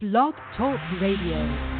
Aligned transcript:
Blog 0.00 0.34
Talk 0.56 0.80
Radio. 1.00 1.70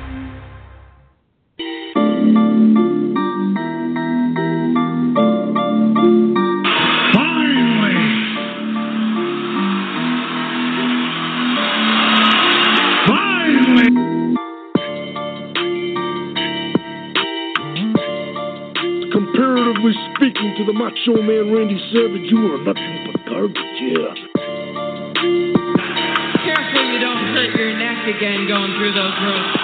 Speaking 20.17 20.55
to 20.57 20.65
the 20.65 20.73
Macho 20.73 21.21
Man 21.21 21.53
Randy 21.53 21.79
Savage, 21.93 22.31
you 22.31 22.55
are 22.55 22.65
nothing 22.65 23.13
but 23.13 23.27
garbage, 23.27 23.57
yeah. 23.79 24.34
Neck 28.05 28.17
again 28.17 28.47
going 28.49 28.73
through 28.77 28.93
those 28.93 29.15
ropes. 29.25 29.59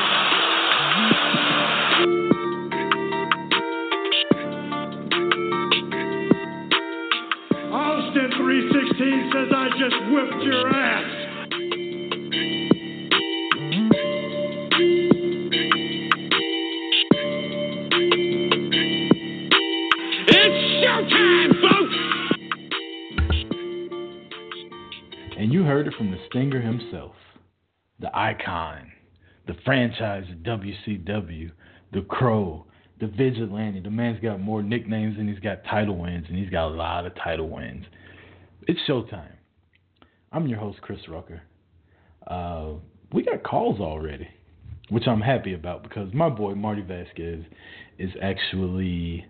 Austin 7.73 8.31
316 8.37 9.31
says 9.33 9.49
I 9.55 9.69
just 9.79 9.97
whipped 10.13 10.43
your 10.45 10.69
ass. 10.69 11.10
Franchise 29.71 30.25
of 30.33 30.39
WCW, 30.39 31.49
the 31.93 32.01
Crow, 32.09 32.67
the 32.99 33.07
Vigilante. 33.07 33.79
The 33.79 33.89
man's 33.89 34.19
got 34.19 34.41
more 34.41 34.65
nicknames 34.65 35.17
than 35.17 35.29
he's 35.29 35.39
got 35.39 35.63
title 35.63 35.97
wins, 35.97 36.27
and 36.29 36.37
he's 36.37 36.51
got 36.51 36.67
a 36.67 36.75
lot 36.75 37.07
of 37.07 37.15
title 37.15 37.49
wins. 37.49 37.85
It's 38.67 38.81
showtime. 38.89 39.31
I'm 40.33 40.49
your 40.49 40.59
host, 40.59 40.81
Chris 40.81 40.99
Rucker. 41.09 41.43
Uh, 42.27 42.73
we 43.13 43.23
got 43.23 43.45
calls 43.45 43.79
already, 43.79 44.27
which 44.89 45.07
I'm 45.07 45.21
happy 45.21 45.55
about 45.55 45.85
because 45.85 46.13
my 46.13 46.29
boy 46.29 46.57
Marty 46.57 46.83
Vasquez 46.83 47.45
is 47.97 48.11
actually 48.21 49.25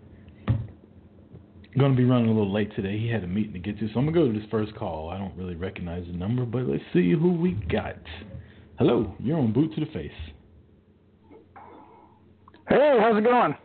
going 1.77 1.91
to 1.91 1.95
be 1.97 2.03
running 2.03 2.29
a 2.29 2.33
little 2.33 2.51
late 2.51 2.75
today. 2.75 2.97
He 2.97 3.07
had 3.07 3.23
a 3.23 3.27
meeting 3.27 3.53
to 3.53 3.59
get 3.59 3.77
to, 3.77 3.87
so 3.93 3.99
I'm 3.99 4.11
going 4.11 4.15
to 4.15 4.19
go 4.19 4.33
to 4.33 4.39
this 4.39 4.49
first 4.49 4.75
call. 4.75 5.11
I 5.11 5.19
don't 5.19 5.37
really 5.37 5.55
recognize 5.55 6.07
the 6.07 6.17
number, 6.17 6.45
but 6.45 6.63
let's 6.63 6.83
see 6.93 7.11
who 7.11 7.31
we 7.31 7.51
got. 7.51 7.99
Hello, 8.83 9.13
you're 9.19 9.37
on 9.37 9.53
Boot 9.53 9.75
to 9.75 9.79
the 9.79 9.91
Face. 9.91 10.09
Hey, 12.67 12.97
how's 12.99 13.15
it 13.15 13.23
going? 13.23 13.55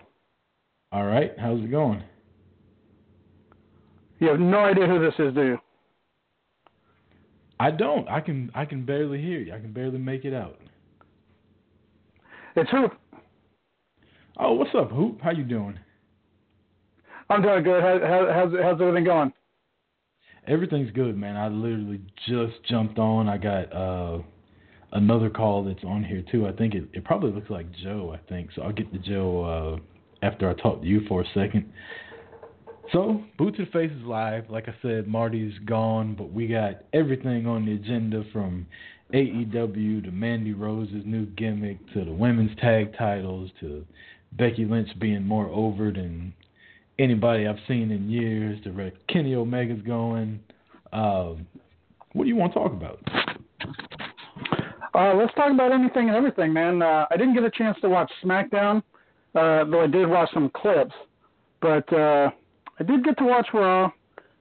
All 0.92 1.06
right, 1.06 1.32
how's 1.38 1.58
it 1.58 1.70
going? 1.70 2.02
You 4.18 4.28
have 4.28 4.38
no 4.38 4.58
idea 4.58 4.86
who 4.86 5.00
this 5.00 5.14
is, 5.18 5.32
do 5.32 5.42
you? 5.42 5.58
I 7.58 7.70
don't. 7.70 8.06
I 8.10 8.20
can 8.20 8.50
I 8.54 8.66
can 8.66 8.84
barely 8.84 9.18
hear 9.18 9.40
you. 9.40 9.54
I 9.54 9.58
can 9.58 9.72
barely 9.72 9.96
make 9.96 10.26
it 10.26 10.34
out. 10.34 10.60
It's 12.54 12.70
Hoop. 12.70 12.92
Oh, 14.38 14.52
what's 14.52 14.74
up, 14.78 14.90
Hoop? 14.90 15.22
How 15.22 15.30
you 15.30 15.44
doing? 15.44 15.78
I'm 17.30 17.40
doing 17.40 17.64
good. 17.64 17.82
How, 17.82 18.00
how, 18.00 18.28
how's 18.34 18.52
how's 18.62 18.80
everything 18.82 19.04
going? 19.04 19.32
Everything's 20.46 20.90
good, 20.90 21.16
man. 21.16 21.38
I 21.38 21.48
literally 21.48 22.02
just 22.28 22.62
jumped 22.68 22.98
on. 22.98 23.30
I 23.30 23.38
got 23.38 23.72
uh 23.72 24.18
another 24.92 25.30
call 25.30 25.64
that's 25.64 25.84
on 25.84 26.04
here 26.04 26.22
too. 26.30 26.46
I 26.46 26.52
think 26.52 26.74
it, 26.74 26.84
it 26.92 27.04
probably 27.04 27.32
looks 27.32 27.50
like 27.50 27.66
Joe, 27.82 28.16
I 28.16 28.28
think. 28.28 28.50
So 28.54 28.62
I'll 28.62 28.72
get 28.72 28.92
to 28.92 28.98
Joe 28.98 29.80
uh 29.82 30.26
after 30.26 30.48
I 30.48 30.54
talk 30.54 30.80
to 30.80 30.86
you 30.86 31.02
for 31.08 31.22
a 31.22 31.26
second. 31.34 31.70
So, 32.92 33.22
Boot 33.36 33.56
to 33.56 33.66
the 33.66 34.06
live. 34.06 34.48
Like 34.48 34.68
I 34.68 34.74
said, 34.80 35.08
Marty's 35.08 35.52
gone, 35.64 36.14
but 36.14 36.32
we 36.32 36.46
got 36.46 36.84
everything 36.92 37.46
on 37.46 37.66
the 37.66 37.72
agenda 37.74 38.22
from 38.32 38.66
AEW 39.12 40.04
to 40.04 40.10
Mandy 40.12 40.52
Rose's 40.52 41.02
new 41.04 41.26
gimmick 41.26 41.78
to 41.94 42.04
the 42.04 42.12
women's 42.12 42.56
tag 42.60 42.96
titles 42.96 43.50
to 43.60 43.84
Becky 44.32 44.64
Lynch 44.64 44.88
being 45.00 45.24
more 45.24 45.48
over 45.48 45.90
than 45.90 46.32
anybody 46.98 47.46
I've 47.46 47.58
seen 47.66 47.90
in 47.90 48.08
years 48.08 48.62
to 48.64 48.70
where 48.70 48.92
Kenny 49.08 49.34
Omega's 49.34 49.82
going. 49.82 50.40
Um, 50.92 51.46
what 52.12 52.24
do 52.24 52.28
you 52.28 52.36
want 52.36 52.52
to 52.52 52.58
talk 52.58 52.72
about? 52.72 53.00
Uh, 54.96 55.14
let's 55.14 55.34
talk 55.34 55.52
about 55.52 55.72
anything 55.72 56.08
and 56.08 56.16
everything, 56.16 56.54
man. 56.54 56.80
Uh, 56.80 57.04
I 57.10 57.18
didn't 57.18 57.34
get 57.34 57.44
a 57.44 57.50
chance 57.50 57.76
to 57.82 57.88
watch 57.90 58.10
SmackDown, 58.24 58.78
uh, 59.34 59.64
though 59.64 59.82
I 59.82 59.86
did 59.86 60.08
watch 60.08 60.30
some 60.32 60.50
clips. 60.54 60.94
But 61.60 61.92
uh, 61.92 62.30
I 62.80 62.82
did 62.82 63.04
get 63.04 63.18
to 63.18 63.24
watch 63.24 63.48
Raw, 63.52 63.90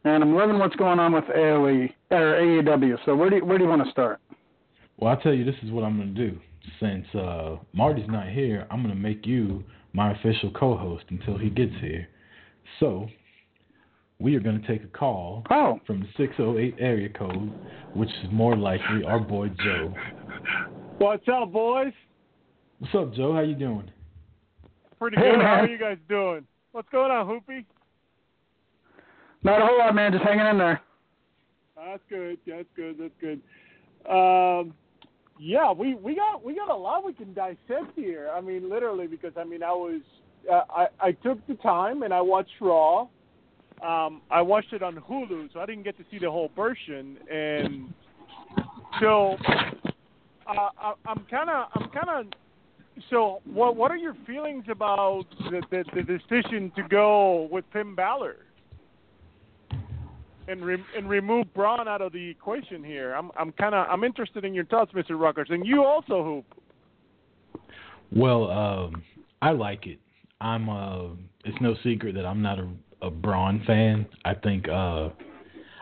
and 0.05 0.23
I'm 0.23 0.33
loving 0.33 0.57
what's 0.57 0.75
going 0.77 0.97
on 0.97 1.11
with 1.11 1.25
AOE 1.25 1.93
or 2.09 2.39
AEW. 2.39 2.97
So 3.03 3.17
where 3.17 3.29
do 3.29 3.37
you, 3.37 3.45
where 3.45 3.57
do 3.57 3.65
you 3.65 3.69
want 3.69 3.83
to 3.83 3.91
start? 3.91 4.21
Well, 4.97 5.11
I'll 5.11 5.19
tell 5.19 5.33
you, 5.33 5.43
this 5.43 5.55
is 5.61 5.71
what 5.71 5.83
I'm 5.83 5.97
going 5.97 6.15
to 6.15 6.29
do. 6.31 6.39
Since 6.79 7.05
uh, 7.13 7.57
Marty's 7.73 8.07
not 8.07 8.29
here, 8.29 8.65
I'm 8.71 8.81
going 8.81 8.95
to 8.95 9.01
make 9.01 9.25
you 9.25 9.61
my 9.91 10.13
official 10.13 10.51
co 10.51 10.77
host 10.77 11.03
until 11.09 11.37
he 11.37 11.49
gets 11.49 11.73
here. 11.81 12.07
So, 12.79 13.09
we 14.19 14.35
are 14.35 14.39
going 14.39 14.61
to 14.61 14.67
take 14.67 14.83
a 14.83 14.87
call 14.87 15.43
Oh, 15.49 15.79
from 15.85 15.99
the 16.01 16.07
608 16.17 16.75
area 16.79 17.09
code, 17.09 17.51
which 17.93 18.09
is 18.23 18.29
more 18.31 18.55
likely 18.55 19.03
our 19.05 19.19
boy 19.19 19.49
Joe. 19.63 19.93
What's 20.97 21.27
up, 21.27 21.51
boys? 21.51 21.93
What's 22.79 22.95
up, 22.95 23.13
Joe? 23.13 23.33
How 23.33 23.41
you 23.41 23.55
doing? 23.55 23.89
Pretty 24.99 25.17
Hey, 25.17 25.31
good. 25.31 25.41
How 25.41 25.61
are 25.61 25.67
you 25.67 25.77
guys 25.77 25.97
doing? 26.07 26.45
What's 26.71 26.89
going 26.89 27.11
on, 27.11 27.27
Hoopy? 27.27 27.65
not 29.43 29.61
a 29.61 29.65
whole 29.65 29.77
lot, 29.77 29.93
man. 29.93 30.11
Just 30.11 30.23
hanging 30.23 30.45
in 30.45 30.57
there. 30.57 30.81
That's 31.75 32.01
good. 32.09 32.37
That's 32.47 32.67
good. 32.75 32.95
That's 32.97 33.13
good. 33.21 33.41
Um, 34.09 34.73
yeah, 35.39 35.71
we, 35.71 35.95
we 35.95 36.15
got 36.15 36.43
we 36.43 36.55
got 36.55 36.69
a 36.69 36.75
lot 36.75 37.05
we 37.05 37.13
can 37.13 37.33
dissect 37.33 37.91
here. 37.95 38.29
I 38.33 38.39
mean, 38.41 38.69
literally, 38.69 39.07
because 39.07 39.33
I 39.37 39.43
mean, 39.43 39.61
I 39.61 39.71
was 39.71 40.01
uh, 40.51 40.61
I 40.69 40.87
I 40.99 41.11
took 41.11 41.45
the 41.47 41.55
time 41.55 42.03
and 42.03 42.13
I 42.13 42.21
watched 42.21 42.51
Raw. 42.61 43.07
Um, 43.81 44.21
I 44.31 44.41
watched 44.41 44.73
it 44.73 44.81
on 44.81 44.95
Hulu, 44.95 45.51
so 45.53 45.59
I 45.59 45.65
didn't 45.65 45.83
get 45.83 45.97
to 45.97 46.05
see 46.09 46.17
the 46.17 46.31
whole 46.31 46.49
version, 46.55 47.17
and 47.31 47.93
so 49.01 49.35
uh, 50.47 50.69
I, 50.77 50.93
I'm 51.05 51.25
kind 51.29 51.49
of 51.49 51.67
I'm 51.75 51.89
kind 51.89 52.09
of 52.09 52.25
so 53.09 53.41
what 53.45 53.75
what 53.75 53.91
are 53.91 53.97
your 53.97 54.15
feelings 54.25 54.65
about 54.69 55.25
the, 55.51 55.61
the 55.71 55.83
the 55.93 56.03
decision 56.03 56.71
to 56.75 56.83
go 56.83 57.47
with 57.51 57.65
Finn 57.73 57.95
Balor 57.95 58.37
and 60.47 60.63
re- 60.63 60.83
and 60.95 61.09
remove 61.09 61.53
Braun 61.53 61.87
out 61.87 62.01
of 62.01 62.13
the 62.13 62.29
equation 62.29 62.83
here? 62.83 63.13
I'm 63.13 63.31
I'm 63.37 63.51
kind 63.53 63.75
of 63.75 63.87
I'm 63.89 64.03
interested 64.03 64.45
in 64.45 64.53
your 64.53 64.65
thoughts, 64.65 64.91
Mr. 64.93 65.11
Ruckers, 65.11 65.51
and 65.51 65.65
you 65.65 65.83
also 65.83 66.23
hoop. 66.23 66.45
Well, 68.11 68.49
um, 68.49 69.03
I 69.41 69.51
like 69.51 69.87
it. 69.87 69.99
I'm 70.39 70.69
uh 70.69 71.07
it's 71.43 71.59
no 71.61 71.75
secret 71.83 72.15
that 72.15 72.25
I'm 72.25 72.41
not 72.41 72.59
a, 72.59 72.67
a 73.05 73.11
Braun 73.11 73.63
fan. 73.65 74.05
I 74.23 74.33
think 74.33 74.67
uh 74.67 75.09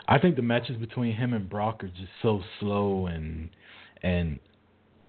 I 0.08 0.20
think 0.20 0.36
the 0.36 0.42
matches 0.42 0.76
between 0.78 1.16
him 1.16 1.34
and 1.34 1.50
Brock 1.50 1.84
are 1.84 1.88
just 1.88 2.12
so 2.22 2.42
slow 2.60 3.08
and 3.08 3.50
and 4.02 4.40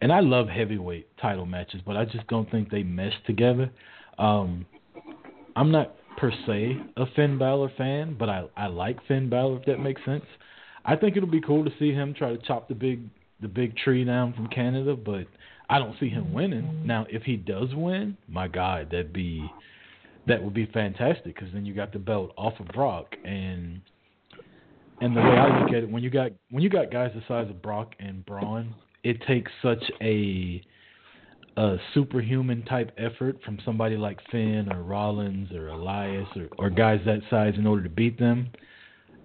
and 0.00 0.12
I 0.12 0.20
love 0.20 0.48
heavyweight 0.48 1.16
title 1.18 1.46
matches, 1.46 1.80
but 1.84 1.96
I 1.96 2.04
just 2.04 2.26
don't 2.28 2.50
think 2.50 2.70
they 2.70 2.82
mesh 2.82 3.14
together. 3.26 3.70
Um 4.18 4.66
I'm 5.56 5.70
not 5.70 5.94
per 6.16 6.30
se 6.46 6.78
a 6.96 7.06
Finn 7.16 7.38
Balor 7.38 7.72
fan, 7.76 8.16
but 8.18 8.28
I 8.28 8.44
I 8.56 8.66
like 8.66 9.04
Finn 9.06 9.28
Balor 9.28 9.58
if 9.58 9.66
that 9.66 9.80
makes 9.80 10.04
sense. 10.04 10.24
I 10.84 10.96
think 10.96 11.16
it'll 11.16 11.28
be 11.28 11.40
cool 11.40 11.64
to 11.64 11.70
see 11.78 11.92
him 11.92 12.14
try 12.14 12.30
to 12.30 12.38
chop 12.38 12.68
the 12.68 12.74
big 12.74 13.00
the 13.40 13.48
big 13.48 13.76
tree 13.76 14.04
down 14.04 14.32
from 14.32 14.46
Canada, 14.48 14.94
but 14.94 15.26
I 15.68 15.78
don't 15.78 15.98
see 15.98 16.08
him 16.08 16.32
winning. 16.32 16.86
Now, 16.86 17.06
if 17.08 17.22
he 17.22 17.36
does 17.36 17.74
win, 17.74 18.16
my 18.28 18.48
God, 18.48 18.88
that'd 18.90 19.12
be 19.12 19.50
that 20.26 20.42
would 20.42 20.54
be 20.54 20.66
fantastic 20.66 21.34
because 21.34 21.48
then 21.52 21.66
you 21.66 21.74
got 21.74 21.92
the 21.92 21.98
belt 21.98 22.32
off 22.36 22.54
of 22.60 22.66
Brock 22.68 23.14
and 23.24 23.80
and 25.00 25.16
the 25.16 25.20
way 25.20 25.36
I 25.36 25.60
look 25.60 25.70
at 25.70 25.82
it, 25.82 25.90
when 25.90 26.02
you 26.02 26.10
got 26.10 26.30
when 26.50 26.62
you 26.62 26.70
got 26.70 26.90
guys 26.90 27.10
the 27.14 27.22
size 27.26 27.50
of 27.50 27.60
Brock 27.60 27.94
and 27.98 28.24
Braun, 28.24 28.74
it 29.02 29.20
takes 29.26 29.50
such 29.60 29.82
a 30.00 30.62
a 31.56 31.76
superhuman 31.92 32.64
type 32.64 32.90
effort 32.96 33.38
from 33.44 33.58
somebody 33.64 33.96
like 33.96 34.18
Finn 34.30 34.68
or 34.72 34.82
Rollins 34.82 35.52
or 35.52 35.68
Elias 35.68 36.26
or, 36.36 36.48
or 36.58 36.70
guys 36.70 37.00
that 37.06 37.20
size 37.30 37.54
in 37.56 37.66
order 37.66 37.82
to 37.82 37.88
beat 37.88 38.18
them. 38.18 38.50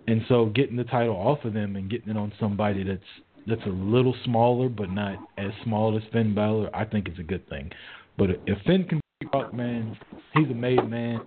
And 0.08 0.22
so 0.28 0.48
getting 0.48 0.76
the 0.76 0.84
title 0.84 1.16
off 1.16 1.44
of 1.44 1.54
them 1.54 1.76
and 1.76 1.90
getting 1.90 2.10
it 2.10 2.18
on 2.18 2.34
somebody 2.40 2.84
that's 2.84 3.02
that's 3.48 3.66
a 3.66 3.70
little 3.70 4.16
smaller 4.26 4.70
but 4.70 4.92
not 4.92 5.18
as 5.38 5.52
small 5.64 5.96
as 5.96 6.04
Finn 6.12 6.36
Balor, 6.36 6.76
I 6.76 6.86
think 6.86 7.08
it's 7.08 7.20
a 7.20 7.24
good 7.24 7.48
thing. 7.48 7.72
But 8.18 8.32
if 8.46 8.60
Finn 8.66 8.86
can 8.86 9.00
beat 9.20 9.32
Brock, 9.32 9.54
man, 9.54 9.98
he's 10.34 10.50
a 10.50 10.54
made 10.54 10.88
man. 10.90 11.20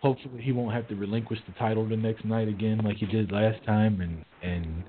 Hopefully 0.00 0.40
he 0.42 0.52
won't 0.52 0.74
have 0.74 0.88
to 0.88 0.94
relinquish 0.94 1.38
the 1.46 1.52
title 1.58 1.86
the 1.88 1.96
next 1.96 2.24
night 2.24 2.48
again 2.48 2.78
like 2.84 2.96
he 2.96 3.06
did 3.06 3.32
last 3.32 3.62
time 3.64 4.00
and 4.00 4.24
and 4.42 4.84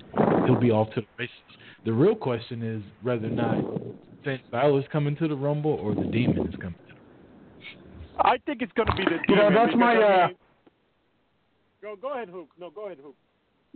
he'll 0.46 0.60
be 0.60 0.70
off 0.70 0.88
to 0.94 1.00
the 1.00 1.06
races. 1.18 1.34
The 1.84 1.92
real 1.92 2.14
question 2.14 2.62
is 2.62 2.82
whether 3.02 3.26
or 3.26 3.30
not 3.30 3.64
Finn 4.24 4.38
Balor's 4.52 4.84
coming 4.92 5.16
to 5.16 5.28
the 5.28 5.34
Rumble 5.34 5.72
or 5.72 5.94
the 5.94 6.04
Demon 6.04 6.46
is 6.46 6.54
coming? 6.56 6.74
to 6.88 6.94
the 8.16 8.28
I 8.28 8.36
think 8.46 8.62
it's 8.62 8.72
going 8.72 8.88
to 8.88 8.94
be 8.96 9.04
the 9.04 9.18
You 9.28 9.36
know, 9.36 9.48
demon 9.48 9.54
that's 9.54 9.66
because, 9.72 9.80
my, 9.80 9.94
I 9.94 10.24
uh, 10.24 10.26
mean- 10.28 10.36
Go 11.80 11.96
go 11.96 12.12
ahead, 12.14 12.28
Hook. 12.28 12.48
No, 12.58 12.70
go 12.70 12.86
ahead, 12.86 12.98
Hook. 13.02 13.14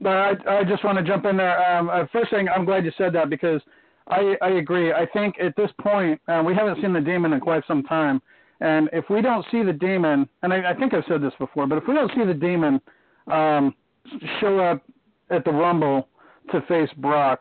But 0.01 0.11
I, 0.11 0.61
I 0.61 0.65
just 0.65 0.83
want 0.85 0.99
to 0.99 1.05
jump 1.05 1.25
in 1.27 1.37
there. 1.37 1.77
Um, 1.77 1.89
uh, 1.89 2.05
first 2.13 2.31
thing, 2.31 2.49
I'm 2.49 2.65
glad 2.65 2.85
you 2.85 2.93
said 2.99 3.13
that 3.15 3.31
because 3.31 3.61
I, 4.09 4.35
I 4.43 4.51
agree. 4.51 4.93
I 4.93 5.07
think 5.13 5.37
at 5.41 5.55
this 5.57 5.71
point, 5.81 6.21
uh, 6.27 6.43
we 6.45 6.55
haven't 6.55 6.81
seen 6.83 6.93
the 6.93 7.01
demon 7.01 7.33
in 7.33 7.41
quite 7.41 7.63
some 7.69 7.83
time. 7.85 8.21
And 8.63 8.89
if 8.93 9.11
we 9.11 9.21
don't 9.21 9.45
see 9.51 9.65
the 9.65 9.73
demon, 9.73 10.29
and 10.43 10.53
I, 10.53 10.71
I 10.71 10.75
think 10.75 10.95
I've 10.95 11.03
said 11.09 11.21
this 11.21 11.33
before, 11.37 11.67
but 11.67 11.79
if 11.79 11.85
we 11.89 11.95
don't 11.95 12.13
see 12.15 12.25
the 12.25 12.33
demon 12.33 12.81
um, 13.27 13.75
show 14.41 14.61
up 14.61 14.85
at 15.31 15.45
the 15.45 15.51
Rumble 15.51 16.07
to 16.53 16.61
face 16.63 16.89
Brock, 16.99 17.41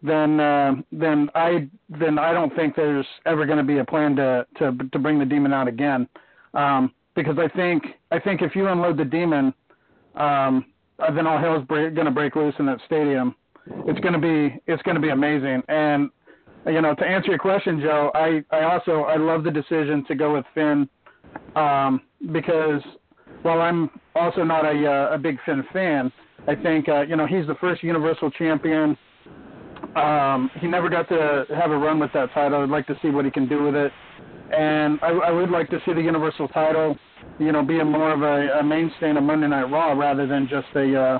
then 0.00 0.38
uh, 0.38 0.74
then 0.92 1.28
I 1.34 1.68
then 1.88 2.20
I 2.20 2.32
don't 2.32 2.54
think 2.54 2.76
there's 2.76 3.04
ever 3.26 3.46
going 3.46 3.58
to 3.58 3.64
be 3.64 3.78
a 3.78 3.84
plan 3.84 4.14
to 4.16 4.46
to 4.58 4.72
to 4.92 4.98
bring 5.00 5.18
the 5.18 5.24
demon 5.24 5.52
out 5.52 5.66
again. 5.66 6.08
Um, 6.54 6.92
because 7.16 7.36
I 7.38 7.48
think 7.48 7.82
I 8.12 8.20
think 8.20 8.40
if 8.40 8.54
you 8.54 8.68
unload 8.68 8.96
the 8.96 9.04
demon, 9.04 9.52
um, 10.14 10.66
then 11.16 11.26
all 11.26 11.38
hell's 11.38 11.66
going 11.66 11.94
to 11.96 12.10
break 12.12 12.36
loose 12.36 12.54
in 12.60 12.66
that 12.66 12.78
stadium. 12.86 13.34
It's 13.86 14.00
going 14.00 14.14
to 14.14 14.20
be 14.20 14.56
it's 14.68 14.82
going 14.84 14.94
to 14.94 15.00
be 15.00 15.10
amazing. 15.10 15.64
And 15.68 16.10
you 16.66 16.80
know, 16.80 16.94
to 16.94 17.04
answer 17.04 17.30
your 17.30 17.38
question, 17.38 17.80
Joe, 17.80 18.10
I 18.14 18.42
I 18.50 18.64
also 18.64 19.02
I 19.02 19.16
love 19.16 19.44
the 19.44 19.50
decision 19.50 20.04
to 20.08 20.14
go 20.14 20.34
with 20.34 20.44
Finn 20.54 20.88
um, 21.56 22.02
because 22.32 22.82
while 23.42 23.60
I'm 23.60 23.90
also 24.14 24.44
not 24.44 24.64
a 24.64 24.86
uh, 24.86 25.14
a 25.14 25.18
big 25.18 25.38
Finn 25.46 25.64
fan, 25.72 26.12
I 26.46 26.54
think 26.54 26.88
uh, 26.88 27.02
you 27.02 27.16
know 27.16 27.26
he's 27.26 27.46
the 27.46 27.56
first 27.60 27.82
Universal 27.82 28.30
Champion. 28.32 28.96
Um, 29.96 30.50
he 30.60 30.66
never 30.66 30.88
got 30.88 31.08
to 31.08 31.46
have 31.54 31.70
a 31.70 31.76
run 31.76 31.98
with 31.98 32.12
that 32.12 32.32
title. 32.32 32.62
I'd 32.62 32.68
like 32.68 32.86
to 32.88 32.98
see 33.02 33.08
what 33.08 33.24
he 33.24 33.30
can 33.30 33.48
do 33.48 33.62
with 33.62 33.74
it, 33.74 33.90
and 34.56 34.98
I, 35.02 35.08
I 35.08 35.30
would 35.30 35.50
like 35.50 35.70
to 35.70 35.78
see 35.86 35.94
the 35.94 36.02
Universal 36.02 36.48
title, 36.48 36.96
you 37.38 37.50
know, 37.50 37.64
being 37.64 37.90
more 37.90 38.12
of 38.12 38.22
a, 38.22 38.58
a 38.58 38.62
mainstay 38.62 39.10
of 39.10 39.22
Monday 39.22 39.48
Night 39.48 39.70
Raw 39.70 39.92
rather 39.92 40.26
than 40.26 40.48
just 40.48 40.66
a, 40.76 41.00
uh, 41.00 41.18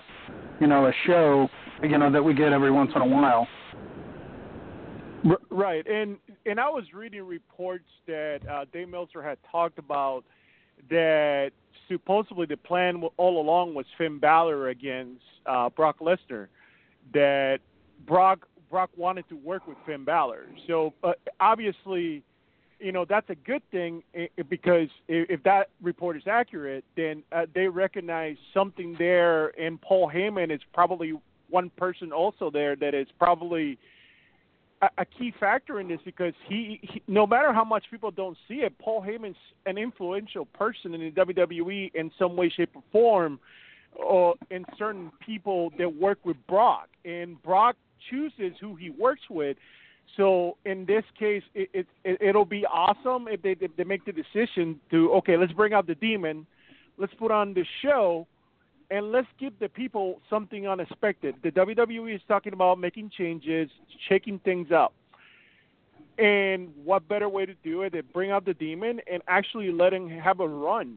you 0.61 0.67
know, 0.67 0.87
a 0.87 0.93
show, 1.07 1.49
you 1.83 1.99
know, 1.99 2.13
that 2.13 2.23
we 2.23 2.35
get 2.35 2.53
every 2.53 2.71
once 2.71 2.93
in 2.95 3.03
a 3.03 3.07
while. 3.07 3.49
Right, 5.51 5.87
and 5.87 6.17
and 6.47 6.59
I 6.59 6.69
was 6.69 6.85
reading 6.95 7.27
reports 7.27 7.89
that 8.07 8.41
uh, 8.51 8.65
Dave 8.73 8.89
Meltzer 8.89 9.23
had 9.23 9.39
talked 9.51 9.79
about 9.79 10.25
that 10.89 11.51
supposedly 11.89 12.47
the 12.47 12.57
plan 12.57 13.03
all 13.17 13.41
along 13.41 13.75
was 13.75 13.85
Finn 13.99 14.19
Balor 14.19 14.69
against 14.69 15.23
uh, 15.47 15.69
Brock 15.71 15.99
Lesnar. 16.01 16.49
That 17.13 17.59
Brock 18.07 18.47
Brock 18.71 18.91
wanted 18.97 19.29
to 19.29 19.37
work 19.37 19.67
with 19.67 19.77
Finn 19.85 20.05
Balor, 20.05 20.47
so 20.67 20.95
uh, 21.05 21.13
obviously, 21.39 22.23
you 22.79 22.93
know 22.93 23.05
that's 23.05 23.29
a 23.29 23.35
good 23.35 23.63
thing 23.71 24.03
because 24.49 24.89
if 25.09 25.43
that 25.43 25.69
report 25.83 26.17
is 26.17 26.23
accurate, 26.27 26.85
then 26.97 27.23
uh, 27.33 27.47
they 27.55 27.69
recognize 27.69 28.37
something 28.55 28.97
there, 28.99 29.49
and 29.61 29.81
Paul 29.83 30.11
Heyman 30.11 30.55
is 30.55 30.61
probably 30.73 31.13
one 31.51 31.69
person 31.71 32.13
also 32.13 32.51
there 32.51 32.77
that 32.77 32.95
is 32.95 33.09
probably 33.19 33.77
a, 34.83 35.05
key 35.05 35.33
factor 35.39 35.81
in 35.81 35.89
this 35.89 36.01
because 36.05 36.33
he, 36.49 36.81
he, 36.83 37.03
no 37.07 37.27
matter 37.27 37.53
how 37.53 37.65
much 37.65 37.85
people 37.91 38.11
don't 38.11 38.37
see 38.49 38.57
it, 38.57 38.77
Paul 38.79 39.03
Heyman's 39.03 39.37
an 39.67 39.77
influential 39.77 40.47
person 40.47 40.95
in 40.95 41.01
the 41.01 41.11
WWE 41.11 41.95
in 41.95 42.11
some 42.19 42.37
way, 42.37 42.49
shape, 42.49 42.71
or 42.75 42.83
form, 42.91 43.39
or 43.95 44.35
in 44.51 44.65
certain 44.79 45.11
people 45.25 45.73
that 45.79 45.95
work 45.95 46.19
with 46.25 46.37
Brock, 46.49 46.89
and 47.05 47.43
Brock 47.43 47.77
chooses 48.11 48.57
who 48.61 48.75
he 48.77 48.91
works 48.91 49.23
with. 49.29 49.57
So 50.17 50.57
in 50.65 50.87
this 50.87 51.05
case, 51.19 51.43
it, 51.55 51.69
it, 51.73 51.87
it 52.05 52.21
it'll 52.21 52.45
be 52.45 52.65
awesome 52.67 53.29
if 53.29 53.43
they 53.43 53.57
if 53.61 53.77
they 53.77 53.85
make 53.85 54.05
the 54.05 54.13
decision 54.13 54.81
to 54.91 55.13
okay, 55.15 55.37
let's 55.37 55.53
bring 55.53 55.73
out 55.73 55.87
the 55.87 55.95
demon, 55.95 56.47
let's 56.99 57.15
put 57.15 57.31
on 57.31 57.55
the 57.55 57.65
show, 57.83 58.27
and 58.91 59.13
let's 59.13 59.29
give 59.39 59.53
the 59.61 59.69
people 59.69 60.21
something 60.29 60.67
unexpected. 60.67 61.37
The 61.43 61.51
WWE 61.51 62.15
is 62.15 62.21
talking 62.27 62.53
about 62.53 62.79
making 62.79 63.11
changes, 63.17 63.71
shaking 64.09 64.39
things 64.41 64.69
up. 64.73 64.93
And 66.19 66.71
what 66.85 67.09
better 67.09 67.29
way 67.29 67.47
to 67.47 67.55
do 67.63 67.83
it 67.83 67.93
than 67.93 68.03
bring 68.13 68.31
out 68.31 68.45
the 68.45 68.55
demon 68.55 69.01
and 69.11 69.23
actually 69.27 69.73
let 69.73 69.93
him 69.93 70.09
have 70.09 70.41
a 70.41 70.49
run, 70.49 70.97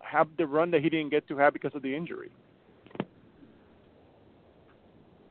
have 0.00 0.28
the 0.36 0.46
run 0.46 0.70
that 0.72 0.82
he 0.82 0.88
didn't 0.88 1.10
get 1.10 1.28
to 1.28 1.36
have 1.36 1.52
because 1.52 1.72
of 1.74 1.82
the 1.82 1.94
injury. 1.94 2.30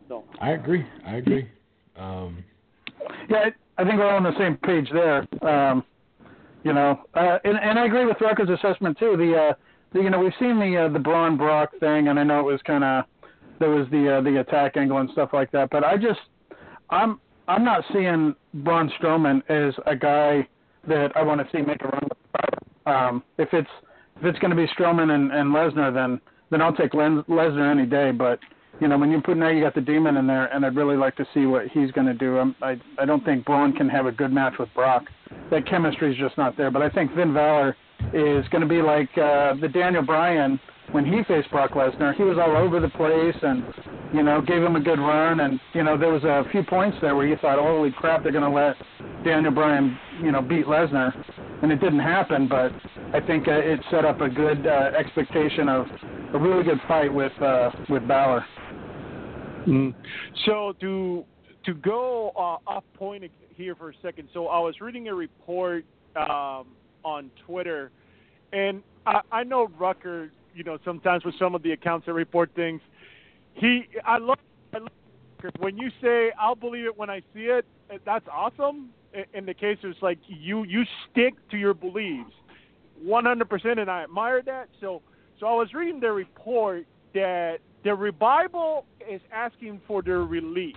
So 0.07 0.23
I 0.39 0.51
agree. 0.51 0.85
I 1.05 1.15
agree. 1.15 1.49
Um, 1.97 2.43
Yeah, 3.29 3.37
I 3.37 3.81
I 3.81 3.83
think 3.83 3.97
we're 3.97 4.09
all 4.09 4.17
on 4.17 4.23
the 4.23 4.37
same 4.37 4.55
page 4.57 4.87
there. 4.93 5.27
Um, 5.41 5.83
you 6.63 6.73
know, 6.73 6.99
uh, 7.15 7.39
and, 7.43 7.57
and 7.57 7.79
I 7.79 7.85
agree 7.85 8.05
with 8.05 8.17
Rucker's 8.21 8.49
assessment 8.49 8.97
too. 8.97 9.17
The, 9.17 9.35
uh, 9.35 9.53
the 9.53 9.57
you 9.93 10.09
know 10.09 10.19
we've 10.19 10.33
seen 10.39 10.59
the 10.59 10.85
uh, 10.85 10.93
the 10.93 10.99
Braun 10.99 11.37
Brock 11.37 11.71
thing, 11.79 12.07
and 12.07 12.19
I 12.19 12.23
know 12.23 12.39
it 12.39 12.51
was 12.51 12.61
kind 12.65 12.83
of 12.83 13.05
there 13.59 13.69
was 13.69 13.87
the 13.91 14.17
uh, 14.17 14.21
the 14.21 14.39
attack 14.39 14.77
angle 14.77 14.97
and 14.97 15.09
stuff 15.11 15.29
like 15.33 15.51
that. 15.51 15.69
But 15.69 15.83
I 15.83 15.97
just 15.97 16.19
I'm 16.89 17.19
I'm 17.47 17.63
not 17.63 17.83
seeing 17.93 18.35
Braun 18.55 18.91
Strowman 18.99 19.41
as 19.49 19.73
a 19.85 19.95
guy 19.95 20.47
that 20.87 21.15
I 21.15 21.23
want 21.23 21.41
to 21.41 21.47
see 21.51 21.61
make 21.63 21.81
a 21.83 21.87
run. 21.87 22.07
Um, 22.85 23.23
if 23.37 23.49
it's 23.53 23.69
if 24.17 24.25
it's 24.25 24.39
going 24.39 24.51
to 24.51 24.57
be 24.57 24.67
Strowman 24.67 25.11
and, 25.11 25.31
and 25.31 25.53
Lesnar, 25.53 25.93
then 25.93 26.19
then 26.49 26.61
I'll 26.61 26.75
take 26.75 26.93
Len- 26.93 27.23
Lesnar 27.29 27.71
any 27.71 27.85
day. 27.85 28.11
But 28.11 28.39
you 28.79 28.87
know, 28.87 28.97
when 28.97 29.11
you 29.11 29.21
put 29.21 29.37
now 29.37 29.49
you 29.49 29.61
got 29.61 29.75
the 29.75 29.81
Demon 29.81 30.17
in 30.17 30.27
there, 30.27 30.45
and 30.45 30.65
I'd 30.65 30.75
really 30.75 30.97
like 30.97 31.15
to 31.17 31.25
see 31.33 31.45
what 31.45 31.67
he's 31.67 31.91
going 31.91 32.07
to 32.07 32.13
do. 32.13 32.37
I'm, 32.37 32.55
I 32.61 32.79
I 32.97 33.05
don't 33.05 33.23
think 33.23 33.45
Braun 33.45 33.73
can 33.73 33.89
have 33.89 34.05
a 34.05 34.11
good 34.11 34.31
match 34.31 34.53
with 34.59 34.69
Brock. 34.73 35.03
That 35.51 35.67
chemistry 35.67 36.11
is 36.11 36.17
just 36.17 36.37
not 36.37 36.57
there. 36.57 36.71
But 36.71 36.81
I 36.81 36.89
think 36.89 37.13
Finn 37.15 37.33
Balor 37.33 37.75
is 38.13 38.47
going 38.49 38.61
to 38.61 38.67
be 38.67 38.81
like 38.81 39.09
uh, 39.17 39.55
the 39.59 39.69
Daniel 39.71 40.03
Bryan 40.03 40.59
when 40.91 41.05
he 41.05 41.23
faced 41.23 41.49
Brock 41.49 41.71
Lesnar. 41.71 42.15
He 42.15 42.23
was 42.23 42.37
all 42.37 42.55
over 42.55 42.79
the 42.79 42.89
place, 42.89 43.35
and 43.41 43.63
you 44.13 44.23
know 44.23 44.41
gave 44.41 44.61
him 44.61 44.75
a 44.75 44.79
good 44.79 44.99
run. 44.99 45.39
And 45.39 45.59
you 45.73 45.83
know 45.83 45.97
there 45.97 46.11
was 46.11 46.23
a 46.23 46.43
few 46.51 46.63
points 46.63 46.97
there 47.01 47.15
where 47.15 47.25
you 47.25 47.37
thought, 47.37 47.59
holy 47.59 47.91
crap, 47.91 48.23
they're 48.23 48.31
going 48.31 48.43
to 48.43 48.49
let 48.49 48.75
Daniel 49.23 49.51
Bryan 49.51 49.97
you 50.21 50.31
know 50.31 50.41
beat 50.41 50.65
Lesnar, 50.65 51.11
and 51.61 51.71
it 51.71 51.79
didn't 51.79 51.99
happen. 51.99 52.47
But 52.47 52.71
I 53.13 53.25
think 53.25 53.47
uh, 53.47 53.53
it 53.53 53.79
set 53.89 54.05
up 54.05 54.21
a 54.21 54.29
good 54.29 54.67
uh, 54.67 54.91
expectation 54.97 55.69
of 55.69 55.87
a 56.33 56.39
really 56.39 56.63
good 56.63 56.79
fight 56.87 57.13
with 57.13 57.33
uh, 57.41 57.71
with 57.89 58.07
Balor. 58.07 58.45
So 60.45 60.73
to 60.81 61.25
to 61.65 61.73
go 61.75 62.31
uh, 62.35 62.69
off 62.69 62.83
point 62.95 63.23
here 63.55 63.75
for 63.75 63.89
a 63.89 63.93
second. 64.01 64.27
So 64.33 64.47
I 64.47 64.59
was 64.59 64.81
reading 64.81 65.07
a 65.07 65.15
report 65.15 65.85
um, 66.15 66.67
on 67.03 67.29
Twitter, 67.45 67.91
and 68.51 68.81
I, 69.05 69.21
I 69.31 69.43
know 69.43 69.67
Rucker. 69.79 70.31
You 70.55 70.63
know, 70.63 70.77
sometimes 70.85 71.25
with 71.25 71.35
some 71.39 71.55
of 71.55 71.63
the 71.63 71.71
accounts 71.71 72.05
that 72.05 72.13
report 72.13 72.51
things, 72.55 72.81
he 73.53 73.87
I 74.05 74.17
love. 74.17 74.37
I 74.73 74.79
love 74.79 74.89
when 75.59 75.77
you 75.77 75.89
say 76.01 76.31
I'll 76.39 76.55
believe 76.55 76.85
it 76.85 76.97
when 76.97 77.09
I 77.09 77.19
see 77.33 77.45
it. 77.45 77.65
eh, 77.89 77.97
That's 78.05 78.25
awesome. 78.31 78.89
In- 79.33 79.45
the 79.45 79.53
case, 79.53 79.77
it's 79.83 80.01
like 80.01 80.19
you 80.27 80.63
you 80.63 80.83
stick 81.11 81.33
to 81.51 81.57
your 81.57 81.73
beliefs, 81.73 82.31
100%, 83.05 83.79
and 83.79 83.91
I 83.91 84.03
admire 84.03 84.41
that. 84.43 84.69
So 84.79 85.01
so 85.39 85.47
I 85.47 85.53
was 85.53 85.73
reading 85.73 85.99
the 85.99 86.11
report 86.11 86.85
that 87.13 87.57
the 87.83 87.93
revival 87.93 88.85
is 89.09 89.21
asking 89.31 89.81
for 89.87 90.01
their 90.01 90.21
release. 90.23 90.75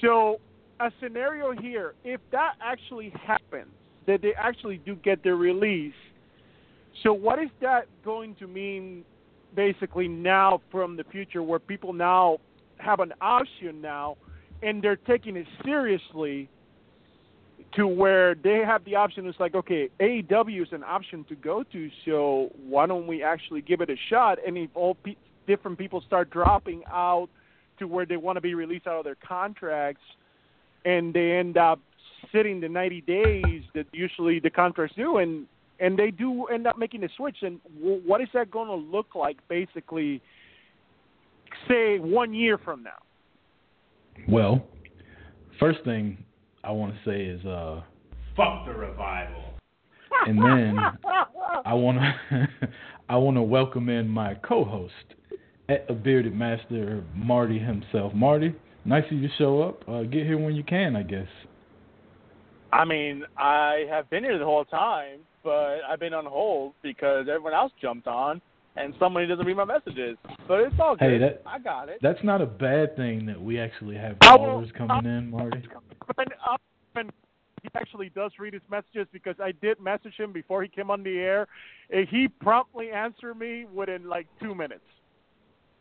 So, 0.00 0.40
a 0.78 0.90
scenario 1.02 1.52
here, 1.52 1.94
if 2.04 2.20
that 2.32 2.54
actually 2.60 3.12
happens, 3.26 3.70
that 4.10 4.22
they 4.22 4.34
actually 4.34 4.78
do 4.78 4.96
get 4.96 5.22
their 5.22 5.36
release, 5.36 5.94
so 7.02 7.12
what 7.12 7.38
is 7.38 7.48
that 7.60 7.86
going 8.04 8.34
to 8.36 8.46
mean 8.48 9.04
basically 9.54 10.08
now 10.08 10.60
from 10.70 10.96
the 10.96 11.04
future 11.04 11.42
where 11.42 11.58
people 11.58 11.92
now 11.92 12.38
have 12.78 13.00
an 13.00 13.12
option 13.20 13.80
now 13.80 14.16
and 14.62 14.82
they're 14.82 14.96
taking 14.96 15.36
it 15.36 15.46
seriously 15.64 16.48
to 17.76 17.86
where 17.86 18.34
they 18.34 18.62
have 18.66 18.84
the 18.84 18.96
option? 18.96 19.26
It's 19.26 19.38
like 19.38 19.54
okay 19.54 19.88
AEW 20.00 20.62
is 20.62 20.72
an 20.72 20.82
option 20.82 21.24
to 21.28 21.36
go 21.36 21.62
to 21.72 21.90
so 22.04 22.50
why 22.66 22.86
don't 22.86 23.06
we 23.06 23.22
actually 23.22 23.62
give 23.62 23.80
it 23.80 23.90
a 23.90 23.96
shot? 24.08 24.38
And 24.44 24.58
if 24.58 24.70
all 24.74 24.96
pe- 24.96 25.16
different 25.46 25.78
people 25.78 26.02
start 26.06 26.30
dropping 26.30 26.82
out 26.90 27.28
to 27.78 27.86
where 27.86 28.04
they 28.04 28.16
want 28.16 28.36
to 28.36 28.40
be 28.40 28.54
released 28.54 28.86
out 28.88 28.98
of 28.98 29.04
their 29.04 29.16
contracts 29.26 30.02
and 30.84 31.14
they 31.14 31.32
end 31.32 31.56
up 31.56 31.80
sitting 32.32 32.60
the 32.60 32.68
90 32.68 33.00
days 33.02 33.62
that 33.74 33.86
usually 33.92 34.40
the 34.40 34.50
contracts 34.50 34.94
do 34.96 35.18
and 35.18 35.46
and 35.78 35.98
they 35.98 36.10
do 36.10 36.44
end 36.46 36.66
up 36.66 36.76
making 36.78 37.02
a 37.04 37.08
switch 37.16 37.38
and 37.42 37.58
w- 37.78 38.02
what 38.06 38.20
is 38.20 38.28
that 38.34 38.50
going 38.50 38.68
to 38.68 38.74
look 38.74 39.14
like 39.14 39.36
basically 39.48 40.20
say 41.68 41.98
1 41.98 42.34
year 42.34 42.58
from 42.58 42.82
now 42.82 42.98
well, 44.28 44.62
first 45.58 45.78
thing 45.84 46.18
I 46.62 46.72
want 46.72 46.94
to 46.94 47.10
say 47.10 47.22
is 47.24 47.44
uh, 47.46 47.80
Fuck 48.36 48.66
the 48.66 48.72
revival. 48.72 49.42
and 50.26 50.38
then 50.38 50.78
I 51.64 51.72
want 51.74 51.98
to 51.98 52.38
I 53.08 53.16
want 53.16 53.36
to 53.38 53.42
welcome 53.42 53.88
in 53.88 54.08
my 54.08 54.34
co-host, 54.34 54.92
at 55.68 55.86
a 55.88 55.94
bearded 55.94 56.34
master 56.34 57.02
Marty 57.14 57.58
himself. 57.58 58.12
Marty, 58.14 58.54
nice 58.84 59.04
of 59.10 59.12
you 59.18 59.28
to 59.28 59.34
show 59.36 59.62
up. 59.62 59.88
Uh, 59.88 60.02
get 60.02 60.26
here 60.26 60.38
when 60.38 60.54
you 60.54 60.62
can, 60.62 60.94
I 60.96 61.02
guess. 61.02 61.26
I 62.72 62.84
mean, 62.84 63.24
I 63.36 63.86
have 63.90 64.08
been 64.10 64.24
here 64.24 64.38
the 64.38 64.44
whole 64.44 64.64
time, 64.64 65.18
but 65.42 65.78
I've 65.88 66.00
been 66.00 66.14
on 66.14 66.26
hold 66.26 66.74
because 66.82 67.26
everyone 67.28 67.54
else 67.54 67.72
jumped 67.80 68.06
on, 68.06 68.40
and 68.76 68.94
somebody 68.98 69.26
doesn't 69.26 69.44
read 69.44 69.56
my 69.56 69.64
messages. 69.64 70.16
But 70.46 70.60
it's 70.60 70.74
all 70.80 70.96
good. 70.96 71.10
Hey, 71.10 71.18
that- 71.18 71.42
I 71.46 71.58
got 71.58 71.88
it. 71.88 71.98
That's 72.02 72.22
not 72.22 72.40
a 72.40 72.46
bad 72.46 72.96
thing 72.96 73.26
that 73.26 73.40
we 73.40 73.58
actually 73.58 73.96
have 73.96 74.16
I 74.20 74.32
will- 74.36 74.38
callers 74.46 74.70
coming 74.76 75.06
in, 75.06 75.30
Marty. 75.30 75.62
But, 76.16 76.26
and 76.96 77.10
he 77.62 77.68
actually 77.76 78.08
does 78.10 78.32
read 78.40 78.52
his 78.52 78.62
messages 78.68 79.06
because 79.12 79.36
I 79.40 79.52
did 79.52 79.78
message 79.80 80.14
him 80.16 80.32
before 80.32 80.60
he 80.62 80.68
came 80.68 80.90
on 80.90 81.04
the 81.04 81.18
air. 81.18 81.46
He 81.88 82.26
promptly 82.26 82.90
answered 82.90 83.34
me 83.38 83.64
within 83.72 84.08
like 84.08 84.26
two 84.42 84.54
minutes. 84.54 84.82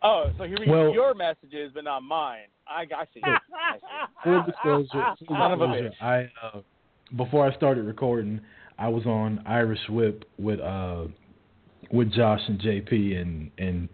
Oh, 0.04 0.32
so 0.38 0.44
he 0.44 0.52
reads 0.52 0.68
Well- 0.70 0.94
your 0.94 1.14
messages, 1.16 1.72
but 1.74 1.84
not 1.86 2.04
mine. 2.04 2.46
I, 2.68 2.82
I 2.96 3.06
see. 3.14 3.22
I 3.24 3.38
see. 3.78 3.86
Full 4.24 4.44
disclosure, 4.48 5.16
full 5.28 5.36
Son 5.36 5.52
of 5.52 5.62
a 5.62 5.68
disclosure, 5.68 5.90
bitch. 6.00 6.04
I 6.04 6.48
uh, 6.48 6.62
before 7.16 7.50
I 7.50 7.56
started 7.56 7.86
recording, 7.86 8.42
I 8.78 8.88
was 8.88 9.06
on 9.06 9.44
Irish 9.46 9.80
Whip 9.90 10.26
with 10.38 10.60
uh 10.60 11.06
with 11.92 12.12
Josh 12.14 12.42
and 12.48 12.60
JP, 12.60 13.22
and 13.22 13.52
and 13.58 13.90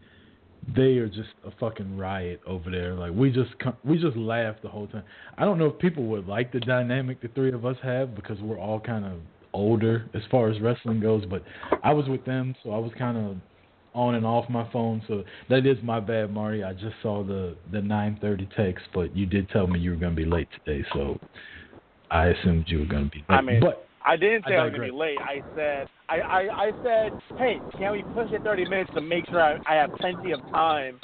they 0.75 0.97
are 0.97 1.07
just 1.07 1.29
a 1.45 1.51
fucking 1.59 1.97
riot 1.97 2.41
over 2.47 2.69
there. 2.71 2.93
Like 2.93 3.11
we 3.13 3.31
just 3.31 3.51
we 3.83 3.97
just 3.97 4.17
laugh 4.17 4.55
the 4.61 4.69
whole 4.69 4.87
time. 4.87 5.03
I 5.37 5.45
don't 5.45 5.57
know 5.57 5.67
if 5.67 5.79
people 5.79 6.05
would 6.07 6.27
like 6.27 6.51
the 6.51 6.59
dynamic 6.59 7.21
the 7.21 7.29
three 7.29 7.51
of 7.51 7.65
us 7.65 7.77
have 7.83 8.15
because 8.15 8.39
we're 8.41 8.59
all 8.59 8.79
kind 8.79 9.05
of 9.05 9.19
older 9.53 10.09
as 10.13 10.21
far 10.29 10.49
as 10.49 10.59
wrestling 10.59 10.99
goes, 10.99 11.25
but 11.25 11.43
I 11.83 11.93
was 11.93 12.07
with 12.09 12.25
them, 12.25 12.55
so 12.63 12.71
I 12.71 12.77
was 12.77 12.91
kind 12.97 13.17
of 13.17 13.37
on 13.93 14.15
and 14.15 14.25
off 14.25 14.49
my 14.49 14.69
phone. 14.71 15.01
So 15.07 15.23
that 15.49 15.65
is 15.65 15.77
my 15.81 16.01
bad, 16.01 16.31
Marty. 16.31 16.63
I 16.63 16.73
just 16.73 16.95
saw 17.01 17.23
the 17.23 17.55
the 17.71 17.79
9:30 17.79 18.55
text, 18.55 18.85
but 18.93 19.15
you 19.15 19.25
did 19.25 19.49
tell 19.49 19.67
me 19.67 19.79
you 19.79 19.91
were 19.91 19.95
going 19.95 20.15
to 20.15 20.21
be 20.21 20.29
late 20.29 20.49
today, 20.65 20.85
so 20.93 21.19
I 22.15 22.27
assumed 22.27 22.65
you 22.67 22.79
were 22.79 22.85
going 22.85 23.05
to 23.05 23.11
be 23.11 23.19
late. 23.27 23.35
I 23.35 23.41
mean, 23.41 23.59
but 23.59 23.85
I 24.05 24.15
didn't 24.15 24.45
say 24.47 24.55
I 24.55 24.61
I, 24.61 24.63
was 24.65 24.71
gonna 24.71 24.85
be 24.85 24.91
late. 24.91 25.17
I 25.19 25.41
said 25.53 25.87
I, 26.07 26.19
I 26.19 26.67
I 26.67 26.71
said, 26.81 27.37
hey, 27.37 27.59
can 27.77 27.91
we 27.91 28.03
push 28.13 28.31
it 28.31 28.41
30 28.41 28.69
minutes 28.69 28.91
to 28.95 29.01
make 29.01 29.25
sure 29.27 29.41
I, 29.41 29.57
I 29.67 29.75
have 29.75 29.91
plenty 29.99 30.31
of 30.31 30.39
time? 30.51 30.99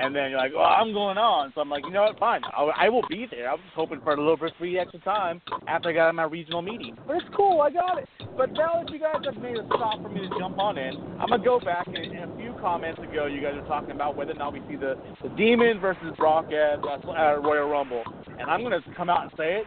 And 0.00 0.14
then 0.14 0.30
you're 0.30 0.38
like, 0.38 0.52
well, 0.54 0.64
I'm 0.64 0.92
going 0.92 1.18
on. 1.18 1.52
So 1.54 1.60
I'm 1.60 1.68
like, 1.68 1.84
you 1.84 1.90
know 1.90 2.04
what? 2.04 2.18
Fine. 2.20 2.42
I, 2.56 2.86
I 2.86 2.88
will 2.88 3.02
be 3.10 3.26
there. 3.28 3.50
I 3.50 3.54
was 3.54 3.60
just 3.64 3.74
hoping 3.74 4.00
for 4.00 4.14
a 4.14 4.16
little 4.16 4.36
bit 4.36 4.52
of 4.52 4.56
free 4.56 4.78
extra 4.78 5.00
time 5.00 5.42
after 5.66 5.90
I 5.90 5.92
got 5.92 6.02
out 6.04 6.08
of 6.10 6.14
my 6.14 6.22
regional 6.22 6.62
meeting. 6.62 6.96
But 7.04 7.16
it's 7.16 7.26
cool. 7.36 7.60
I 7.60 7.70
got 7.70 7.98
it. 7.98 8.08
But 8.36 8.52
now 8.52 8.80
that 8.80 8.92
you 8.92 9.00
guys 9.00 9.20
have 9.24 9.42
made 9.42 9.56
a 9.56 9.66
stop 9.66 10.00
for 10.00 10.08
me 10.08 10.20
to 10.20 10.38
jump 10.38 10.58
on 10.60 10.78
in, 10.78 10.94
I'm 11.18 11.28
gonna 11.28 11.44
go 11.44 11.58
back. 11.58 11.88
And, 11.88 11.96
and 11.96 12.32
a 12.32 12.36
few 12.36 12.54
comments 12.60 13.00
ago, 13.00 13.26
you 13.26 13.42
guys 13.42 13.54
were 13.56 13.66
talking 13.66 13.90
about 13.90 14.16
whether 14.16 14.30
or 14.30 14.36
not 14.36 14.52
we 14.52 14.62
see 14.68 14.76
the 14.76 14.96
the 15.20 15.30
Demon 15.30 15.80
versus 15.80 16.14
Brock 16.16 16.46
at 16.52 16.78
uh, 16.78 17.40
Royal 17.42 17.68
Rumble, 17.68 18.04
and 18.38 18.48
I'm 18.48 18.62
gonna 18.62 18.80
come 18.96 19.10
out 19.10 19.22
and 19.24 19.32
say 19.36 19.56
it. 19.56 19.66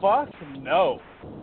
Fuck 0.00 0.28
no. 0.56 1.00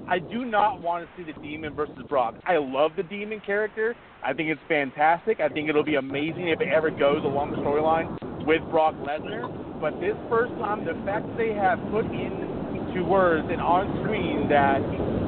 I 0.07 0.19
do 0.19 0.45
not 0.45 0.81
want 0.81 1.05
to 1.05 1.09
see 1.17 1.29
the 1.29 1.37
Demon 1.41 1.73
versus 1.75 1.97
Brock. 2.07 2.35
I 2.45 2.57
love 2.57 2.91
the 2.95 3.03
Demon 3.03 3.41
character. 3.45 3.95
I 4.23 4.33
think 4.33 4.49
it's 4.49 4.61
fantastic. 4.67 5.39
I 5.39 5.49
think 5.49 5.67
it'll 5.67 5.83
be 5.83 5.95
amazing 5.95 6.49
if 6.49 6.61
it 6.61 6.69
ever 6.69 6.89
goes 6.89 7.23
along 7.23 7.51
the 7.51 7.57
storyline 7.57 8.45
with 8.45 8.61
Brock 8.69 8.95
Lesnar. 8.95 9.49
But 9.81 9.99
this 9.99 10.15
first 10.29 10.53
time, 10.53 10.85
the 10.85 10.93
fact 11.05 11.25
they 11.37 11.53
have 11.53 11.79
put 11.91 12.05
into 12.05 13.03
words 13.03 13.47
and 13.51 13.59
on 13.59 13.91
screen 14.03 14.47
that 14.47 14.79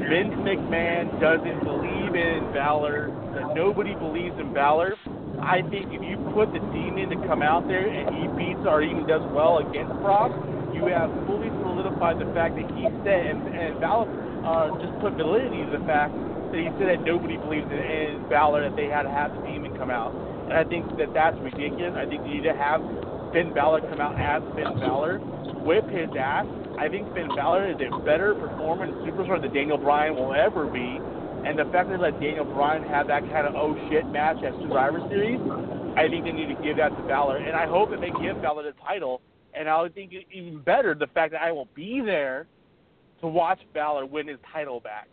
Vince 0.08 0.34
McMahon 0.40 1.20
doesn't 1.20 1.64
believe 1.66 2.16
in 2.16 2.54
Balor, 2.54 3.12
that 3.36 3.54
nobody 3.54 3.94
believes 3.96 4.40
in 4.40 4.54
Balor, 4.54 4.96
I 5.42 5.62
think 5.70 5.92
if 5.92 6.02
you 6.02 6.18
put 6.34 6.54
the 6.54 6.64
Demon 6.72 7.10
to 7.12 7.28
come 7.28 7.42
out 7.42 7.68
there 7.68 7.86
and 7.86 8.16
he 8.16 8.26
beats 8.40 8.64
or 8.66 8.82
even 8.82 9.06
does 9.06 9.22
well 9.34 9.60
against 9.60 9.94
Brock, 10.02 10.32
you 10.74 10.86
have 10.88 11.12
fully 11.28 11.52
solidified 11.78 12.18
the 12.18 12.26
fact 12.34 12.58
that 12.58 12.66
he 12.74 12.90
said, 13.06 13.22
and, 13.30 13.46
and 13.54 13.80
Balor 13.80 14.10
uh, 14.42 14.74
just 14.82 14.98
put 14.98 15.14
validity 15.14 15.62
to 15.70 15.78
the 15.78 15.86
fact 15.86 16.14
that 16.50 16.58
he 16.58 16.68
said 16.82 16.90
that 16.90 17.02
nobody 17.06 17.38
believes 17.38 17.70
in, 17.70 17.78
in 17.78 18.30
Balor, 18.30 18.66
that 18.66 18.76
they 18.76 18.90
had 18.90 19.04
to 19.04 19.14
have 19.14 19.30
the 19.38 19.42
Demon 19.46 19.78
come 19.78 19.94
out. 19.94 20.16
And 20.50 20.58
I 20.58 20.64
think 20.64 20.90
that 20.98 21.14
that's 21.14 21.38
ridiculous. 21.40 21.94
I 21.94 22.10
think 22.10 22.26
you 22.26 22.42
need 22.42 22.48
to 22.50 22.58
have 22.58 22.82
Finn 23.34 23.54
Balor 23.54 23.86
come 23.94 24.02
out 24.02 24.18
as 24.18 24.42
Finn 24.56 24.74
Balor, 24.80 25.20
whip 25.62 25.86
his 25.94 26.10
ass. 26.18 26.48
I 26.80 26.90
think 26.90 27.14
Finn 27.14 27.30
Balor 27.36 27.76
is 27.76 27.80
a 27.84 28.00
better 28.02 28.34
performer 28.34 28.86
and 28.86 28.94
superstar 29.06 29.42
than 29.42 29.54
Daniel 29.54 29.78
Bryan 29.78 30.16
will 30.16 30.34
ever 30.34 30.66
be. 30.66 31.00
And 31.46 31.60
the 31.60 31.66
fact 31.70 31.90
that 31.90 31.98
they 31.98 32.12
let 32.12 32.20
Daniel 32.20 32.46
Bryan 32.46 32.84
have 32.84 33.08
that 33.08 33.22
kind 33.30 33.46
of 33.46 33.56
oh 33.56 33.76
shit 33.90 34.08
match 34.10 34.42
at 34.44 34.54
Survivor 34.64 35.00
Series, 35.10 35.40
I 35.96 36.08
think 36.08 36.26
they 36.26 36.32
need 36.32 36.50
to 36.50 36.60
give 36.64 36.78
that 36.78 36.96
to 36.96 37.04
Balor. 37.08 37.38
And 37.38 37.56
I 37.56 37.68
hope 37.68 37.92
that 37.92 38.02
they 38.02 38.12
give 38.24 38.42
Balor 38.42 38.64
the 38.64 38.76
title. 38.84 39.22
And 39.58 39.68
I 39.68 39.82
would 39.82 39.96
think 39.96 40.14
even 40.32 40.60
better 40.62 40.94
the 40.94 41.08
fact 41.08 41.32
that 41.32 41.42
I 41.42 41.52
will 41.52 41.68
be 41.74 42.02
there 42.06 42.48
to 43.22 43.28
watch 43.28 43.60
Balor 43.74 44.06
win 44.06 44.28
his 44.28 44.38
title 44.54 44.80
back. 44.80 45.08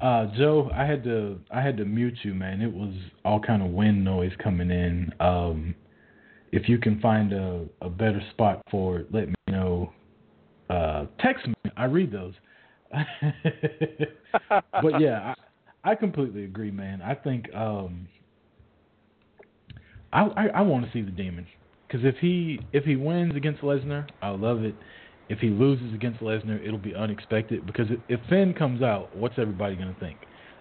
Uh, 0.00 0.26
Joe, 0.36 0.70
I 0.72 0.86
had 0.86 1.04
to 1.04 1.38
I 1.50 1.60
had 1.60 1.76
to 1.76 1.84
mute 1.84 2.16
you, 2.22 2.32
man. 2.32 2.62
It 2.62 2.72
was 2.72 2.94
all 3.24 3.38
kind 3.38 3.62
of 3.62 3.70
wind 3.70 4.02
noise 4.02 4.32
coming 4.42 4.70
in. 4.70 5.12
Um, 5.20 5.74
if 6.52 6.68
you 6.68 6.78
can 6.78 6.98
find 7.00 7.32
a, 7.34 7.66
a 7.82 7.90
better 7.90 8.22
spot 8.30 8.62
for 8.70 9.00
it, 9.00 9.12
let 9.12 9.28
me 9.28 9.34
know. 9.48 9.92
Uh, 10.70 11.04
text 11.20 11.46
me. 11.46 11.54
I 11.76 11.84
read 11.84 12.10
those. 12.10 12.32
but 14.50 15.00
yeah, 15.00 15.34
I, 15.84 15.90
I 15.90 15.94
completely 15.94 16.44
agree, 16.44 16.70
man. 16.70 17.02
I 17.02 17.14
think 17.14 17.54
um, 17.54 18.08
I 20.14 20.22
I, 20.22 20.46
I 20.46 20.60
want 20.62 20.86
to 20.86 20.92
see 20.92 21.02
the 21.02 21.10
demon 21.10 21.46
because 21.90 22.06
if 22.06 22.16
he 22.16 22.60
if 22.72 22.84
he 22.84 22.96
wins 22.96 23.34
against 23.34 23.62
Lesnar, 23.62 24.08
I 24.22 24.28
love 24.30 24.62
it. 24.62 24.74
If 25.28 25.38
he 25.38 25.48
loses 25.48 25.92
against 25.94 26.20
Lesnar, 26.20 26.64
it'll 26.64 26.78
be 26.78 26.94
unexpected 26.94 27.66
because 27.66 27.86
if, 28.08 28.20
Finn 28.28 28.52
comes 28.52 28.82
out, 28.82 29.14
what's 29.16 29.34
everybody 29.38 29.76
gonna 29.76 29.96
think? 29.98 30.18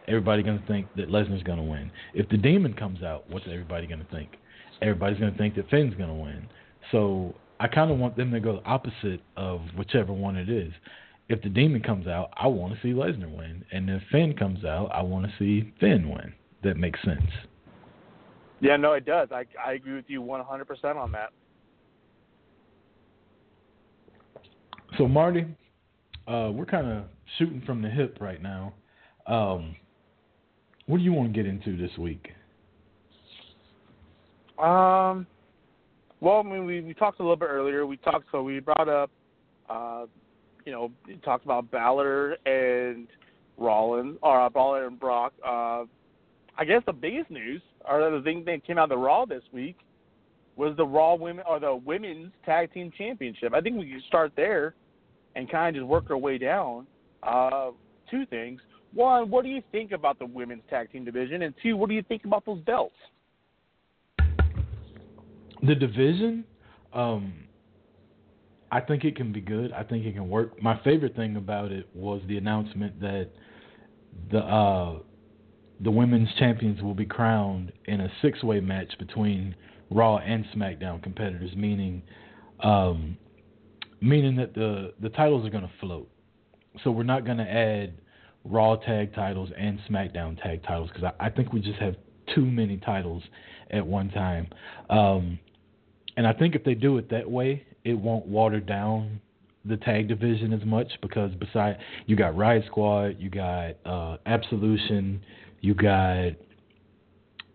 Everybody 0.07 0.43
gonna 0.43 0.63
think 0.67 0.87
that 0.95 1.09
Lesnar's 1.09 1.43
gonna 1.43 1.63
win. 1.63 1.91
If 2.13 2.29
the 2.29 2.37
demon 2.37 2.73
comes 2.73 3.03
out, 3.03 3.29
what's 3.29 3.45
everybody 3.45 3.87
gonna 3.87 4.07
think? 4.11 4.37
Everybody's 4.81 5.19
gonna 5.19 5.37
think 5.37 5.55
that 5.55 5.69
Finn's 5.69 5.93
gonna 5.95 6.15
win. 6.15 6.47
So 6.91 7.35
I 7.59 7.67
kind 7.67 7.91
of 7.91 7.97
want 7.97 8.15
them 8.15 8.31
to 8.31 8.39
go 8.39 8.53
the 8.53 8.67
opposite 8.67 9.21
of 9.37 9.61
whichever 9.77 10.13
one 10.13 10.35
it 10.35 10.49
is. 10.49 10.71
If 11.27 11.43
the 11.43 11.49
demon 11.49 11.83
comes 11.83 12.07
out, 12.07 12.31
I 12.35 12.47
want 12.47 12.73
to 12.73 12.79
see 12.81 12.93
Lesnar 12.93 13.29
win, 13.29 13.63
and 13.71 13.87
if 13.89 14.01
Finn 14.11 14.33
comes 14.35 14.65
out, 14.65 14.89
I 14.91 15.03
want 15.03 15.27
to 15.27 15.31
see 15.37 15.71
Finn 15.79 16.09
win. 16.09 16.33
That 16.63 16.77
makes 16.77 16.99
sense. 17.03 17.21
Yeah, 18.61 18.75
no, 18.75 18.93
it 18.93 19.05
does. 19.05 19.29
I 19.31 19.45
I 19.63 19.73
agree 19.73 19.95
with 19.95 20.05
you 20.07 20.21
100% 20.21 20.95
on 20.95 21.11
that. 21.13 21.29
So 24.97 25.07
Marty, 25.07 25.45
uh, 26.27 26.51
we're 26.53 26.65
kind 26.65 26.87
of 26.87 27.03
shooting 27.37 27.61
from 27.65 27.81
the 27.81 27.89
hip 27.89 28.17
right 28.19 28.41
now. 28.41 28.73
Um, 29.27 29.75
what 30.87 30.97
do 30.97 31.03
you 31.03 31.13
want 31.13 31.33
to 31.33 31.37
get 31.37 31.47
into 31.47 31.77
this 31.77 31.95
week? 31.97 32.29
Um, 34.57 35.25
well, 36.19 36.39
I 36.39 36.43
mean, 36.43 36.65
we 36.65 36.81
we 36.81 36.93
talked 36.93 37.19
a 37.19 37.23
little 37.23 37.37
bit 37.37 37.49
earlier. 37.49 37.85
We 37.85 37.97
talked, 37.97 38.25
so 38.31 38.43
we 38.43 38.59
brought 38.59 38.89
up, 38.89 39.09
uh, 39.69 40.05
you 40.65 40.71
know, 40.71 40.91
talked 41.23 41.45
about 41.45 41.71
Balor 41.71 42.33
and 42.45 43.07
Rollins, 43.57 44.17
or 44.21 44.41
uh, 44.41 44.49
Balor 44.49 44.87
and 44.87 44.99
Brock. 44.99 45.33
Uh, 45.45 45.83
I 46.59 46.65
guess 46.65 46.81
the 46.85 46.91
biggest 46.91 47.31
news, 47.31 47.61
or 47.89 48.11
the 48.11 48.21
thing 48.21 48.43
that 48.45 48.67
came 48.67 48.77
out 48.77 48.83
of 48.83 48.89
the 48.89 48.97
Raw 48.97 49.23
this 49.23 49.43
week, 49.53 49.77
was 50.57 50.75
the 50.75 50.85
Raw 50.85 51.15
women 51.15 51.45
or 51.47 51.57
the 51.57 51.73
women's 51.73 52.33
tag 52.45 52.73
team 52.73 52.91
championship. 52.97 53.53
I 53.53 53.61
think 53.61 53.77
we 53.77 53.89
can 53.89 54.03
start 54.09 54.33
there, 54.35 54.75
and 55.35 55.49
kind 55.49 55.73
of 55.73 55.81
just 55.81 55.87
work 55.87 56.09
our 56.09 56.17
way 56.17 56.37
down. 56.37 56.85
Uh, 57.23 57.71
two 58.11 58.25
things. 58.25 58.59
One, 58.93 59.29
what 59.29 59.45
do 59.45 59.49
you 59.49 59.63
think 59.71 59.93
about 59.93 60.19
the 60.19 60.25
women's 60.25 60.63
tag 60.69 60.91
team 60.91 61.05
division? 61.05 61.43
And 61.43 61.53
two, 61.63 61.77
what 61.77 61.87
do 61.87 61.95
you 61.95 62.03
think 62.03 62.25
about 62.25 62.45
those 62.45 62.59
belts? 62.61 62.93
The 65.63 65.75
division, 65.75 66.43
um, 66.91 67.33
I 68.69 68.81
think 68.81 69.05
it 69.05 69.15
can 69.15 69.31
be 69.31 69.39
good. 69.39 69.71
I 69.71 69.83
think 69.83 70.05
it 70.05 70.13
can 70.13 70.27
work. 70.29 70.61
My 70.61 70.77
favorite 70.83 71.15
thing 71.15 71.37
about 71.37 71.71
it 71.71 71.87
was 71.93 72.21
the 72.27 72.37
announcement 72.37 72.99
that 72.99 73.29
the 74.29 74.39
uh, 74.39 74.99
the 75.79 75.91
women's 75.91 76.29
champions 76.37 76.81
will 76.81 76.93
be 76.93 77.05
crowned 77.05 77.71
in 77.85 78.01
a 78.01 78.11
six 78.21 78.43
way 78.43 78.59
match 78.59 78.97
between 78.99 79.55
Raw 79.89 80.17
and 80.17 80.45
SmackDown 80.55 81.01
competitors, 81.01 81.51
meaning 81.55 82.03
um, 82.61 83.17
meaning 84.01 84.35
that 84.35 84.53
the 84.53 84.93
the 85.01 85.09
titles 85.09 85.45
are 85.45 85.49
going 85.49 85.63
to 85.63 85.71
float. 85.79 86.09
So 86.83 86.91
we're 86.91 87.03
not 87.03 87.25
going 87.25 87.37
to 87.37 87.49
add 87.49 87.93
Raw 88.45 88.75
tag 88.75 89.13
titles 89.13 89.49
and 89.57 89.79
SmackDown 89.89 90.41
tag 90.41 90.63
titles 90.63 90.89
because 90.93 91.11
I, 91.19 91.27
I 91.27 91.29
think 91.29 91.53
we 91.53 91.59
just 91.59 91.79
have 91.79 91.95
too 92.35 92.45
many 92.45 92.77
titles 92.77 93.23
at 93.71 93.85
one 93.85 94.09
time. 94.09 94.47
Um, 94.89 95.39
and 96.17 96.27
I 96.27 96.33
think 96.33 96.55
if 96.55 96.63
they 96.63 96.73
do 96.73 96.97
it 96.97 97.09
that 97.09 97.29
way, 97.29 97.65
it 97.83 97.93
won't 97.93 98.25
water 98.25 98.59
down 98.59 99.21
the 99.65 99.77
tag 99.77 100.07
division 100.07 100.53
as 100.53 100.63
much 100.65 100.87
because 101.01 101.33
beside 101.35 101.77
you 102.05 102.15
got 102.15 102.35
Riot 102.35 102.63
Squad, 102.67 103.17
you 103.19 103.29
got 103.29 103.75
uh, 103.85 104.17
Absolution, 104.25 105.21
you 105.61 105.73
got 105.73 106.31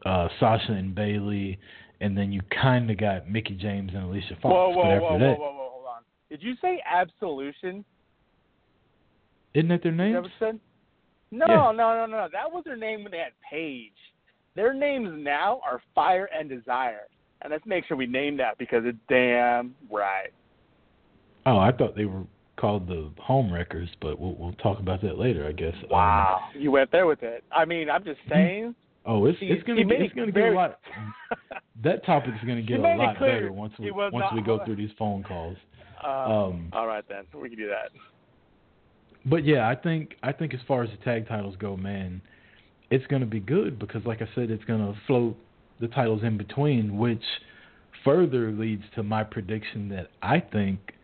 uh, 0.05 0.29
Sasha 0.39 0.73
and 0.73 0.95
Bayley, 0.95 1.59
and 2.01 2.17
then 2.17 2.33
you 2.33 2.41
kind 2.63 2.91
of 2.91 2.99
got 2.99 3.29
Mickie 3.29 3.55
James 3.55 3.93
and 3.95 4.05
Alicia 4.05 4.37
Fox. 4.43 4.45
Whoa, 4.45 4.71
whoa, 4.71 4.83
but 4.83 4.91
after 4.91 5.01
whoa, 5.01 5.19
that, 5.19 5.39
whoa, 5.39 5.47
whoa, 5.47 5.53
whoa, 5.53 5.71
hold 5.73 5.87
on. 5.87 6.03
Did 6.31 6.43
you 6.43 6.55
say 6.61 6.83
absolution? 6.91 7.85
Isn't 9.55 9.69
that 9.69 9.83
their 9.83 9.93
name? 9.93 10.15
you 10.15 10.25
said? 10.39 10.59
No, 11.31 11.73
no, 11.73 11.73
no, 11.73 12.07
no. 12.07 12.29
That 12.33 12.51
was 12.51 12.63
their 12.65 12.77
name 12.77 13.03
when 13.03 13.13
they 13.13 13.19
had 13.19 13.33
Paige. 13.51 13.93
Their 14.55 14.73
names 14.73 15.09
now 15.13 15.61
are 15.65 15.83
Fire 15.95 16.29
and 16.37 16.49
Desire. 16.49 17.09
And 17.43 17.51
let's 17.51 17.67
make 17.67 17.87
sure 17.87 17.97
we 17.97 18.07
name 18.07 18.37
that 18.39 18.57
because 18.57 18.85
it's 18.85 18.99
damn 19.09 19.75
right. 19.91 20.31
Oh, 21.47 21.59
I 21.59 21.73
thought 21.73 21.97
they 21.97 22.05
were 22.05 22.23
called 22.65 22.89
the 22.89 23.11
Home 23.21 23.53
Wreckers, 23.53 23.91
but 24.01 24.19
we'll 24.19 24.35
we'll 24.37 24.53
talk 24.55 24.79
about 24.79 25.03
that 25.03 25.19
later, 25.19 25.47
I 25.47 25.53
guess. 25.53 25.75
Um, 25.83 25.91
Wow. 25.91 26.41
You 26.59 26.71
went 26.71 26.91
there 26.91 27.07
with 27.07 27.23
it. 27.23 27.45
I 27.53 27.67
mean, 27.67 27.91
I'm 27.91 28.03
just 28.05 28.21
saying. 28.31 28.75
oh, 29.05 29.27
it's 29.27 29.37
it's 29.43 29.63
gonna 29.65 29.81
get, 29.85 29.87
made 29.87 30.01
it's 30.01 30.15
gonna 30.15 30.33
get 30.33 30.49
a 30.49 30.53
lot. 30.53 30.81
That 31.83 32.07
topic's 32.07 32.43
gonna 32.47 32.63
get 32.63 32.79
a 32.79 32.83
lot 32.83 33.19
better 33.21 33.53
once 33.53 33.75
we 33.79 33.91
once 33.91 34.15
not- 34.15 34.35
we 34.35 34.41
go 34.41 34.65
through 34.65 34.77
these 34.77 34.93
phone 34.99 35.23
calls. 35.23 35.57
Uh, 36.03 36.09
Um, 36.09 36.71
all 36.73 36.87
right 36.87 37.05
then, 37.09 37.25
we 37.39 37.49
can 37.51 37.59
do 37.59 37.69
that. 37.69 37.91
But 39.27 39.45
yeah, 39.45 39.69
I 39.69 39.75
think 39.75 40.15
I 40.23 40.33
think 40.33 40.55
as 40.55 40.61
far 40.67 40.83
as 40.83 40.91
the 40.91 41.05
tag 41.05 41.29
titles 41.29 41.57
go, 41.59 41.77
man, 41.77 42.23
it's 42.91 43.07
gonna 43.09 43.27
be 43.27 43.41
good 43.41 43.79
because, 43.79 44.07
like 44.07 44.23
I 44.23 44.29
said, 44.35 44.51
it's 44.51 44.65
gonna 44.65 44.95
float 45.07 45.37
the 45.81 45.89
titles 45.89 46.23
in 46.23 46.39
between, 46.39 46.97
which 46.97 47.25
further 48.05 48.53
leads 48.53 48.85
to 48.95 49.03
my 49.03 49.23
prediction 49.25 49.91
that 49.91 50.09
I 50.23 50.41
think 50.41 50.95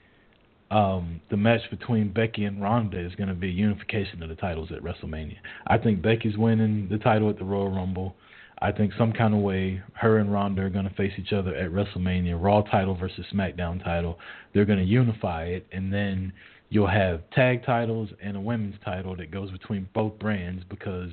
um, 0.71 1.21
the 1.31 1.37
match 1.37 1.62
between 1.71 2.12
Becky 2.12 2.45
and 2.45 2.62
Ronda 2.62 2.99
is 2.99 3.15
gonna 3.17 3.35
be 3.35 3.49
a 3.49 3.53
unification 3.53 4.23
of 4.23 4.29
the 4.29 4.37
titles 4.37 4.71
at 4.71 4.83
WrestleMania. 4.83 5.37
I 5.67 5.79
think 5.79 6.00
Becky's 6.00 6.37
winning 6.37 6.89
the 6.89 6.99
title 6.99 7.29
at 7.29 7.39
the 7.39 7.45
Royal 7.45 7.71
Rumble. 7.71 8.15
I 8.62 8.71
think 8.73 8.93
some 8.97 9.12
kind 9.12 9.35
of 9.35 9.41
way 9.41 9.83
her 9.95 10.19
and 10.19 10.33
Ronda 10.33 10.62
are 10.62 10.71
gonna 10.71 10.91
face 10.91 11.12
each 11.19 11.33
other 11.33 11.55
at 11.55 11.71
WrestleMania, 11.71 12.41
Raw 12.41 12.62
title 12.62 12.95
versus 12.95 13.27
SmackDown 13.33 13.83
title. 13.83 14.19
They're 14.53 14.65
gonna 14.65 14.83
unify 14.83 15.45
it, 15.47 15.67
and 15.73 15.93
then 15.93 16.33
you'll 16.69 16.87
have 16.87 17.29
tag 17.31 17.65
titles 17.65 18.11
and 18.23 18.37
a 18.37 18.41
women's 18.41 18.77
title 18.85 19.17
that 19.17 19.33
goes 19.33 19.50
between 19.50 19.89
both 19.93 20.19
brands 20.21 20.62
because 20.69 21.11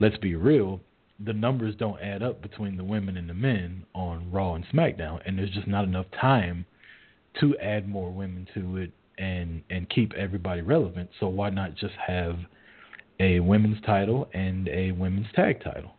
let's 0.00 0.16
be 0.16 0.34
real, 0.36 0.80
the 1.24 1.34
numbers 1.34 1.74
don't 1.76 2.00
add 2.00 2.22
up 2.22 2.40
between 2.40 2.76
the 2.76 2.84
women 2.84 3.16
and 3.16 3.28
the 3.28 3.34
men 3.34 3.84
on 3.94 4.30
Raw 4.30 4.54
and 4.54 4.64
SmackDown 4.68 5.20
and 5.26 5.38
there's 5.38 5.50
just 5.50 5.66
not 5.66 5.84
enough 5.84 6.06
time 6.18 6.64
to 7.40 7.56
add 7.58 7.88
more 7.88 8.10
women 8.10 8.46
to 8.54 8.76
it 8.78 8.92
and 9.18 9.62
and 9.70 9.88
keep 9.88 10.12
everybody 10.14 10.60
relevant. 10.62 11.08
So 11.20 11.28
why 11.28 11.50
not 11.50 11.74
just 11.74 11.94
have 12.06 12.36
a 13.20 13.40
women's 13.40 13.80
title 13.84 14.28
and 14.34 14.68
a 14.68 14.92
women's 14.92 15.26
tag 15.34 15.62
title? 15.62 15.92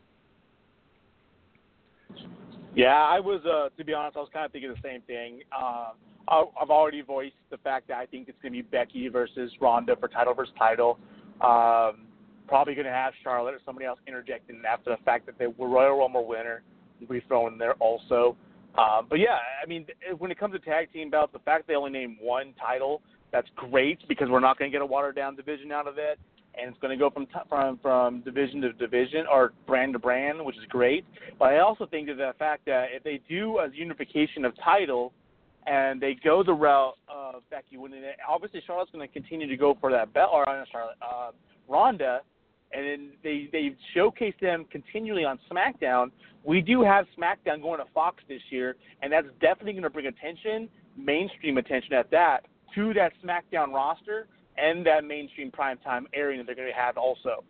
Yeah, 2.76 2.94
I 2.94 3.20
was. 3.20 3.42
Uh, 3.44 3.70
to 3.76 3.84
be 3.84 3.94
honest, 3.94 4.18
I 4.18 4.20
was 4.20 4.30
kind 4.32 4.46
of 4.46 4.52
thinking 4.52 4.70
the 4.70 4.88
same 4.88 5.02
thing. 5.02 5.42
I- 5.52 5.92
I've 6.30 6.70
already 6.70 7.02
voiced 7.02 7.36
the 7.50 7.58
fact 7.58 7.88
that 7.88 7.98
I 7.98 8.06
think 8.06 8.28
it's 8.28 8.38
going 8.42 8.52
to 8.54 8.62
be 8.62 8.62
Becky 8.62 9.08
versus 9.08 9.52
Ronda 9.62 9.96
for 9.96 10.08
title 10.08 10.34
versus 10.34 10.54
title. 10.58 11.00
Um, 11.42 12.06
probably 12.48 12.76
going 12.76 12.86
to 12.86 12.92
have 12.92 13.14
Charlotte 13.24 13.54
or 13.54 13.62
somebody 13.66 13.86
else 13.86 14.00
interjecting 14.08 14.62
after 14.68 14.92
the 14.92 15.04
fact 15.04 15.26
that 15.26 15.58
were 15.58 15.68
Royal 15.68 15.98
Rumble 15.98 16.28
winner 16.28 16.64
will 17.00 17.08
be 17.08 17.22
thrown 17.22 17.54
in 17.54 17.58
there 17.58 17.76
also. 17.76 18.36
Um, 18.78 19.08
but 19.10 19.20
yeah, 19.20 19.38
I 19.62 19.66
mean, 19.68 19.86
when 20.18 20.32
it 20.32 20.40
comes 20.40 20.54
to 20.54 20.60
tag 20.60 20.92
team 20.94 21.10
belts, 21.10 21.34
the 21.34 21.40
fact 21.40 21.68
they 21.68 21.76
only 21.76 21.92
named 21.92 22.18
one 22.22 22.54
title, 22.60 23.02
that's 23.32 23.48
great 23.56 24.00
because 24.08 24.30
we're 24.30 24.40
not 24.40 24.58
going 24.58 24.72
to 24.72 24.76
get 24.76 24.82
a 24.82 24.86
watered 24.86 25.16
down 25.16 25.36
division 25.36 25.72
out 25.72 25.88
of 25.88 25.98
it, 25.98 26.20
and 26.56 26.70
it's 26.70 26.80
going 26.80 26.98
to 26.98 27.02
go 27.02 27.10
from 27.10 27.26
t- 27.26 27.34
from 27.50 27.80
from 27.82 28.22
division 28.22 28.62
to 28.62 28.74
division 28.74 29.26
or 29.32 29.54
brand 29.66 29.94
to 29.94 30.00
brand, 30.00 30.44
which 30.44 30.56
is 30.58 30.64
great. 30.70 31.06
But 31.40 31.46
I 31.46 31.60
also 31.60 31.86
think 31.86 32.08
that 32.08 32.18
the 32.18 32.34
fact 32.38 32.66
that 32.66 32.88
if 32.92 33.04
they 33.04 33.20
do 33.28 33.58
a 33.58 33.70
unification 33.74 34.46
of 34.46 34.54
title, 34.64 35.12
and 35.66 36.00
they 36.00 36.16
go 36.24 36.44
the 36.44 36.54
route 36.54 36.98
of 37.10 37.42
Becky 37.50 37.78
winning 37.78 38.04
it, 38.04 38.16
obviously 38.28 38.62
Charlotte's 38.66 38.92
going 38.92 39.06
to 39.06 39.14
continue 39.14 39.48
to 39.48 39.58
go 39.58 39.76
for 39.82 39.92
that 39.92 40.14
belt, 40.14 40.30
or 40.34 40.46
not 40.46 40.68
Charlotte, 40.72 40.98
uh, 41.02 41.32
Ronda, 41.68 42.22
and 42.72 42.86
then 42.86 43.12
they 43.24 43.50
they 43.52 43.76
showcase 43.94 44.34
them 44.42 44.66
continually 44.72 45.26
on 45.26 45.40
SmackDown. 45.52 46.12
We 46.44 46.62
do 46.62 46.82
have 46.84 47.06
SmackDown 47.18 47.62
going 47.62 47.80
to 47.80 47.86
Fox 47.94 48.24
this 48.28 48.42
year, 48.50 48.76
and 49.02 49.12
that's 49.12 49.28
definitely 49.42 49.74
going 49.74 49.84
to 49.84 49.90
bring 49.90 50.08
attention, 50.08 50.70
mainstream 50.98 51.58
attention 51.58 51.94
at 51.94 52.10
that, 52.12 52.46
to 52.76 52.94
that 52.94 53.14
SmackDown 53.24 53.74
roster 53.74 54.28
and 54.58 54.86
that 54.86 55.04
mainstream 55.04 55.52
primetime 55.52 56.04
airing 56.14 56.38
that 56.40 56.46
they're 56.46 56.56
going 56.56 56.68
to 56.68 56.74
have 56.74 56.98
also. 56.98 57.44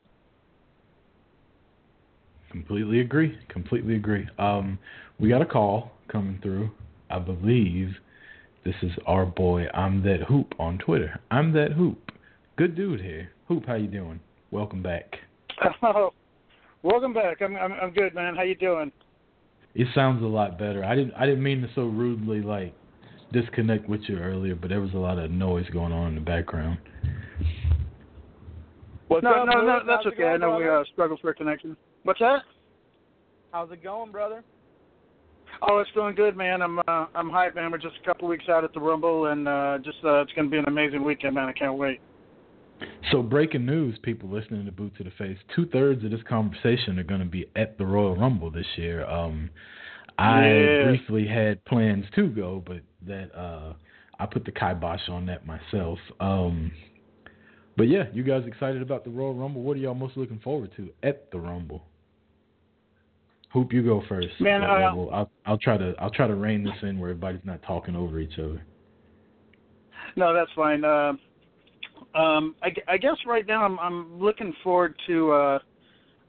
Completely 2.51 3.01
agree. 3.01 3.37
Completely 3.49 3.95
agree. 3.95 4.27
Um, 4.39 4.79
we 5.19 5.29
got 5.29 5.41
a 5.41 5.45
call 5.45 5.91
coming 6.07 6.39
through. 6.41 6.69
I 7.09 7.19
believe 7.19 7.95
this 8.65 8.75
is 8.81 8.91
our 9.05 9.25
boy. 9.25 9.67
I'm 9.73 10.03
that 10.03 10.21
hoop 10.27 10.53
on 10.59 10.77
Twitter. 10.77 11.19
I'm 11.31 11.53
that 11.53 11.73
hoop. 11.73 12.11
Good 12.57 12.75
dude 12.75 13.01
here. 13.01 13.31
Hoop, 13.47 13.65
how 13.65 13.75
you 13.75 13.87
doing? 13.87 14.19
Welcome 14.51 14.81
back. 14.81 15.15
Oh, 15.81 16.11
welcome 16.83 17.13
back. 17.13 17.41
I'm, 17.41 17.55
I'm 17.55 17.71
I'm 17.73 17.91
good, 17.91 18.13
man. 18.13 18.35
How 18.35 18.43
you 18.43 18.55
doing? 18.55 18.91
It 19.73 19.87
sounds 19.95 20.23
a 20.23 20.27
lot 20.27 20.59
better. 20.59 20.83
I 20.83 20.95
didn't 20.95 21.13
I 21.15 21.25
didn't 21.25 21.41
mean 21.43 21.61
to 21.61 21.69
so 21.73 21.81
rudely 21.83 22.41
like 22.41 22.75
disconnect 23.33 23.89
with 23.89 24.01
you 24.07 24.17
earlier, 24.19 24.55
but 24.55 24.69
there 24.69 24.81
was 24.81 24.93
a 24.93 24.97
lot 24.97 25.17
of 25.17 25.31
noise 25.31 25.65
going 25.73 25.91
on 25.91 26.09
in 26.09 26.15
the 26.15 26.21
background. 26.21 26.77
What's 29.07 29.23
no, 29.23 29.31
up, 29.31 29.47
no, 29.47 29.61
no, 29.61 29.79
that's 29.85 30.03
How's 30.03 30.13
it 30.13 30.15
okay. 30.15 30.23
I 30.23 30.37
going, 30.37 30.41
know 30.41 30.57
we 30.57 30.63
brother? 30.63 30.79
uh, 30.81 30.85
struggle 30.93 31.17
for 31.21 31.33
connection. 31.33 31.75
What's 32.03 32.19
that? 32.19 32.39
How's 33.51 33.71
it 33.71 33.83
going, 33.83 34.11
brother? 34.11 34.43
Oh, 35.67 35.79
it's 35.79 35.89
going 35.95 36.13
good, 36.13 36.37
man. 36.37 36.61
I'm 36.61 36.79
uh, 36.79 37.07
I'm 37.15 37.29
hyped, 37.31 37.55
man. 37.55 37.71
We're 37.71 37.77
just 37.79 37.95
a 38.01 38.05
couple 38.05 38.27
weeks 38.27 38.45
out 38.47 38.63
at 38.63 38.73
the 38.73 38.79
Rumble, 38.79 39.27
and 39.27 39.47
uh, 39.47 39.79
just 39.83 39.97
uh, 40.03 40.21
it's 40.21 40.33
going 40.33 40.45
to 40.45 40.51
be 40.51 40.57
an 40.57 40.65
amazing 40.67 41.03
weekend, 41.03 41.35
man. 41.35 41.47
I 41.47 41.53
can't 41.53 41.75
wait. 41.75 41.99
So 43.11 43.21
breaking 43.23 43.65
news, 43.65 43.97
people 44.03 44.29
listening 44.29 44.65
to 44.65 44.71
Boot 44.71 44.95
to 44.97 45.03
the 45.03 45.11
Face, 45.11 45.37
two 45.55 45.65
thirds 45.67 46.03
of 46.03 46.11
this 46.11 46.21
conversation 46.27 46.99
are 46.99 47.03
going 47.03 47.21
to 47.21 47.25
be 47.25 47.49
at 47.55 47.77
the 47.77 47.85
Royal 47.85 48.15
Rumble 48.15 48.51
this 48.51 48.65
year. 48.75 49.05
Um, 49.05 49.49
I 50.19 50.47
Yeah. 50.49 50.83
briefly 50.83 51.25
had 51.27 51.63
plans 51.65 52.05
to 52.15 52.27
go, 52.27 52.63
but 52.65 52.81
that 53.05 53.33
uh, 53.35 53.73
I 54.19 54.25
put 54.25 54.45
the 54.45 54.51
kibosh 54.51 55.07
on 55.09 55.25
that 55.27 55.45
myself. 55.45 55.99
Um, 56.19 56.71
but 57.77 57.87
yeah, 57.87 58.05
you 58.13 58.23
guys 58.23 58.43
excited 58.47 58.81
about 58.81 59.03
the 59.03 59.11
Royal 59.11 59.35
Rumble? 59.35 59.61
What 59.61 59.77
are 59.77 59.79
y'all 59.79 59.93
most 59.93 60.17
looking 60.17 60.39
forward 60.39 60.71
to 60.77 60.89
at 61.03 61.31
the 61.31 61.39
Rumble? 61.39 61.83
Hoop, 63.53 63.71
you 63.71 63.81
go 63.83 64.01
first. 64.09 64.39
Man, 64.41 64.63
uh, 64.63 64.91
we'll- 64.93 65.13
I'll, 65.13 65.31
I'll 65.45 65.57
try 65.57 65.77
to 65.77 65.95
I'll 65.99 66.09
try 66.11 66.27
to 66.27 66.35
rein 66.35 66.63
this 66.63 66.73
in 66.81 66.99
where 66.99 67.11
everybody's 67.11 67.45
not 67.45 67.61
talking 67.63 67.95
over 67.95 68.19
each 68.19 68.37
other. 68.39 68.61
No, 70.15 70.33
that's 70.33 70.51
fine. 70.55 70.83
Uh, 70.83 71.13
um, 72.17 72.55
I, 72.63 72.73
I 72.87 72.97
guess 72.97 73.17
right 73.25 73.45
now 73.45 73.63
I'm 73.63 73.79
I'm 73.79 74.19
looking 74.19 74.53
forward 74.63 74.95
to 75.07 75.31
uh, 75.31 75.59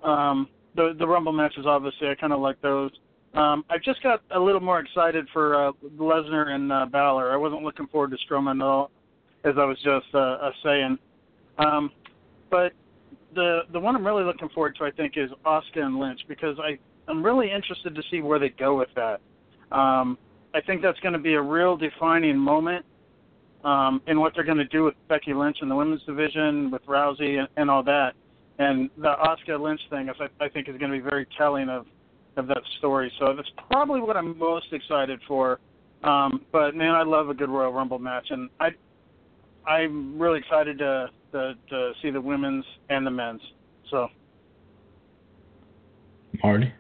um, 0.07 0.49
the 0.77 0.95
the 0.99 1.07
Rumble 1.07 1.33
matches. 1.33 1.65
Obviously, 1.67 2.09
I 2.09 2.15
kind 2.15 2.33
of 2.33 2.41
like 2.41 2.61
those. 2.61 2.91
Um, 3.35 3.65
I 3.71 3.77
just 3.79 4.03
got 4.03 4.23
a 4.31 4.41
little 4.41 4.61
more 4.61 4.81
excited 4.81 5.27
for 5.33 5.69
uh, 5.69 5.73
Lesnar 5.99 6.49
and 6.49 6.73
uh, 6.73 6.87
Balor. 6.87 7.33
I 7.33 7.37
wasn't 7.37 7.63
looking 7.63 7.87
forward 7.87 8.11
to 8.11 8.17
Strowman 8.27 8.57
at 8.57 8.63
all, 8.63 8.91
as 9.45 9.55
I 9.59 9.65
was 9.65 9.79
just 9.83 10.07
uh, 10.15 10.19
uh, 10.19 10.51
saying. 10.63 10.99
Um, 11.59 11.91
but 12.51 12.73
the 13.35 13.61
the 13.73 13.81
one 13.81 13.97
I'm 13.97 14.07
really 14.07 14.25
looking 14.25 14.49
forward 14.51 14.77
to, 14.79 14.85
I 14.85 14.91
think, 14.91 15.15
is 15.17 15.31
Asuka 15.47 15.81
and 15.81 15.99
Lynch 15.99 16.21
because 16.29 16.59
I 16.59 16.79
I'm 17.11 17.23
really 17.23 17.51
interested 17.51 17.95
to 17.95 18.03
see 18.11 18.21
where 18.21 18.39
they 18.39 18.51
go 18.51 18.77
with 18.77 18.89
that. 18.95 19.21
Um, 19.75 20.19
I 20.55 20.61
think 20.61 20.83
that's 20.83 21.01
going 21.01 21.13
to 21.13 21.19
be 21.19 21.35
a 21.35 21.43
real 21.43 21.77
defining 21.77 22.37
moment 22.37 22.85
um, 23.65 24.01
in 24.07 24.21
what 24.21 24.33
they're 24.35 24.45
going 24.45 24.59
to 24.59 24.65
do 24.65 24.85
with 24.85 24.95
Becky 25.09 25.35
Lynch 25.35 25.59
in 25.63 25.69
the 25.69 25.75
women's 25.77 26.03
division, 26.05 26.71
with 26.71 26.85
Rousey 26.87 27.39
and, 27.39 27.49
and 27.57 27.71
all 27.71 27.83
that. 27.85 28.15
And 28.59 28.91
the 28.97 29.15
Asuka 29.15 29.61
Lynch 29.61 29.81
thing, 29.91 30.09
is, 30.09 30.17
I, 30.21 30.45
I 30.45 30.49
think, 30.49 30.69
is 30.69 30.77
going 30.79 30.91
to 30.91 30.99
be 30.99 31.03
very 31.03 31.27
telling 31.37 31.69
of 31.69 31.87
of 32.37 32.47
that 32.47 32.63
story. 32.79 33.13
So 33.19 33.35
that's 33.35 33.51
probably 33.71 34.01
what 34.01 34.17
I'm 34.17 34.39
most 34.39 34.73
excited 34.73 35.21
for. 35.27 35.59
Um, 36.05 36.45
but 36.53 36.77
man, 36.77 36.95
I 36.95 37.03
love 37.03 37.29
a 37.29 37.35
good 37.35 37.51
Royal 37.51 37.73
Rumble 37.73 37.99
match, 37.99 38.27
and 38.31 38.49
I 38.61 38.71
I'm 39.67 40.19
really 40.19 40.39
excited 40.39 40.79
to 40.79 41.11
to, 41.33 41.55
to 41.69 41.93
see 42.01 42.11
the 42.11 42.21
women's 42.21 42.65
and 42.89 43.07
the 43.07 43.11
men's. 43.11 43.43
So 43.91 44.09
Marty. 46.43 46.73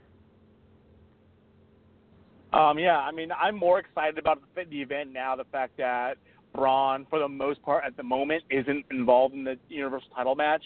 Um, 2.52 2.78
yeah, 2.78 2.98
I 2.98 3.12
mean, 3.12 3.30
I'm 3.32 3.56
more 3.56 3.78
excited 3.78 4.16
about 4.16 4.40
the, 4.54 4.64
the 4.64 4.80
event 4.80 5.12
now. 5.12 5.36
The 5.36 5.44
fact 5.52 5.76
that 5.76 6.16
Braun, 6.54 7.06
for 7.08 7.18
the 7.18 7.28
most 7.28 7.62
part, 7.62 7.84
at 7.84 7.96
the 7.96 8.02
moment, 8.02 8.42
isn't 8.50 8.84
involved 8.90 9.34
in 9.34 9.44
the 9.44 9.56
Universal 9.68 10.08
Title 10.14 10.34
match. 10.34 10.62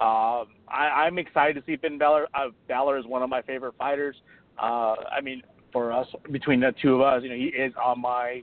Um, 0.00 0.48
I, 0.68 1.04
I'm 1.04 1.18
excited 1.18 1.54
to 1.54 1.62
see 1.64 1.76
Finn 1.76 1.98
Balor. 1.98 2.26
Uh, 2.34 2.48
Balor 2.68 2.98
is 2.98 3.06
one 3.06 3.22
of 3.22 3.30
my 3.30 3.42
favorite 3.42 3.74
fighters. 3.78 4.16
Uh, 4.60 4.94
I 5.10 5.20
mean, 5.22 5.42
for 5.72 5.92
us, 5.92 6.06
between 6.30 6.60
the 6.60 6.74
two 6.82 6.94
of 6.96 7.00
us, 7.00 7.22
you 7.22 7.28
know, 7.28 7.36
he 7.36 7.46
is 7.46 7.72
on 7.82 8.00
my 8.00 8.42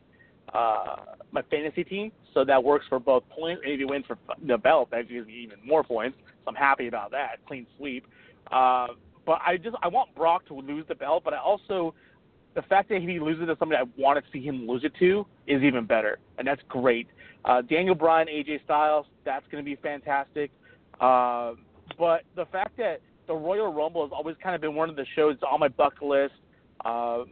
uh, 0.54 0.95
my 1.32 1.43
fantasy 1.43 1.84
team, 1.84 2.12
so 2.34 2.43
that 2.43 2.63
works 2.63 2.86
for 2.89 2.99
both 2.99 3.23
points. 3.30 3.62
And 3.63 3.73
if 3.73 3.80
he 3.80 3.86
wins 3.86 4.06
for 4.08 4.17
the 4.47 4.58
belt, 4.58 4.89
that 4.91 5.08
gives 5.08 5.28
me 5.28 5.34
even 5.43 5.58
more 5.65 5.84
points. 5.84 6.17
So 6.43 6.49
I'm 6.49 6.56
happy 6.56 6.88
about 6.88 7.12
that. 7.12 7.45
Clean 7.47 7.67
sweep. 7.78 8.06
Uh, 8.52 8.88
but 9.25 9.39
I 9.45 9.58
just 9.58 9.75
I 9.84 9.88
want 9.88 10.15
Brock 10.15 10.47
to 10.47 10.56
lose 10.56 10.86
the 10.88 10.95
belt, 10.95 11.23
but 11.23 11.34
I 11.34 11.38
also 11.38 11.93
the 12.56 12.62
fact 12.64 12.90
that 12.90 13.02
he 13.02 13.20
loses 13.20 13.48
to 13.48 13.56
somebody 13.60 13.82
I 13.82 14.02
want 14.02 14.24
to 14.24 14.32
see 14.32 14.44
him 14.44 14.68
lose 14.68 14.84
it 14.84 14.94
to 15.00 15.26
is 15.48 15.62
even 15.62 15.86
better, 15.86 16.20
and 16.38 16.48
that's 16.48 16.62
great. 16.68 17.08
Uh, 17.46 17.62
Daniel 17.62 17.96
Bryan, 17.96 18.28
AJ 18.28 18.64
Styles, 18.66 19.06
that's 19.24 19.46
going 19.52 19.64
to 19.64 19.70
be 19.70 19.76
fantastic. 19.78 20.52
Uh, 21.00 21.54
but 21.98 22.24
the 22.36 22.46
fact 22.52 22.76
that 22.78 23.02
the 23.30 23.34
Royal 23.36 23.72
Rumble 23.72 24.04
has 24.04 24.12
always 24.12 24.36
kind 24.42 24.56
of 24.56 24.62
been 24.62 24.76
one 24.76 24.90
of 24.90 24.96
the 24.96 25.06
shows 25.16 25.38
on 25.50 25.60
my 25.60 25.70
bucket 25.70 26.04
list. 26.04 26.34
Uh, 26.84 27.24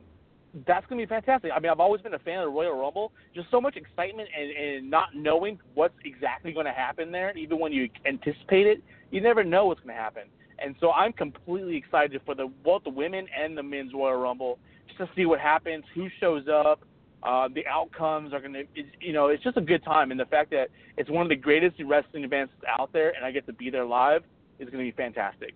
that's 0.66 0.86
going 0.88 1.00
to 1.00 1.06
be 1.06 1.10
fantastic. 1.10 1.52
I 1.54 1.60
mean, 1.60 1.72
I've 1.72 1.80
always 1.80 2.02
been 2.02 2.14
a 2.14 2.20
fan 2.20 2.40
of 2.40 2.46
the 2.46 2.52
Royal 2.52 2.80
Rumble. 2.80 3.12
Just 3.36 3.52
so 3.52 3.60
much 3.60 3.76
excitement 3.76 4.30
and, 4.36 4.52
and 4.52 4.90
not 4.90 5.10
knowing 5.16 5.60
what's 5.74 5.96
exactly 6.06 6.54
going 6.54 6.66
to 6.66 6.72
happen 6.72 7.12
there, 7.12 7.36
even 7.38 7.60
when 7.60 7.74
you 7.74 7.90
anticipate 8.06 8.68
it, 8.68 8.84
you 9.12 9.22
never 9.22 9.44
know 9.44 9.66
what's 9.66 9.82
going 9.82 9.96
to 9.96 10.02
happen. 10.02 10.24
And 10.60 10.76
so 10.80 10.92
I'm 10.92 11.14
completely 11.14 11.76
excited 11.76 12.22
for 12.26 12.34
the 12.34 12.50
both 12.64 12.84
the 12.84 12.90
women 12.90 13.28
and 13.38 13.58
the 13.58 13.64
men's 13.64 13.94
Royal 13.94 14.18
Rumble 14.18 14.58
to 14.98 15.10
see 15.16 15.26
what 15.26 15.40
happens, 15.40 15.84
who 15.96 16.08
shows 16.20 16.48
up, 16.48 16.82
uh, 17.24 17.50
the 17.54 17.66
outcomes 17.68 18.34
are 18.34 18.40
going 18.40 18.54
to, 18.54 18.64
you 19.02 19.14
know, 19.14 19.28
it's 19.28 19.44
just 19.44 19.58
a 19.58 19.62
good 19.62 19.84
time. 19.84 20.12
And 20.12 20.20
the 20.20 20.26
fact 20.26 20.52
that 20.52 20.70
it's 20.98 21.10
one 21.10 21.24
of 21.24 21.30
the 21.30 21.36
greatest 21.36 21.76
wrestling 21.84 22.24
events 22.24 22.54
out 22.68 22.94
there, 22.94 23.14
and 23.16 23.26
I 23.26 23.32
get 23.32 23.46
to 23.48 23.54
be 23.54 23.70
there 23.70 23.86
live, 23.86 24.24
is 24.60 24.70
going 24.70 24.86
to 24.86 24.92
be 24.92 24.96
fantastic. 24.96 25.54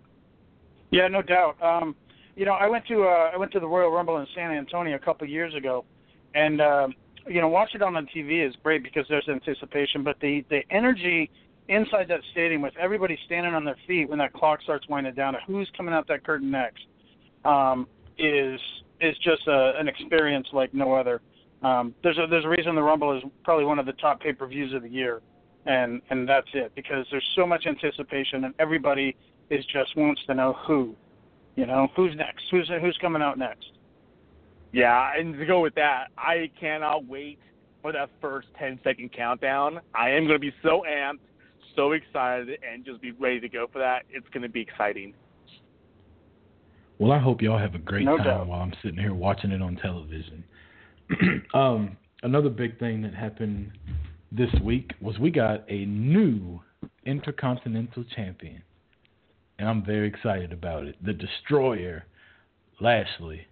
Yeah, 0.92 1.08
no 1.08 1.22
doubt. 1.22 1.62
Um, 1.62 1.96
you 2.36 2.46
know, 2.46 2.54
I 2.54 2.68
went 2.68 2.86
to 2.88 3.04
uh, 3.04 3.32
I 3.34 3.38
went 3.38 3.52
to 3.54 3.60
the 3.60 3.68
Royal 3.68 3.92
Rumble 3.92 4.18
in 4.18 4.28
San 4.36 4.52
Antonio 4.52 4.96
a 4.96 5.00
couple 5.00 5.28
years 5.28 5.54
ago, 5.54 5.86
and 6.34 6.62
um, 6.62 6.94
you 7.28 7.40
know, 7.40 7.48
watch 7.48 7.72
it 7.76 7.82
on 7.82 7.94
the 7.94 8.02
TV 8.02 8.48
is 8.48 8.56
great 8.64 8.84
because 8.84 9.06
there's 9.10 9.28
anticipation, 9.30 10.04
but 10.04 10.20
the 10.20 10.44
the 10.50 10.62
energy 10.70 11.30
inside 11.68 12.08
that 12.10 12.22
stadium 12.32 12.62
with 12.62 12.74
everybody 12.78 13.18
standing 13.26 13.54
on 13.54 13.64
their 13.64 13.78
feet 13.88 14.10
when 14.10 14.20
that 14.20 14.34
clock 14.34 14.62
starts 14.62 14.88
winding 14.90 15.14
down 15.14 15.34
to 15.34 15.40
who's 15.48 15.70
coming 15.78 15.94
out 15.94 16.08
that 16.08 16.24
curtain 16.26 16.52
next 16.52 16.86
um, 17.46 17.88
is 18.18 18.60
is 19.02 19.18
just 19.18 19.48
a, 19.48 19.74
an 19.78 19.88
experience 19.88 20.48
like 20.54 20.74
no 20.74 20.94
other. 20.94 21.22
Um, 21.64 21.94
there's 22.04 22.18
a 22.18 22.28
there's 22.28 22.46
a 22.46 22.50
reason 22.50 22.76
the 22.76 22.82
Rumble 22.82 23.16
is 23.16 23.24
probably 23.44 23.66
one 23.66 23.80
of 23.80 23.86
the 23.86 23.94
top 23.94 24.20
pay 24.22 24.34
per 24.34 24.48
views 24.48 24.74
of 24.74 24.82
the 24.82 24.90
year, 24.90 25.22
and 25.66 26.02
and 26.10 26.28
that's 26.28 26.48
it 26.54 26.72
because 26.76 27.06
there's 27.12 27.28
so 27.36 27.46
much 27.46 27.66
anticipation 27.68 28.46
and 28.46 28.54
everybody 28.60 29.16
is 29.50 29.66
just 29.66 29.96
wants 29.96 30.22
to 30.26 30.34
know 30.34 30.54
who, 30.66 30.96
you 31.56 31.66
know, 31.66 31.90
who's 31.96 32.16
next, 32.16 32.46
who's 32.50 32.70
who's 32.82 32.98
coming 33.02 33.22
out 33.22 33.38
next. 33.38 33.72
Yeah, 34.72 35.12
and 35.18 35.38
to 35.38 35.46
go 35.46 35.60
with 35.60 35.76
that, 35.76 36.08
I 36.18 36.50
cannot 36.60 37.06
wait 37.06 37.40
for 37.82 37.92
that 37.92 38.10
first 38.22 38.48
10 38.58 38.80
second 38.84 39.12
countdown. 39.12 39.82
I 39.94 40.12
am 40.12 40.26
going 40.26 40.36
to 40.36 40.40
be 40.40 40.54
so 40.64 40.84
amped, 40.88 41.20
so 41.76 41.92
excited, 41.92 42.58
and 42.68 42.86
just 42.86 43.02
be 43.02 43.12
ready 43.12 43.40
to 43.42 43.50
go 43.50 43.68
for 43.72 43.80
that. 43.80 44.04
It's 44.10 44.28
going 44.30 44.44
to 44.44 44.50
be 44.50 44.62
exciting. 44.62 45.14
Well, 47.02 47.12
I 47.12 47.18
hope 47.18 47.42
y'all 47.42 47.58
have 47.58 47.74
a 47.74 47.80
great 47.80 48.06
No 48.06 48.18
time 48.18 48.28
doubt. 48.28 48.48
while 48.48 48.62
I'm 48.62 48.74
sitting 48.84 49.00
here 49.00 49.16
watching 49.16 49.50
it 49.50 49.60
on 49.60 49.76
television. 49.78 50.44
um, 51.56 51.98
another 52.22 52.50
big 52.50 52.78
thing 52.78 53.02
that 53.02 53.16
happened 53.16 53.72
this 54.32 54.52
week 54.64 54.94
was 55.02 55.18
we 55.18 55.32
got 55.32 55.64
a 55.68 55.86
new 55.86 56.62
Intercontinental 57.08 58.04
Champion, 58.16 58.62
and 59.58 59.68
I'm 59.68 59.84
very 59.84 60.08
excited 60.08 60.54
about 60.54 60.84
it. 60.84 60.96
The 61.04 61.14
Destroyer, 61.14 62.06
Lashley. 62.80 63.48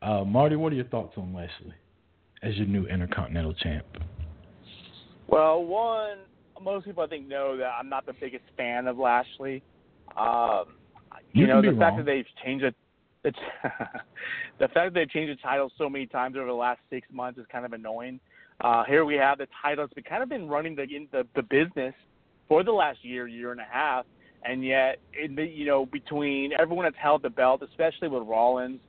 Uh, 0.00 0.22
Marty, 0.22 0.54
what 0.54 0.72
are 0.72 0.76
your 0.76 0.84
thoughts 0.84 1.14
on 1.16 1.34
Lashley 1.34 1.74
as 2.44 2.54
your 2.54 2.68
new 2.68 2.86
Intercontinental 2.86 3.54
Champ? 3.54 3.86
Well, 5.26 5.64
one, 5.64 6.18
most 6.62 6.86
people 6.86 7.02
I 7.02 7.08
think 7.08 7.26
know 7.26 7.56
that 7.56 7.72
I'm 7.76 7.88
not 7.88 8.06
the 8.06 8.12
biggest 8.12 8.44
fan 8.56 8.86
of 8.86 8.98
Lashley. 8.98 9.64
Um, 10.16 10.66
you, 11.32 11.42
You 11.42 11.46
know, 11.46 11.62
the 11.62 11.72
be 11.72 11.78
fact 11.78 11.96
that 11.98 12.06
they've 12.06 12.26
changed 12.44 12.64
it, 12.64 12.74
it's 13.24 13.38
the 14.58 14.68
fact 14.68 14.74
that 14.74 14.94
they've 14.94 15.10
changed 15.10 15.38
the 15.38 15.42
title 15.42 15.70
so 15.78 15.88
many 15.88 16.06
times 16.06 16.36
over 16.36 16.46
the 16.46 16.52
last 16.52 16.80
six 16.90 17.06
months 17.12 17.38
is 17.38 17.46
kind 17.50 17.64
of 17.64 17.72
annoying. 17.72 18.20
Uh, 18.60 18.84
here 18.84 19.04
we 19.04 19.14
have 19.14 19.38
the 19.38 19.48
title 19.60 19.84
that's 19.84 19.94
been 19.94 20.04
kind 20.04 20.22
of 20.22 20.28
been 20.28 20.48
running 20.48 20.74
the 20.76 20.82
in 20.82 21.08
the, 21.12 21.26
the 21.34 21.42
business 21.42 21.94
for 22.48 22.62
the 22.62 22.72
last 22.72 22.98
year, 23.02 23.26
year 23.26 23.52
and 23.52 23.60
a 23.60 23.66
half, 23.68 24.04
and 24.44 24.64
yet, 24.64 24.98
in 25.20 25.34
the, 25.34 25.44
you 25.44 25.66
know, 25.66 25.86
between 25.86 26.52
everyone 26.58 26.84
that's 26.84 26.96
held 27.00 27.22
the 27.22 27.30
belt, 27.30 27.62
especially 27.62 28.08
with 28.08 28.24
Rollins, 28.26 28.80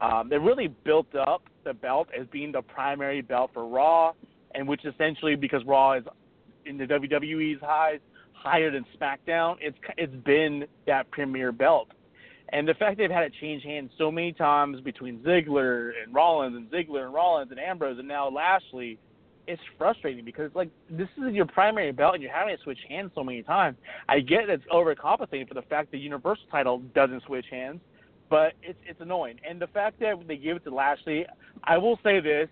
um, 0.00 0.28
they 0.28 0.38
really 0.38 0.68
built 0.68 1.14
up 1.14 1.42
the 1.64 1.74
belt 1.74 2.08
as 2.18 2.26
being 2.28 2.52
the 2.52 2.62
primary 2.62 3.20
belt 3.20 3.50
for 3.52 3.66
Raw, 3.66 4.12
and 4.54 4.66
which 4.66 4.84
essentially 4.84 5.34
because 5.34 5.62
Raw 5.64 5.94
is 5.94 6.04
in 6.66 6.78
the 6.78 6.84
WWE's 6.84 7.60
highs 7.60 7.98
higher 8.42 8.70
than 8.70 8.84
SmackDown, 8.98 9.56
it's 9.60 9.76
it's 9.96 10.14
been 10.24 10.64
that 10.86 11.10
premier 11.10 11.52
belt. 11.52 11.88
And 12.50 12.68
the 12.68 12.74
fact 12.74 12.98
they've 12.98 13.10
had 13.10 13.24
it 13.24 13.32
change 13.40 13.62
hands 13.62 13.90
so 13.96 14.10
many 14.10 14.32
times 14.32 14.80
between 14.80 15.20
Ziggler 15.20 15.92
and 16.02 16.14
Rollins 16.14 16.54
and 16.54 16.70
Ziggler 16.70 17.04
and 17.04 17.14
Rollins 17.14 17.50
and 17.50 17.58
Ambrose 17.58 17.98
and 17.98 18.06
now 18.06 18.28
Lashley, 18.28 18.98
it's 19.46 19.62
frustrating 19.78 20.24
because 20.24 20.50
like 20.54 20.68
this 20.90 21.08
is 21.16 21.32
your 21.32 21.46
primary 21.46 21.92
belt 21.92 22.14
and 22.14 22.22
you're 22.22 22.32
having 22.32 22.52
it 22.52 22.60
switch 22.62 22.78
hands 22.88 23.10
so 23.14 23.24
many 23.24 23.42
times. 23.42 23.76
I 24.08 24.20
get 24.20 24.50
it's 24.50 24.64
overcompensating 24.72 25.48
for 25.48 25.54
the 25.54 25.62
fact 25.62 25.92
the 25.92 25.98
Universal 25.98 26.44
title 26.50 26.78
doesn't 26.94 27.22
switch 27.24 27.46
hands, 27.50 27.80
but 28.28 28.52
it's 28.62 28.78
it's 28.86 29.00
annoying. 29.00 29.40
And 29.48 29.60
the 29.60 29.66
fact 29.68 29.98
that 30.00 30.16
they 30.28 30.36
give 30.36 30.58
it 30.58 30.64
to 30.64 30.74
Lashley, 30.74 31.26
I 31.64 31.78
will 31.78 31.98
say 32.04 32.20
this, 32.20 32.48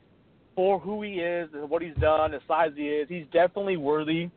for 0.54 0.78
who 0.78 1.02
he 1.02 1.14
is 1.20 1.48
and 1.52 1.68
what 1.68 1.82
he's 1.82 1.94
done, 1.96 2.32
the 2.32 2.40
size 2.48 2.72
he 2.74 2.88
is, 2.88 3.08
he's 3.08 3.26
definitely 3.32 3.76
worthy 3.76 4.30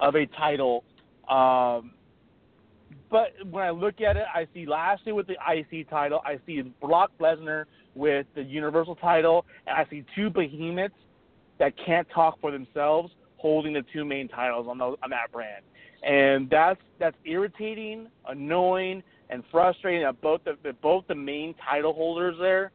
of 0.00 0.16
a 0.16 0.26
title. 0.26 0.84
Um, 1.30 1.92
but 3.10 3.32
when 3.50 3.64
I 3.64 3.70
look 3.70 4.00
at 4.00 4.16
it, 4.16 4.24
I 4.32 4.46
see 4.54 4.66
Lashley 4.66 5.12
with 5.12 5.26
the 5.26 5.36
IC 5.48 5.88
title, 5.88 6.20
I 6.24 6.38
see 6.46 6.62
Brock 6.80 7.10
Lesnar 7.20 7.64
with 7.94 8.26
the 8.34 8.42
Universal 8.42 8.96
title, 8.96 9.44
and 9.66 9.76
I 9.76 9.88
see 9.90 10.04
two 10.14 10.30
behemoths 10.30 10.94
that 11.58 11.74
can't 11.84 12.08
talk 12.10 12.40
for 12.40 12.50
themselves 12.50 13.12
holding 13.36 13.72
the 13.72 13.84
two 13.92 14.04
main 14.04 14.28
titles 14.28 14.66
on 14.68 14.78
those, 14.78 14.96
on 15.02 15.10
that 15.10 15.32
brand. 15.32 15.64
And 16.02 16.48
that's 16.48 16.80
that's 16.98 17.16
irritating, 17.24 18.08
annoying, 18.26 19.02
and 19.28 19.42
frustrating 19.50 20.02
that 20.02 20.20
both 20.20 20.42
the 20.44 20.56
that 20.62 20.80
both 20.80 21.04
the 21.08 21.14
main 21.14 21.54
title 21.68 21.92
holders 21.92 22.36
there 22.38 22.72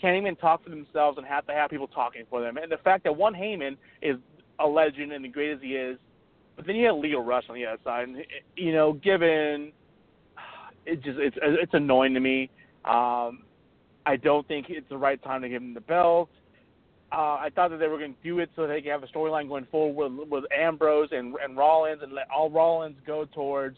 can't 0.00 0.16
even 0.16 0.36
talk 0.36 0.64
for 0.64 0.70
themselves 0.70 1.18
and 1.18 1.26
have 1.26 1.46
to 1.46 1.52
have 1.52 1.70
people 1.70 1.86
talking 1.86 2.24
for 2.30 2.40
them. 2.40 2.56
And 2.56 2.72
the 2.72 2.78
fact 2.78 3.04
that 3.04 3.16
one 3.16 3.34
Heyman 3.34 3.76
is 4.00 4.16
a 4.58 4.66
legend 4.66 5.12
and 5.12 5.24
the 5.24 5.28
great 5.28 5.52
as 5.52 5.60
he 5.60 5.76
is, 5.76 5.98
but 6.56 6.66
then 6.66 6.76
you 6.76 6.86
have 6.86 6.96
Lio 6.96 7.20
Rush 7.20 7.44
on 7.48 7.54
the 7.54 7.66
other 7.66 7.80
side, 7.84 8.08
and 8.08 8.18
you 8.56 8.72
know, 8.72 8.92
given 8.94 9.72
it 10.86 11.02
just 11.02 11.18
it's 11.18 11.36
it's 11.42 11.74
annoying 11.74 12.14
to 12.14 12.20
me. 12.20 12.50
Um, 12.84 13.44
I 14.04 14.16
don't 14.16 14.46
think 14.48 14.66
it's 14.68 14.88
the 14.88 14.96
right 14.96 15.22
time 15.22 15.42
to 15.42 15.48
give 15.48 15.62
him 15.62 15.74
the 15.74 15.80
belt. 15.80 16.28
Uh, 17.12 17.36
I 17.36 17.50
thought 17.54 17.70
that 17.70 17.76
they 17.76 17.88
were 17.88 17.98
going 17.98 18.14
to 18.14 18.22
do 18.24 18.38
it 18.38 18.50
so 18.56 18.66
they 18.66 18.80
could 18.80 18.90
have 18.90 19.02
a 19.02 19.06
storyline 19.06 19.46
going 19.46 19.66
forward 19.70 20.16
with, 20.18 20.28
with 20.28 20.44
Ambrose 20.50 21.10
and, 21.12 21.34
and 21.44 21.56
Rollins 21.56 22.00
and 22.02 22.12
let 22.12 22.26
all 22.34 22.50
Rollins 22.50 22.96
go 23.06 23.26
towards 23.26 23.76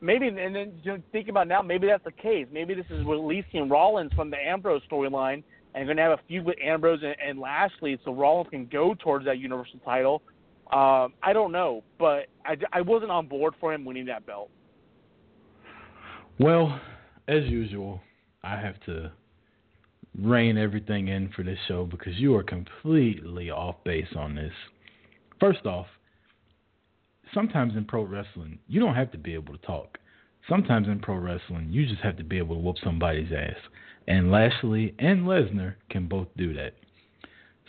maybe. 0.00 0.26
And 0.26 0.36
then 0.36 0.72
you 0.82 0.92
know, 0.92 1.02
thinking 1.12 1.30
about 1.30 1.46
now, 1.46 1.62
maybe 1.62 1.86
that's 1.86 2.04
the 2.04 2.10
case. 2.10 2.46
Maybe 2.52 2.74
this 2.74 2.86
is 2.90 3.06
releasing 3.06 3.68
Rollins 3.68 4.12
from 4.14 4.30
the 4.30 4.36
Ambrose 4.36 4.82
storyline 4.90 5.44
and 5.74 5.86
going 5.86 5.96
to 5.96 6.02
have 6.02 6.18
a 6.18 6.20
feud 6.26 6.44
with 6.44 6.56
Ambrose 6.62 7.00
and, 7.02 7.14
and 7.24 7.38
Lashley, 7.38 7.98
so 8.04 8.12
Rollins 8.12 8.48
can 8.50 8.66
go 8.66 8.94
towards 8.94 9.26
that 9.26 9.38
Universal 9.38 9.78
title. 9.84 10.22
Um, 10.72 11.14
I 11.22 11.32
don't 11.32 11.52
know, 11.52 11.84
but 11.98 12.26
I, 12.44 12.56
I 12.72 12.80
wasn't 12.80 13.12
on 13.12 13.26
board 13.26 13.54
for 13.60 13.72
him 13.72 13.84
winning 13.84 14.06
that 14.06 14.26
belt. 14.26 14.50
Well, 16.38 16.80
as 17.28 17.44
usual, 17.44 18.00
I 18.42 18.60
have 18.60 18.78
to 18.86 19.12
rein 20.20 20.58
everything 20.58 21.08
in 21.08 21.30
for 21.34 21.42
this 21.42 21.58
show 21.68 21.84
because 21.84 22.14
you 22.16 22.34
are 22.34 22.42
completely 22.42 23.50
off 23.50 23.76
base 23.84 24.08
on 24.16 24.34
this. 24.34 24.52
First 25.38 25.66
off, 25.66 25.86
sometimes 27.32 27.74
in 27.76 27.84
pro 27.84 28.02
wrestling, 28.02 28.58
you 28.66 28.80
don't 28.80 28.94
have 28.94 29.12
to 29.12 29.18
be 29.18 29.34
able 29.34 29.56
to 29.56 29.66
talk. 29.66 29.98
Sometimes 30.48 30.88
in 30.88 31.00
pro 31.00 31.16
wrestling, 31.16 31.68
you 31.70 31.86
just 31.86 32.02
have 32.02 32.16
to 32.16 32.24
be 32.24 32.38
able 32.38 32.56
to 32.56 32.60
whoop 32.60 32.76
somebody's 32.82 33.32
ass. 33.32 33.56
And 34.08 34.30
Lashley 34.30 34.94
and 34.98 35.26
Lesnar 35.26 35.74
can 35.90 36.06
both 36.06 36.28
do 36.36 36.54
that. 36.54 36.74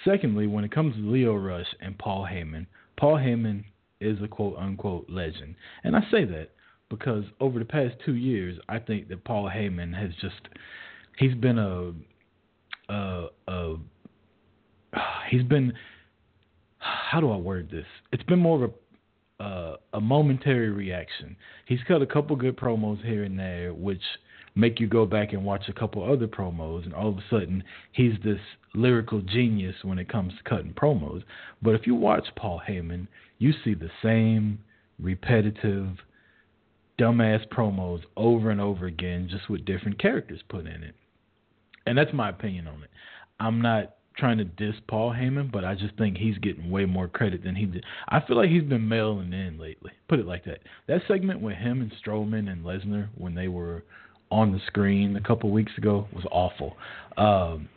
Secondly, 0.06 0.46
when 0.46 0.64
it 0.64 0.72
comes 0.72 0.96
to 0.96 1.02
Lio 1.02 1.36
Rush 1.36 1.66
and 1.82 1.98
Paul 1.98 2.28
Heyman, 2.32 2.68
Paul 2.98 3.16
Heyman 3.16 3.64
is 4.02 4.18
a 4.22 4.28
quote 4.28 4.58
unquote 4.58 5.10
legend. 5.10 5.56
And 5.84 5.96
I 5.96 6.02
say 6.12 6.26
that 6.26 6.50
because 6.90 7.24
over 7.40 7.60
the 7.60 7.66
past 7.66 7.96
two 8.06 8.16
years, 8.16 8.58
I 8.70 8.80
think 8.80 9.10
that 9.10 9.24
Paul 9.24 9.50
Heyman 9.50 9.94
has 10.00 10.12
just 10.22 10.48
he's 11.18 11.36
been 11.36 11.58
a 11.60 11.94
a, 12.90 13.28
a 13.48 13.76
he's 15.30 15.44
been 15.44 15.74
how 16.80 17.20
do 17.20 17.32
I 17.32 17.38
word 17.38 17.70
this? 17.72 17.86
It's 18.12 18.24
been 18.24 18.40
more 18.40 18.64
of 18.64 18.72
a 18.72 18.74
uh, 19.40 19.76
a 19.94 20.02
momentary 20.02 20.72
reaction. 20.72 21.36
He's 21.68 21.80
cut 21.88 22.02
a 22.02 22.08
couple 22.08 22.36
good 22.36 22.58
promos 22.58 23.04
here 23.06 23.24
and 23.24 23.38
there, 23.38 23.72
which 23.72 24.02
make 24.58 24.80
you 24.80 24.88
go 24.88 25.06
back 25.06 25.34
and 25.34 25.46
watch 25.46 25.70
a 25.70 25.74
couple 25.74 26.04
other 26.04 26.28
promos, 26.28 26.84
and 26.84 26.94
all 26.94 27.10
of 27.10 27.18
a 27.18 27.24
sudden 27.30 27.64
he's 27.92 28.14
this 28.24 28.40
lyrical 28.74 29.22
genius 29.22 29.76
when 29.84 30.00
it 30.00 30.10
comes 30.10 30.34
to 30.34 30.50
cutting 30.50 30.74
promos. 30.74 31.24
But 31.62 31.76
if 31.76 31.86
you 31.86 31.96
watch 31.96 32.28
Paul 32.36 32.62
Heyman, 32.68 33.08
you 33.38 33.54
see 33.64 33.76
the 33.76 33.92
same 34.04 34.60
repetitive, 35.00 35.90
dumbass 37.00 37.48
promos 37.50 38.02
over 38.16 38.50
and 38.50 38.60
over 38.60 38.88
again, 38.88 39.30
just 39.30 39.48
with 39.50 39.64
different 39.66 40.00
characters 40.00 40.42
put 40.50 40.66
in 40.66 40.84
it. 40.84 40.96
and 41.86 41.98
that's 41.98 42.14
my 42.14 42.30
opinion 42.30 42.68
on 42.68 42.84
it. 42.84 42.90
I'm 43.40 43.62
not 43.62 43.96
trying 44.18 44.40
to 44.40 44.44
diss 44.44 44.76
Paul 44.88 45.14
Heyman, 45.14 45.52
but 45.52 45.64
I 45.64 45.76
just 45.76 45.96
think 45.98 46.18
he's 46.18 46.38
getting 46.40 46.70
way 46.72 46.86
more 46.86 47.08
credit 47.08 47.44
than 47.44 47.56
he 47.56 47.66
did. 47.66 47.86
I 48.10 48.20
feel 48.20 48.36
like 48.36 48.50
he's 48.50 48.64
been 48.64 48.88
mailing 48.88 49.32
in 49.32 49.60
lately. 49.60 49.92
Put 50.10 50.20
it 50.20 50.26
like 50.26 50.44
that. 50.46 50.60
That 50.88 51.02
segment 51.08 51.40
with 51.40 51.56
him 51.56 51.82
and 51.82 51.94
Strowman 52.04 52.52
and 52.52 52.66
Lesnar 52.66 53.10
when 53.16 53.36
they 53.36 53.48
were 53.48 53.84
on 54.32 54.52
the 54.52 54.60
screen 54.68 55.16
a 55.16 55.22
couple 55.22 55.50
weeks 55.52 55.72
ago 55.78 56.08
was 56.14 56.26
awful. 56.32 56.78
Um, 57.18 57.70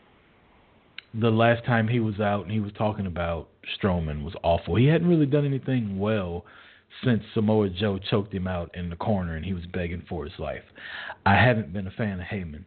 the 1.15 1.31
last 1.31 1.65
time 1.65 1.89
he 1.89 2.01
was 2.01 2.21
out 2.21 2.43
and 2.43 2.53
he 2.53 2.61
was 2.61 2.73
talking 2.77 3.07
about 3.07 3.49
Strowman 3.77 4.25
was 4.25 4.35
awful. 4.43 4.77
He 4.77 4.87
hadn't 4.87 5.09
really 5.09 5.27
done 5.27 5.45
anything 5.45 5.99
well 5.99 6.45
since 7.05 7.23
Samoa 7.35 7.71
Joe 7.71 7.99
choked 7.99 8.35
him 8.35 8.47
out 8.47 8.71
in 8.75 8.91
the 8.91 8.97
corner 8.97 9.37
and 9.37 9.45
he 9.45 9.55
was 9.55 9.65
begging 9.73 10.03
for 10.09 10.25
his 10.25 10.39
life. 10.39 10.63
I 11.25 11.35
haven't 11.35 11.73
been 11.73 11.87
a 11.87 11.93
fan 11.93 12.21
of 12.21 12.27
Heyman. 12.27 12.65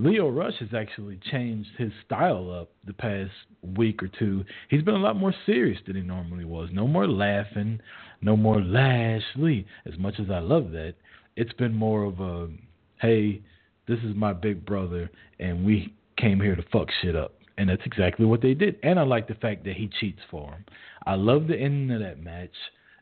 Lio 0.00 0.28
Rush 0.28 0.54
has 0.60 0.68
actually 0.76 1.18
changed 1.30 1.70
his 1.76 1.90
style 2.06 2.52
up 2.52 2.70
the 2.86 2.92
past 2.92 3.32
week 3.76 4.00
or 4.00 4.08
two. 4.08 4.44
He's 4.70 4.82
been 4.82 4.94
a 4.94 4.98
lot 4.98 5.16
more 5.16 5.34
serious 5.44 5.80
than 5.86 5.96
he 5.96 6.02
normally 6.02 6.44
was. 6.44 6.68
No 6.72 6.86
more 6.86 7.08
laughing, 7.08 7.80
no 8.22 8.36
more 8.36 8.62
Lashley. 8.62 9.66
As 9.86 9.98
much 9.98 10.14
as 10.20 10.30
I 10.30 10.38
love 10.38 10.70
that, 10.70 10.94
it's 11.36 11.52
been 11.54 11.74
more 11.74 12.04
of 12.04 12.20
a 12.20 12.48
hey, 13.00 13.40
this 13.86 13.98
is 14.00 14.14
my 14.14 14.32
big 14.32 14.64
brother, 14.64 15.10
and 15.38 15.64
we 15.64 15.94
came 16.16 16.40
here 16.40 16.56
to 16.56 16.64
fuck 16.72 16.88
shit 17.00 17.16
up. 17.16 17.34
And 17.56 17.68
that's 17.68 17.82
exactly 17.84 18.24
what 18.24 18.40
they 18.40 18.54
did. 18.54 18.76
And 18.82 19.00
I 19.00 19.02
like 19.02 19.26
the 19.26 19.34
fact 19.34 19.64
that 19.64 19.74
he 19.74 19.90
cheats 20.00 20.20
for 20.30 20.52
him. 20.52 20.64
I 21.06 21.14
love 21.14 21.48
the 21.48 21.56
ending 21.56 21.90
of 21.90 22.00
that 22.00 22.22
match. 22.22 22.54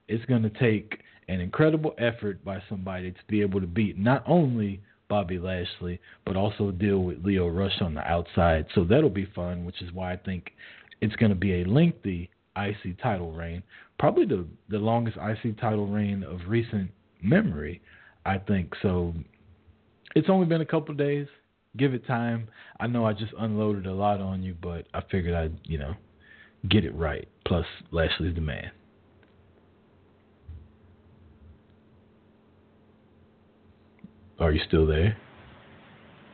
It's 0.09 0.25
going 0.25 0.43
to 0.43 0.51
take 0.51 1.01
an 1.29 1.41
incredible 1.41 1.95
effort 1.99 2.43
by 2.45 2.63
somebody 2.69 3.11
to 3.11 3.19
be 3.29 3.43
able 3.43 3.61
to 3.61 3.67
beat 3.67 3.99
not 3.99 4.23
only 4.27 4.81
Bobby 5.09 5.39
Lashley, 5.39 6.01
but 6.25 6.37
also 6.37 6.71
deal 6.71 7.01
with 7.01 7.25
Lio 7.25 7.49
Rush 7.49 7.81
on 7.81 7.95
the 7.95 8.01
outside. 8.01 8.67
So 8.75 8.85
that'll 8.85 9.11
be 9.11 9.29
fun, 9.35 9.65
which 9.65 9.83
is 9.83 9.93
why 9.93 10.13
I 10.13 10.17
think 10.17 10.53
it's 11.01 11.17
going 11.17 11.31
to 11.31 11.37
be 11.37 11.61
a 11.61 11.65
lengthy 11.65 12.31
IC 12.57 13.01
title 13.03 13.33
reign, 13.33 13.63
probably 13.99 14.25
the 14.25 14.47
the 14.69 14.79
longest 14.79 15.19
IC 15.19 15.61
title 15.61 15.87
reign 15.87 16.23
of 16.23 16.41
recent 16.49 16.91
memory. 17.23 17.83
I 18.25 18.39
think 18.39 18.75
so. 18.83 19.15
It's 20.17 20.31
only 20.31 20.47
been 20.47 20.63
a 20.63 20.67
couple 20.67 20.95
days. 20.95 21.27
Give 21.77 21.93
it 21.93 22.07
time. 22.07 22.49
I 22.81 22.87
know 22.87 23.05
I 23.05 23.13
just 23.13 23.35
unloaded 23.39 23.87
a 23.87 23.93
lot 23.93 24.19
on 24.19 24.43
you, 24.43 24.57
but 24.63 24.87
I 24.95 25.03
figured 25.11 25.35
I'd 25.35 25.59
you 25.65 25.77
know 25.77 25.95
get 26.71 26.87
it 26.87 26.95
right. 26.95 27.29
Plus, 27.47 27.67
Lashley's 27.91 28.35
the 28.35 28.41
man. 28.41 28.71
Are 34.41 34.53
you 34.53 34.61
still 34.67 34.87
there? 34.87 35.19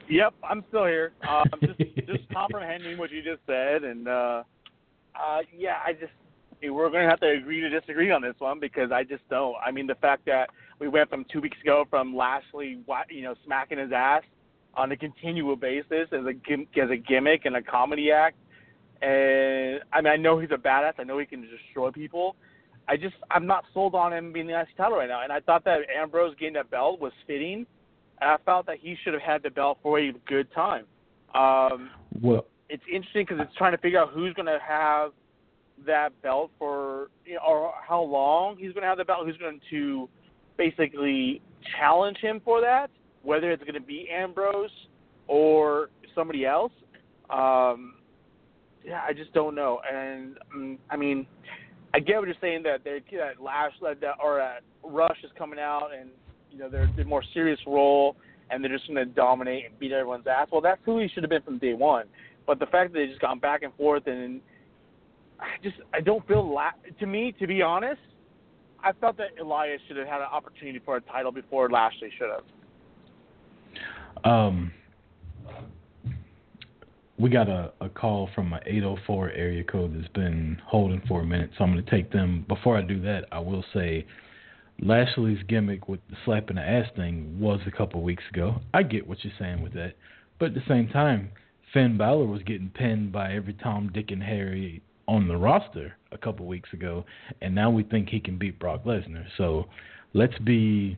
Yep, 0.08 0.34
I'm 0.48 0.64
still 0.68 0.86
here. 0.86 1.10
Um, 1.28 1.50
just 1.60 1.96
just 2.06 2.32
comprehending 2.32 2.98
what 2.98 3.10
you 3.10 3.20
just 3.20 3.40
said, 3.48 3.82
and 3.82 4.06
uh, 4.06 4.44
uh, 5.20 5.38
yeah, 5.52 5.78
I 5.84 5.92
just 5.94 6.12
we're 6.62 6.88
going 6.88 7.02
to 7.02 7.10
have 7.10 7.18
to 7.18 7.30
agree 7.30 7.60
to 7.60 7.68
disagree 7.68 8.12
on 8.12 8.22
this 8.22 8.36
one 8.38 8.60
because 8.60 8.92
I 8.92 9.02
just 9.02 9.28
don't. 9.28 9.56
I 9.56 9.72
mean, 9.72 9.88
the 9.88 9.96
fact 9.96 10.24
that 10.26 10.50
we 10.82 10.88
went 10.88 11.08
from 11.08 11.24
two 11.32 11.40
weeks 11.40 11.56
ago 11.62 11.84
from 11.88 12.14
Lashley, 12.14 12.78
you 13.08 13.22
know, 13.22 13.34
smacking 13.44 13.78
his 13.78 13.92
ass 13.94 14.22
on 14.74 14.90
a 14.90 14.96
continual 14.96 15.54
basis 15.54 16.08
as 16.12 16.24
a 16.26 16.80
as 16.80 16.90
a 16.90 16.96
gimmick 16.96 17.44
and 17.44 17.54
a 17.54 17.62
comedy 17.62 18.10
act, 18.10 18.36
and 19.00 19.80
I 19.92 20.00
mean, 20.00 20.12
I 20.12 20.16
know 20.16 20.40
he's 20.40 20.50
a 20.50 20.56
badass. 20.56 20.94
I 20.98 21.04
know 21.04 21.18
he 21.18 21.26
can 21.26 21.42
destroy 21.42 21.92
people. 21.92 22.34
I 22.88 22.96
just 22.96 23.14
I'm 23.30 23.46
not 23.46 23.64
sold 23.72 23.94
on 23.94 24.12
him 24.12 24.32
being 24.32 24.48
the 24.48 24.60
IC 24.60 24.76
title 24.76 24.98
right 24.98 25.08
now, 25.08 25.22
and 25.22 25.32
I 25.32 25.38
thought 25.38 25.64
that 25.66 25.78
Ambrose 25.96 26.34
getting 26.38 26.54
that 26.54 26.68
belt 26.70 27.00
was 27.00 27.12
fitting 27.28 27.64
and 28.22 28.30
I 28.30 28.36
felt 28.44 28.66
that 28.66 28.78
he 28.80 28.96
should 29.02 29.14
have 29.14 29.22
had 29.22 29.42
the 29.42 29.50
belt 29.50 29.78
for 29.82 29.98
a 29.98 30.12
good 30.26 30.52
time. 30.52 30.86
Um, 31.34 31.90
well, 32.20 32.46
it's 32.68 32.82
interesting 32.92 33.26
because 33.28 33.44
it's 33.44 33.56
trying 33.56 33.72
to 33.72 33.78
figure 33.78 34.00
out 34.00 34.10
who's 34.12 34.32
going 34.34 34.46
to 34.46 34.60
have 34.66 35.10
that 35.86 36.10
belt 36.22 36.52
for, 36.58 37.08
you 37.26 37.34
know, 37.34 37.40
or 37.46 37.72
how 37.86 38.00
long 38.00 38.56
he's 38.56 38.72
going 38.72 38.82
to 38.82 38.88
have 38.88 38.98
the 38.98 39.04
belt. 39.04 39.26
Who's 39.26 39.36
going 39.38 39.60
to 39.70 40.08
basically 40.56 41.40
challenge 41.78 42.18
him 42.18 42.40
for 42.44 42.60
that? 42.60 42.90
Whether 43.22 43.50
it's 43.50 43.62
going 43.62 43.74
to 43.74 43.80
be 43.80 44.08
Ambrose 44.10 44.70
or 45.28 45.90
somebody 46.14 46.44
else. 46.44 46.72
Um, 47.30 47.94
yeah, 48.84 49.02
I 49.06 49.12
just 49.12 49.32
don't 49.32 49.54
know. 49.54 49.80
And 49.90 50.38
um, 50.54 50.78
I 50.90 50.96
mean, 50.96 51.26
I 51.94 52.00
get 52.00 52.18
what 52.18 52.26
you're 52.26 52.36
saying 52.40 52.62
that 52.64 52.84
they 52.84 53.02
that 53.16 53.42
Lash 53.42 53.72
that 53.82 53.98
or 54.22 54.38
that 54.38 54.62
Rush 54.82 55.18
is 55.22 55.30
coming 55.38 55.58
out 55.58 55.90
and 55.98 56.10
you 56.50 56.58
know 56.58 56.68
they're 56.68 56.90
a 56.98 57.04
more 57.04 57.22
serious 57.32 57.60
role 57.66 58.16
and 58.50 58.62
they're 58.62 58.72
just 58.72 58.86
going 58.86 58.96
to 58.96 59.06
dominate 59.06 59.66
and 59.66 59.78
beat 59.78 59.92
everyone's 59.92 60.26
ass. 60.26 60.48
Well, 60.50 60.60
that's 60.60 60.80
who 60.84 60.98
he 60.98 61.08
should 61.08 61.22
have 61.22 61.30
been 61.30 61.42
from 61.42 61.58
day 61.58 61.74
one. 61.74 62.06
But 62.46 62.58
the 62.58 62.66
fact 62.66 62.92
that 62.92 62.98
they 62.98 63.06
just 63.06 63.20
gone 63.20 63.38
back 63.38 63.62
and 63.62 63.72
forth 63.74 64.06
and 64.06 64.40
I 65.40 65.62
just 65.62 65.76
I 65.92 66.00
don't 66.00 66.26
feel 66.26 66.52
la- 66.52 66.70
to 66.98 67.06
me 67.06 67.34
to 67.38 67.46
be 67.46 67.62
honest, 67.62 68.00
I 68.82 68.92
felt 68.92 69.16
that 69.18 69.38
Elias 69.40 69.80
should 69.86 69.96
have 69.96 70.08
had 70.08 70.20
an 70.20 70.28
opportunity 70.30 70.80
for 70.84 70.96
a 70.96 71.00
title 71.00 71.32
before 71.32 71.70
Lashley 71.70 72.10
should 72.18 72.30
have. 72.30 74.24
Um, 74.24 74.72
we 77.18 77.30
got 77.30 77.48
a, 77.48 77.72
a 77.80 77.88
call 77.88 78.28
from 78.34 78.52
an 78.52 78.60
804 78.66 79.30
area 79.30 79.62
code 79.62 79.96
that's 79.96 80.12
been 80.12 80.60
holding 80.66 81.00
for 81.06 81.20
a 81.20 81.26
minute, 81.26 81.50
so 81.56 81.64
I'm 81.64 81.72
going 81.72 81.84
to 81.84 81.90
take 81.90 82.10
them. 82.10 82.44
Before 82.48 82.76
I 82.76 82.82
do 82.82 83.00
that, 83.02 83.26
I 83.30 83.38
will 83.38 83.64
say 83.72 84.06
Lashley's 84.80 85.42
gimmick 85.48 85.88
with 85.88 86.00
the 86.10 86.16
slap 86.24 86.50
in 86.50 86.56
the 86.56 86.62
ass 86.62 86.88
thing 86.96 87.38
was 87.38 87.60
a 87.66 87.70
couple 87.70 88.02
weeks 88.02 88.24
ago. 88.32 88.60
I 88.74 88.82
get 88.82 89.06
what 89.06 89.18
you're 89.22 89.32
saying 89.38 89.62
with 89.62 89.74
that, 89.74 89.94
but 90.40 90.46
at 90.46 90.54
the 90.54 90.62
same 90.66 90.88
time, 90.88 91.30
Finn 91.72 91.96
Balor 91.96 92.26
was 92.26 92.42
getting 92.42 92.70
pinned 92.70 93.12
by 93.12 93.32
every 93.34 93.54
Tom, 93.54 93.90
Dick, 93.94 94.10
and 94.10 94.22
Harry 94.22 94.82
on 95.08 95.28
the 95.28 95.36
roster 95.36 95.94
a 96.12 96.18
couple 96.18 96.46
weeks 96.46 96.72
ago, 96.72 97.04
and 97.40 97.54
now 97.54 97.70
we 97.70 97.82
think 97.82 98.08
he 98.08 98.20
can 98.20 98.38
beat 98.38 98.58
Brock 98.58 98.84
Lesnar. 98.84 99.24
So 99.36 99.66
let's 100.12 100.38
be 100.38 100.96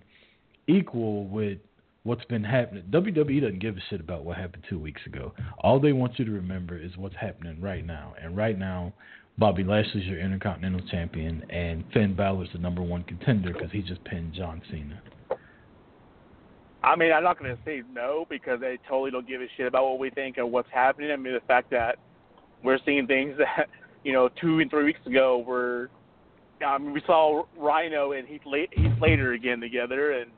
equal 0.67 1.27
with 1.27 1.59
what's 2.05 2.25
been 2.27 2.45
happening. 2.45 2.85
WWE 2.91 3.41
doesn't 3.41 3.61
give 3.61 3.77
a 3.77 3.81
shit 3.91 4.01
about 4.01 4.25
what 4.25 4.37
happened 4.37 4.65
two 4.69 4.79
weeks 4.79 5.01
ago. 5.07 5.33
All 5.59 5.81
they 5.81 5.93
want 5.93 6.19
you 6.19 6.25
to 6.25 6.31
remember 6.31 6.79
is 6.79 6.97
what's 6.97 7.17
happening 7.17 7.61
right 7.61 7.85
now. 7.85 8.15
And 8.23 8.37
right 8.37 8.59
now, 8.59 8.93
Bobby 9.39 9.65
Lashley's 9.65 10.05
your 10.05 10.21
Intercontinental 10.21 10.87
Champion, 10.89 11.43
and 11.51 11.85
Finn 11.93 12.15
Balor's 12.15 12.51
the 12.53 12.59
number 12.59 12.83
one 12.83 13.03
contender 13.05 13.53
because 13.53 13.73
he 13.73 13.83
just 13.83 14.05
pinned 14.05 14.35
John 14.35 14.63
Cena. 14.71 15.03
I 16.85 16.97
mean, 16.97 17.13
I'm 17.13 17.25
not 17.25 17.39
going 17.39 17.57
to 17.57 17.63
say 17.65 17.83
no 17.93 18.27
because 18.29 18.61
they 18.61 18.79
totally 18.87 19.11
don't 19.11 19.27
give 19.27 19.41
a 19.41 19.47
shit 19.57 19.67
about 19.67 19.85
what 19.85 19.99
we 19.99 20.11
think 20.11 20.37
and 20.37 20.53
what's 20.53 20.69
happening. 20.71 21.11
I 21.11 21.17
mean, 21.17 21.33
the 21.33 21.41
fact 21.41 21.71
that 21.71 21.97
we're 22.63 22.79
seeing 22.85 23.07
things 23.07 23.37
that, 23.39 23.69
you 24.05 24.13
know, 24.13 24.29
two 24.41 24.61
and 24.61 24.71
three 24.71 24.85
weeks 24.85 25.05
ago 25.07 25.89
I 26.65 26.79
mean, 26.79 26.93
we 26.93 27.03
saw 27.07 27.45
Rhino 27.59 28.13
and 28.13 28.29
Heath, 28.29 28.43
Heath 28.45 28.93
Slater 28.99 29.33
again 29.33 29.61
together 29.61 30.13
and, 30.13 30.31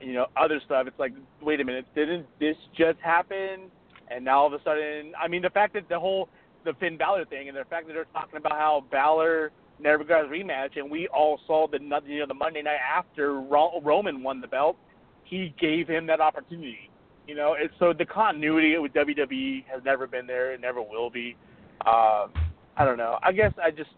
you 0.00 0.12
know, 0.12 0.26
other 0.36 0.60
stuff. 0.64 0.86
It's 0.86 0.98
like, 0.98 1.12
wait 1.40 1.60
a 1.60 1.64
minute, 1.64 1.86
didn't 1.94 2.26
this 2.38 2.56
just 2.76 2.98
happen? 3.00 3.70
And 4.10 4.24
now 4.24 4.40
all 4.40 4.46
of 4.46 4.52
a 4.52 4.62
sudden, 4.62 5.12
I 5.20 5.28
mean, 5.28 5.42
the 5.42 5.50
fact 5.50 5.74
that 5.74 5.88
the 5.88 5.98
whole 5.98 6.28
the 6.64 6.74
Finn 6.74 6.98
Balor 6.98 7.24
thing 7.26 7.48
and 7.48 7.56
the 7.56 7.64
fact 7.64 7.86
that 7.86 7.94
they're 7.94 8.06
talking 8.12 8.36
about 8.36 8.52
how 8.52 8.84
Balor 8.90 9.52
never 9.78 10.04
got 10.04 10.24
his 10.24 10.30
rematch, 10.30 10.76
and 10.76 10.90
we 10.90 11.08
all 11.08 11.40
saw 11.46 11.66
the 11.66 11.78
you 12.06 12.18
know 12.18 12.26
the 12.26 12.34
Monday 12.34 12.62
night 12.62 12.78
after 12.94 13.40
Roman 13.40 14.22
won 14.22 14.40
the 14.40 14.48
belt, 14.48 14.76
he 15.24 15.54
gave 15.58 15.88
him 15.88 16.06
that 16.06 16.20
opportunity. 16.20 16.90
You 17.26 17.34
know, 17.34 17.56
so 17.78 17.92
the 17.92 18.04
continuity 18.04 18.76
with 18.78 18.92
WWE 18.92 19.64
has 19.72 19.82
never 19.84 20.06
been 20.06 20.26
there, 20.26 20.52
it 20.52 20.60
never 20.60 20.80
will 20.82 21.10
be. 21.10 21.36
Uh, 21.84 22.28
I 22.76 22.84
don't 22.84 22.98
know. 22.98 23.18
I 23.22 23.32
guess 23.32 23.52
I 23.62 23.70
just 23.70 23.90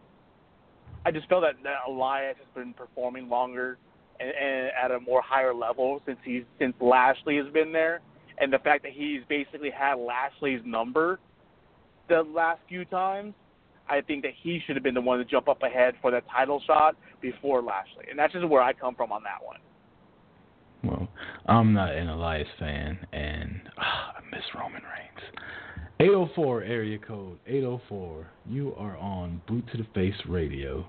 I 1.05 1.11
just 1.11 1.29
feel 1.29 1.41
that, 1.41 1.55
that 1.63 1.79
Elias 1.89 2.37
has 2.39 2.47
been 2.55 2.73
performing 2.75 3.29
longer 3.29 3.79
and, 4.21 4.31
and 4.31 4.71
at 4.83 4.91
a 4.91 5.01
more 5.01 5.23
higher 5.23 5.55
level 5.55 6.01
since 6.07 6.19
he's 6.25 6.43
since 6.59 6.75
Lashley 6.81 7.37
has 7.37 7.53
been 7.53 7.73
there, 7.73 8.01
and 8.39 8.53
the 8.53 8.59
fact 8.59 8.83
that 8.85 8.93
he's 8.93 9.21
basically 9.29 9.71
had 9.71 9.95
Lashley's 9.95 10.61
number 10.65 11.19
the 12.09 12.23
last 12.23 12.61
few 12.69 12.85
times, 12.87 13.35
I 13.89 14.01
think 14.01 14.23
that 14.23 14.33
he 14.43 14.61
should 14.67 14.77
have 14.77 14.83
been 14.83 14.95
the 14.95 15.01
one 15.01 15.19
to 15.19 15.25
jump 15.25 15.49
up 15.49 15.63
ahead 15.63 15.95
for 16.01 16.11
that 16.11 16.25
title 16.31 16.63
shot 16.67 16.97
before 17.21 17.63
Lashley, 17.63 18.07
and 18.11 18.19
that's 18.19 18.33
just 18.33 18.49
where 18.49 18.63
I 18.63 18.73
come 18.73 18.95
from 18.95 19.13
on 19.13 19.23
that 19.25 19.45
one. 19.45 19.59
Well, 20.85 21.09
I'm 21.47 21.73
not 21.73 21.93
an 21.95 22.09
Elias 22.09 22.49
fan, 22.59 22.99
and 23.13 23.61
uh, 23.77 23.81
I 23.81 24.21
miss 24.31 24.45
Roman 24.55 24.83
Reigns. 24.83 25.43
804 26.01 26.63
area 26.63 26.97
code 26.97 27.39
804. 27.49 28.27
You 28.49 28.73
are 28.77 28.97
on 28.99 29.43
Boot 29.49 29.65
to 29.73 29.79
the 29.79 29.87
Face 29.95 30.15
Radio. 30.29 30.87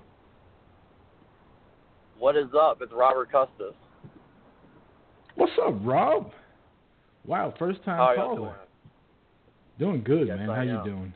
What 2.16 2.36
is 2.36 2.46
up? 2.56 2.78
It's 2.80 2.92
Robert 2.92 3.32
Custis. 3.32 3.74
What's 5.34 5.52
up, 5.66 5.74
Rob? 5.82 6.30
Wow, 7.26 7.52
first 7.58 7.82
time 7.82 7.96
How 7.96 8.14
caller. 8.14 8.56
Doing 9.80 10.04
good, 10.04 10.28
yes, 10.28 10.38
man. 10.38 10.46
How 10.48 10.54
I 10.54 10.62
you 10.62 10.80
doing? 10.84 11.12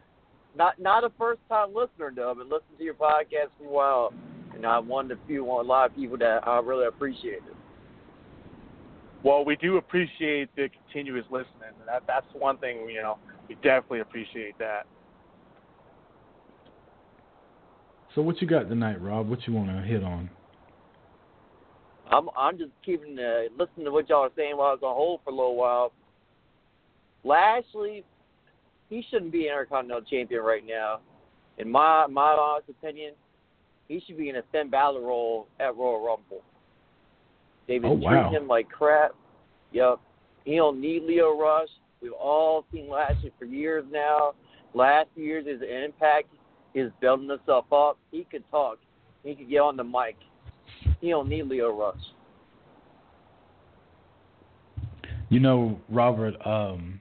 Not 0.57 0.81
not 0.81 1.05
a 1.05 1.11
first 1.17 1.41
time 1.49 1.69
listener 1.73 2.13
though, 2.15 2.35
but 2.37 2.47
listen 2.47 2.77
to 2.77 2.83
your 2.83 2.95
podcast 2.95 3.51
for 3.59 3.67
a 3.67 3.71
while, 3.71 4.13
and 4.55 4.67
I'm 4.67 4.89
one 4.89 5.09
of 5.11 5.19
the 5.19 5.25
few 5.29 5.45
a 5.45 5.63
lot 5.63 5.91
of 5.91 5.97
people 5.97 6.19
that 6.19 6.49
I 6.49 6.59
really 6.59 6.87
appreciate 6.87 7.35
it. 7.35 7.57
Well, 9.23 9.45
we 9.45 9.55
do 9.57 9.77
appreciate 9.77 10.49
the 10.57 10.69
continuous 10.69 11.27
listening. 11.31 11.75
That 11.87 12.03
that's 12.09 12.27
one 12.33 12.59
thing 12.59 12.89
you 12.89 13.01
know 13.01 13.19
we 13.49 13.55
definitely 13.57 14.01
appreciate 14.01 14.59
that. 14.59 14.87
So 18.15 18.23
what 18.23 18.41
you 18.41 18.47
got 18.47 18.69
tonight, 18.69 19.01
Rob? 19.01 19.29
What 19.29 19.47
you 19.47 19.53
want 19.53 19.69
to 19.69 19.83
hit 19.83 20.05
on? 20.05 20.31
I'm 22.11 22.29
I'm 22.37 22.57
just 22.59 22.71
keeping 22.85 23.19
uh, 23.19 23.45
listening 23.59 23.87
to 23.87 23.91
what 23.91 24.09
y'all 24.09 24.25
are 24.25 24.31
saying 24.37 24.57
while 24.57 24.69
I 24.69 24.73
was 24.73 24.83
on 24.83 24.95
hold 24.95 25.21
for 25.25 25.31
a 25.31 25.35
little 25.35 25.57
while. 25.57 25.93
Lashley, 27.25 28.05
he 28.91 29.05
shouldn't 29.11 29.33
be 29.33 29.49
Intercontinental 29.49 30.03
Champion 30.03 30.43
right 30.43 30.65
now. 30.65 31.01
In 31.59 31.71
my 31.71 32.07
my 32.07 32.31
honest 32.33 32.69
opinion, 32.69 33.15
he 33.89 34.03
should 34.07 34.17
be 34.17 34.29
in 34.29 34.37
a 34.37 34.43
Finn 34.53 34.71
Balor 34.71 35.01
role 35.01 35.49
at 35.59 35.77
Royal 35.77 36.05
Rumble. 36.05 36.43
They've 37.67 37.81
been 37.81 37.93
Oh, 37.93 37.95
wow. 37.95 38.11
treating 38.29 38.43
him 38.43 38.49
like 38.49 38.69
crap. 38.69 39.15
Yep. 39.73 39.99
He 40.45 40.57
don't 40.57 40.81
need 40.81 41.03
Leo 41.03 41.37
Rush. 41.39 41.69
We've 42.05 42.12
all 42.12 42.67
seen 42.71 42.90
Lashley 42.90 43.33
for 43.38 43.47
years 43.47 43.83
now. 43.90 44.35
Last 44.75 45.09
years, 45.17 45.47
his 45.47 45.62
impact 45.62 46.29
is 46.75 46.93
building 47.01 47.31
himself 47.31 47.64
up. 47.73 47.97
He 48.11 48.27
could 48.31 48.45
talk. 48.51 48.79
He 49.23 49.35
could 49.35 49.49
get 49.49 49.61
on 49.61 49.79
the 49.79 49.85
mic. 49.85 50.17
He 51.01 51.09
don't 51.09 51.31
need 51.31 51.47
Lio 51.47 51.75
Rush. 51.75 51.97
You 55.31 55.40
know, 55.40 55.81
Robert, 55.88 56.35
um, 56.47 57.01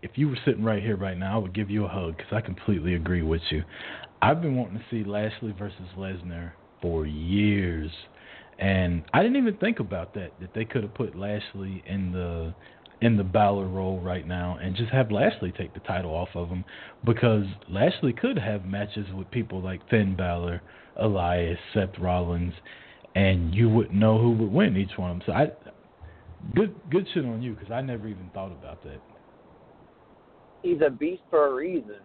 if 0.00 0.12
you 0.14 0.30
were 0.30 0.38
sitting 0.46 0.64
right 0.64 0.82
here 0.82 0.96
right 0.96 1.18
now, 1.18 1.34
I 1.34 1.38
would 1.38 1.54
give 1.54 1.68
you 1.68 1.84
a 1.84 1.88
hug 1.88 2.16
because 2.16 2.32
I 2.32 2.40
completely 2.40 2.94
agree 2.94 3.22
with 3.22 3.42
you. 3.50 3.62
I've 4.22 4.40
been 4.40 4.56
wanting 4.56 4.78
to 4.78 4.84
see 4.90 5.04
Lashley 5.06 5.52
versus 5.58 5.86
Lesnar 5.98 6.52
for 6.80 7.04
years, 7.04 7.90
and 8.58 9.04
I 9.12 9.20
didn't 9.20 9.36
even 9.36 9.58
think 9.58 9.80
about 9.80 10.14
that. 10.14 10.32
That 10.40 10.54
they 10.54 10.64
could 10.64 10.82
have 10.82 10.94
put 10.94 11.14
Lashley 11.14 11.84
in 11.86 12.10
the 12.10 12.54
in 13.04 13.18
the 13.18 13.24
Balor 13.24 13.66
role 13.66 14.00
right 14.00 14.26
now 14.26 14.58
and 14.62 14.74
just 14.74 14.90
have 14.90 15.10
Lashley 15.10 15.52
take 15.52 15.74
the 15.74 15.80
title 15.80 16.12
off 16.12 16.30
of 16.34 16.48
him 16.48 16.64
because 17.04 17.44
Lashley 17.68 18.14
could 18.14 18.38
have 18.38 18.64
matches 18.64 19.06
with 19.14 19.30
people 19.30 19.60
like 19.60 19.86
Finn 19.90 20.16
Balor, 20.16 20.62
Elias, 20.96 21.58
Seth 21.74 21.98
Rollins, 22.00 22.54
and 23.14 23.54
you 23.54 23.68
wouldn't 23.68 23.94
know 23.94 24.18
who 24.18 24.32
would 24.32 24.50
win 24.50 24.76
each 24.76 24.96
one 24.96 25.10
of 25.10 25.18
them. 25.18 25.26
So 25.26 25.32
I, 25.32 25.46
good 26.54 26.74
good 26.90 27.06
shit 27.12 27.26
on 27.26 27.42
you 27.42 27.54
because 27.54 27.70
I 27.70 27.82
never 27.82 28.08
even 28.08 28.30
thought 28.32 28.52
about 28.52 28.82
that. 28.84 29.00
he's 30.62 30.80
a 30.84 30.90
beast 30.90 31.22
for 31.28 31.48
a 31.48 31.54
reason. 31.54 32.00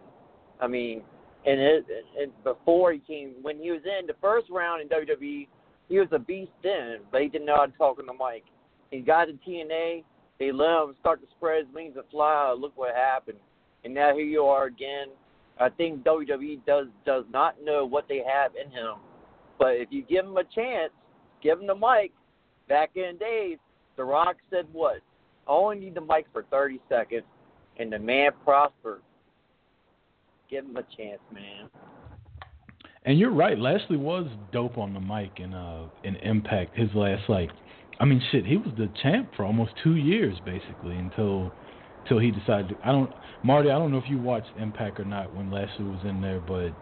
I 0.60 0.66
mean, 0.66 1.02
and 1.46 1.58
it, 1.58 1.86
and 2.20 2.30
before 2.44 2.92
he 2.92 2.98
came, 2.98 3.34
when 3.40 3.58
he 3.58 3.70
was 3.70 3.80
in 3.84 4.06
the 4.06 4.14
first 4.20 4.50
round 4.50 4.82
in 4.82 4.88
WWE, 4.88 5.48
he 5.88 5.98
was 5.98 6.08
a 6.12 6.18
beast 6.18 6.52
then, 6.62 6.98
but 7.10 7.22
he 7.22 7.28
didn't 7.28 7.46
know 7.46 7.56
how 7.56 7.66
to 7.66 7.72
talk 7.72 7.98
on 7.98 8.06
the 8.06 8.12
mic. 8.12 8.44
He 8.90 9.00
got 9.00 9.26
to 9.26 9.32
TNA, 9.48 10.04
they 10.40 10.50
let 10.50 10.82
him 10.82 10.96
start 10.98 11.20
to 11.20 11.28
spread 11.36 11.66
his 11.66 11.74
wings 11.74 11.94
and 11.94 12.04
fly. 12.10 12.52
Look 12.58 12.72
what 12.76 12.96
happened, 12.96 13.38
and 13.84 13.94
now 13.94 14.12
here 14.14 14.24
you 14.24 14.42
are 14.42 14.64
again. 14.64 15.08
I 15.60 15.68
think 15.68 16.02
WWE 16.02 16.58
does 16.66 16.86
does 17.06 17.24
not 17.32 17.62
know 17.62 17.86
what 17.86 18.08
they 18.08 18.22
have 18.26 18.52
in 18.56 18.72
him, 18.72 18.94
but 19.58 19.76
if 19.76 19.88
you 19.92 20.02
give 20.02 20.24
him 20.24 20.36
a 20.36 20.44
chance, 20.44 20.90
give 21.40 21.60
him 21.60 21.68
the 21.68 21.74
mic. 21.76 22.10
Back 22.68 22.90
in 22.94 23.14
the 23.14 23.18
days, 23.18 23.58
The 23.96 24.04
Rock 24.04 24.36
said 24.48 24.66
what? 24.72 25.00
I 25.46 25.52
only 25.52 25.80
need 25.80 25.94
the 25.94 26.00
mic 26.00 26.26
for 26.32 26.44
30 26.50 26.80
seconds 26.88 27.24
and 27.80 27.92
the 27.92 27.98
man 27.98 28.30
prospered. 28.44 29.00
Give 30.50 30.64
him 30.64 30.76
a 30.76 30.82
chance, 30.96 31.20
man. 31.32 31.68
And 33.06 33.18
you're 33.18 33.32
right, 33.32 33.58
Lashley 33.58 33.96
was 33.96 34.26
dope 34.52 34.76
on 34.76 34.92
the 34.92 35.00
mic 35.00 35.40
in 35.40 35.54
uh 35.54 35.88
in 36.04 36.16
Impact. 36.16 36.76
His 36.76 36.90
last 36.94 37.28
like, 37.28 37.50
I 38.00 38.06
mean, 38.06 38.22
shit, 38.32 38.46
he 38.46 38.56
was 38.56 38.72
the 38.78 38.88
champ 39.02 39.28
for 39.36 39.44
almost 39.44 39.72
two 39.82 39.96
years 39.96 40.36
basically 40.44 40.96
until 40.96 41.52
until 42.04 42.18
he 42.18 42.30
decided. 42.30 42.70
To, 42.70 42.76
I 42.82 42.92
don't, 42.92 43.12
Marty, 43.42 43.70
I 43.70 43.78
don't 43.78 43.92
know 43.92 43.98
if 43.98 44.08
you 44.08 44.18
watched 44.18 44.50
Impact 44.58 44.98
or 44.98 45.04
not 45.04 45.34
when 45.34 45.50
Lashley 45.50 45.84
was 45.84 46.00
in 46.04 46.22
there, 46.22 46.40
but 46.40 46.72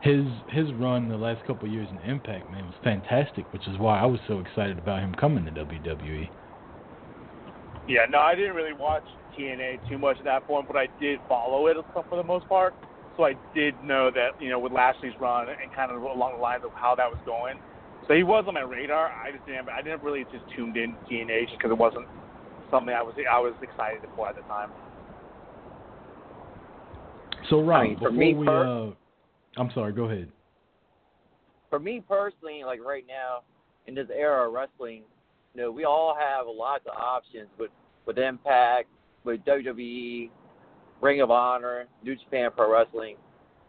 his 0.00 0.26
his 0.48 0.72
run 0.74 1.08
the 1.08 1.16
last 1.16 1.46
couple 1.46 1.68
years 1.68 1.88
in 1.90 2.10
Impact, 2.10 2.50
man, 2.50 2.66
was 2.66 2.74
fantastic, 2.82 3.44
which 3.52 3.66
is 3.68 3.78
why 3.78 4.00
I 4.00 4.06
was 4.06 4.20
so 4.26 4.40
excited 4.40 4.78
about 4.78 5.00
him 5.00 5.14
coming 5.14 5.44
to. 5.44 5.52
WWE. 5.52 6.28
Yeah, 7.86 8.04
no, 8.10 8.18
I 8.18 8.34
didn't 8.34 8.54
really 8.54 8.74
watch 8.74 9.04
TNA 9.38 9.88
too 9.88 9.96
much 9.96 10.18
at 10.18 10.24
that 10.24 10.46
point, 10.46 10.66
but 10.66 10.76
I 10.76 10.88
did 11.00 11.20
follow 11.28 11.68
it 11.68 11.76
for 11.94 12.16
the 12.16 12.22
most 12.22 12.46
part. 12.48 12.74
So 13.16 13.24
I 13.24 13.34
did 13.54 13.74
know 13.82 14.10
that 14.10 14.30
you 14.40 14.50
know 14.50 14.58
with 14.58 14.72
Lashley's 14.72 15.14
run 15.20 15.48
and 15.48 15.72
kind 15.74 15.92
of 15.92 16.02
along 16.02 16.34
the 16.34 16.42
lines 16.42 16.62
of 16.64 16.72
how 16.74 16.94
that 16.96 17.08
was 17.08 17.18
going. 17.24 17.58
So 18.08 18.14
he 18.14 18.22
was 18.22 18.44
on 18.48 18.54
my 18.54 18.60
radar. 18.60 19.12
I 19.12 19.30
just 19.30 19.44
didn't. 19.46 19.68
I 19.68 19.82
didn't 19.82 20.02
really 20.02 20.24
just 20.32 20.44
tuned 20.56 20.76
in 20.78 20.92
to 20.92 21.14
TNA 21.14 21.46
just 21.46 21.58
because 21.58 21.70
it 21.70 21.78
wasn't 21.78 22.06
something 22.70 22.94
I 22.94 23.02
was 23.02 23.14
I 23.30 23.38
was 23.38 23.52
excited 23.62 24.00
for 24.16 24.28
at 24.28 24.34
the 24.34 24.42
time. 24.42 24.70
So 27.50 27.60
Rob, 27.60 27.80
I 27.80 27.84
mean, 27.84 27.98
for 27.98 28.10
before 28.10 28.12
me 28.12 28.34
we, 28.34 28.46
per- 28.46 28.88
uh, 28.88 28.90
I'm 29.60 29.70
sorry, 29.74 29.92
go 29.92 30.04
ahead. 30.04 30.30
For 31.68 31.78
me 31.78 32.02
personally, 32.06 32.62
like 32.64 32.80
right 32.82 33.04
now 33.06 33.42
in 33.86 33.94
this 33.94 34.08
era 34.14 34.46
of 34.46 34.54
wrestling, 34.54 35.02
you 35.54 35.62
know, 35.62 35.70
we 35.70 35.84
all 35.84 36.16
have 36.18 36.46
lots 36.48 36.84
of 36.86 36.96
options 36.98 37.48
with 37.58 37.70
with 38.06 38.16
Impact, 38.16 38.88
with 39.24 39.44
WWE, 39.44 40.30
Ring 41.02 41.20
of 41.20 41.30
Honor, 41.30 41.86
New 42.02 42.16
Japan 42.16 42.50
Pro 42.56 42.72
Wrestling. 42.72 43.16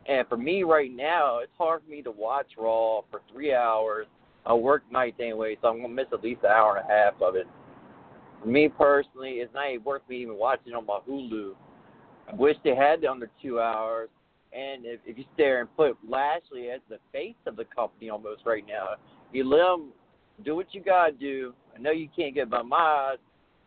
And 0.07 0.25
for 0.27 0.37
me 0.37 0.63
right 0.63 0.91
now, 0.91 1.39
it's 1.39 1.51
hard 1.57 1.81
for 1.83 1.91
me 1.91 2.01
to 2.03 2.11
watch 2.11 2.47
Raw 2.57 3.01
for 3.11 3.21
three 3.31 3.53
hours. 3.53 4.07
I 4.49 4.53
work 4.53 4.81
nights 4.91 5.17
anyway, 5.19 5.55
so 5.61 5.67
I'm 5.67 5.79
gonna 5.79 5.93
miss 5.93 6.07
at 6.11 6.23
least 6.23 6.41
an 6.43 6.49
hour 6.49 6.77
and 6.77 6.89
a 6.89 6.91
half 6.91 7.21
of 7.21 7.35
it. 7.35 7.45
Me 8.43 8.67
personally, 8.67 9.33
it's 9.33 9.53
not 9.53 9.69
even 9.69 9.83
worth 9.83 10.01
me 10.09 10.23
even 10.23 10.37
watching 10.37 10.73
on 10.73 10.87
my 10.87 10.99
Hulu. 11.07 11.53
I 12.27 12.35
wish 12.35 12.57
they 12.63 12.75
had 12.75 13.03
it 13.03 13.07
under 13.07 13.29
two 13.41 13.59
hours. 13.59 14.09
And 14.51 14.85
if, 14.85 14.99
if 15.05 15.19
you 15.19 15.23
sit 15.23 15.37
there 15.37 15.61
and 15.61 15.75
put 15.77 15.97
Lashley 16.07 16.71
as 16.71 16.81
the 16.89 16.97
face 17.11 17.35
of 17.45 17.57
the 17.57 17.65
company 17.65 18.09
almost 18.09 18.41
right 18.43 18.65
now, 18.67 18.95
you 19.31 19.43
let 19.43 19.75
him 19.75 19.89
do 20.43 20.55
what 20.55 20.73
you 20.73 20.81
gotta 20.81 21.11
do. 21.11 21.53
I 21.75 21.79
know 21.79 21.91
you 21.91 22.09
can't 22.15 22.33
get 22.33 22.49
by 22.49 22.63
my 22.63 22.77
eyes. 23.11 23.17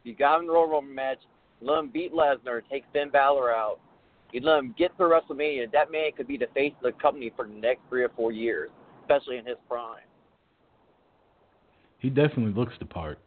You 0.03 0.17
got 0.17 0.37
him 0.37 0.41
in 0.43 0.47
the 0.49 0.53
Royal 0.55 0.69
Rumble 0.69 0.93
match. 0.93 1.19
Let 1.61 1.79
him 1.79 1.91
beat 1.91 2.13
Lesnar, 2.13 2.63
take 2.69 2.83
Finn 2.93 3.11
Balor 3.11 3.53
out. 3.53 3.79
You 4.33 4.41
let 4.41 4.59
him 4.59 4.75
get 4.77 4.97
through 4.97 5.11
WrestleMania. 5.11 5.71
That 5.71 5.93
man 5.93 6.11
could 6.17 6.27
be 6.27 6.37
the 6.37 6.49
face 6.55 6.73
of 6.83 6.93
the 6.93 7.01
company 7.01 7.31
for 7.37 7.47
the 7.47 7.55
next 7.55 7.83
three 7.89 8.03
or 8.03 8.09
four 8.17 8.33
years, 8.33 8.71
especially 9.03 9.37
in 9.37 9.47
his 9.47 9.59
prime. 9.69 10.01
He 12.03 12.11
definitely 12.11 12.53
looks 12.53 12.75
the 12.81 12.85
part. 12.85 13.21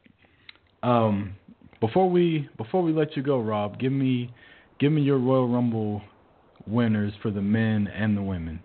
Um, 0.83 1.33
before 1.79 2.09
we 2.09 2.49
before 2.57 2.83
we 2.83 2.91
let 2.91 3.15
you 3.15 3.23
go, 3.23 3.39
Rob, 3.39 3.79
give 3.79 3.93
me 3.93 4.29
give 4.79 4.91
me 4.91 5.01
your 5.01 5.17
Royal 5.17 5.47
Rumble 5.47 6.01
winners 6.67 7.13
for 7.21 7.31
the 7.31 7.41
men 7.41 7.87
and 7.87 8.17
the 8.17 8.21
women. 8.21 8.61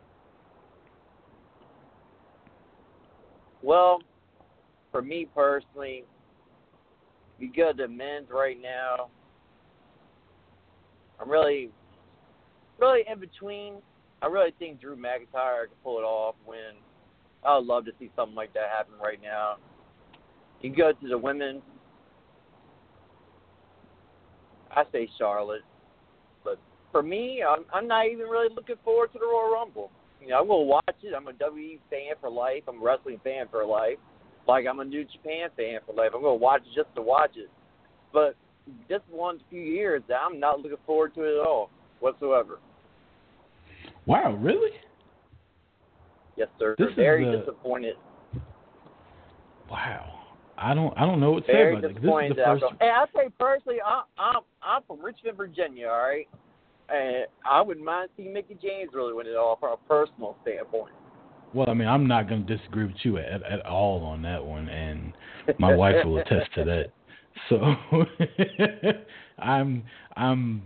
Well, 3.62 4.00
for 4.90 5.00
me 5.00 5.28
personally, 5.32 6.02
we 7.38 7.46
go 7.46 7.72
to 7.72 7.86
men's 7.86 8.30
right 8.30 8.60
now. 8.60 9.10
I'm 11.20 11.30
really, 11.30 11.70
really 12.80 13.02
in 13.10 13.20
between. 13.20 13.74
I 14.22 14.26
really 14.26 14.52
think 14.58 14.80
Drew 14.80 14.96
McIntyre 14.96 15.66
can 15.66 15.76
pull 15.84 15.98
it 15.98 16.02
off. 16.02 16.34
When 16.44 16.80
I 17.44 17.56
would 17.56 17.66
love 17.66 17.84
to 17.84 17.92
see 18.00 18.10
something 18.16 18.34
like 18.34 18.52
that 18.54 18.70
happen 18.76 18.94
right 19.00 19.22
now. 19.22 19.58
You 20.60 20.74
go 20.74 20.92
to 20.92 21.08
the 21.08 21.16
women. 21.18 21.62
I 24.70 24.84
say 24.92 25.08
Charlotte, 25.18 25.62
but 26.44 26.58
for 26.92 27.02
me, 27.02 27.42
I'm 27.42 27.64
I'm 27.72 27.88
not 27.88 28.06
even 28.06 28.26
really 28.26 28.54
looking 28.54 28.76
forward 28.84 29.12
to 29.12 29.18
the 29.18 29.24
Royal 29.26 29.52
Rumble. 29.52 29.90
You 30.20 30.28
know, 30.28 30.40
I'm 30.40 30.48
gonna 30.48 30.62
watch 30.62 30.96
it. 31.02 31.14
I'm 31.16 31.26
a 31.28 31.32
WWE 31.32 31.78
fan 31.88 32.14
for 32.20 32.30
life. 32.30 32.62
I'm 32.68 32.80
a 32.80 32.84
wrestling 32.84 33.20
fan 33.24 33.46
for 33.50 33.64
life. 33.64 33.98
Like 34.46 34.66
I'm 34.68 34.80
a 34.80 34.84
New 34.84 35.04
Japan 35.04 35.48
fan 35.56 35.80
for 35.86 35.94
life. 35.94 36.10
I'm 36.14 36.22
gonna 36.22 36.34
watch 36.34 36.62
it 36.62 36.74
just 36.74 36.94
to 36.94 37.02
watch 37.02 37.32
it. 37.36 37.50
But 38.12 38.36
this 38.88 39.00
one 39.10 39.40
few 39.50 39.60
years, 39.62 40.02
I'm 40.14 40.38
not 40.38 40.60
looking 40.60 40.76
forward 40.86 41.14
to 41.14 41.22
it 41.22 41.40
at 41.40 41.46
all 41.46 41.70
whatsoever. 42.00 42.58
Wow, 44.06 44.32
really? 44.40 44.70
Yes, 46.36 46.48
sir. 46.58 46.74
This 46.78 46.88
is 46.90 46.94
Very 46.96 47.24
the- 47.24 47.38
disappointed. 47.38 47.96
Wow. 49.70 50.19
I 50.60 50.74
don't 50.74 50.96
I 50.96 51.06
don't 51.06 51.20
know 51.20 51.32
what 51.32 51.46
to 51.46 51.52
say 51.52 51.72
about 51.72 51.84
it. 51.84 51.94
This 51.94 51.96
is 51.96 52.02
the 52.02 52.42
first 52.44 52.64
Hey, 52.80 52.90
I 52.90 53.06
say 53.14 53.30
personally, 53.38 53.78
I, 53.84 54.02
I'm 54.18 54.42
I'm 54.62 54.82
from 54.86 55.02
Richmond, 55.02 55.36
Virginia. 55.36 55.88
All 55.88 55.98
right, 55.98 56.28
and 56.90 57.26
I 57.48 57.62
wouldn't 57.62 57.84
mind 57.84 58.10
seeing 58.16 58.32
Mickie 58.32 58.58
James 58.62 58.90
really 58.92 59.14
win 59.14 59.26
it 59.26 59.36
all 59.36 59.56
from 59.58 59.72
a 59.72 59.88
personal 59.88 60.36
standpoint. 60.42 60.92
Well, 61.54 61.68
I 61.68 61.74
mean, 61.74 61.88
I'm 61.88 62.06
not 62.06 62.28
going 62.28 62.46
to 62.46 62.56
disagree 62.56 62.84
with 62.84 62.94
you 63.02 63.18
at, 63.18 63.42
at 63.42 63.66
all 63.66 64.04
on 64.04 64.22
that 64.22 64.44
one, 64.44 64.68
and 64.68 65.12
my 65.58 65.74
wife 65.74 66.04
will 66.04 66.18
attest 66.18 66.52
to 66.54 66.64
that. 66.64 66.86
So 67.48 67.58
I'm 69.38 69.84
I'm 70.16 70.62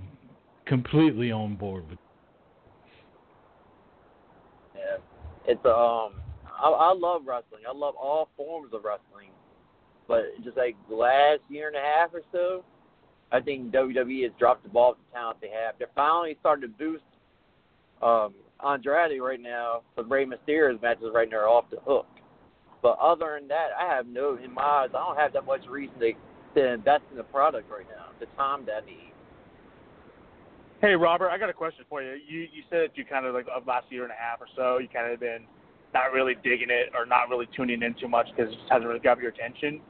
completely 0.66 1.30
on 1.30 1.56
board 1.56 1.88
with. 1.88 1.98
Yeah, 4.74 4.96
it's 5.46 5.64
um, 5.66 6.14
I, 6.58 6.70
I 6.70 6.94
love 6.96 7.22
wrestling. 7.26 7.62
I 7.68 7.76
love 7.76 7.94
all 7.96 8.28
forms 8.36 8.72
of 8.72 8.82
wrestling, 8.82 9.28
but 10.08 10.24
just 10.42 10.56
like 10.56 10.76
the 10.88 10.94
last 10.94 11.40
year 11.48 11.68
and 11.68 11.76
a 11.76 11.80
half 11.80 12.12
or 12.12 12.22
so, 12.32 12.64
I 13.32 13.40
think 13.40 13.72
WWE 13.72 14.22
has 14.24 14.32
dropped 14.38 14.62
the 14.62 14.68
ball 14.68 14.90
with 14.90 14.98
the 15.10 15.18
talent 15.18 15.38
they 15.40 15.48
have. 15.48 15.74
They're 15.78 15.88
finally 15.94 16.36
starting 16.40 16.62
to 16.62 16.76
boost 16.76 17.04
um, 18.02 18.34
Andrade 18.64 19.20
right 19.20 19.40
now, 19.40 19.82
but 19.96 20.08
Rey 20.10 20.24
Mysterio's 20.24 20.80
matches 20.80 21.10
right 21.14 21.28
now 21.30 21.38
are 21.38 21.48
off 21.48 21.64
the 21.70 21.78
hook. 21.84 22.06
But 22.82 22.98
other 23.00 23.38
than 23.38 23.48
that, 23.48 23.68
I 23.80 23.86
have 23.92 24.06
no, 24.06 24.38
in 24.42 24.52
my 24.52 24.62
eyes, 24.62 24.90
I 24.90 24.98
don't 24.98 25.16
have 25.16 25.32
that 25.32 25.46
much 25.46 25.66
reason 25.68 25.98
to, 26.00 26.12
to 26.54 26.74
invest 26.74 27.02
in 27.10 27.16
the 27.16 27.24
product 27.24 27.70
right 27.70 27.86
now, 27.88 28.06
the 28.20 28.26
time 28.36 28.66
that 28.66 28.82
I 28.82 28.86
need. 28.86 29.12
Hey 30.80 30.94
Robert, 30.94 31.30
I 31.30 31.38
got 31.38 31.48
a 31.48 31.54
question 31.54 31.86
for 31.88 32.02
you. 32.02 32.20
You 32.28 32.40
you 32.40 32.62
said 32.68 32.80
that 32.80 32.90
you 32.98 33.06
kind 33.06 33.24
of 33.24 33.32
like 33.32 33.46
of 33.54 33.66
last 33.66 33.86
year 33.88 34.02
and 34.02 34.12
a 34.12 34.20
half 34.20 34.38
or 34.38 34.46
so, 34.54 34.76
you 34.76 34.88
kind 34.92 35.10
of 35.10 35.18
been 35.18 35.46
not 35.94 36.12
really 36.12 36.34
digging 36.44 36.68
it 36.68 36.92
or 36.94 37.06
not 37.06 37.30
really 37.30 37.48
tuning 37.56 37.80
in 37.80 37.94
too 37.94 38.08
much 38.08 38.26
because 38.36 38.52
it 38.52 38.56
just 38.56 38.70
hasn't 38.70 38.86
really 38.86 39.00
grabbed 39.00 39.22
your 39.22 39.30
attention. 39.30 39.80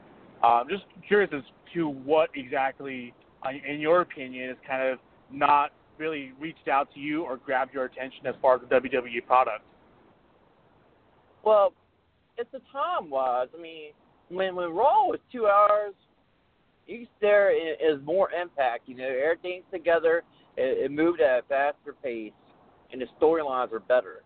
Um, 0.43 0.67
just 0.69 0.83
curious 1.07 1.31
as 1.35 1.43
to 1.73 1.87
what 1.87 2.29
exactly, 2.35 3.13
uh, 3.45 3.49
in 3.67 3.79
your 3.79 4.01
opinion, 4.01 4.49
is 4.49 4.57
kind 4.67 4.87
of 4.87 4.99
not 5.31 5.71
really 5.97 6.33
reached 6.39 6.67
out 6.67 6.93
to 6.93 6.99
you 6.99 7.23
or 7.23 7.37
grabbed 7.37 7.73
your 7.73 7.85
attention 7.85 8.27
as 8.27 8.35
far 8.41 8.55
as 8.55 8.61
the 8.61 8.67
WWE 8.67 9.25
product. 9.25 9.63
Well, 11.43 11.73
it's 12.37 12.51
the 12.51 12.61
time 12.71 13.09
wise. 13.09 13.47
I 13.57 13.61
mean, 13.61 13.91
when 14.29 14.55
when 14.55 14.69
Raw 14.71 15.05
was 15.05 15.19
two 15.31 15.47
hours, 15.47 15.93
each 16.87 17.07
there 17.21 17.51
is 17.51 18.01
more 18.03 18.31
impact. 18.31 18.87
You 18.87 18.95
know, 18.95 19.07
everything's 19.07 19.63
together. 19.71 20.23
It, 20.57 20.85
it 20.85 20.91
moved 20.91 21.21
at 21.21 21.39
a 21.39 21.41
faster 21.47 21.93
pace, 22.03 22.31
and 22.91 23.01
the 23.01 23.07
storylines 23.19 23.71
are 23.71 23.79
better. 23.79 24.23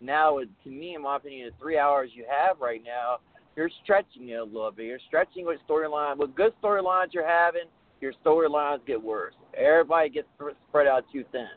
Now, 0.00 0.38
to 0.38 0.70
me, 0.70 0.94
in 0.94 1.02
my 1.02 1.16
opinion, 1.16 1.50
the 1.50 1.62
three 1.62 1.78
hours 1.78 2.10
you 2.14 2.24
have 2.28 2.60
right 2.60 2.82
now, 2.84 3.18
you're 3.56 3.70
stretching 3.82 4.28
it 4.30 4.34
a 4.34 4.44
little 4.44 4.70
bit. 4.70 4.86
You're 4.86 4.98
stretching 5.06 5.44
what 5.44 5.58
storyline, 5.68 6.16
what 6.16 6.34
good 6.34 6.52
storylines 6.62 7.08
you're 7.12 7.26
having, 7.26 7.64
your 8.00 8.12
storylines 8.24 8.84
get 8.86 9.02
worse. 9.02 9.34
Everybody 9.56 10.10
gets 10.10 10.28
spread 10.68 10.86
out 10.86 11.04
too 11.12 11.24
thin. 11.32 11.48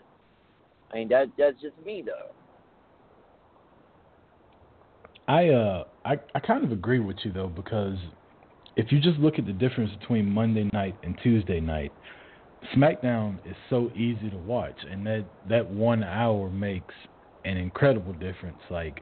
I 0.92 0.98
mean, 0.98 1.10
that 1.10 1.28
that's 1.38 1.60
just 1.62 1.76
me 1.86 2.04
though. 2.06 2.32
I 5.28 5.50
uh 5.50 5.84
I 6.06 6.16
I 6.36 6.40
kind 6.40 6.64
of 6.64 6.72
agree 6.72 7.00
with 7.00 7.18
you 7.24 7.32
though 7.32 7.48
because 7.48 7.98
if 8.76 8.92
you 8.92 9.00
just 9.00 9.20
look 9.20 9.40
at 9.40 9.46
the 9.46 9.54
difference 9.54 9.92
between 10.00 10.30
Monday 10.30 10.70
night 10.74 10.96
and 11.04 11.18
Tuesday 11.24 11.60
night, 11.60 11.92
SmackDown 12.76 13.38
is 13.46 13.56
so 13.70 13.92
easy 13.96 14.30
to 14.30 14.38
watch, 14.38 14.78
and 14.90 15.06
that 15.06 15.26
that 15.50 15.70
one 15.70 16.04
hour 16.04 16.50
makes 16.50 16.94
an 17.46 17.58
incredible 17.58 18.14
difference. 18.14 18.60
Like 18.70 19.02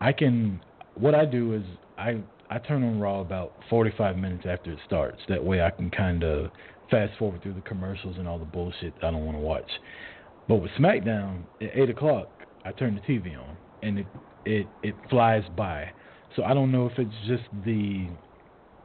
I 0.00 0.12
can, 0.12 0.60
what 0.94 1.14
I 1.14 1.24
do 1.24 1.54
is 1.54 1.62
I 1.98 2.22
I 2.50 2.58
turn 2.58 2.82
on 2.82 3.00
Raw 3.00 3.20
about 3.20 3.52
45 3.70 4.16
minutes 4.16 4.44
after 4.46 4.72
it 4.72 4.78
starts. 4.86 5.20
That 5.28 5.42
way 5.42 5.62
I 5.62 5.70
can 5.70 5.90
kind 5.90 6.22
of 6.22 6.50
fast 6.90 7.18
forward 7.18 7.42
through 7.42 7.54
the 7.54 7.62
commercials 7.62 8.16
and 8.18 8.28
all 8.28 8.38
the 8.38 8.44
bullshit 8.44 8.94
I 9.02 9.10
don't 9.10 9.24
want 9.24 9.36
to 9.36 9.42
watch. 9.42 9.70
But 10.48 10.56
with 10.56 10.70
SmackDown 10.72 11.44
at 11.60 11.70
eight 11.74 11.90
o'clock, 11.90 12.28
I 12.64 12.72
turn 12.72 12.94
the 12.94 13.00
TV 13.00 13.38
on 13.38 13.56
and 13.82 13.98
it 14.00 14.06
it 14.44 14.66
it 14.82 14.94
flies 15.10 15.44
by. 15.56 15.90
So 16.36 16.44
I 16.44 16.54
don't 16.54 16.72
know 16.72 16.86
if 16.86 16.98
it's 16.98 17.14
just 17.26 17.44
the 17.64 18.08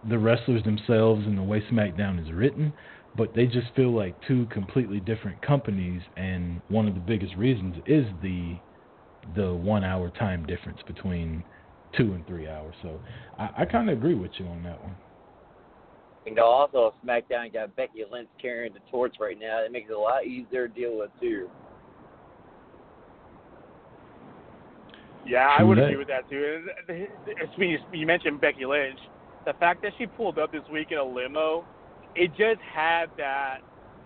the 0.08 0.18
wrestlers 0.18 0.64
themselves 0.64 1.26
and 1.26 1.38
the 1.38 1.44
way 1.44 1.62
SmackDown 1.72 2.24
is 2.24 2.32
written, 2.32 2.72
but 3.16 3.34
they 3.36 3.46
just 3.48 3.68
feel 3.76 3.94
like 3.94 4.16
two 4.28 4.46
completely 4.48 5.00
different 5.00 5.42
companies 5.42 6.02
and 6.16 6.62
one 6.70 6.88
of 6.88 6.94
the 6.94 7.00
biggest 7.00 7.36
reasons 7.36 7.76
is 7.86 8.06
the 8.22 8.58
the 9.36 9.54
one 9.54 9.84
hour 9.84 10.10
time 10.10 10.46
difference 10.46 10.80
between 10.88 11.44
two 11.96 12.14
and 12.14 12.26
three 12.28 12.48
hours. 12.48 12.76
So 12.82 13.00
I, 13.38 13.50
I 13.60 13.66
kinda 13.66 13.94
agree 13.94 14.16
with 14.16 14.32
you 14.38 14.46
on 14.48 14.64
that 14.64 14.82
one. 14.82 14.96
You 16.26 16.36
know, 16.36 16.46
also 16.46 16.94
SmackDown 17.06 17.54
got 17.54 17.74
Becky 17.78 18.04
Lynch 18.12 18.28
carrying 18.42 18.74
the 18.74 18.82
torch 18.92 19.16
right 19.20 19.40
now. 19.40 19.64
It 19.64 19.72
makes 19.72 19.90
it 19.90 19.94
a 19.94 20.00
lot 20.00 20.26
easier 20.26 20.68
to 20.68 20.74
deal 20.74 20.98
with 20.98 21.12
too. 21.22 21.50
Yeah, 25.26 25.56
I 25.58 25.64
would 25.64 25.78
agree 25.78 25.98
with 25.98 26.08
that 26.08 26.30
too. 26.30 26.66
It's, 26.88 27.12
it's, 27.28 27.52
you 27.58 27.78
you 27.92 28.06
mentioned 28.06 28.40
Becky 28.42 28.66
Lynch. 28.66 29.00
The 29.46 29.54
fact 29.54 29.82
that 29.84 29.94
she 29.98 30.06
pulled 30.06 30.38
up 30.38 30.52
this 30.52 30.64
week 30.72 30.92
in 30.92 30.98
a 30.98 31.04
limo, 31.04 31.66
it 32.16 32.30
just 32.30 32.62
had 32.74 33.06
that 33.18 33.60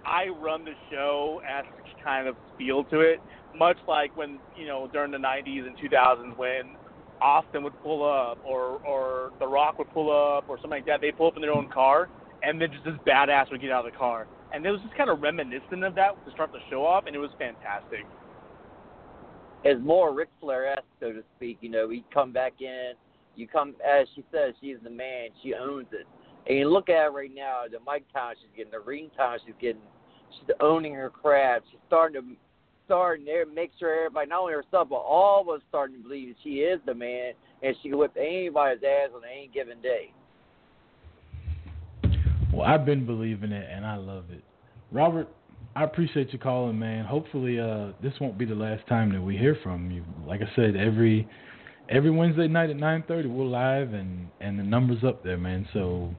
I 0.05 0.27
run 0.27 0.65
the 0.65 0.73
show 0.91 1.41
as 1.49 1.63
kind 2.03 2.27
of 2.27 2.36
feel 2.57 2.84
to 2.86 3.01
it. 3.01 3.21
Much 3.55 3.77
like 3.88 4.15
when 4.15 4.39
you 4.55 4.67
know 4.67 4.88
during 4.91 5.11
the 5.11 5.17
'90s 5.17 5.65
and 5.67 5.77
2000s 5.77 6.38
when 6.38 6.75
Austin 7.22 7.63
would 7.63 7.80
pull 7.84 8.03
up 8.03 8.39
or 8.45 8.82
or 8.86 9.32
The 9.39 9.47
Rock 9.47 9.78
would 9.78 9.91
pull 9.93 10.09
up 10.09 10.49
or 10.49 10.57
something 10.57 10.72
like 10.72 10.86
that. 10.88 11.01
They 11.01 11.11
pull 11.11 11.28
up 11.28 11.36
in 11.36 11.41
their 11.41 11.53
own 11.53 11.69
car 11.69 12.09
and 12.43 12.59
then 12.59 12.72
just 12.72 12.84
this 12.84 12.95
badass 13.05 13.51
would 13.51 13.61
get 13.61 13.72
out 13.72 13.86
of 13.86 13.91
the 13.91 13.97
car. 13.97 14.28
And 14.53 14.65
it 14.65 14.72
was 14.72 14.82
just 14.82 14.95
kind 14.95 15.09
of 15.09 15.22
reminiscent 15.22 15.84
of 15.84 15.95
that 15.95 16.26
to 16.26 16.32
start 16.32 16.51
the 16.51 16.59
show 16.69 16.86
off, 16.86 17.05
and 17.07 17.15
it 17.15 17.19
was 17.19 17.30
fantastic. 17.38 18.05
It's 19.63 19.82
more 19.84 20.13
Ric 20.13 20.30
Flair 20.39 20.74
esque, 20.74 20.84
so 20.99 21.13
to 21.13 21.24
speak. 21.38 21.59
You 21.61 21.69
know, 21.69 21.89
he'd 21.89 22.09
come 22.13 22.32
back 22.32 22.53
in. 22.59 22.93
You 23.36 23.47
come, 23.47 23.76
as 23.88 24.07
she 24.15 24.26
says, 24.32 24.53
she's 24.59 24.78
the 24.84 24.89
man. 24.89 25.30
She 25.41 25.53
owns 25.53 25.88
it. 25.91 26.05
And 26.47 26.57
you 26.57 26.69
look 26.69 26.89
at 26.89 27.03
her 27.03 27.11
right 27.11 27.32
now, 27.34 27.61
the 27.72 27.80
mic 27.80 28.11
time 28.11 28.36
she's 28.41 28.49
getting, 28.57 28.72
the 28.72 28.80
ring 28.80 29.09
time 29.15 29.38
she's 29.45 29.55
getting. 29.61 29.82
She's 30.39 30.49
owning 30.59 30.93
her 30.95 31.09
craft. 31.09 31.65
She's 31.69 31.80
starting 31.88 32.22
to 32.22 32.28
starting 32.91 33.23
there, 33.23 33.45
make 33.45 33.71
sure 33.79 34.05
everybody, 34.05 34.27
not 34.27 34.41
only 34.41 34.53
herself, 34.53 34.89
but 34.89 34.97
all 34.97 35.49
us 35.51 35.61
starting 35.69 35.95
to 35.95 36.03
believe 36.03 36.35
she 36.43 36.55
is 36.55 36.81
the 36.85 36.93
man, 36.93 37.31
and 37.63 37.73
she 37.81 37.87
can 37.87 37.97
whip 37.97 38.13
anybody's 38.19 38.83
ass 38.83 39.11
on 39.15 39.21
any 39.23 39.49
given 39.53 39.81
day. 39.81 40.11
Well, 42.53 42.67
I've 42.67 42.85
been 42.85 43.05
believing 43.05 43.53
it 43.53 43.65
and 43.73 43.85
I 43.85 43.95
love 43.95 44.25
it. 44.29 44.43
Robert, 44.91 45.29
I 45.73 45.85
appreciate 45.85 46.33
you 46.33 46.39
calling, 46.39 46.77
man. 46.77 47.05
Hopefully, 47.05 47.61
uh, 47.61 47.91
this 48.03 48.11
won't 48.19 48.37
be 48.37 48.43
the 48.43 48.55
last 48.55 48.85
time 48.87 49.13
that 49.13 49.21
we 49.21 49.37
hear 49.37 49.57
from 49.63 49.89
you. 49.89 50.03
Like 50.27 50.41
I 50.41 50.53
said, 50.57 50.75
every 50.75 51.25
every 51.87 52.11
Wednesday 52.11 52.49
night 52.49 52.69
at 52.69 52.75
nine 52.75 53.05
thirty, 53.07 53.29
we're 53.29 53.45
live, 53.45 53.93
and 53.93 54.27
and 54.41 54.59
the 54.59 54.63
numbers 54.63 55.01
up 55.05 55.23
there, 55.23 55.37
man. 55.37 55.65
So 55.71 56.13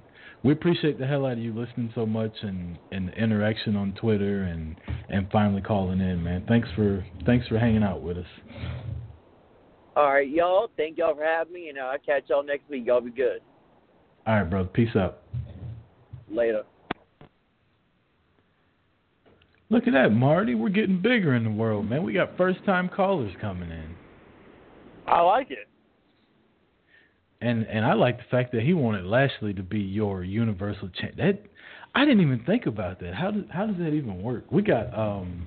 we 0.45 0.53
appreciate 0.53 0.99
the 0.99 1.07
hell 1.07 1.27
out 1.27 1.33
of 1.33 1.39
you 1.39 1.53
listening 1.53 1.93
so 1.95 2.05
much, 2.05 2.33
and 2.43 2.79
and 2.91 3.09
the 3.09 3.13
interaction 3.13 3.77
on 3.77 3.93
Twitter, 3.93 4.43
and 4.43 4.77
and 5.09 5.29
finally 5.31 5.63
calling 5.63 6.01
in, 6.01 6.23
man. 6.23 6.45
Thanks 6.49 6.69
for 6.75 7.05
thanks 7.25 7.47
for 7.49 7.59
hanging 7.59 7.83
out 7.83 8.03
with 8.03 8.19
us. 8.19 8.27
All 9.95 10.13
right, 10.13 10.29
y'all. 10.29 10.71
Thank 10.77 10.99
y'all 10.99 11.15
for 11.15 11.25
having 11.25 11.53
me, 11.53 11.69
and 11.69 11.79
I'll 11.79 11.99
catch 11.99 12.25
y'all 12.29 12.43
next 12.43 12.69
week. 12.69 12.87
Y'all 12.87 13.01
be 13.01 13.11
good. 13.11 13.41
All 14.27 14.37
right, 14.37 14.49
bro. 14.49 14.65
Peace 14.65 14.95
out. 14.97 15.19
Later. 16.31 16.63
Look 19.69 19.87
at 19.87 19.93
that, 19.95 20.11
Marty. 20.11 20.55
We're 20.55 20.69
getting 20.69 21.01
bigger 21.01 21.35
in 21.35 21.45
the 21.45 21.51
world, 21.51 21.89
man. 21.89 22.03
We 22.03 22.13
got 22.13 22.37
first 22.37 22.65
time 22.65 22.89
callers 22.89 23.33
coming 23.41 23.71
in. 23.71 23.95
I 25.07 25.21
like 25.21 25.51
it. 25.51 25.69
And 27.43 27.67
and 27.67 27.85
I 27.85 27.95
like 27.95 28.19
the 28.19 28.25
fact 28.31 28.53
that 28.53 28.63
he 28.63 28.73
wanted 28.73 29.05
Lashley 29.05 29.53
to 29.55 29.63
be 29.63 29.81
your 29.81 30.23
universal 30.23 30.89
champ. 30.89 31.17
That 31.17 31.43
I 31.95 32.05
didn't 32.05 32.21
even 32.21 32.43
think 32.45 32.67
about 32.67 33.01
that. 33.01 33.15
How 33.15 33.31
does 33.31 33.45
how 33.51 33.67
does 33.67 33.77
that 33.79 33.91
even 33.91 34.23
work? 34.23 34.45
We 34.51 34.63
got 34.63 34.97
um 34.97 35.47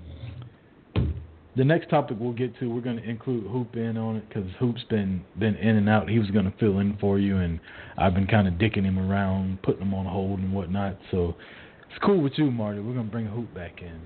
the 1.56 1.64
next 1.64 1.90
topic 1.90 2.18
we'll 2.20 2.34
get 2.34 2.58
to. 2.60 2.68
We're 2.68 2.82
going 2.82 2.98
to 2.98 3.10
include 3.10 3.48
Hoop 3.48 3.78
in 3.78 3.98
on 3.98 4.18
it 4.18 4.28
because 4.28 4.50
Hoop's 4.60 4.84
been 4.90 5.24
been 5.40 5.56
in 5.56 5.78
and 5.78 5.88
out. 5.88 6.10
He 6.10 6.20
was 6.20 6.30
going 6.32 6.46
to 6.46 6.58
fill 6.60 6.80
in 6.80 6.98
for 6.98 7.18
you, 7.18 7.38
and 7.38 7.60
I've 7.98 8.14
been 8.14 8.28
kind 8.28 8.48
of 8.48 8.56
dicking 8.56 8.84
him 8.84 9.00
around, 9.00 9.62
putting 9.64 9.82
him 9.82 9.94
on 9.94 10.06
hold 10.06 10.40
and 10.40 10.54
whatnot. 10.54 10.98
So 11.12 11.36
it's 11.90 12.00
cool 12.04 12.22
with 12.22 12.34
you, 12.36 12.52
Marty. 12.52 12.82
We're 12.82 12.94
going 12.94 13.06
to 13.06 13.12
bring 13.12 13.28
Hoop 13.28 13.54
back 13.54 13.82
in. 13.82 14.02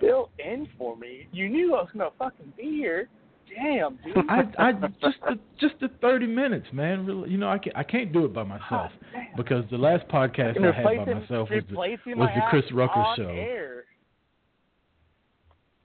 Fill 0.00 0.30
in 0.38 0.66
for 0.78 0.96
me. 0.96 1.26
You 1.32 1.48
knew 1.48 1.74
I 1.74 1.82
was 1.82 1.90
gonna 1.92 2.10
fucking 2.18 2.54
be 2.56 2.62
here. 2.62 3.08
Damn, 3.54 3.98
dude. 4.04 4.16
I 4.28 4.42
I 4.58 4.72
just 4.72 5.16
the, 5.26 5.38
just 5.60 5.74
the 5.80 5.88
thirty 6.00 6.26
minutes, 6.26 6.66
man. 6.72 7.04
Really, 7.04 7.30
you 7.30 7.38
know, 7.38 7.48
I 7.48 7.58
can't 7.58 7.76
I 7.76 7.82
can't 7.82 8.12
do 8.12 8.24
it 8.24 8.32
by 8.32 8.44
myself 8.44 8.92
because 9.36 9.64
the 9.70 9.78
last 9.78 10.06
podcast 10.08 10.58
I 10.62 10.76
had 10.76 10.84
by 10.84 11.14
myself 11.14 11.48
was 11.50 11.64
the, 11.68 11.74
was 12.14 12.28
the 12.34 12.42
Chris 12.48 12.64
Rucker 12.72 13.04
show. 13.16 13.28
Air. 13.28 13.84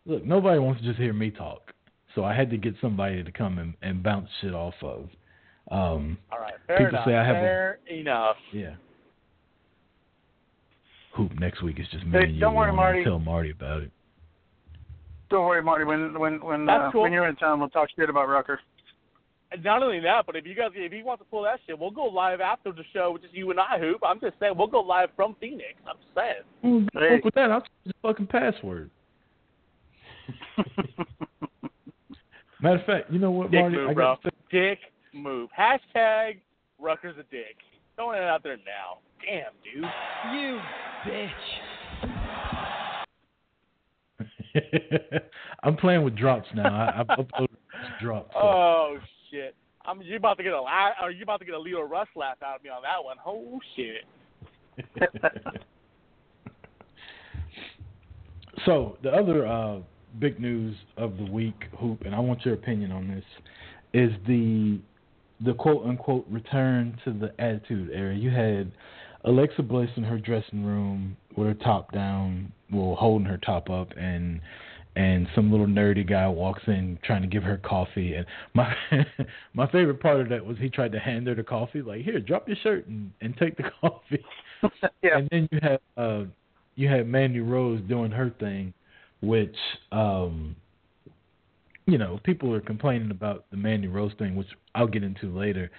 Look, 0.06 0.24
nobody 0.24 0.60
wants 0.60 0.82
to 0.82 0.88
just 0.88 1.00
hear 1.00 1.14
me 1.14 1.32
talk, 1.32 1.74
so 2.14 2.24
I 2.24 2.36
had 2.36 2.52
to 2.52 2.58
get 2.58 2.76
somebody 2.80 3.24
to 3.24 3.32
come 3.32 3.58
and, 3.58 3.74
and 3.82 4.04
bounce 4.04 4.30
shit 4.40 4.54
off 4.54 4.76
of. 4.84 5.10
Um, 5.72 6.20
All 6.32 6.40
right, 6.40 6.54
fair 6.68 6.78
people 6.78 6.90
enough. 6.92 7.06
say 7.08 7.16
I 7.16 7.26
have 7.26 7.36
fair 7.36 7.80
enough. 7.90 8.36
yeah. 8.54 8.76
Hoop 11.16 11.32
next 11.40 11.64
week 11.64 11.80
is 11.80 11.88
just 11.92 12.06
me 12.06 12.20
and 12.20 12.36
you. 12.36 12.42
don't 12.42 12.54
worry, 12.54 12.74
Marty. 12.74 13.04
Tell 13.04 13.20
Marty 13.20 13.50
about 13.50 13.82
it. 13.82 13.92
Don't 15.30 15.46
worry, 15.46 15.64
Marty. 15.64 15.86
When 15.86 16.18
when 16.20 16.44
when 16.44 16.70
uh, 16.70 16.90
cool. 16.92 17.04
when 17.04 17.12
you're 17.12 17.28
in 17.28 17.36
town, 17.36 17.60
we'll 17.60 17.70
talk 17.70 17.90
shit 17.96 18.10
about 18.10 18.28
Rucker. 18.28 18.60
And 19.52 19.64
not 19.64 19.84
only 19.84 20.00
that, 20.00 20.26
but 20.26 20.36
if 20.36 20.46
you 20.46 20.56
guys, 20.56 20.72
if 20.74 20.92
he 20.92 21.04
wants 21.04 21.24
to 21.24 21.30
pull 21.30 21.44
that 21.44 21.60
shit, 21.66 21.78
we'll 21.78 21.92
go 21.92 22.06
live 22.06 22.42
after 22.42 22.72
the 22.72 22.84
show, 22.94 23.12
which 23.12 23.24
is 23.24 23.30
you 23.32 23.52
and 23.52 23.60
I, 23.60 23.78
Hoop. 23.80 24.02
I'm 24.06 24.20
just 24.20 24.34
saying, 24.40 24.54
we'll 24.58 24.68
go 24.68 24.82
live 24.82 25.10
from 25.16 25.36
Phoenix. 25.40 25.76
I'm 25.88 25.98
just 25.98 26.14
saying. 26.16 26.44
Well, 26.64 26.86
fuck 26.94 27.24
with 27.24 27.36
that. 27.36 27.52
I'll 27.52 27.62
change 27.62 27.70
the 27.86 27.94
fucking 28.02 28.28
password. 28.28 28.90
Matter 32.62 32.80
of 32.80 32.86
fact, 32.86 33.12
you 33.12 33.20
know 33.20 33.32
what, 33.32 33.52
Dick 33.52 33.62
Marty? 33.62 33.76
move, 33.78 33.90
I 33.90 33.94
bro. 33.94 34.18
got 34.24 34.34
Dick 34.52 34.80
move. 35.14 35.50
Hashtag 35.58 36.40
Rucker's 36.80 37.16
a 37.18 37.24
dick. 37.32 37.58
Throwing 37.96 38.18
it 38.18 38.24
out 38.24 38.44
there 38.44 38.58
now. 38.58 39.00
Damn, 39.24 39.54
dude. 39.64 39.86
You 40.34 40.60
bitch. 41.06 42.52
I'm 45.64 45.78
playing 45.78 46.04
with 46.04 46.16
drops 46.16 46.48
now. 46.56 46.74
I, 46.74 47.00
I've 47.00 47.08
uploaded 47.08 47.48
drops. 48.02 48.34
So. 48.34 48.40
Oh 48.40 48.98
shit. 49.32 49.56
I'm 49.86 50.02
you 50.02 50.16
about 50.16 50.38
to 50.38 50.44
get 50.44 50.54
a 50.54 50.56
are 50.56 51.12
you 51.12 51.24
about 51.24 51.40
to 51.40 51.46
get 51.46 51.54
a 51.54 51.60
Lio 51.60 51.82
Rush 51.82 52.08
laugh 52.16 52.38
out 52.44 52.56
of 52.58 52.64
me 52.64 52.70
on 52.70 52.82
that 52.82 53.04
one? 53.04 53.18
Oh 53.26 53.60
shit. 53.76 54.06
so 58.66 58.98
the 59.04 59.10
other 59.10 59.46
uh, 59.46 59.80
big 60.20 60.40
news 60.40 60.76
of 60.98 61.18
the 61.18 61.26
week, 61.26 61.66
Hoop, 61.80 62.02
and 62.06 62.16
I 62.16 62.20
want 62.20 62.46
your 62.46 62.56
opinion 62.56 62.92
on 62.92 63.08
this, 63.08 63.24
is 63.94 64.12
the 64.28 64.80
the 65.42 65.54
quote 65.54 65.86
unquote 65.86 66.26
return 66.30 66.98
to 67.04 67.12
the 67.12 67.34
Attitude 67.40 67.92
Era. 67.94 68.16
You 68.16 68.32
had 68.32 68.72
Alexa 69.26 69.62
Bliss 69.64 69.90
in 69.98 70.04
her 70.04 70.18
dressing 70.18 70.64
room 70.64 71.18
with 71.36 71.48
her 71.48 71.54
top 71.54 71.92
down, 71.92 72.54
well, 72.72 72.96
holding 72.96 73.28
her 73.28 73.38
top 73.38 73.70
up, 73.70 73.90
and 73.98 74.42
and 74.96 75.28
some 75.36 75.52
little 75.52 75.68
nerdy 75.68 76.08
guy 76.08 76.28
walks 76.28 76.64
in 76.68 76.98
trying 77.04 77.22
to 77.22 77.28
give 77.28 77.44
her 77.44 77.58
coffee. 77.58 78.14
And 78.14 78.26
my 78.54 78.74
my 79.54 79.70
favorite 79.72 80.00
part 80.00 80.22
of 80.22 80.30
that 80.30 80.46
was 80.46 80.58
he 80.58 80.70
tried 80.70 80.94
to 80.94 81.00
hand 81.00 81.28
her 81.28 81.36
the 81.36 81.44
coffee, 81.44 81.82
like, 81.82 82.04
here, 82.04 82.20
drop 82.20 82.48
your 82.48 82.58
shirt 82.64 82.88
and 82.88 83.12
and 83.22 83.36
take 83.38 83.58
the 83.58 83.64
coffee. 83.82 84.24
yeah. 85.02 85.18
And 85.18 85.30
then 85.32 85.50
you 85.52 85.60
had 85.62 85.80
uh 85.98 86.24
you 86.76 86.88
had 86.88 87.08
Mandy 87.08 87.40
Rose 87.40 87.82
doing 87.88 88.12
her 88.12 88.34
thing, 88.40 88.74
which 89.22 89.56
um 89.92 90.56
you 91.86 91.98
know 91.98 92.20
people 92.24 92.54
are 92.54 92.62
complaining 92.62 93.12
about 93.12 93.46
the 93.52 93.58
Mandy 93.58 93.88
Rose 93.88 94.14
thing, 94.18 94.36
which 94.36 94.50
I'll 94.74 94.88
get 94.88 95.04
into 95.04 95.36
later. 95.38 95.70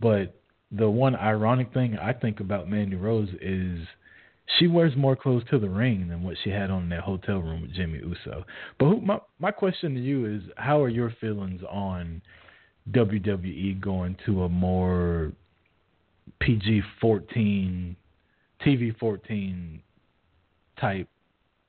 But 0.00 0.34
the 0.72 0.90
one 0.90 1.14
ironic 1.14 1.72
thing 1.72 1.96
I 1.96 2.12
think 2.12 2.40
about 2.40 2.68
Mandy 2.68 2.96
Rose 2.96 3.28
is 3.40 3.86
she 4.58 4.66
wears 4.66 4.94
more 4.96 5.16
clothes 5.16 5.42
to 5.50 5.58
the 5.58 5.68
ring 5.68 6.08
than 6.08 6.22
what 6.22 6.36
she 6.42 6.50
had 6.50 6.70
on 6.70 6.84
in 6.84 6.88
that 6.90 7.00
hotel 7.00 7.38
room 7.38 7.62
with 7.62 7.72
Jimmy 7.72 7.98
Uso. 7.98 8.44
But 8.78 8.86
who, 8.86 9.00
my 9.00 9.18
my 9.38 9.50
question 9.50 9.94
to 9.94 10.00
you 10.00 10.26
is, 10.26 10.42
how 10.56 10.82
are 10.82 10.88
your 10.88 11.12
feelings 11.20 11.62
on 11.68 12.22
WWE 12.90 13.80
going 13.80 14.16
to 14.26 14.44
a 14.44 14.48
more 14.48 15.32
PG 16.40 16.82
fourteen, 17.00 17.96
TV 18.64 18.96
fourteen 18.98 19.82
type 20.78 21.08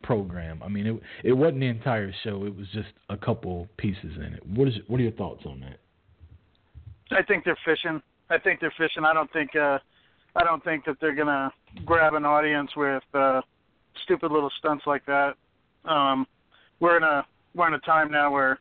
program? 0.03 0.61
I 0.61 0.67
mean, 0.67 0.86
it 0.86 1.01
it 1.30 1.34
wasn't 1.34 1.61
the 1.61 1.67
entire 1.67 2.13
show; 2.23 2.45
it 2.45 2.55
was 2.55 2.67
just 2.73 2.89
a 3.09 3.17
couple 3.17 3.67
pieces 3.78 4.17
in 4.17 4.34
it. 4.34 4.45
What 4.45 4.67
is 4.67 4.76
what 4.88 4.99
are 4.99 5.03
your 5.03 5.13
thoughts 5.13 5.43
on 5.45 5.61
that? 5.61 5.80
I 7.11 7.23
think 7.23 7.45
they're 7.45 7.57
fishing. 7.63 8.01
I 8.30 8.38
think 8.38 8.59
they're 8.59 8.73
fishing. 8.78 9.05
I 9.05 9.13
don't 9.13 9.32
think 9.32 9.55
uh 9.55 9.80
I 10.36 10.43
don't 10.43 10.63
think 10.63 10.86
that 10.86 10.97
they're 10.99 11.15
gonna 11.15 11.51
grab 11.86 12.13
an 12.13 12.25
audience 12.25 12.71
with 12.75 13.03
uh 13.13 13.41
stupid 14.03 14.31
little 14.31 14.51
stunts 14.59 14.86
like 14.86 15.05
that. 15.05 15.36
Um 15.86 16.27
we're 16.79 16.97
in 16.97 17.03
a 17.03 17.25
we're 17.53 17.67
in 17.67 17.73
a 17.73 17.79
time 17.79 18.11
now 18.11 18.31
where 18.31 18.59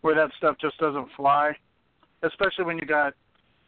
where 0.00 0.14
that 0.14 0.30
stuff 0.38 0.56
just 0.60 0.78
doesn't 0.78 1.08
fly. 1.16 1.52
Especially 2.22 2.64
when 2.64 2.78
you 2.78 2.86
got 2.86 3.14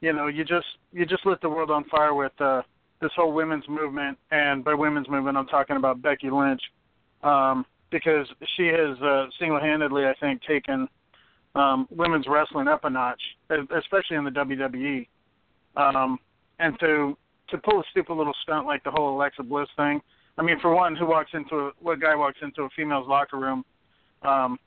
you 0.00 0.12
know, 0.12 0.28
you 0.28 0.44
just 0.44 0.66
you 0.92 1.04
just 1.04 1.26
lit 1.26 1.40
the 1.42 1.48
world 1.48 1.70
on 1.70 1.84
fire 1.84 2.14
with 2.14 2.32
uh 2.40 2.62
this 3.00 3.12
whole 3.16 3.32
women's 3.32 3.68
movement 3.68 4.16
and 4.30 4.64
by 4.64 4.72
women's 4.74 5.08
movement 5.08 5.36
I'm 5.36 5.46
talking 5.46 5.76
about 5.76 6.00
Becky 6.00 6.30
Lynch. 6.30 6.62
Um 7.22 7.66
because 7.90 8.26
she 8.56 8.68
has 8.68 9.00
uh 9.02 9.26
single 9.38 9.60
handedly 9.60 10.06
I 10.06 10.14
think 10.20 10.40
taken 10.42 10.88
um 11.54 11.86
women's 11.90 12.26
wrestling 12.26 12.66
up 12.66 12.84
a 12.84 12.90
notch, 12.90 13.20
especially 13.50 14.16
in 14.16 14.24
the 14.24 14.30
WWE. 14.30 15.06
Um 15.76 16.18
and 16.58 16.78
to 16.80 17.16
to 17.52 17.58
pull 17.58 17.80
a 17.80 17.84
stupid 17.90 18.14
little 18.14 18.34
stunt 18.42 18.66
like 18.66 18.82
the 18.84 18.90
whole 18.90 19.16
Alexa 19.16 19.42
Bliss 19.44 19.68
thing. 19.76 20.00
I 20.38 20.42
mean, 20.42 20.58
for 20.60 20.74
one, 20.74 20.96
who 20.96 21.06
walks 21.06 21.30
into 21.34 21.54
a, 21.56 21.70
what 21.80 22.00
guy 22.00 22.16
walks 22.16 22.38
into 22.42 22.62
a 22.62 22.68
female's 22.76 23.06
locker 23.06 23.38
room, 23.38 23.64
um, 24.22 24.58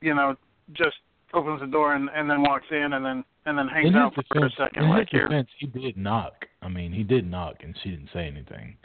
you 0.00 0.14
know, 0.14 0.36
just 0.72 0.96
opens 1.32 1.60
the 1.60 1.66
door 1.66 1.94
and, 1.94 2.10
and 2.14 2.28
then 2.28 2.42
walks 2.42 2.66
in 2.70 2.92
and 2.92 3.04
then 3.04 3.24
and 3.46 3.56
then 3.56 3.68
hangs 3.68 3.88
in 3.88 3.94
out 3.94 4.12
for 4.14 4.22
defense, 4.22 4.52
a 4.58 4.62
second. 4.64 4.84
in 4.84 4.90
Like 4.90 5.08
his 5.10 5.20
here, 5.28 5.46
he 5.58 5.66
did 5.66 5.96
knock. 5.96 6.44
I 6.62 6.68
mean, 6.68 6.92
he 6.92 7.04
did 7.04 7.30
knock, 7.30 7.56
and 7.62 7.76
she 7.82 7.90
didn't 7.90 8.10
say 8.12 8.26
anything. 8.26 8.76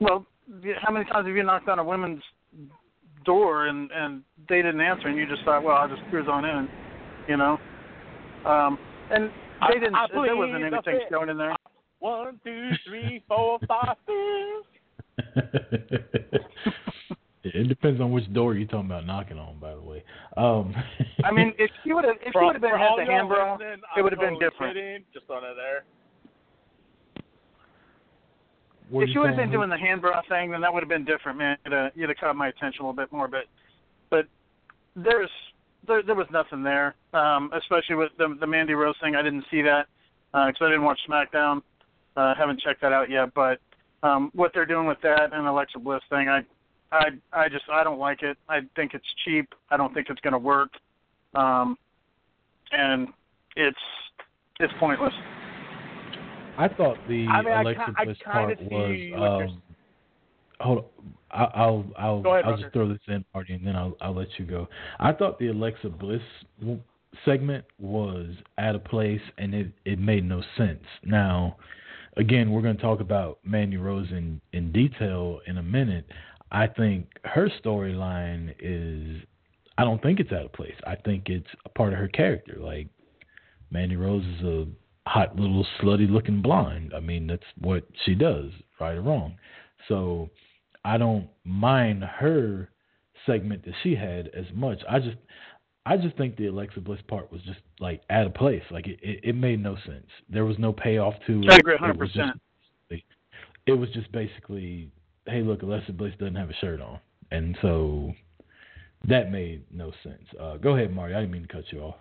well, 0.00 0.26
how 0.80 0.92
many 0.92 1.04
times 1.06 1.26
have 1.26 1.36
you 1.36 1.42
knocked 1.42 1.68
on 1.68 1.78
a 1.78 1.84
women's 1.84 2.22
door 3.24 3.66
and 3.66 3.90
and 3.92 4.22
they 4.48 4.56
didn't 4.56 4.80
answer 4.80 5.08
and 5.08 5.18
you 5.18 5.26
just 5.26 5.44
thought, 5.44 5.62
well, 5.62 5.76
I'll 5.76 5.88
just 5.88 6.02
cruise 6.08 6.28
on 6.30 6.44
in, 6.44 6.68
you 7.28 7.36
know? 7.36 7.58
Um, 8.46 8.78
and 9.10 9.30
they 9.68 9.74
didn't. 9.80 9.94
I 9.94 10.06
there 10.12 10.36
wasn't 10.36 10.62
anything 10.62 10.80
fifth. 10.84 11.10
shown 11.10 11.28
in 11.28 11.38
there. 11.38 11.56
One, 12.00 12.38
two, 12.44 12.70
three, 12.86 13.22
four, 13.26 13.58
five, 13.66 13.96
six. 14.06 14.66
it 17.44 17.68
depends 17.68 18.00
on 18.00 18.12
which 18.12 18.32
door 18.32 18.54
you're 18.54 18.68
talking 18.68 18.86
about 18.86 19.06
knocking 19.06 19.38
on. 19.38 19.58
By 19.58 19.74
the 19.74 19.80
way, 19.80 20.04
um, 20.36 20.74
I 21.24 21.32
mean, 21.32 21.52
if 21.58 21.70
you 21.84 21.94
would 21.96 22.04
have 22.04 22.16
if 22.24 22.32
For- 22.32 22.42
you 22.42 22.46
would 22.46 22.54
have 22.56 22.62
been 22.62 22.70
for 22.70 22.78
had 22.78 22.98
the 22.98 23.02
y'all 23.04 23.10
hand 23.10 23.28
bra, 23.28 23.52
listening, 23.54 23.80
it 23.96 24.02
would 24.02 24.12
have 24.12 24.20
I'm 24.20 24.34
been 24.34 24.38
different. 24.38 24.74
kidding. 24.76 25.04
Just 25.12 25.28
on 25.30 25.44
it 25.44 25.54
there. 25.56 25.84
what 28.90 29.02
if 29.02 29.08
are 29.08 29.12
you 29.12 29.20
would 29.20 29.30
have 29.30 29.36
saying, 29.38 29.50
been 29.50 29.58
doing 29.58 29.70
the 29.70 29.78
hand 29.78 30.00
bra 30.00 30.22
thing, 30.28 30.50
then 30.50 30.60
that 30.60 30.72
would 30.72 30.82
have 30.82 30.88
been 30.88 31.04
different, 31.04 31.38
man. 31.38 31.56
You'd 31.64 31.72
have, 31.74 31.92
you'd 31.94 32.08
have 32.10 32.18
caught 32.18 32.36
my 32.36 32.48
attention 32.48 32.82
a 32.84 32.88
little 32.88 32.96
bit 32.96 33.12
more. 33.12 33.28
But 33.28 33.44
but 34.10 34.26
there's 34.96 35.30
there 35.88 36.02
there 36.02 36.14
was 36.14 36.26
nothing 36.30 36.62
there, 36.62 36.94
um, 37.14 37.50
especially 37.54 37.96
with 37.96 38.12
the 38.18 38.36
the 38.38 38.46
Mandy 38.46 38.74
Rose 38.74 38.94
thing. 39.02 39.16
I 39.16 39.22
didn't 39.22 39.44
see 39.50 39.62
that 39.62 39.86
because 40.32 40.54
I 40.60 40.66
didn't 40.66 40.84
watch 40.84 41.00
SmackDown. 41.08 41.62
Uh, 42.16 42.34
haven't 42.36 42.60
checked 42.60 42.80
that 42.82 42.92
out 42.92 43.10
yet. 43.10 43.32
But 43.34 43.60
um, 44.02 44.30
what 44.34 44.52
they're 44.54 44.66
doing 44.66 44.86
with 44.86 44.98
that 45.02 45.32
and 45.32 45.46
Alexa 45.46 45.78
Bliss 45.78 46.02
thing, 46.10 46.28
I 46.28 46.42
I 46.92 47.06
I 47.32 47.48
just 47.48 47.64
I 47.72 47.82
don't 47.82 47.98
like 47.98 48.22
it. 48.22 48.36
I 48.48 48.60
think 48.76 48.94
it's 48.94 49.06
cheap. 49.24 49.52
I 49.70 49.76
don't 49.76 49.92
think 49.94 50.08
it's 50.10 50.20
going 50.20 50.32
to 50.32 50.38
work. 50.38 50.70
Um, 51.34 51.76
and 52.70 53.08
it's 53.56 53.78
it's 54.60 54.72
pointless. 54.78 55.14
I 56.56 56.68
thought 56.68 56.98
the 57.08 57.26
I 57.28 57.42
mean, 57.42 57.52
Alexa 57.52 57.84
ki- 57.86 57.92
I 57.96 58.04
Bliss 58.04 58.18
kinda 58.18 58.32
part 58.32 58.58
see 58.58 58.64
was. 58.64 59.20
what 59.20 59.38
you're 59.38 59.48
Um, 59.48 59.62
hold 60.60 60.78
on. 60.78 60.84
I'll 61.30 61.84
I'll 61.98 62.22
ahead, 62.26 62.44
I'll 62.44 62.50
Roger. 62.52 62.62
just 62.62 62.72
throw 62.72 62.88
this 62.88 62.98
in, 63.08 63.24
Marty, 63.34 63.54
and 63.54 63.66
then 63.66 63.76
I'll 63.76 63.96
I'll 64.00 64.14
let 64.14 64.28
you 64.38 64.44
go. 64.44 64.68
I 64.98 65.12
thought 65.12 65.38
the 65.38 65.48
Alexa 65.48 65.88
Bliss 65.90 66.22
segment 67.24 67.64
was 67.78 68.28
out 68.58 68.74
of 68.74 68.84
place, 68.84 69.20
and 69.38 69.54
it 69.54 69.72
it 69.84 69.98
made 69.98 70.24
no 70.24 70.42
sense. 70.56 70.84
Now, 71.04 71.56
again, 72.16 72.50
we're 72.50 72.62
going 72.62 72.76
to 72.76 72.82
talk 72.82 73.00
about 73.00 73.38
Mandy 73.44 73.76
Rose 73.76 74.08
in 74.10 74.40
in 74.52 74.72
detail 74.72 75.40
in 75.46 75.58
a 75.58 75.62
minute. 75.62 76.06
I 76.50 76.66
think 76.66 77.06
her 77.24 77.50
storyline 77.62 78.54
is. 78.60 79.22
I 79.76 79.84
don't 79.84 80.02
think 80.02 80.18
it's 80.18 80.32
out 80.32 80.44
of 80.46 80.52
place. 80.52 80.74
I 80.86 80.96
think 80.96 81.28
it's 81.28 81.46
a 81.64 81.68
part 81.68 81.92
of 81.92 81.98
her 81.98 82.08
character. 82.08 82.56
Like 82.58 82.88
Mandy 83.70 83.96
Rose 83.96 84.24
is 84.24 84.44
a 84.44 84.66
hot 85.06 85.36
little 85.36 85.66
slutty 85.80 86.10
looking 86.10 86.42
blonde. 86.42 86.92
I 86.96 87.00
mean, 87.00 87.26
that's 87.26 87.42
what 87.60 87.84
she 88.04 88.14
does, 88.14 88.50
right 88.80 88.96
or 88.96 89.02
wrong. 89.02 89.36
So 89.86 90.30
I 90.88 90.96
don't 90.96 91.28
mind 91.44 92.02
her 92.02 92.70
segment 93.26 93.62
that 93.66 93.74
she 93.82 93.94
had 93.94 94.28
as 94.28 94.46
much. 94.54 94.80
I 94.88 94.98
just 95.00 95.18
I 95.84 95.98
just 95.98 96.16
think 96.16 96.36
the 96.36 96.46
Alexa 96.46 96.80
Bliss 96.80 97.00
part 97.08 97.30
was 97.30 97.42
just 97.42 97.60
like 97.78 98.00
out 98.08 98.26
of 98.26 98.32
place. 98.32 98.62
Like 98.70 98.86
it, 98.86 98.98
it, 99.02 99.20
it 99.22 99.34
made 99.34 99.62
no 99.62 99.76
sense. 99.84 100.06
There 100.30 100.46
was 100.46 100.58
no 100.58 100.72
payoff 100.72 101.12
to 101.26 101.42
it. 101.42 101.50
I 101.52 101.56
agree 101.56 101.74
It 101.74 101.98
was 101.98 102.10
100%. 102.10 102.14
just 102.14 103.02
it 103.66 103.72
was 103.72 103.90
just 103.90 104.10
basically, 104.12 104.90
hey, 105.26 105.42
look, 105.42 105.60
Alexa 105.60 105.92
Bliss 105.92 106.14
doesn't 106.18 106.36
have 106.36 106.48
a 106.48 106.54
shirt 106.54 106.80
on, 106.80 106.98
and 107.30 107.54
so 107.60 108.14
that 109.06 109.30
made 109.30 109.64
no 109.70 109.92
sense. 110.02 110.24
Uh, 110.40 110.56
go 110.56 110.74
ahead, 110.74 110.90
Marty. 110.90 111.14
I 111.14 111.20
didn't 111.20 111.32
mean 111.32 111.42
to 111.42 111.48
cut 111.48 111.64
you 111.70 111.80
off. 111.80 111.96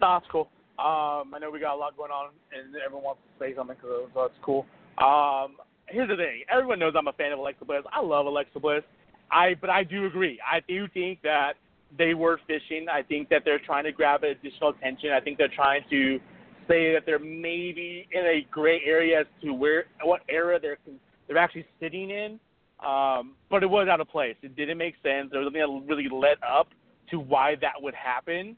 Nah, 0.00 0.16
it's 0.16 0.26
cool. 0.32 0.48
Um, 0.78 1.34
I 1.34 1.38
know 1.38 1.50
we 1.50 1.60
got 1.60 1.74
a 1.74 1.76
lot 1.76 1.94
going 1.94 2.10
on, 2.10 2.30
and 2.58 2.74
everyone 2.82 3.04
wants 3.04 3.20
to 3.20 3.44
say 3.44 3.54
something, 3.54 3.76
so 3.82 4.08
that's 4.16 4.32
cool. 4.42 4.64
Um, 4.96 5.56
here's 5.90 6.08
the 6.08 6.16
thing: 6.16 6.42
everyone 6.50 6.78
knows 6.78 6.94
I'm 6.96 7.08
a 7.08 7.12
fan 7.12 7.32
of 7.32 7.38
Alexa 7.38 7.64
Bliss. 7.64 7.82
I 7.92 8.00
love 8.00 8.26
Alexa 8.26 8.58
Bliss. 8.60 8.82
I, 9.30 9.54
but 9.60 9.70
I 9.70 9.84
do 9.84 10.06
agree. 10.06 10.40
I 10.40 10.60
do 10.66 10.88
think 10.88 11.20
that 11.22 11.54
they 11.96 12.14
were 12.14 12.40
fishing. 12.46 12.86
I 12.90 13.02
think 13.02 13.28
that 13.28 13.42
they're 13.44 13.58
trying 13.58 13.84
to 13.84 13.92
grab 13.92 14.24
additional 14.24 14.70
attention. 14.70 15.10
I 15.12 15.20
think 15.20 15.38
they're 15.38 15.48
trying 15.48 15.82
to 15.90 16.18
say 16.66 16.92
that 16.92 17.04
they're 17.06 17.18
maybe 17.18 18.06
in 18.12 18.24
a 18.24 18.46
gray 18.50 18.80
area 18.84 19.20
as 19.20 19.26
to 19.42 19.52
where, 19.52 19.86
what 20.02 20.20
era 20.28 20.58
they're 20.60 20.78
they're 21.26 21.38
actually 21.38 21.66
sitting 21.80 22.10
in. 22.10 22.38
Um, 22.84 23.34
but 23.50 23.62
it 23.62 23.66
was 23.68 23.88
out 23.88 24.00
of 24.00 24.08
place. 24.08 24.36
It 24.42 24.54
didn't 24.54 24.78
make 24.78 24.94
sense. 25.02 25.30
There 25.32 25.40
was 25.40 25.52
nothing 25.52 25.86
that 25.86 25.92
really 25.92 26.08
led 26.08 26.36
up 26.48 26.68
to 27.10 27.18
why 27.18 27.56
that 27.60 27.72
would 27.80 27.94
happen. 27.94 28.56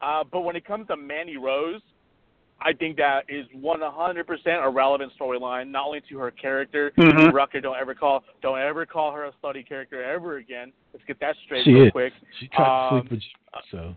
Uh, 0.00 0.24
but 0.30 0.40
when 0.40 0.56
it 0.56 0.64
comes 0.64 0.86
to 0.86 0.96
Mandy 0.96 1.36
Rose, 1.36 1.82
I 2.60 2.72
think 2.72 2.96
that 2.96 3.24
is 3.28 3.46
100% 3.56 4.64
a 4.64 4.68
relevant 4.68 5.12
storyline, 5.18 5.70
not 5.70 5.86
only 5.86 6.00
to 6.08 6.18
her 6.18 6.30
character. 6.32 6.92
Mhm. 6.96 7.32
Rucker, 7.32 7.60
don't 7.60 7.76
ever 7.76 7.94
call, 7.94 8.24
don't 8.42 8.58
ever 8.58 8.84
call 8.84 9.12
her 9.12 9.26
a 9.26 9.32
slutty 9.42 9.66
character 9.66 10.02
ever 10.02 10.38
again. 10.38 10.72
Let's 10.92 11.04
get 11.06 11.20
that 11.20 11.36
straight 11.44 11.64
She 11.64 11.72
real 11.72 11.86
is. 11.86 11.92
quick. 11.92 12.12
She 12.40 12.48
tried 12.48 12.64
to 12.64 12.70
Um, 12.96 13.00
sleep 13.00 13.10
with 13.12 13.22
so 13.70 13.96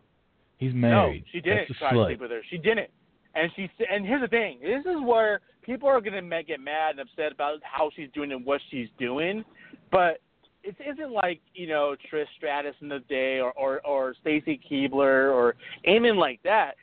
He's 0.57 0.75
married. 0.75 1.23
No, 1.23 1.27
she 1.31 1.41
didn't 1.41 1.67
That's 1.69 1.79
try 1.79 1.89
to 1.91 2.05
sleep 2.05 2.19
with 2.19 2.29
her. 2.29 2.43
She 2.43 2.59
didn't. 2.59 2.91
And 3.33 3.51
she 3.55 3.67
and 3.89 4.05
here's 4.05 4.21
the 4.21 4.27
thing. 4.27 4.59
This 4.61 4.85
is 4.85 5.01
where 5.01 5.41
people 5.63 5.89
are 5.89 5.99
gonna 6.01 6.43
get 6.43 6.59
mad 6.59 6.91
and 6.91 6.99
upset 6.99 7.31
about 7.31 7.63
how 7.63 7.89
she's 7.95 8.11
doing 8.11 8.31
and 8.31 8.45
what 8.45 8.61
she's 8.69 8.89
doing, 8.99 9.43
but 9.89 10.19
it 10.63 10.75
isn't 10.79 11.11
like 11.11 11.41
you 11.55 11.65
know 11.65 11.95
Trish 12.11 12.27
Stratus 12.37 12.75
in 12.81 12.89
the 12.89 12.99
day 12.99 13.39
or 13.39 13.51
or, 13.53 13.81
or 13.87 14.13
Stacy 14.21 14.59
Keibler 14.69 15.33
or 15.33 15.55
anything 15.85 16.17
like 16.17 16.39
that. 16.43 16.75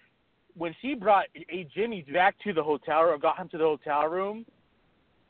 When 0.58 0.74
she 0.82 0.94
brought 0.94 1.26
a 1.50 1.66
Jimmy 1.74 2.04
back 2.12 2.34
to 2.44 2.52
the 2.52 2.62
hotel 2.62 3.00
or 3.00 3.16
got 3.16 3.38
him 3.38 3.48
to 3.50 3.58
the 3.58 3.64
hotel 3.64 4.06
room, 4.06 4.44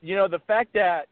you 0.01 0.16
know 0.16 0.26
the 0.26 0.41
fact 0.47 0.72
that 0.74 1.07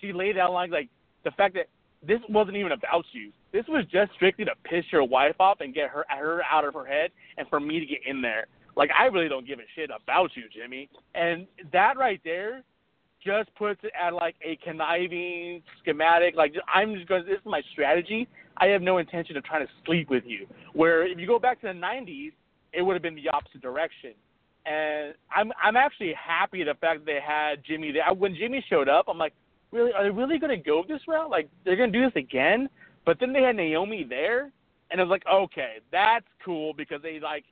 she 0.00 0.12
laid 0.12 0.38
out 0.38 0.52
like 0.52 0.70
like 0.70 0.88
the 1.24 1.30
fact 1.32 1.54
that 1.54 1.68
this 2.06 2.20
wasn't 2.28 2.56
even 2.56 2.72
about 2.72 3.04
you. 3.12 3.30
This 3.52 3.64
was 3.68 3.84
just 3.92 4.12
strictly 4.14 4.44
to 4.44 4.52
piss 4.64 4.84
your 4.90 5.04
wife 5.04 5.34
off 5.38 5.60
and 5.60 5.74
get 5.74 5.90
her 5.90 6.04
her 6.08 6.42
out 6.50 6.64
of 6.64 6.74
her 6.74 6.86
head, 6.86 7.10
and 7.36 7.46
for 7.48 7.60
me 7.60 7.80
to 7.80 7.86
get 7.86 8.00
in 8.06 8.22
there. 8.22 8.46
Like 8.76 8.90
I 8.98 9.06
really 9.06 9.28
don't 9.28 9.46
give 9.46 9.58
a 9.58 9.68
shit 9.74 9.90
about 9.90 10.30
you, 10.36 10.44
Jimmy. 10.52 10.88
And 11.14 11.46
that 11.72 11.98
right 11.98 12.20
there 12.24 12.62
just 13.24 13.54
puts 13.54 13.80
it 13.82 13.92
at 14.00 14.14
like 14.14 14.36
a 14.42 14.56
conniving 14.64 15.62
schematic. 15.80 16.34
Like 16.36 16.54
I'm 16.72 16.94
just 16.94 17.08
going. 17.08 17.26
This 17.26 17.38
is 17.38 17.44
my 17.44 17.62
strategy. 17.72 18.28
I 18.56 18.66
have 18.66 18.82
no 18.82 18.98
intention 18.98 19.36
of 19.36 19.44
trying 19.44 19.66
to 19.66 19.72
sleep 19.84 20.08
with 20.08 20.24
you. 20.26 20.46
Where 20.72 21.06
if 21.06 21.18
you 21.18 21.26
go 21.26 21.38
back 21.38 21.60
to 21.60 21.66
the 21.66 21.72
'90s, 21.72 22.32
it 22.72 22.82
would 22.82 22.94
have 22.94 23.02
been 23.02 23.14
the 23.14 23.28
opposite 23.28 23.62
direction. 23.62 24.12
And 24.66 25.14
I'm 25.34 25.52
I'm 25.62 25.76
actually 25.76 26.12
happy 26.14 26.62
the 26.64 26.74
fact 26.74 27.00
that 27.00 27.06
they 27.06 27.20
had 27.24 27.64
Jimmy 27.64 27.92
there. 27.92 28.12
When 28.12 28.34
Jimmy 28.34 28.64
showed 28.68 28.88
up, 28.88 29.06
I'm 29.08 29.18
like, 29.18 29.32
really? 29.70 29.92
Are 29.92 30.04
they 30.04 30.10
really 30.10 30.38
going 30.38 30.56
to 30.56 30.62
go 30.62 30.84
this 30.86 31.00
route? 31.08 31.30
Like 31.30 31.48
they're 31.64 31.76
going 31.76 31.92
to 31.92 31.98
do 31.98 32.04
this 32.04 32.16
again? 32.16 32.68
But 33.06 33.18
then 33.18 33.32
they 33.32 33.42
had 33.42 33.56
Naomi 33.56 34.04
there, 34.08 34.50
and 34.90 35.00
I 35.00 35.04
was 35.04 35.10
like, 35.10 35.24
okay, 35.32 35.76
that's 35.90 36.26
cool 36.44 36.74
because 36.74 37.00
they 37.02 37.18
like 37.20 37.44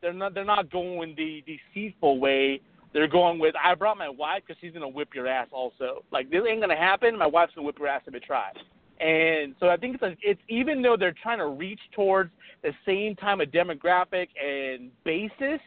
they're 0.00 0.12
not 0.12 0.34
they're 0.34 0.44
not 0.44 0.70
going 0.70 1.14
the 1.16 1.44
deceitful 1.46 2.18
way. 2.18 2.60
They're 2.94 3.08
going 3.08 3.38
with 3.38 3.54
I 3.62 3.74
brought 3.74 3.98
my 3.98 4.08
wife 4.08 4.42
because 4.46 4.58
she's 4.60 4.72
gonna 4.72 4.88
whip 4.88 5.10
your 5.14 5.26
ass 5.26 5.48
also. 5.52 6.02
Like 6.10 6.30
this 6.30 6.42
ain't 6.48 6.60
gonna 6.60 6.76
happen. 6.76 7.18
My 7.18 7.26
wife's 7.26 7.54
gonna 7.54 7.66
whip 7.66 7.78
your 7.78 7.88
ass 7.88 8.02
if 8.06 8.14
it 8.14 8.24
tries. 8.24 8.54
And 9.00 9.54
so 9.60 9.68
I 9.68 9.76
think 9.76 9.94
it's 9.94 10.02
a, 10.02 10.16
it's 10.22 10.40
even 10.48 10.82
though 10.82 10.96
they're 10.96 11.14
trying 11.22 11.38
to 11.38 11.48
reach 11.48 11.80
towards 11.94 12.30
the 12.62 12.72
same 12.84 13.14
time 13.14 13.40
of 13.40 13.48
demographic 13.48 14.28
and 14.42 14.90
basis, 15.04 15.60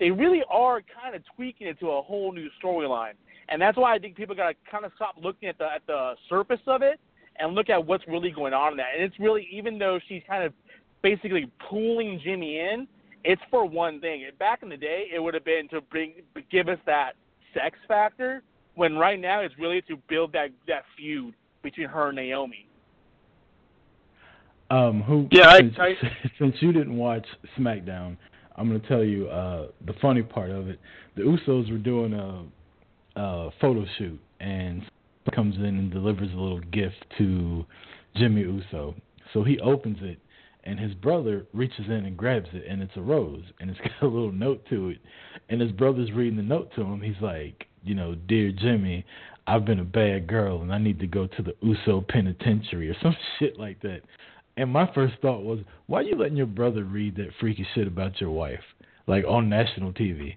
they 0.00 0.10
really 0.10 0.42
are 0.50 0.80
kind 1.02 1.14
of 1.14 1.22
tweaking 1.36 1.66
it 1.66 1.78
to 1.80 1.90
a 1.90 2.02
whole 2.02 2.32
new 2.32 2.48
storyline. 2.62 3.12
And 3.48 3.60
that's 3.60 3.76
why 3.76 3.94
I 3.94 3.98
think 3.98 4.16
people 4.16 4.34
gotta 4.34 4.54
kind 4.70 4.84
of 4.84 4.92
stop 4.96 5.16
looking 5.22 5.48
at 5.48 5.58
the 5.58 5.64
at 5.64 5.86
the 5.86 6.14
surface 6.28 6.60
of 6.66 6.82
it 6.82 6.98
and 7.38 7.54
look 7.54 7.68
at 7.68 7.84
what's 7.84 8.06
really 8.08 8.30
going 8.30 8.54
on 8.54 8.72
in 8.72 8.76
that. 8.78 8.94
And 8.94 9.04
it's 9.04 9.18
really 9.20 9.46
even 9.52 9.78
though 9.78 10.00
she's 10.08 10.22
kind 10.26 10.42
of 10.42 10.52
basically 11.02 11.50
pulling 11.68 12.20
Jimmy 12.24 12.58
in, 12.58 12.88
it's 13.24 13.42
for 13.50 13.66
one 13.66 14.00
thing. 14.00 14.24
Back 14.38 14.62
in 14.62 14.70
the 14.70 14.76
day, 14.76 15.08
it 15.14 15.18
would 15.18 15.34
have 15.34 15.44
been 15.44 15.68
to 15.68 15.82
bring 15.82 16.14
give 16.50 16.68
us 16.68 16.78
that 16.86 17.12
sex 17.52 17.78
factor. 17.86 18.42
When 18.74 18.96
right 18.96 19.20
now, 19.20 19.40
it's 19.40 19.58
really 19.58 19.82
to 19.82 19.98
build 20.08 20.32
that 20.32 20.48
that 20.66 20.84
feud 20.96 21.34
between 21.62 21.88
her 21.88 22.08
and 22.08 22.16
Naomi. 22.16 22.66
Um, 24.70 25.02
who? 25.02 25.28
Yeah, 25.30 25.48
I- 25.48 25.58
since, 25.58 25.74
I- 25.78 25.96
since 26.38 26.56
you 26.60 26.72
didn't 26.72 26.96
watch 26.96 27.26
SmackDown, 27.58 28.16
I'm 28.56 28.68
gonna 28.68 28.80
tell 28.80 29.04
you 29.04 29.28
uh, 29.28 29.68
the 29.86 29.94
funny 30.00 30.22
part 30.22 30.50
of 30.50 30.68
it. 30.68 30.78
The 31.16 31.22
Usos 31.22 31.70
were 31.70 31.78
doing 31.78 32.12
a, 32.14 32.44
a 33.20 33.50
photo 33.60 33.84
shoot, 33.98 34.18
and 34.40 34.82
comes 35.34 35.56
in 35.56 35.64
and 35.64 35.90
delivers 35.90 36.30
a 36.32 36.36
little 36.36 36.60
gift 36.60 37.04
to 37.18 37.64
Jimmy 38.16 38.42
Uso. 38.42 38.94
So 39.32 39.42
he 39.44 39.58
opens 39.60 39.98
it, 40.00 40.18
and 40.64 40.78
his 40.78 40.94
brother 40.94 41.46
reaches 41.52 41.86
in 41.86 42.04
and 42.06 42.16
grabs 42.16 42.48
it, 42.52 42.64
and 42.68 42.82
it's 42.82 42.96
a 42.96 43.00
rose, 43.00 43.44
and 43.60 43.70
it's 43.70 43.80
got 44.00 44.02
a 44.02 44.06
little 44.06 44.32
note 44.32 44.64
to 44.70 44.90
it. 44.90 44.98
And 45.48 45.60
his 45.60 45.72
brother's 45.72 46.12
reading 46.12 46.36
the 46.36 46.42
note 46.42 46.70
to 46.76 46.82
him. 46.82 47.00
He's 47.00 47.20
like, 47.20 47.66
you 47.84 47.94
know, 47.94 48.14
dear 48.14 48.52
Jimmy, 48.52 49.04
I've 49.46 49.64
been 49.64 49.80
a 49.80 49.84
bad 49.84 50.26
girl, 50.26 50.62
and 50.62 50.72
I 50.72 50.78
need 50.78 51.00
to 51.00 51.06
go 51.06 51.26
to 51.26 51.42
the 51.42 51.54
Uso 51.60 52.04
penitentiary 52.08 52.88
or 52.88 52.96
some 53.02 53.16
shit 53.38 53.58
like 53.58 53.80
that. 53.82 54.00
And 54.56 54.70
my 54.70 54.90
first 54.94 55.14
thought 55.22 55.42
was, 55.42 55.60
why 55.86 56.00
are 56.00 56.02
you 56.02 56.16
letting 56.16 56.36
your 56.36 56.46
brother 56.46 56.84
read 56.84 57.16
that 57.16 57.30
freaky 57.40 57.66
shit 57.74 57.86
about 57.86 58.20
your 58.20 58.30
wife, 58.30 58.60
like 59.06 59.24
on 59.24 59.48
national 59.48 59.92
TV? 59.92 60.36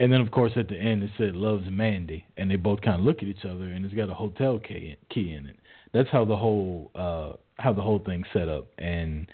And 0.00 0.12
then, 0.12 0.20
of 0.20 0.30
course, 0.30 0.52
at 0.56 0.68
the 0.68 0.76
end 0.76 1.02
it 1.02 1.10
said 1.16 1.36
loves 1.36 1.64
Mandy, 1.70 2.26
and 2.36 2.50
they 2.50 2.56
both 2.56 2.80
kind 2.82 3.00
of 3.00 3.06
look 3.06 3.18
at 3.18 3.28
each 3.28 3.44
other, 3.44 3.64
and 3.64 3.84
it's 3.84 3.94
got 3.94 4.10
a 4.10 4.14
hotel 4.14 4.58
key 4.58 4.96
key 5.10 5.32
in 5.32 5.46
it. 5.46 5.56
That's 5.92 6.08
how 6.10 6.24
the 6.24 6.36
whole 6.36 6.90
uh 6.94 7.32
how 7.58 7.72
the 7.72 7.80
whole 7.80 8.00
thing 8.00 8.22
set 8.32 8.48
up, 8.48 8.66
and 8.78 9.26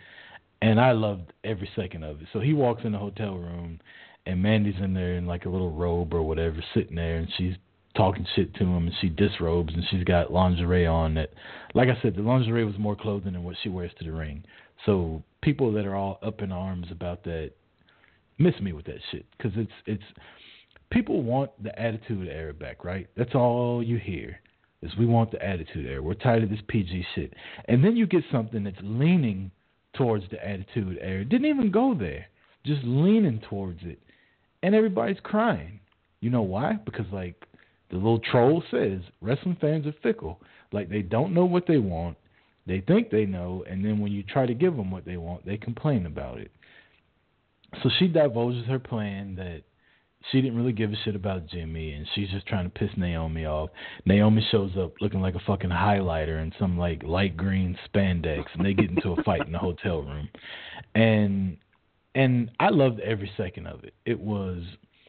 and 0.61 0.81
I 0.81 0.93
loved 0.93 1.33
every 1.43 1.69
second 1.75 2.05
of 2.05 2.21
it. 2.21 2.29
So 2.33 2.39
he 2.39 2.53
walks 2.53 2.83
in 2.85 2.93
the 2.93 2.99
hotel 2.99 3.37
room, 3.37 3.81
and 4.27 4.41
Mandy's 4.41 4.81
in 4.81 4.95
there 4.95 5.15
in 5.15 5.27
like 5.27 5.47
a 5.47 5.49
little 5.49 5.73
robe 5.73 6.15
or 6.15 6.23
whatever, 6.23 6.63
sitting 6.75 6.95
there, 6.95 7.17
and 7.17 7.29
she's 7.37 7.55
talking 7.95 8.27
shit 8.35 8.55
to 8.55 8.65
him, 8.65 8.87
and 8.87 8.95
she 9.01 9.09
disrobes, 9.09 9.73
and 9.75 9.85
she's 9.91 10.05
got 10.05 10.33
lingerie 10.33 10.87
on 10.87 11.15
that. 11.15 11.31
Like 11.75 11.89
I 11.89 12.01
said, 12.03 12.17
the 12.17 12.23
lingerie 12.23 12.65
was 12.65 12.79
more 12.79 12.97
clothing 12.97 13.33
than 13.35 13.45
what 13.45 13.57
she 13.63 13.69
wears 13.69 13.93
to 13.99 14.05
the 14.05 14.13
ring. 14.13 14.45
So 14.87 15.23
people 15.43 15.73
that 15.73 15.87
are 15.87 15.95
all 15.95 16.19
up 16.23 16.43
in 16.43 16.53
arms 16.53 16.87
about 16.91 17.25
that 17.25 17.53
miss 18.39 18.59
me 18.61 18.73
with 18.73 18.87
that 18.87 18.99
shit 19.11 19.27
because 19.37 19.53
it's 19.57 19.73
it's 19.87 20.03
people 20.91 21.23
want 21.23 21.51
the 21.63 21.79
attitude 21.81 22.29
era 22.29 22.53
back, 22.53 22.85
right? 22.85 23.09
That's 23.17 23.35
all 23.35 23.83
you 23.83 23.99
hear 23.99 24.41
is 24.83 24.91
we 24.99 25.07
want 25.07 25.31
the 25.31 25.45
attitude 25.45 25.87
era. 25.87 26.03
We're 26.03 26.15
tired 26.15 26.43
of 26.43 26.51
this 26.51 26.61
PG 26.69 27.07
shit, 27.15 27.35
and 27.67 27.85
then 27.85 27.97
you 27.97 28.07
get 28.07 28.25
something 28.33 28.65
that's 28.65 28.77
leaning 28.83 29.51
towards 29.95 30.25
the 30.31 30.45
attitude 30.47 30.99
era. 31.01 31.25
Didn't 31.25 31.47
even 31.47 31.71
go 31.71 31.95
there, 31.95 32.27
just 32.65 32.83
leaning 32.85 33.41
towards 33.49 33.81
it, 33.83 34.01
and 34.63 34.75
everybody's 34.75 35.21
crying. 35.23 35.81
You 36.21 36.31
know 36.31 36.43
why? 36.43 36.75
Because 36.85 37.07
like 37.13 37.47
the 37.93 37.99
little 37.99 38.19
troll 38.19 38.65
says, 38.71 39.01
wrestling 39.21 39.59
fans 39.61 39.87
are 39.87 39.95
fickle. 40.03 40.41
Like 40.73 40.89
they 40.89 41.03
don't 41.03 41.35
know 41.35 41.45
what 41.45 41.67
they 41.69 41.77
want. 41.77 42.17
They 42.67 42.81
think 42.81 43.11
they 43.11 43.27
know, 43.27 43.65
and 43.69 43.85
then 43.85 43.99
when 44.01 44.13
you 44.13 44.23
try 44.23 44.47
to 44.47 44.55
give 44.55 44.77
them 44.77 44.91
what 44.91 45.05
they 45.05 45.17
want, 45.17 45.45
they 45.45 45.57
complain 45.57 46.07
about 46.07 46.39
it. 46.39 46.51
So 47.83 47.91
she 47.99 48.07
divulges 48.07 48.67
her 48.67 48.79
plan 48.79 49.35
that 49.35 49.63
she 50.31 50.41
didn't 50.41 50.57
really 50.57 50.73
give 50.73 50.93
a 50.93 50.97
shit 51.05 51.17
about 51.17 51.49
Jimmy, 51.49 51.93
and 51.93 52.07
she's 52.15 52.31
just 52.31 52.47
trying 52.47 52.65
to 52.65 52.71
piss 52.71 52.91
Naomi 52.97 53.45
off. 53.45 53.71
Naomi 54.07 54.47
shows 54.51 54.71
up 54.79 54.93
looking 55.01 55.21
like 55.21 55.35
a 55.35 55.41
fucking 55.41 55.71
highlighter 55.71 56.41
in 56.41 56.53
some 56.59 56.79
like 56.79 57.03
light 57.03 57.37
green 57.37 57.77
spandex, 57.89 58.45
and 58.55 58.65
they 58.65 58.73
get 58.73 58.91
into 58.91 59.11
a 59.13 59.23
fight 59.25 59.45
in 59.45 59.53
the 59.53 59.59
hotel 59.59 60.01
room, 60.03 60.29
and 60.95 61.59
and 62.15 62.51
I 62.61 62.69
loved 62.69 63.01
every 63.01 63.31
second 63.37 63.67
of 63.67 63.85
it. 63.85 63.95
It 64.07 64.21
was 64.21 64.63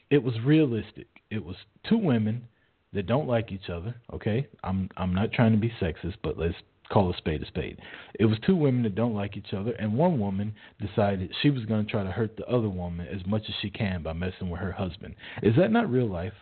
it 0.10 0.22
was 0.22 0.34
realistic. 0.44 1.08
It 1.30 1.46
was 1.46 1.56
two 1.88 1.98
women 1.98 2.48
that 2.94 3.08
don't 3.08 3.28
like 3.28 3.52
each 3.52 3.70
other. 3.70 3.96
Okay, 4.14 4.48
I'm 4.64 4.90
I'm 4.98 5.14
not 5.14 5.32
trying 5.32 5.52
to 5.52 5.58
be 5.58 5.72
sexist, 5.82 6.16
but 6.24 6.38
let's 6.38 6.56
call 6.92 7.12
a 7.12 7.18
spade 7.18 7.42
a 7.42 7.48
spade. 7.48 7.80
It 8.20 8.26
was 8.26 8.38
two 8.46 8.56
women 8.56 8.84
that 8.84 8.96
don't 8.96 9.16
like 9.16 9.38
each 9.38 9.54
other, 9.54 9.72
and 9.72 9.98
one 9.98 10.20
woman 10.20 10.54
decided 10.80 11.34
she 11.42 11.50
was 11.50 11.66
going 11.66 11.86
to 11.86 11.92
try 11.92 12.04
to 12.04 12.12
hurt 12.12 12.36
the 12.38 12.46
other 12.46 12.70
woman 12.70 13.08
as 13.08 13.26
much 13.26 13.44
as 13.48 13.56
she 13.62 13.70
can 13.70 14.04
by 14.04 14.14
messing 14.14 14.50
with 14.50 14.60
her 14.60 14.72
husband. 14.72 15.16
Is 15.42 15.56
that 15.58 15.72
not 15.72 15.90
real 15.90 16.10
life, 16.10 16.34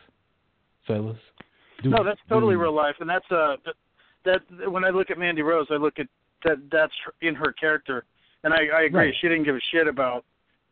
fellas? 0.88 1.18
Do- 1.84 1.90
no, 1.90 2.04
that's 2.04 2.20
totally 2.30 2.56
do- 2.56 2.62
real 2.62 2.76
life, 2.76 2.96
and 3.00 3.10
that's 3.10 3.30
uh 3.32 3.56
that, 4.26 4.42
that 4.60 4.72
when 4.72 4.84
I 4.84 4.90
look 4.90 5.10
at 5.10 5.18
Mandy 5.18 5.42
Rose, 5.42 5.68
I 5.72 5.76
look 5.76 6.00
at 6.00 6.08
that 6.44 6.58
that's 6.72 6.94
in 7.22 7.36
her 7.36 7.54
character, 7.54 8.06
and 8.44 8.54
I, 8.54 8.66
I 8.74 8.82
agree. 8.84 9.08
Right. 9.08 9.14
She 9.22 9.28
didn't 9.28 9.46
give 9.46 9.56
a 9.56 9.62
shit 9.72 9.88
about 9.88 10.26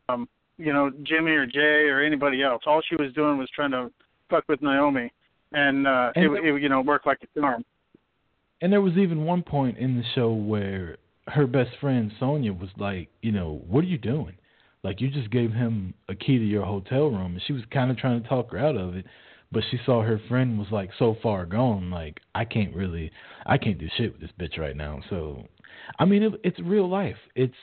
um 0.10 0.28
you 0.58 0.74
know 0.74 0.92
Jimmy 1.04 1.32
or 1.32 1.46
Jay 1.46 1.88
or 1.88 2.02
anybody 2.02 2.44
else. 2.44 2.64
All 2.66 2.82
she 2.88 2.96
was 2.96 3.14
doing 3.14 3.38
was 3.38 3.50
trying 3.56 3.72
to 3.72 3.92
fuck 4.30 4.44
with 4.48 4.62
Naomi, 4.62 5.12
and 5.52 5.88
uh 5.88 6.12
And 6.16 6.26
it, 6.26 6.46
it 6.46 6.62
you 6.62 6.70
know 6.70 6.82
worked 6.82 7.06
like 7.06 7.20
a 7.24 7.40
charm. 7.40 7.64
And 8.62 8.74
there 8.74 8.82
was 8.82 8.98
even 8.98 9.24
one 9.24 9.44
point 9.44 9.78
in 9.78 9.96
the 9.98 10.04
show 10.16 10.32
where 10.34 10.98
her 11.28 11.48
best 11.48 11.72
friend 11.80 12.12
Sonya 12.20 12.54
was 12.54 12.70
like, 12.78 13.08
you 13.22 13.32
know, 13.32 13.62
what 13.68 13.84
are 13.84 13.88
you 13.88 13.98
doing? 13.98 14.36
Like 14.84 15.02
you 15.02 15.10
just 15.10 15.30
gave 15.30 15.52
him 15.52 15.94
a 16.08 16.16
key 16.16 16.38
to 16.38 16.46
your 16.46 16.66
hotel 16.66 17.08
room, 17.08 17.34
and 17.34 17.42
she 17.46 17.54
was 17.54 17.64
kind 17.72 17.92
of 17.92 17.98
trying 17.98 18.22
to 18.22 18.28
talk 18.28 18.52
her 18.52 18.58
out 18.58 18.76
of 18.76 18.96
it, 18.96 19.06
but 19.52 19.64
she 19.70 19.80
saw 19.86 20.02
her 20.02 20.20
friend 20.30 20.58
was 20.58 20.68
like 20.72 20.90
so 20.98 21.18
far 21.22 21.46
gone, 21.46 21.90
like 21.90 22.20
I 22.36 22.46
can't 22.46 22.76
really, 22.76 23.12
I 23.46 23.58
can't 23.58 23.78
do 23.78 23.88
shit 23.98 24.14
with 24.14 24.22
this 24.22 24.32
bitch 24.40 24.58
right 24.60 24.76
now. 24.76 25.02
So, 25.10 25.48
I 25.98 26.06
mean, 26.06 26.24
it, 26.24 26.34
it's 26.44 26.60
real 26.60 26.90
life. 26.90 27.18
It's, 27.36 27.56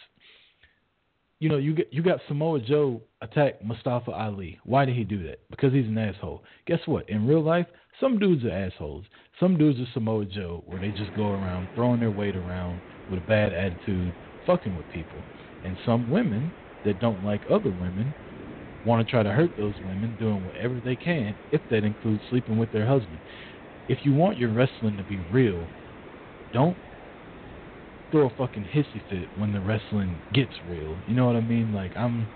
you 1.38 1.48
know, 1.48 1.58
you 1.58 1.74
get 1.74 1.92
you 1.92 2.02
got 2.02 2.20
Samoa 2.28 2.60
Joe 2.60 3.02
attack 3.20 3.62
Mustafa 3.64 4.10
Ali. 4.10 4.58
Why 4.64 4.84
did 4.84 4.96
he 4.96 5.04
do 5.04 5.22
that? 5.24 5.40
Because 5.50 5.72
he's 5.72 5.86
an 5.86 5.98
asshole. 5.98 6.42
Guess 6.66 6.80
what? 6.86 7.08
In 7.10 7.26
real 7.26 7.42
life, 7.42 7.66
some 8.00 8.18
dudes 8.18 8.44
are 8.44 8.50
assholes. 8.50 9.04
Some 9.38 9.58
dudes 9.58 9.78
are 9.80 9.92
Samoa 9.92 10.24
Joe, 10.24 10.62
where 10.66 10.80
they 10.80 10.90
just 10.90 11.12
go 11.14 11.30
around 11.32 11.68
throwing 11.74 12.00
their 12.00 12.10
weight 12.10 12.36
around 12.36 12.80
with 13.08 13.18
a 13.18 13.22
bad 13.22 13.52
attitude, 13.52 14.14
fucking 14.46 14.74
with 14.74 14.88
people. 14.88 15.26
And 15.62 15.76
some 15.84 16.08
women 16.10 16.52
that 16.84 17.00
don't 17.00 17.22
like 17.22 17.44
other 17.50 17.70
women 17.70 18.14
want 18.84 19.06
to 19.06 19.10
try 19.10 19.22
to 19.22 19.32
hurt 19.32 19.56
those 19.56 19.74
women, 19.80 20.16
doing 20.18 20.44
whatever 20.44 20.80
they 20.80 20.96
can, 20.96 21.34
if 21.50 21.60
that 21.68 21.84
includes 21.84 22.22
sleeping 22.30 22.56
with 22.56 22.70
their 22.70 22.86
husband. 22.86 23.20
If 23.88 23.98
you 24.04 24.14
want 24.14 24.38
your 24.38 24.52
wrestling 24.52 24.96
to 24.96 25.04
be 25.04 25.20
real, 25.20 25.72
don't 26.52 26.78
throw 28.10 28.26
a 28.26 28.30
fucking 28.36 28.64
hissy 28.74 29.02
fit 29.10 29.28
when 29.38 29.52
the 29.52 29.60
wrestling 29.60 30.18
gets 30.32 30.52
real. 30.68 30.96
You 31.08 31.14
know 31.14 31.26
what 31.26 31.36
I 31.36 31.40
mean? 31.40 31.72
Like 31.72 31.96
I'm 31.96 32.26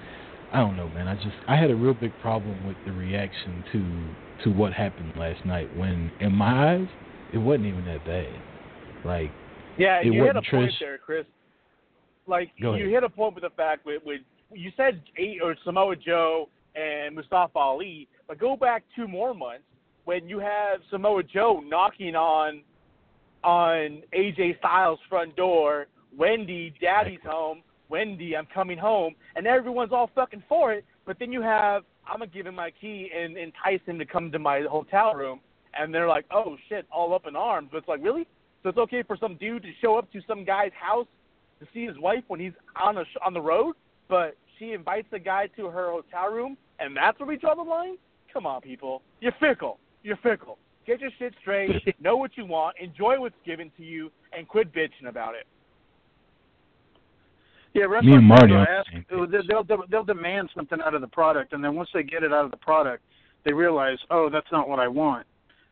I 0.53 0.59
don't 0.59 0.77
know, 0.77 0.89
man. 0.89 1.07
I 1.09 1.15
just 1.15 1.37
I 1.49 1.57
had 1.57 1.71
a 1.71 1.77
real 1.77 1.95
big 1.95 2.13
problem 2.21 2.67
with 2.67 2.77
the 2.85 2.93
reaction 2.93 3.65
to 3.73 4.45
to 4.45 4.57
what 4.57 4.73
happened 4.73 5.13
last 5.17 5.45
night 5.45 5.75
when 5.77 6.11
in 6.21 6.33
my 6.33 6.75
eyes 6.75 6.89
it 7.33 7.39
wasn't 7.39 7.67
even 7.67 7.85
that 7.87 8.05
bad. 8.05 8.35
Like 9.05 9.31
Yeah, 9.79 10.01
it 10.01 10.07
you 10.07 10.13
hit 10.13 10.21
a 10.23 10.35
wasn't 10.35 10.47
point 10.51 10.73
there, 10.81 10.99
Chris. 10.99 11.25
Like 12.27 12.51
Go 12.61 12.75
you 12.75 12.85
ahead. 12.85 12.95
hit 12.95 13.05
a 13.05 13.09
point 13.09 13.35
with 13.35 13.45
the 13.45 13.51
fact 13.51 13.87
with, 13.87 14.03
with 14.05 14.21
you 14.53 14.73
said 14.77 15.03
eight 15.17 15.39
or 15.43 15.55
Samoa 15.65 15.95
Joe 15.97 16.49
and 16.75 17.15
Mustafa 17.15 17.59
Ali, 17.59 18.09
but 18.27 18.39
go 18.39 18.57
back 18.57 18.83
two 18.97 19.07
more 19.07 19.35
months 19.35 19.65
when 20.05 20.29
you 20.29 20.39
have 20.41 20.81
Samoa 20.91 21.23
Joe 21.23 21.63
knocking 21.65 22.17
on 22.17 22.63
on 23.45 24.03
AJ 24.15 24.59
Styles' 24.59 24.99
front 25.09 25.37
door, 25.37 25.87
Wendy, 26.17 26.75
Daddy's 26.81 27.21
home, 27.25 27.63
Wendy, 27.89 28.37
I'm 28.37 28.47
coming 28.53 28.79
home, 28.79 29.15
and 29.37 29.47
everyone's 29.47 29.93
all 29.93 30.11
fucking 30.15 30.43
for 30.49 30.73
it. 30.73 30.85
But 31.07 31.19
then 31.19 31.33
you 31.33 31.43
have 31.43 31.85
I'm 32.07 32.19
gonna 32.19 32.31
give 32.31 32.47
him 32.47 32.57
my 32.57 32.71
key 32.71 33.11
and 33.17 33.37
entice 33.37 33.81
him 33.87 33.99
to 33.99 34.05
come 34.05 34.33
to 34.33 34.39
my 34.39 34.63
hotel 34.63 35.15
room, 35.15 35.41
and 35.75 35.95
they're 35.95 36.09
like, 36.09 36.25
oh 36.31 36.57
shit, 36.69 36.87
all 36.93 37.15
up 37.15 37.27
in 37.27 37.37
arms. 37.37 37.69
But 37.71 37.79
it's 37.79 37.89
like 37.89 38.03
really? 38.03 38.27
So 38.63 38.69
it's 38.69 38.79
okay 38.79 39.03
for 39.03 39.17
some 39.17 39.37
dude 39.37 39.63
to 39.63 39.71
show 39.81 39.97
up 39.97 40.11
to 40.13 40.21
some 40.27 40.45
guy's 40.45 40.73
house 40.79 41.07
to 41.61 41.67
see 41.73 41.87
his 41.87 41.99
wife 41.99 42.25
when 42.29 42.41
he's 42.41 42.53
on 42.81 42.99
a 42.99 43.05
sh- 43.05 43.19
on 43.25 43.33
the 43.33 43.41
road, 43.41 43.75
but 44.09 44.37
she 44.59 44.73
invites 44.73 45.07
the 45.11 45.19
guy 45.19 45.47
to 45.57 45.67
her 45.67 45.91
hotel 45.91 46.31
room, 46.31 46.57
and 46.79 46.97
that's 46.97 47.19
where 47.19 47.29
we 47.29 47.37
draw 47.37 47.55
the 47.55 47.63
line. 47.63 47.97
Come 48.33 48.47
on, 48.47 48.61
people, 48.61 49.03
you're 49.21 49.33
fickle. 49.41 49.79
You're 50.03 50.19
fickle. 50.19 50.59
Get 50.91 51.01
your 51.01 51.11
shit 51.21 51.35
straight. 51.41 51.71
know 52.01 52.17
what 52.17 52.33
you 52.37 52.45
want. 52.45 52.77
Enjoy 52.81 53.21
what's 53.21 53.37
given 53.47 53.71
to 53.77 53.85
you, 53.85 54.11
and 54.37 54.49
quit 54.49 54.73
bitching 54.75 55.09
about 55.09 55.37
it. 55.37 55.47
Yeah, 57.75 57.83
Me 57.83 57.87
wrestlers 57.87 58.15
and 58.17 58.27
Marty 58.27 58.53
will 58.53 58.59
on 58.59 58.67
the 58.67 58.71
ask, 58.73 59.47
they'll, 59.49 59.63
they'll 59.63 59.85
they'll 59.89 60.05
demand 60.05 60.51
something 60.53 60.81
out 60.85 60.95
of 60.95 61.01
the 61.01 61.07
product, 61.07 61.53
and 61.53 61.63
then 61.63 61.77
once 61.77 61.91
they 61.95 62.03
get 62.03 62.25
it 62.25 62.33
out 62.33 62.45
of 62.45 62.51
the 62.51 62.57
product, 62.57 63.05
they 63.45 63.53
realize, 63.53 63.99
oh, 64.11 64.29
that's 64.29 64.51
not 64.51 64.69
what 64.69 64.81
I 64.81 64.89
want, 64.89 65.29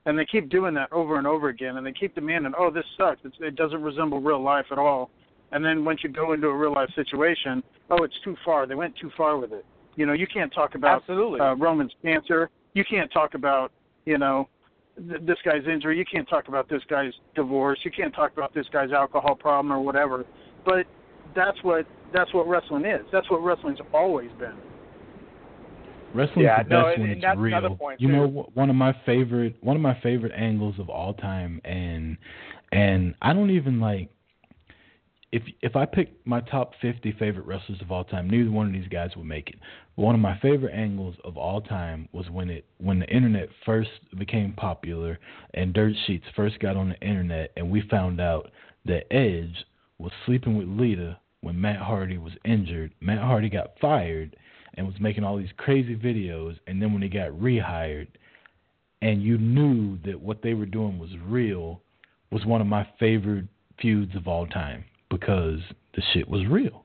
and 0.06 0.16
they 0.16 0.24
keep 0.24 0.50
doing 0.50 0.72
that 0.74 0.92
over 0.92 1.18
and 1.18 1.26
over 1.26 1.48
again, 1.48 1.78
and 1.78 1.84
they 1.84 1.90
keep 1.90 2.14
demanding, 2.14 2.52
oh, 2.56 2.70
this 2.70 2.84
sucks. 2.96 3.18
It's, 3.24 3.34
it 3.40 3.56
doesn't 3.56 3.82
resemble 3.82 4.20
real 4.20 4.40
life 4.40 4.66
at 4.70 4.78
all. 4.78 5.10
And 5.50 5.64
then 5.64 5.84
once 5.84 6.04
you 6.04 6.10
go 6.10 6.32
into 6.32 6.46
a 6.46 6.56
real 6.56 6.74
life 6.74 6.90
situation, 6.94 7.64
oh, 7.90 8.04
it's 8.04 8.14
too 8.22 8.36
far. 8.44 8.68
They 8.68 8.76
went 8.76 8.94
too 8.96 9.10
far 9.16 9.36
with 9.36 9.52
it. 9.52 9.66
You 9.96 10.06
know, 10.06 10.12
you 10.12 10.28
can't 10.28 10.54
talk 10.54 10.76
about 10.76 11.00
Absolutely. 11.00 11.40
uh, 11.40 11.56
Roman's 11.56 11.92
cancer. 12.04 12.50
You 12.74 12.84
can't 12.84 13.12
talk 13.12 13.34
about, 13.34 13.72
you 14.04 14.18
know, 14.18 14.48
th- 15.08 15.20
this 15.22 15.38
guy's 15.44 15.66
injury. 15.70 15.98
You 15.98 16.04
can't 16.10 16.28
talk 16.28 16.48
about 16.48 16.68
this 16.68 16.82
guy's 16.88 17.12
divorce. 17.34 17.78
You 17.84 17.90
can't 17.90 18.14
talk 18.14 18.32
about 18.36 18.54
this 18.54 18.66
guy's 18.72 18.92
alcohol 18.92 19.34
problem 19.34 19.72
or 19.72 19.80
whatever. 19.80 20.24
But 20.64 20.86
that's 21.34 21.62
what 21.62 21.86
that's 22.14 22.32
what 22.32 22.48
wrestling 22.48 22.84
is. 22.84 23.02
That's 23.12 23.30
what 23.30 23.42
wrestling's 23.42 23.78
always 23.92 24.30
been. 24.38 24.56
Wrestling's 26.14 26.44
Yeah, 26.46 26.62
the 26.62 26.68
no, 26.70 26.82
best 26.84 26.94
and- 26.94 27.02
when 27.02 27.10
and 27.10 27.18
it's 27.18 27.22
that's 27.26 27.38
real. 27.38 27.56
another 27.58 27.74
point, 27.74 28.00
you 28.00 28.08
too. 28.08 28.14
know, 28.14 28.50
one 28.54 28.70
of 28.70 28.76
my 28.76 28.92
favorite 29.04 29.56
one 29.60 29.76
of 29.76 29.82
my 29.82 29.98
favorite 30.02 30.32
angles 30.34 30.78
of 30.78 30.88
all 30.88 31.12
time, 31.14 31.60
and 31.64 32.16
and 32.72 33.14
I 33.20 33.32
don't 33.34 33.50
even 33.50 33.78
like 33.80 34.08
if 35.32 35.42
if 35.60 35.76
I 35.76 35.84
pick 35.84 36.14
my 36.26 36.40
top 36.40 36.72
fifty 36.80 37.12
favorite 37.12 37.44
wrestlers 37.46 37.80
of 37.82 37.92
all 37.92 38.04
time, 38.04 38.30
neither 38.30 38.50
one 38.50 38.66
of 38.66 38.72
these 38.72 38.88
guys 38.88 39.10
would 39.16 39.26
make 39.26 39.50
it. 39.50 39.56
One 39.98 40.14
of 40.14 40.20
my 40.20 40.38
favorite 40.38 40.74
angles 40.74 41.16
of 41.24 41.36
all 41.36 41.60
time 41.60 42.08
was 42.12 42.30
when 42.30 42.50
it 42.50 42.64
when 42.78 43.00
the 43.00 43.08
internet 43.08 43.48
first 43.66 43.90
became 44.16 44.52
popular 44.52 45.18
and 45.54 45.74
dirt 45.74 45.94
sheets 46.06 46.24
first 46.36 46.60
got 46.60 46.76
on 46.76 46.90
the 46.90 47.00
internet, 47.00 47.50
and 47.56 47.68
we 47.68 47.80
found 47.80 48.20
out 48.20 48.52
that 48.84 49.12
Edge 49.12 49.64
was 49.98 50.12
sleeping 50.24 50.56
with 50.56 50.68
Lita 50.68 51.18
when 51.40 51.60
Matt 51.60 51.80
Hardy 51.80 52.16
was 52.16 52.34
injured. 52.44 52.92
Matt 53.00 53.18
Hardy 53.18 53.48
got 53.48 53.76
fired 53.80 54.36
and 54.74 54.86
was 54.86 54.94
making 55.00 55.24
all 55.24 55.36
these 55.36 55.48
crazy 55.56 55.96
videos, 55.96 56.56
and 56.68 56.80
then 56.80 56.92
when 56.92 57.02
he 57.02 57.08
got 57.08 57.32
rehired, 57.32 58.06
and 59.02 59.20
you 59.20 59.36
knew 59.36 59.98
that 60.04 60.20
what 60.20 60.42
they 60.42 60.54
were 60.54 60.64
doing 60.64 61.00
was 61.00 61.10
real, 61.26 61.80
was 62.30 62.46
one 62.46 62.60
of 62.60 62.68
my 62.68 62.86
favorite 63.00 63.46
feuds 63.82 64.14
of 64.14 64.28
all 64.28 64.46
time 64.46 64.84
because 65.10 65.58
the 65.96 66.02
shit 66.12 66.28
was 66.28 66.46
real. 66.46 66.84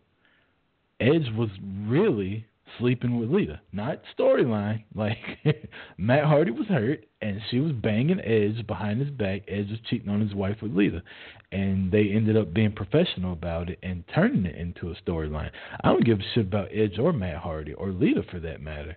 Edge 0.99 1.30
was 1.38 1.51
really 1.86 2.47
sleeping 2.80 3.20
with 3.20 3.30
Lita, 3.30 3.62
not 3.72 4.02
storyline. 4.18 4.84
Like 4.96 5.18
Matt 5.98 6.26
Hardy 6.26 6.52
was 6.52 6.68
hurt, 6.68 7.06
and 7.22 7.42
she 7.50 7.60
was 7.60 7.72
banging 7.72 8.20
Edge 8.22 8.66
behind 8.68 9.02
his 9.02 9.10
back. 9.10 9.42
Edge 9.48 9.70
was 9.70 9.80
cheating 9.90 10.10
on 10.10 10.22
his 10.22 10.34
wife 10.34 10.58
with 10.62 10.74
Lita, 10.74 11.02
and 11.52 11.92
they 11.92 12.10
ended 12.12 12.38
up 12.38 12.54
being 12.54 12.72
professional 12.72 13.34
about 13.34 13.70
it 13.70 13.80
and 13.84 14.04
turning 14.14 14.46
it 14.46 14.56
into 14.56 14.92
a 14.92 14.96
storyline. 14.96 15.50
I 15.84 15.90
don't 15.90 16.06
give 16.06 16.20
a 16.20 16.24
shit 16.34 16.46
about 16.46 16.70
Edge 16.74 17.00
or 17.00 17.12
Matt 17.12 17.38
Hardy 17.38 17.74
or 17.74 17.90
Lita 17.90 18.24
for 18.32 18.40
that 18.40 18.62
matter. 18.62 18.96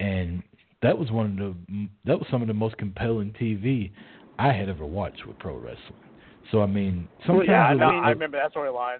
And 0.00 0.42
that 0.82 0.98
was 0.98 1.10
one 1.10 1.26
of 1.26 1.36
the 1.36 1.88
that 2.04 2.18
was 2.18 2.26
some 2.30 2.42
of 2.42 2.48
the 2.48 2.54
most 2.54 2.76
compelling 2.78 3.34
TV 3.40 3.92
I 4.38 4.52
had 4.52 4.68
ever 4.68 4.84
watched 4.84 5.26
with 5.26 5.38
pro 5.38 5.56
wrestling. 5.56 5.78
So 6.52 6.62
I 6.62 6.66
mean, 6.66 7.08
Well, 7.28 7.44
yeah, 7.44 7.66
I 7.68 8.10
remember 8.10 8.38
that 8.38 8.54
storyline. 8.54 8.98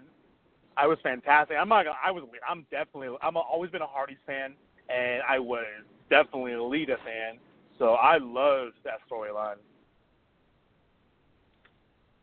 I 0.76 0.86
was 0.86 0.98
fantastic. 1.02 1.56
I'm 1.60 1.68
not. 1.68 1.84
gonna- 1.84 1.98
I 2.04 2.10
was. 2.10 2.24
I'm 2.48 2.66
definitely. 2.70 3.16
I'm 3.22 3.36
always 3.36 3.70
been 3.70 3.82
a 3.82 3.86
Hardy's 3.86 4.18
fan, 4.26 4.54
and 4.88 5.22
I 5.28 5.38
was 5.38 5.64
definitely 6.10 6.54
a 6.54 6.62
Lita 6.62 6.96
fan. 7.04 7.38
So 7.78 7.94
I 7.94 8.18
loved 8.18 8.74
that 8.84 9.00
storyline. 9.10 9.56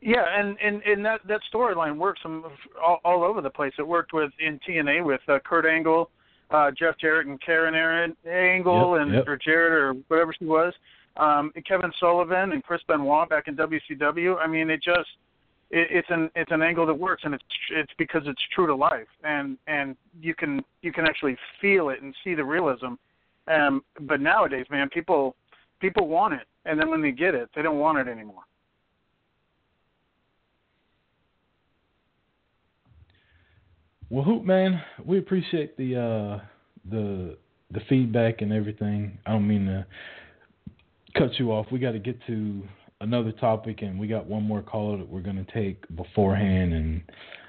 Yeah, 0.02 0.26
and 0.38 0.58
and 0.64 0.82
and 0.84 1.06
that 1.06 1.22
that 1.28 1.42
storyline 1.54 1.98
works 1.98 2.22
from 2.22 2.46
all, 2.84 3.00
all 3.06 3.24
over 3.24 3.40
the 3.42 3.50
place. 3.50 3.74
It 3.78 3.88
worked 3.88 4.14
with 4.14 4.32
in 4.40 4.60
TNA 4.68 5.06
with 5.06 5.22
uh, 5.28 5.38
Kurt 5.46 5.66
Angle, 5.66 6.10
uh, 6.50 6.72
Jeff 6.72 6.98
Jarrett, 6.98 7.28
and 7.28 7.40
Karen 7.42 7.76
Aaron 7.76 8.16
Angle, 8.28 8.98
Yep, 8.98 9.02
and 9.02 9.14
yep. 9.14 9.28
or 9.28 9.38
Jarrett 9.38 9.74
or 9.74 9.94
whatever 10.08 10.34
she 10.38 10.46
was. 10.46 10.74
Um, 11.18 11.52
and 11.56 11.66
Kevin 11.66 11.92
Sullivan 12.00 12.54
and 12.54 12.64
Chris 12.64 12.82
Benoit 12.88 13.30
back 13.30 13.48
in 13.48 13.56
WCW. 13.56 14.38
I 14.40 14.48
mean, 14.48 14.70
it 14.70 14.82
just 14.82 15.10
it, 15.72 15.88
it's 15.90 16.08
an 16.10 16.30
it's 16.36 16.52
an 16.52 16.62
angle 16.62 16.86
that 16.86 16.94
works, 16.94 17.24
and 17.26 17.34
it's 17.34 17.44
it's 17.72 17.92
because 17.98 18.24
it's 18.26 18.42
true 18.54 18.68
to 18.68 18.76
life, 18.76 19.08
and 19.24 19.58
and 19.68 19.96
you 20.22 20.36
can 20.36 20.64
you 20.82 20.92
can 20.92 21.06
actually 21.06 21.38
feel 21.60 21.90
it 21.90 22.02
and 22.02 22.14
see 22.24 22.36
the 22.36 22.44
realism. 22.44 22.94
Um, 23.48 23.84
but 24.02 24.22
nowadays, 24.22 24.66
man, 24.70 24.90
people 24.90 25.36
people 25.80 26.08
want 26.08 26.34
it, 26.34 26.48
and 26.66 26.80
then 26.80 26.90
when 26.90 27.02
they 27.02 27.12
get 27.12 27.34
it, 27.34 27.50
they 27.56 27.62
don't 27.62 27.80
want 27.80 27.98
it 27.98 28.08
anymore. 28.08 28.44
Well, 34.10 34.24
Hoop 34.24 34.44
man, 34.44 34.82
we 35.06 35.20
appreciate 35.20 35.78
the 35.78 35.96
uh, 35.96 36.46
the 36.90 37.38
the 37.72 37.80
feedback 37.88 38.42
and 38.42 38.52
everything. 38.52 39.18
I 39.26 39.32
don't 39.32 39.48
mean 39.48 39.66
to 39.68 39.86
cut 41.18 41.40
you 41.40 41.52
off. 41.52 41.68
We 41.72 41.80
got 41.80 41.92
to 41.92 42.00
get 42.00 42.18
to 42.28 42.62
another 43.02 43.32
topic, 43.32 43.82
and 43.82 44.00
we 44.00 44.08
got 44.08 44.26
one 44.26 44.44
more 44.44 44.62
call 44.62 44.98
that 44.98 45.08
we're 45.08 45.22
gonna 45.22 45.46
take 45.54 45.84
beforehand. 45.96 46.74
And 46.74 47.02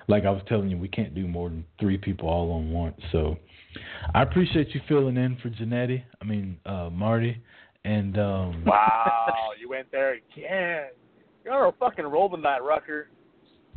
like 0.08 0.24
I 0.24 0.30
was 0.30 0.42
telling 0.48 0.70
you, 0.70 0.78
we 0.78 0.88
can't 0.88 1.14
do 1.14 1.28
more 1.28 1.48
than 1.48 1.64
three 1.78 1.98
people 1.98 2.28
all 2.28 2.50
on 2.52 2.72
once. 2.72 3.00
So 3.12 3.36
I 4.14 4.22
appreciate 4.22 4.74
you 4.74 4.80
filling 4.88 5.16
in 5.16 5.36
for 5.36 5.50
Jannetty. 5.50 6.02
I 6.20 6.24
mean 6.24 6.58
uh, 6.66 6.90
Marty, 6.90 7.40
and 7.84 8.18
um, 8.18 8.64
Wow, 8.66 9.50
you 9.60 9.68
went 9.68 9.90
there 9.92 10.14
again. 10.14 10.88
You're 11.44 11.66
a 11.66 11.72
fucking 11.72 12.04
roll 12.04 12.30
tonight, 12.30 12.60
Rucker. 12.60 13.08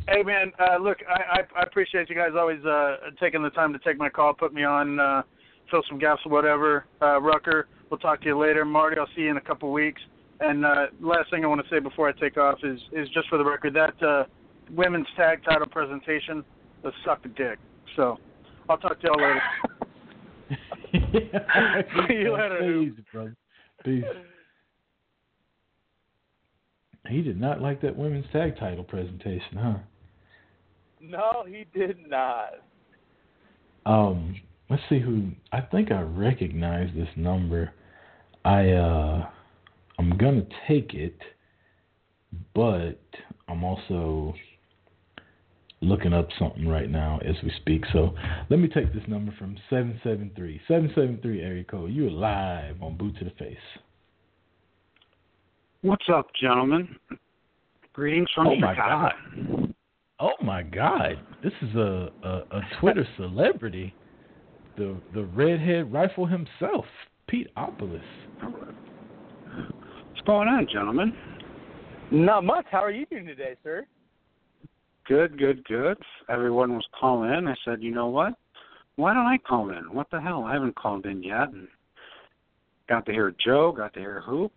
Hey 0.08 0.22
man, 0.22 0.52
uh, 0.58 0.78
look, 0.78 0.98
I, 1.08 1.40
I 1.40 1.60
I 1.60 1.62
appreciate 1.62 2.08
you 2.08 2.14
guys 2.14 2.30
always 2.36 2.64
uh 2.64 2.96
taking 3.20 3.42
the 3.42 3.50
time 3.50 3.72
to 3.72 3.78
take 3.80 3.98
my 3.98 4.08
call, 4.08 4.32
put 4.34 4.54
me 4.54 4.64
on, 4.64 4.98
uh 4.98 5.22
fill 5.70 5.82
some 5.88 5.98
gaps 5.98 6.22
or 6.24 6.32
whatever. 6.32 6.86
Uh 7.02 7.20
Rucker, 7.20 7.68
we'll 7.90 7.98
talk 7.98 8.20
to 8.20 8.26
you 8.26 8.38
later. 8.38 8.64
Marty, 8.64 8.98
I'll 8.98 9.08
see 9.14 9.22
you 9.22 9.30
in 9.30 9.36
a 9.36 9.40
couple 9.40 9.72
weeks. 9.72 10.00
And 10.40 10.64
uh 10.64 10.86
last 11.00 11.30
thing 11.30 11.44
I 11.44 11.48
want 11.48 11.62
to 11.62 11.74
say 11.74 11.80
before 11.80 12.08
I 12.08 12.12
take 12.12 12.36
off 12.36 12.58
is 12.62 12.78
is 12.92 13.08
just 13.10 13.28
for 13.28 13.38
the 13.38 13.44
record 13.44 13.74
that 13.74 14.02
uh 14.02 14.24
women's 14.74 15.06
tag 15.16 15.42
title 15.44 15.66
presentation 15.66 16.44
was 16.82 16.92
suck 17.04 17.24
a 17.24 17.28
dick. 17.28 17.58
So 17.96 18.18
I'll 18.68 18.78
talk 18.78 19.00
to 19.00 19.06
y'all 19.06 19.16
later. 19.16 19.42
See 22.08 22.14
you 22.14 22.32
later, 22.32 22.58
Hoop. 22.60 22.96
Peace, 22.96 23.04
brother. 23.12 23.36
Peace. 23.84 24.04
He 27.08 27.22
did 27.22 27.40
not 27.40 27.60
like 27.60 27.80
that 27.82 27.96
women's 27.96 28.26
tag 28.32 28.58
title 28.58 28.84
presentation, 28.84 29.56
huh? 29.56 29.74
No, 31.00 31.44
he 31.46 31.64
did 31.78 31.98
not. 32.08 32.54
Um, 33.84 34.36
let's 34.68 34.82
see 34.88 34.98
who. 34.98 35.30
I 35.52 35.60
think 35.60 35.92
I 35.92 36.00
recognize 36.00 36.88
this 36.96 37.08
number. 37.16 37.72
I 38.44 38.70
uh, 38.70 39.28
I'm 39.98 40.16
gonna 40.16 40.46
take 40.68 40.94
it, 40.94 41.18
but 42.54 43.00
I'm 43.48 43.64
also 43.64 44.34
looking 45.80 46.12
up 46.12 46.28
something 46.38 46.66
right 46.66 46.90
now 46.90 47.18
as 47.24 47.36
we 47.42 47.52
speak. 47.60 47.84
So 47.92 48.14
let 48.50 48.58
me 48.58 48.68
take 48.68 48.92
this 48.92 49.02
number 49.08 49.32
from 49.38 49.56
seven 49.70 50.00
seven 50.02 50.30
three 50.36 50.60
seven 50.68 50.90
seven 50.94 51.18
three 51.22 51.40
area 51.42 51.64
code. 51.64 51.92
You're 51.92 52.10
live 52.10 52.82
on 52.82 52.96
Boot 52.96 53.16
to 53.18 53.24
the 53.24 53.30
Face. 53.32 53.56
What's 55.82 56.06
up, 56.12 56.26
gentlemen? 56.40 56.96
Greetings 57.92 58.28
from 58.34 58.48
Oh, 58.48 58.56
my 58.56 58.74
Chicago. 58.74 59.72
Oh 60.18 60.32
my 60.42 60.62
God! 60.62 61.18
This 61.42 61.52
is 61.62 61.74
a 61.74 62.10
a, 62.22 62.28
a 62.50 62.60
Twitter 62.80 63.06
celebrity, 63.16 63.94
the 64.76 64.96
the 65.14 65.24
redhead 65.24 65.92
rifle 65.92 66.26
himself, 66.26 66.84
Pete 67.28 67.48
Opolis. 67.56 68.00
Going 70.26 70.48
on, 70.48 70.66
gentlemen? 70.66 71.14
Not 72.10 72.42
much. 72.42 72.66
How 72.72 72.82
are 72.82 72.90
you 72.90 73.06
doing 73.06 73.26
today, 73.26 73.54
sir? 73.62 73.86
Good, 75.06 75.38
good, 75.38 75.64
good. 75.64 75.96
Everyone 76.28 76.74
was 76.74 76.84
calling 76.98 77.32
in. 77.32 77.46
I 77.46 77.54
said, 77.64 77.80
you 77.80 77.94
know 77.94 78.08
what? 78.08 78.34
Why 78.96 79.14
don't 79.14 79.26
I 79.26 79.38
call 79.38 79.70
in? 79.70 79.94
What 79.94 80.10
the 80.10 80.20
hell? 80.20 80.42
I 80.42 80.52
haven't 80.54 80.74
called 80.74 81.06
in 81.06 81.22
yet, 81.22 81.52
and 81.52 81.68
got 82.88 83.06
to 83.06 83.12
hear 83.12 83.32
Joe, 83.44 83.70
got 83.70 83.94
to 83.94 84.00
hear 84.00 84.20
Hoop. 84.26 84.52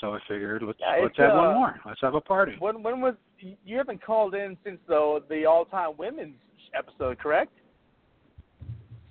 So 0.00 0.14
I 0.14 0.18
figured 0.28 0.62
let's 0.64 0.78
Yeah, 0.80 1.02
let's 1.02 1.16
have 1.18 1.30
uh, 1.30 1.36
one 1.36 1.54
more. 1.54 1.80
Let's 1.86 2.00
have 2.00 2.14
a 2.14 2.20
party. 2.20 2.56
When 2.58 2.82
when 2.82 3.00
was 3.00 3.14
you 3.38 3.76
haven't 3.76 4.04
called 4.04 4.34
in 4.34 4.56
since 4.64 4.78
the 4.86 5.22
the 5.28 5.44
all 5.44 5.64
time 5.64 5.90
women's 5.98 6.36
episode, 6.76 7.18
correct? 7.18 7.52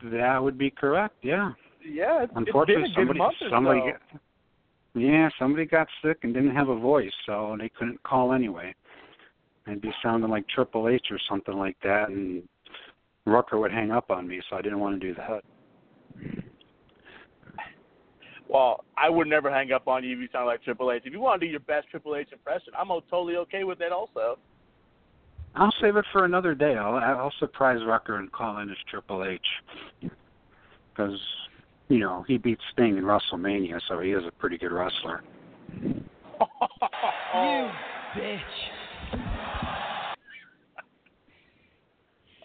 That 0.04 0.42
would 0.42 0.58
be 0.58 0.70
correct. 0.70 1.16
Yeah. 1.22 1.52
Yeah, 1.86 2.24
it's, 2.24 2.34
Unfortunately, 2.36 2.84
it's 2.84 2.96
been 2.96 3.10
a 3.10 3.14
good 3.14 3.18
somebody 3.50 3.82
somebody 3.84 3.94
so. 4.12 4.20
Yeah 4.98 5.30
somebody 5.39 5.66
got 5.66 5.88
sick 6.04 6.20
and 6.24 6.34
didn't 6.34 6.56
have 6.56 6.70
a 6.70 6.80
voice, 6.80 7.12
so 7.26 7.56
they 7.60 7.70
couldn't 7.70 8.02
call 8.04 8.34
anyway. 8.34 8.74
They'd 9.66 9.82
be 9.82 9.91
sounding 10.02 10.30
like 10.30 10.48
Triple 10.48 10.88
H 10.88 11.08
or 11.12 11.20
something 11.30 11.56
like 11.56 11.78
that, 11.84 12.10
and 12.10 12.43
Rucker 13.26 13.58
would 13.58 13.72
hang 13.72 13.91
up 13.91 14.10
on 14.10 14.28
me, 14.28 14.41
so 14.50 14.56
I 14.56 14.62
didn't 14.62 14.80
want 14.80 15.00
to 15.00 15.08
do 15.08 15.16
that. 15.16 15.41
Well, 18.50 18.86
I 18.98 19.10
would 19.10 19.28
never 19.28 19.52
hang 19.52 19.74
up 19.74 19.89
on 19.89 20.06
you 20.06 20.16
if 20.16 20.22
you 20.22 20.28
sound 20.32 20.48
like 20.48 20.64
Triple 20.64 20.91
H. 20.91 21.02
If 21.06 21.12
you 21.12 21.20
want 21.20 21.41
to 21.41 21.48
do 21.48 21.52
your 21.52 21.60
best 21.60 21.89
Triple 21.89 22.16
H 22.16 22.30
impression, 22.32 22.72
I'm 22.80 22.88
totally 23.10 23.36
okay 23.36 23.66
with 23.66 23.78
that 23.80 23.91
also. 23.91 24.38
I'll 25.56 25.74
save 25.82 25.98
it 25.98 26.06
for 26.12 26.24
another 26.24 26.54
day. 26.56 26.76
I'll 26.76 26.95
I'll 26.95 27.34
surprise 27.39 27.80
Rucker 27.86 28.18
and 28.18 28.32
call 28.32 28.60
in 28.60 28.70
as 28.70 28.78
Triple 28.89 29.26
H 29.26 30.12
because 30.95 31.20
you 31.90 32.00
know 32.00 32.24
he 32.28 32.38
beat 32.38 32.60
Sting 32.74 32.98
in 32.98 33.04
WrestleMania, 33.04 33.80
so 33.88 34.00
he 34.00 34.12
is 34.12 34.24
a 34.26 34.32
pretty 34.32 34.58
good 34.58 34.72
wrestler. 34.72 35.24
You 37.34 37.70
bitch. 38.22 38.40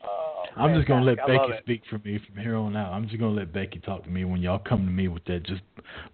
Oh, 0.04 0.44
I'm 0.56 0.74
just 0.74 0.88
gonna 0.88 1.04
let. 1.04 1.20
I 1.20 1.26
Becky 1.26 1.52
speak 1.62 1.82
for 1.88 1.98
me 1.98 2.18
from 2.26 2.42
here 2.42 2.56
on 2.56 2.76
out. 2.76 2.92
I'm 2.92 3.06
just 3.08 3.18
gonna 3.20 3.32
let 3.32 3.52
Becky 3.52 3.78
talk 3.80 4.02
to 4.04 4.10
me 4.10 4.24
when 4.24 4.40
y'all 4.42 4.58
come 4.58 4.84
to 4.84 4.90
me 4.92 5.08
with 5.08 5.24
that 5.26 5.44
just 5.44 5.62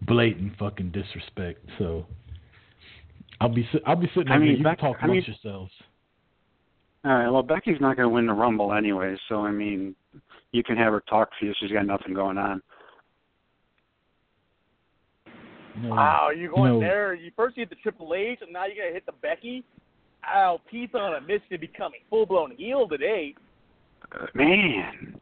blatant 0.03 0.57
fucking 0.59 0.91
disrespect. 0.91 1.64
So 1.79 2.05
I'll 3.41 3.49
be 3.49 3.66
si- 3.72 3.81
I'll 3.87 3.97
be 3.97 4.09
sitting 4.14 4.31
I 4.31 4.39
mean, 4.39 4.49
here. 4.49 4.59
You 4.59 4.64
Beck- 4.64 4.79
can 4.79 4.93
talk 4.93 4.99
I 5.03 5.07
mean- 5.07 5.22
amongst 5.22 5.29
yourselves. 5.43 5.72
All 7.05 7.12
right. 7.12 7.29
Well, 7.31 7.43
Becky's 7.45 7.81
not 7.81 7.97
going 7.97 8.09
to 8.09 8.14
win 8.14 8.26
the 8.26 8.33
Rumble 8.33 8.74
anyway, 8.74 9.16
so 9.29 9.45
I 9.47 9.53
mean, 9.53 9.95
you 10.53 10.64
can 10.64 10.76
have 10.76 10.93
her 10.93 11.03
talk 11.09 11.31
for 11.39 11.47
you. 11.47 11.55
She's 11.61 11.70
got 11.70 11.87
nothing 11.87 12.12
going 12.12 12.37
on. 12.39 12.61
You 15.83 15.89
know, 15.89 15.95
Wow, 15.95 16.31
you're 16.37 16.51
going 16.53 16.74
you 16.74 16.81
know, 16.81 16.87
there. 16.87 17.14
You 17.14 17.31
first 17.37 17.57
you 17.57 17.62
hit 17.62 17.70
the 17.70 17.76
Triple 17.76 18.14
H, 18.14 18.39
and 18.43 18.53
now 18.53 18.66
you're 18.66 18.76
gonna 18.85 18.95
hit 18.95 19.07
the 19.07 19.12
Becky. 19.22 19.64
Oh, 20.35 20.59
Pete's 20.70 20.95
on 20.95 21.14
a 21.14 21.20
mission 21.20 21.47
to 21.53 21.59
becoming 21.59 22.01
full 22.11 22.26
blown 22.26 22.53
heel 22.57 22.89
today. 22.89 23.35
Uh, 24.12 24.26
man. 24.35 25.18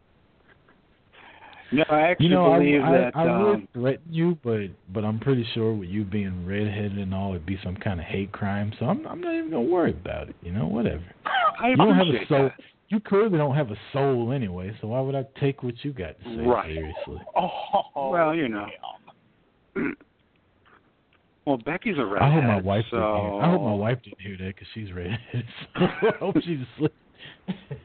No, 1.72 1.84
I 1.90 2.00
actually 2.02 2.26
You 2.26 2.34
know, 2.34 2.52
I, 2.52 2.58
believe 2.58 2.82
I, 2.82 2.90
that. 2.92 3.16
I 3.16 3.28
um, 3.28 3.44
would 3.46 3.72
threaten 3.72 4.12
you, 4.12 4.38
but 4.44 4.68
but 4.94 5.04
I'm 5.04 5.18
pretty 5.18 5.46
sure 5.52 5.74
with 5.74 5.88
you 5.88 6.04
being 6.04 6.46
redheaded 6.46 6.96
and 6.96 7.12
all, 7.12 7.30
it'd 7.34 7.44
be 7.44 7.58
some 7.62 7.76
kind 7.76 8.00
of 8.00 8.06
hate 8.06 8.32
crime. 8.32 8.72
So 8.78 8.86
I'm 8.86 9.06
I'm 9.06 9.20
not 9.20 9.34
even 9.34 9.50
gonna 9.50 9.62
worry 9.62 9.90
about 9.90 10.28
it. 10.30 10.36
You 10.42 10.52
know, 10.52 10.66
whatever. 10.66 11.02
I 11.60 11.70
You 11.70 11.76
don't 11.76 11.94
have 11.94 12.06
a 12.06 12.26
soul. 12.28 12.44
that. 12.44 12.64
You 12.88 13.00
clearly 13.00 13.36
don't 13.36 13.56
have 13.56 13.72
a 13.72 13.76
soul 13.92 14.30
anyway. 14.32 14.72
So 14.80 14.86
why 14.88 15.00
would 15.00 15.16
I 15.16 15.24
take 15.40 15.64
what 15.64 15.74
you 15.82 15.92
got 15.92 16.16
to 16.20 16.24
say 16.24 16.42
Right. 16.46 16.66
seriously? 16.72 17.20
Oh, 17.34 18.10
Well, 18.10 18.32
you 18.32 18.48
know. 18.48 18.66
Well, 21.46 21.58
Becky's 21.58 21.96
a 21.96 22.04
redhead. 22.04 22.22
I 22.22 22.32
hope 22.32 22.44
my 22.44 22.60
wife 22.60 22.84
so... 22.90 22.96
didn't 22.96 23.20
hear. 23.20 23.40
I 23.42 23.50
hope 23.50 23.62
my 23.62 23.74
wife 23.74 23.98
didn't 24.02 24.20
hear 24.20 24.36
that 24.38 24.54
because 24.54 24.66
she's 24.74 24.92
redheaded. 24.92 25.46
So 25.78 25.84
I 25.84 26.16
hope 26.18 26.36
she's 26.44 26.58
asleep. 26.74 26.92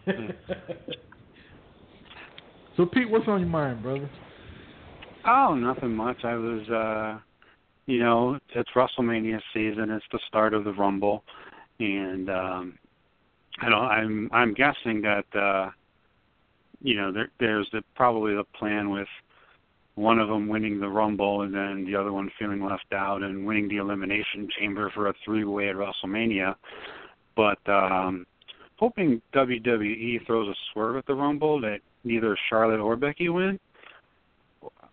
so 2.78 2.86
Pete, 2.88 3.10
what's 3.10 3.28
on 3.28 3.42
your 3.42 3.50
mind, 3.50 3.84
brother? 3.84 4.10
Oh, 5.28 5.54
nothing 5.54 5.96
much. 5.96 6.18
I 6.24 6.34
was, 6.34 6.70
uh, 6.70 7.20
you 7.86 8.00
know, 8.00 8.40
it's 8.56 8.70
WrestleMania 8.76 9.40
season. 9.54 9.92
It's 9.92 10.06
the 10.12 10.20
start 10.28 10.56
of 10.56 10.64
the 10.64 10.74
Rumble, 10.74 11.24
and 11.80 12.30
um, 12.30 12.80
I 13.62 13.70
don't. 13.70 13.84
I'm 13.84 14.30
I'm 14.32 14.54
guessing 14.56 15.02
that, 15.04 15.26
uh, 15.40 15.70
you 16.82 16.96
know, 16.96 17.12
there, 17.12 17.30
there's 17.40 17.68
the, 17.72 17.84
probably 17.96 18.34
the 18.34 18.46
plan 18.58 18.90
with 18.90 19.08
one 19.96 20.20
of 20.20 20.28
them 20.30 20.48
winning 20.48 20.80
the 20.80 20.88
Rumble 20.88 21.42
and 21.42 21.54
then 21.54 21.86
the 21.86 21.96
other 21.96 22.12
one 22.12 22.32
feeling 22.40 22.64
left 22.64 22.94
out 22.94 23.24
and 23.24 23.46
winning 23.46 23.68
the 23.68 23.78
Elimination 23.78 24.48
Chamber 24.58 24.92
for 24.94 25.08
a 25.08 25.14
three-way 25.26 25.70
at 25.70 25.76
WrestleMania. 25.76 26.56
But 27.36 27.60
um, 27.68 28.26
hoping 28.78 29.22
WWE 29.34 30.26
throws 30.26 30.48
a 30.48 30.56
swerve 30.72 30.98
at 30.98 31.06
the 31.06 31.16
Rumble 31.16 31.60
that 31.62 31.80
neither 32.04 32.38
Charlotte 32.50 32.80
or 32.80 32.96
Becky 32.96 33.30
win 33.30 33.60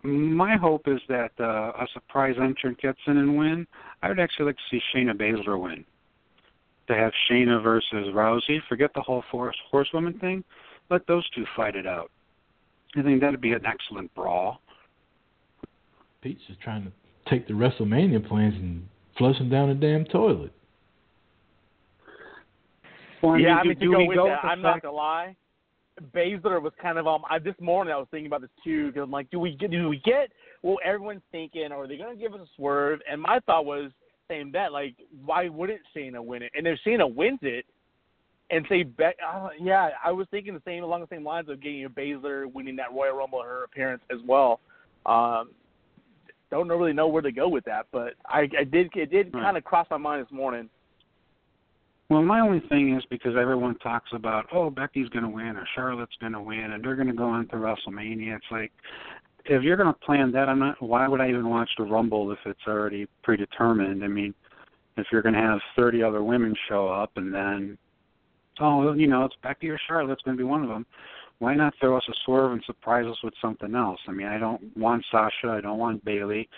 my 0.03 0.55
hope 0.55 0.87
is 0.87 1.01
that 1.09 1.31
uh, 1.39 1.71
a 1.77 1.87
surprise 1.93 2.35
entrant 2.41 2.79
gets 2.79 2.99
in 3.07 3.17
and 3.17 3.37
win. 3.37 3.67
I 4.01 4.09
would 4.09 4.19
actually 4.19 4.45
like 4.47 4.55
to 4.55 4.61
see 4.71 4.81
Shayna 4.93 5.13
Baszler 5.13 5.59
win. 5.61 5.83
To 6.87 6.95
have 6.95 7.11
Shayna 7.29 7.61
versus 7.61 8.07
Rousey, 8.13 8.59
forget 8.67 8.91
the 8.95 9.01
whole 9.01 9.23
horse 9.29 9.57
horsewoman 9.69 10.17
thing. 10.19 10.43
Let 10.89 11.05
those 11.05 11.29
two 11.31 11.45
fight 11.55 11.75
it 11.75 11.85
out. 11.85 12.09
I 12.95 13.03
think 13.03 13.21
that'd 13.21 13.41
be 13.41 13.51
an 13.51 13.65
excellent 13.65 14.13
brawl. 14.15 14.61
Pete's 16.21 16.41
just 16.47 16.59
trying 16.61 16.83
to 16.83 16.91
take 17.29 17.47
the 17.47 17.53
WrestleMania 17.53 18.27
plans 18.27 18.55
and 18.55 18.85
flush 19.17 19.37
them 19.37 19.49
down 19.49 19.69
the 19.69 19.75
damn 19.75 20.05
toilet. 20.05 20.51
Well, 23.21 23.37
yeah, 23.37 23.57
I 23.59 23.63
do- 23.63 23.69
mean 23.69 23.79
to 23.79 23.85
do 23.85 23.91
go 23.91 23.97
we 23.99 24.07
with 24.07 24.17
go 24.17 24.25
that, 24.25 24.31
with 24.31 24.41
the 24.43 24.47
I'm 24.47 24.61
not 24.61 24.81
gonna 24.81 24.95
lie. 24.95 25.35
Baszler 26.15 26.61
was 26.61 26.71
kind 26.81 26.97
of 26.97 27.07
um. 27.07 27.23
I, 27.29 27.39
this 27.39 27.55
morning 27.59 27.93
I 27.93 27.97
was 27.97 28.07
thinking 28.09 28.27
about 28.27 28.41
this 28.41 28.49
too 28.63 28.87
because 28.87 29.03
I'm 29.03 29.11
like, 29.11 29.29
do 29.31 29.39
we 29.39 29.55
get 29.55 29.71
do 29.71 29.89
we 29.89 29.97
get 29.97 30.31
what 30.61 30.83
everyone's 30.85 31.21
thinking, 31.31 31.71
or 31.71 31.83
are 31.83 31.87
they 31.87 31.97
gonna 31.97 32.15
give 32.15 32.33
us 32.33 32.39
a 32.41 32.47
swerve? 32.55 32.99
And 33.11 33.21
my 33.21 33.39
thought 33.45 33.65
was 33.65 33.91
saying 34.29 34.51
that 34.53 34.71
like, 34.71 34.95
why 35.25 35.49
wouldn't 35.49 35.81
Shayna 35.95 36.23
win 36.23 36.43
it? 36.43 36.51
And 36.55 36.65
if 36.67 36.79
Shayna 36.85 37.13
wins 37.13 37.39
it, 37.41 37.65
and 38.49 38.65
say, 38.69 38.83
Be- 38.83 39.03
uh, 39.03 39.49
yeah, 39.59 39.89
I 40.03 40.11
was 40.11 40.27
thinking 40.31 40.53
the 40.53 40.61
same 40.65 40.83
along 40.83 41.01
the 41.01 41.07
same 41.13 41.25
lines 41.25 41.49
of 41.49 41.61
getting 41.61 41.83
a 41.85 41.89
Baszler 41.89 42.51
winning 42.51 42.77
that 42.77 42.93
Royal 42.93 43.15
Rumble 43.15 43.43
her 43.43 43.65
appearance 43.65 44.01
as 44.11 44.19
well. 44.25 44.61
Um, 45.05 45.49
don't 46.51 46.69
really 46.69 46.93
know 46.93 47.07
where 47.07 47.21
to 47.21 47.31
go 47.31 47.47
with 47.47 47.65
that, 47.65 47.87
but 47.91 48.13
I, 48.25 48.47
I 48.59 48.63
did 48.63 48.89
it 48.95 49.11
did 49.11 49.33
Right. 49.33 49.43
kind 49.43 49.57
of 49.57 49.63
cross 49.63 49.87
my 49.89 49.97
mind 49.97 50.25
this 50.25 50.31
morning. 50.31 50.69
Well, 52.09 52.23
my 52.23 52.39
only 52.39 52.61
thing 52.69 52.95
is 52.95 53.03
because 53.11 53.35
everyone 53.39 53.77
talks 53.79 54.09
about, 54.13 54.47
oh, 54.51 54.71
Becky's 54.71 55.09
going 55.09 55.23
to 55.23 55.29
win 55.29 55.55
or 55.55 55.67
Charlotte's 55.75 56.15
going 56.19 56.33
to 56.33 56.41
win 56.41 56.71
and 56.71 56.83
they're 56.83 56.95
going 56.95 57.07
to 57.07 57.13
go 57.13 57.27
on 57.29 57.47
to 57.49 57.55
WrestleMania. 57.55 58.35
It's 58.35 58.45
like, 58.49 58.71
if 59.45 59.61
you're 59.61 59.77
going 59.77 59.93
to 59.93 59.99
plan 59.99 60.31
that, 60.31 60.49
I'm 60.49 60.59
not. 60.59 60.81
Why 60.81 61.07
would 61.07 61.21
I 61.21 61.29
even 61.29 61.49
watch 61.49 61.69
the 61.77 61.83
Rumble 61.83 62.31
if 62.31 62.39
it's 62.45 62.59
already 62.67 63.07
predetermined? 63.23 64.03
I 64.03 64.07
mean, 64.07 64.33
if 64.97 65.05
you're 65.11 65.21
going 65.21 65.35
to 65.35 65.41
have 65.41 65.59
30 65.75 66.01
other 66.01 66.23
women 66.23 66.55
show 66.67 66.87
up 66.87 67.11
and 67.15 67.33
then, 67.33 67.77
oh, 68.59 68.93
you 68.93 69.07
know, 69.07 69.25
it's 69.25 69.35
Becky 69.43 69.69
or 69.69 69.79
Charlotte's 69.87 70.21
going 70.23 70.35
to 70.35 70.43
be 70.43 70.47
one 70.47 70.63
of 70.63 70.69
them. 70.69 70.85
Why 71.39 71.55
not 71.55 71.73
throw 71.79 71.97
us 71.97 72.03
a 72.09 72.13
swerve 72.25 72.51
and 72.51 72.63
surprise 72.65 73.05
us 73.05 73.17
with 73.23 73.33
something 73.41 73.73
else? 73.73 73.99
I 74.07 74.11
mean, 74.11 74.27
I 74.27 74.37
don't 74.37 74.75
want 74.77 75.05
Sasha. 75.09 75.47
I 75.47 75.61
don't 75.61 75.79
want 75.79 76.03
Bayley. 76.03 76.49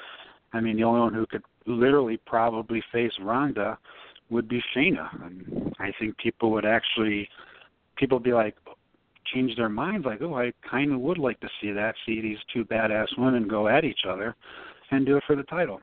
I 0.54 0.60
mean, 0.60 0.76
the 0.76 0.84
only 0.84 1.00
one 1.02 1.14
who 1.14 1.26
could 1.28 1.44
literally 1.66 2.18
probably 2.26 2.84
face 2.92 3.14
Ronda 3.22 3.78
would 4.32 4.50
be 4.50 4.62
Shayna. 4.76 5.08
And 5.24 5.74
I 5.80 5.92
think 6.00 6.18
people 6.18 6.52
would 6.52 6.66
actually, 6.66 7.30
people 7.96 8.18
would 8.18 8.24
be 8.24 8.34
like, 8.34 8.56
change 9.34 9.56
their 9.56 9.70
minds, 9.70 10.06
like, 10.06 10.22
oh, 10.22 10.36
I 10.36 10.52
kind 10.70 10.92
of 10.92 11.00
would 11.00 11.20
like 11.20 11.40
to 11.42 11.50
see 11.62 11.72
that, 11.72 11.94
see 12.06 12.22
these 12.22 12.40
two 12.54 12.66
badass 12.66 13.08
women 13.18 13.48
go 13.48 13.68
at 13.68 13.86
each 13.86 14.02
other 14.08 14.36
and 14.90 15.06
do 15.06 15.18
it 15.18 15.24
for 15.28 15.36
the 15.36 15.44
title. 15.44 15.80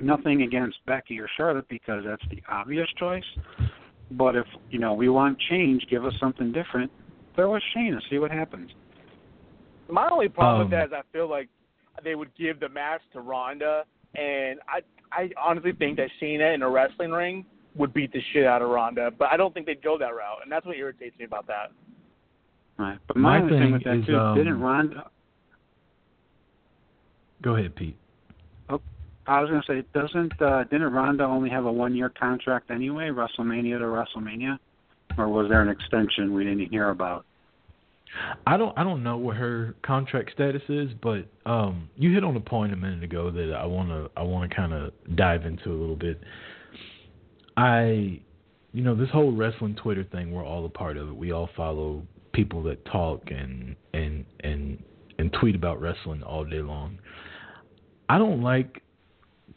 Nothing 0.00 0.42
against 0.42 0.78
Becky 0.86 1.20
or 1.20 1.28
Charlotte 1.36 1.68
because 1.68 2.02
that's 2.04 2.24
the 2.30 2.42
obvious 2.48 2.88
choice. 2.98 3.24
But 4.12 4.36
if, 4.36 4.46
you 4.70 4.78
know, 4.78 4.94
we 4.94 5.08
want 5.08 5.38
change, 5.50 5.86
give 5.90 6.04
us 6.04 6.14
something 6.20 6.52
different, 6.52 6.90
throw 7.36 7.54
us 7.54 7.62
Shayna, 7.74 8.00
see 8.10 8.18
what 8.18 8.30
happens. 8.30 8.70
My 9.88 10.08
only 10.10 10.28
problem 10.28 10.62
Um, 10.62 10.64
with 10.64 10.70
that 10.72 10.86
is 10.88 10.92
I 10.92 11.02
feel 11.12 11.28
like 11.28 11.48
they 12.02 12.14
would 12.14 12.34
give 12.34 12.58
the 12.58 12.68
match 12.68 13.02
to 13.12 13.20
Ronda, 13.20 13.84
and 14.14 14.58
I 14.68 14.80
I 15.12 15.30
honestly 15.40 15.72
think 15.72 15.98
that 15.98 16.08
Shayna 16.20 16.54
in 16.54 16.62
a 16.62 16.68
wrestling 16.68 17.12
ring 17.12 17.46
would 17.76 17.94
beat 17.94 18.12
the 18.12 18.20
shit 18.32 18.44
out 18.44 18.62
of 18.62 18.70
Ronda, 18.70 19.12
but 19.16 19.30
I 19.30 19.36
don't 19.36 19.54
think 19.54 19.66
they'd 19.66 19.82
go 19.82 19.96
that 19.98 20.14
route, 20.14 20.38
and 20.42 20.50
that's 20.50 20.66
what 20.66 20.76
irritates 20.76 21.16
me 21.18 21.26
about 21.26 21.46
that. 21.46 21.70
Right. 22.78 22.98
But 23.06 23.16
my, 23.16 23.38
My 23.40 23.48
thing 23.48 23.58
thing 23.60 23.72
with 23.72 23.84
that 23.84 23.96
is, 23.98 24.06
too, 24.06 24.18
um, 24.18 24.36
didn't 24.36 24.60
Ronda 24.60 25.10
Go 27.42 27.56
ahead, 27.56 27.74
Pete. 27.76 27.96
Oh, 28.68 28.80
I 29.26 29.40
was 29.40 29.50
gonna 29.50 29.62
say, 29.66 29.84
doesn't 29.94 30.40
uh 30.40 30.64
didn't 30.64 30.92
Ronda 30.92 31.24
only 31.24 31.50
have 31.50 31.64
a 31.66 31.72
one 31.72 31.94
year 31.94 32.08
contract 32.08 32.70
anyway, 32.70 33.10
WrestleMania 33.10 33.78
to 33.78 33.84
WrestleMania? 33.84 34.58
Or 35.18 35.28
was 35.28 35.48
there 35.48 35.62
an 35.62 35.68
extension 35.68 36.34
we 36.34 36.44
didn't 36.44 36.70
hear 36.70 36.90
about? 36.90 37.24
I 38.46 38.56
don't 38.56 38.76
I 38.78 38.84
don't 38.84 39.02
know 39.02 39.16
what 39.16 39.36
her 39.36 39.74
contract 39.82 40.32
status 40.32 40.62
is, 40.68 40.90
but 41.02 41.26
um, 41.44 41.88
you 41.96 42.12
hit 42.12 42.24
on 42.24 42.36
a 42.36 42.40
point 42.40 42.72
a 42.72 42.76
minute 42.76 43.02
ago 43.04 43.30
that 43.30 43.54
I 43.54 43.66
wanna 43.66 44.08
I 44.16 44.22
wanna 44.22 44.48
kind 44.48 44.72
of 44.72 44.92
dive 45.14 45.44
into 45.44 45.70
a 45.70 45.76
little 45.76 45.96
bit. 45.96 46.20
I, 47.56 48.20
you 48.72 48.82
know, 48.82 48.94
this 48.94 49.08
whole 49.10 49.32
wrestling 49.32 49.74
Twitter 49.76 50.04
thing, 50.04 50.32
we're 50.32 50.44
all 50.44 50.64
a 50.66 50.70
part 50.70 50.96
of 50.96 51.08
it. 51.08 51.16
We 51.16 51.32
all 51.32 51.48
follow 51.56 52.02
people 52.32 52.62
that 52.64 52.84
talk 52.86 53.22
and 53.30 53.76
and 53.92 54.24
and 54.40 54.82
and 55.18 55.32
tweet 55.32 55.54
about 55.54 55.80
wrestling 55.80 56.22
all 56.22 56.44
day 56.44 56.60
long. 56.60 56.98
I 58.08 58.18
don't 58.18 58.42
like 58.42 58.82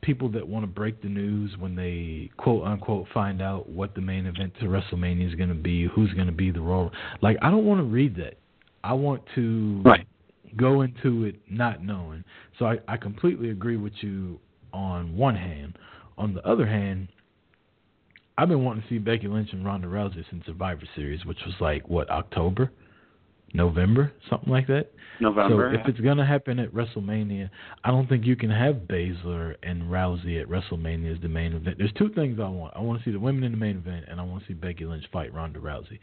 people 0.02 0.30
that 0.30 0.48
want 0.48 0.64
to 0.64 0.68
break 0.68 1.02
the 1.02 1.10
news 1.10 1.52
when 1.58 1.76
they 1.76 2.30
quote 2.38 2.64
unquote 2.64 3.08
find 3.14 3.42
out 3.42 3.70
what 3.70 3.96
the 3.96 4.02
main 4.02 4.26
event 4.26 4.54
to 4.60 4.66
WrestleMania 4.66 5.28
is 5.28 5.36
going 5.36 5.50
to 5.50 5.56
be, 5.56 5.88
who's 5.88 6.14
going 6.14 6.28
to 6.28 6.34
be 6.34 6.52
the 6.52 6.62
role. 6.62 6.92
Like 7.22 7.38
I 7.42 7.50
don't 7.50 7.66
want 7.66 7.80
to 7.80 7.86
read 7.86 8.16
that. 8.18 8.36
I 8.84 8.94
want 8.94 9.22
to 9.36 9.82
right. 9.84 10.08
go 10.56 10.82
into 10.82 11.26
it 11.26 11.36
not 11.50 11.84
knowing. 11.84 12.24
So 12.58 12.66
I, 12.66 12.78
I 12.88 12.98
completely 12.98 13.50
agree 13.50 13.78
with 13.78 13.94
you 14.02 14.40
on 14.74 15.16
one 15.16 15.36
hand. 15.36 15.78
On 16.18 16.34
the 16.34 16.46
other 16.48 16.66
hand, 16.66 17.10
I've 18.38 18.48
been 18.48 18.64
wanting 18.64 18.84
to 18.84 18.90
see 18.90 19.00
Becky 19.00 19.28
Lynch 19.28 19.50
and 19.52 19.66
Ronda 19.66 19.88
Rousey 19.88 20.24
since 20.30 20.46
Survivor 20.46 20.84
Series, 20.96 21.26
which 21.26 21.40
was 21.46 21.56
like 21.60 21.90
what 21.90 22.10
October, 22.10 22.72
November, 23.54 24.12
something 24.30 24.52
like 24.52 24.68
that. 24.68 24.92
November. 25.20 25.74
So 25.74 25.80
if 25.80 25.88
it's 25.88 26.00
gonna 26.00 26.26
happen 26.26 26.60
at 26.60 26.74
WrestleMania, 26.74 27.50
I 27.84 27.92
don't 27.92 28.08
think 28.08 28.26
you 28.26 28.36
can 28.36 28.50
have 28.50 28.76
Baszler 28.88 29.56
and 29.64 29.84
Rousey 29.84 30.42
at 30.42 30.48
WrestleMania 30.48 31.16
as 31.16 31.22
the 31.22 31.28
main 31.28 31.54
event. 31.54 31.78
There's 31.78 31.94
two 31.94 32.10
things 32.10 32.40
I 32.40 32.48
want. 32.48 32.74
I 32.76 32.80
want 32.80 33.00
to 33.00 33.06
see 33.06 33.12
the 33.12 33.20
women 33.20 33.44
in 33.44 33.52
the 33.52 33.58
main 33.58 33.78
event, 33.78 34.06
and 34.08 34.20
I 34.20 34.24
want 34.24 34.44
to 34.44 34.48
see 34.48 34.54
Becky 34.54 34.86
Lynch 34.86 35.06
fight 35.12 35.34
Ronda 35.34 35.60
Rousey. 35.60 36.00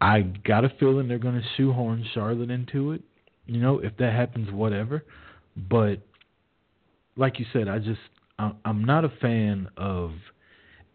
I 0.00 0.22
got 0.22 0.64
a 0.64 0.70
feeling 0.80 1.06
they're 1.06 1.18
gonna 1.18 1.42
shoehorn 1.56 2.04
Charlotte 2.12 2.50
into 2.50 2.92
it. 2.92 3.02
You 3.46 3.60
know, 3.60 3.78
if 3.78 3.96
that 3.98 4.12
happens, 4.12 4.50
whatever. 4.50 5.04
But 5.56 6.00
like 7.16 7.38
you 7.38 7.46
said, 7.52 7.68
I 7.68 7.78
just 7.78 8.00
I'm 8.38 8.84
not 8.84 9.04
a 9.04 9.10
fan 9.20 9.68
of 9.76 10.12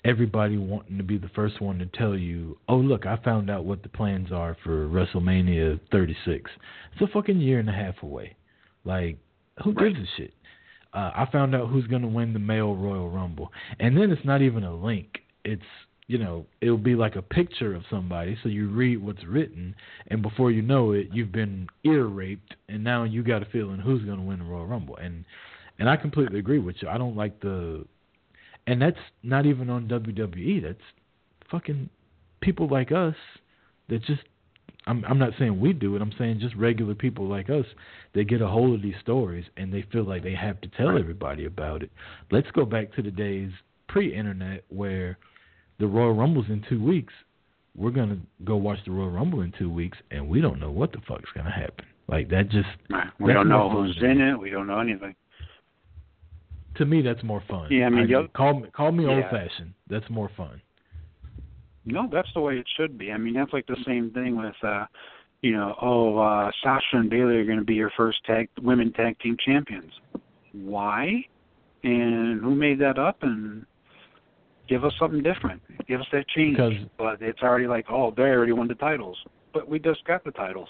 everybody 0.06 0.58
wanting 0.58 0.98
to 0.98 1.04
be 1.04 1.18
the 1.18 1.30
first 1.30 1.62
one 1.62 1.80
to 1.80 1.86
tell 1.86 2.18
you, 2.18 2.58
"Oh, 2.68 2.78
look, 2.78 3.06
I 3.06 3.18
found 3.18 3.50
out 3.50 3.66
what 3.66 3.84
the 3.84 3.90
plans 3.90 4.32
are 4.32 4.56
for 4.64 4.88
WrestleMania 4.88 5.80
36." 5.92 6.52
It's 6.94 7.02
a 7.02 7.08
fucking 7.08 7.40
year 7.40 7.60
and 7.60 7.70
a 7.70 7.74
half 7.74 8.02
away. 8.04 8.36
Like, 8.86 9.18
who 9.64 9.72
right. 9.72 9.94
gives 9.94 10.08
a 10.08 10.12
shit? 10.18 10.34
Uh, 10.94 11.12
I 11.16 11.26
found 11.32 11.54
out 11.54 11.70
who's 11.70 11.86
going 11.88 12.02
to 12.02 12.08
win 12.08 12.34
the 12.34 12.40
male 12.40 12.76
Royal 12.76 13.10
Rumble, 13.10 13.52
and 13.80 13.96
then 13.96 14.12
it's 14.12 14.26
not 14.26 14.42
even 14.42 14.64
a 14.64 14.74
link. 14.74 15.24
It's 15.44 15.64
you 16.10 16.18
know, 16.18 16.48
it'll 16.60 16.76
be 16.76 16.96
like 16.96 17.16
a 17.16 17.22
picture 17.22 17.76
of 17.76 17.84
somebody, 17.88 18.36
so 18.42 18.50
you 18.50 18.68
read 18.68 18.98
what's 18.98 19.24
written, 19.26 19.76
and 20.08 20.24
before 20.24 20.50
you 20.50 20.64
know 20.64 20.92
it, 20.94 21.08
you've 21.14 21.32
been 21.32 21.68
ear 21.84 22.06
raped, 22.06 22.56
and 22.68 22.84
now 22.84 23.04
you 23.04 23.22
got 23.22 23.44
a 23.44 23.46
feeling 23.46 23.80
who's 23.80 24.02
going 24.02 24.18
to 24.18 24.24
win 24.24 24.40
the 24.40 24.46
Royal 24.46 24.66
Rumble. 24.66 24.98
And 24.98 25.24
and 25.78 25.88
I 25.88 25.96
completely 25.96 26.40
agree 26.40 26.58
with 26.58 26.78
you. 26.82 26.90
I 26.90 26.98
don't 26.98 27.16
like 27.16 27.40
the 27.40 27.86
and 28.70 28.80
that's 28.80 29.00
not 29.24 29.46
even 29.48 29.70
on 29.70 29.88
WWE. 29.88 30.62
That's 30.62 30.78
fucking 31.50 31.90
people 32.42 32.70
like 32.70 32.92
us 32.92 33.16
that 33.90 34.04
just 34.04 34.22
I'm 34.86 35.04
I'm 35.06 35.18
not 35.18 35.34
saying 35.40 35.60
we 35.60 35.74
do 35.74 35.96
it. 35.96 36.02
I'm 36.02 36.14
saying 36.18 36.40
just 36.40 36.56
regular 36.56 36.94
people 36.94 37.28
like 37.28 37.50
us 37.50 37.66
that 38.14 38.26
get 38.26 38.42
a 38.42 38.48
hold 38.48 38.76
of 38.76 38.82
these 38.84 38.96
stories 39.02 39.46
and 39.58 39.74
they 39.74 39.84
feel 39.92 40.04
like 40.04 40.24
they 40.24 40.36
have 40.36 40.62
to 40.62 40.68
tell 40.70 40.98
everybody 40.98 41.46
about 41.46 41.82
it. 41.82 41.92
Let's 42.32 42.52
go 42.52 42.64
back 42.64 42.94
to 42.94 43.02
the 43.02 43.12
days 43.12 43.52
pre-internet 43.88 44.64
where 44.70 45.18
the 45.80 45.88
Royal 45.88 46.14
Rumble's 46.14 46.50
in 46.50 46.64
2 46.70 46.84
weeks. 46.84 47.14
We're 47.76 47.92
going 47.92 48.10
to 48.10 48.20
go 48.46 48.56
watch 48.56 48.80
the 48.86 48.92
Royal 48.92 49.10
Rumble 49.10 49.42
in 49.42 49.52
2 49.58 49.70
weeks 49.70 49.98
and 50.12 50.30
we 50.30 50.42
don't 50.42 50.60
know 50.60 50.72
what 50.72 50.92
the 50.92 51.02
fuck's 51.08 51.32
going 51.34 51.48
to 51.48 51.52
happen. 51.52 51.86
Like 52.08 52.30
that 52.30 52.50
just 52.50 52.70
we 53.20 53.34
don't 53.34 53.50
know 53.50 53.70
who's 53.70 53.98
in 54.02 54.22
it. 54.22 54.40
We 54.40 54.52
don't 54.52 54.68
know 54.68 54.80
anything 54.80 55.16
to 56.80 56.86
me 56.86 57.02
that's 57.02 57.24
more 57.24 57.44
fun. 57.48 57.68
Yeah, 57.70 57.86
I 57.86 57.90
mean, 57.90 58.14
I, 58.14 58.26
call 58.36 58.62
me 58.62 58.70
call 58.76 58.92
me 58.92 59.06
yeah. 59.06 59.12
old 59.12 59.26
fashioned. 59.26 59.74
That's 59.90 60.10
more 60.10 60.32
fun. 60.36 60.60
No, 61.86 62.10
that's 62.12 62.30
the 62.34 62.42
way 62.42 62.56
it 62.56 62.68
should 62.78 62.98
be. 62.98 63.12
I 63.12 63.18
mean, 63.18 63.34
that's 63.34 63.54
like 63.54 63.68
the 63.68 63.78
same 63.86 64.12
thing 64.12 64.38
with, 64.38 64.56
uh, 64.64 64.86
you 65.42 65.52
know, 65.52 65.76
oh, 65.82 66.18
uh, 66.18 66.52
Sasha 66.64 66.98
and 66.98 67.10
Bayley 67.10 67.36
are 67.36 67.46
going 67.46 67.60
to 67.60 67.66
be 67.66 67.76
your 67.76 67.92
first 67.96 68.24
tag 68.26 68.50
women 68.62 68.92
tag 68.94 69.18
team 69.20 69.38
champions. 69.46 69.92
Why? 70.54 71.26
And 71.84 72.42
who 72.42 72.56
made 72.56 72.80
that 72.80 72.98
up? 73.00 73.18
And 73.22 73.66
give 74.68 74.84
us 74.84 74.94
something 75.00 75.24
different. 75.24 75.62
Give 75.88 76.00
us 76.00 76.08
that 76.12 76.28
change. 76.30 76.58
Because, 76.58 76.74
but 76.98 77.22
it's 77.22 77.42
already 77.42 77.68
like, 77.68 77.86
oh, 77.90 78.14
they 78.16 78.24
already 78.24 78.52
won 78.52 78.68
the 78.68 78.76
titles. 78.76 79.18
But 79.54 79.68
we 79.68 79.80
just 79.80 80.04
got 80.06 80.24
the 80.24 80.32
titles. 80.32 80.70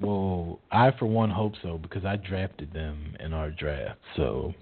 Well, 0.00 0.60
I 0.72 0.90
for 0.98 1.06
one 1.06 1.30
hope 1.30 1.54
so 1.62 1.78
because 1.78 2.04
I 2.04 2.16
drafted 2.16 2.72
them 2.72 3.14
in 3.20 3.32
our 3.32 3.50
draft. 3.50 4.00
So 4.16 4.52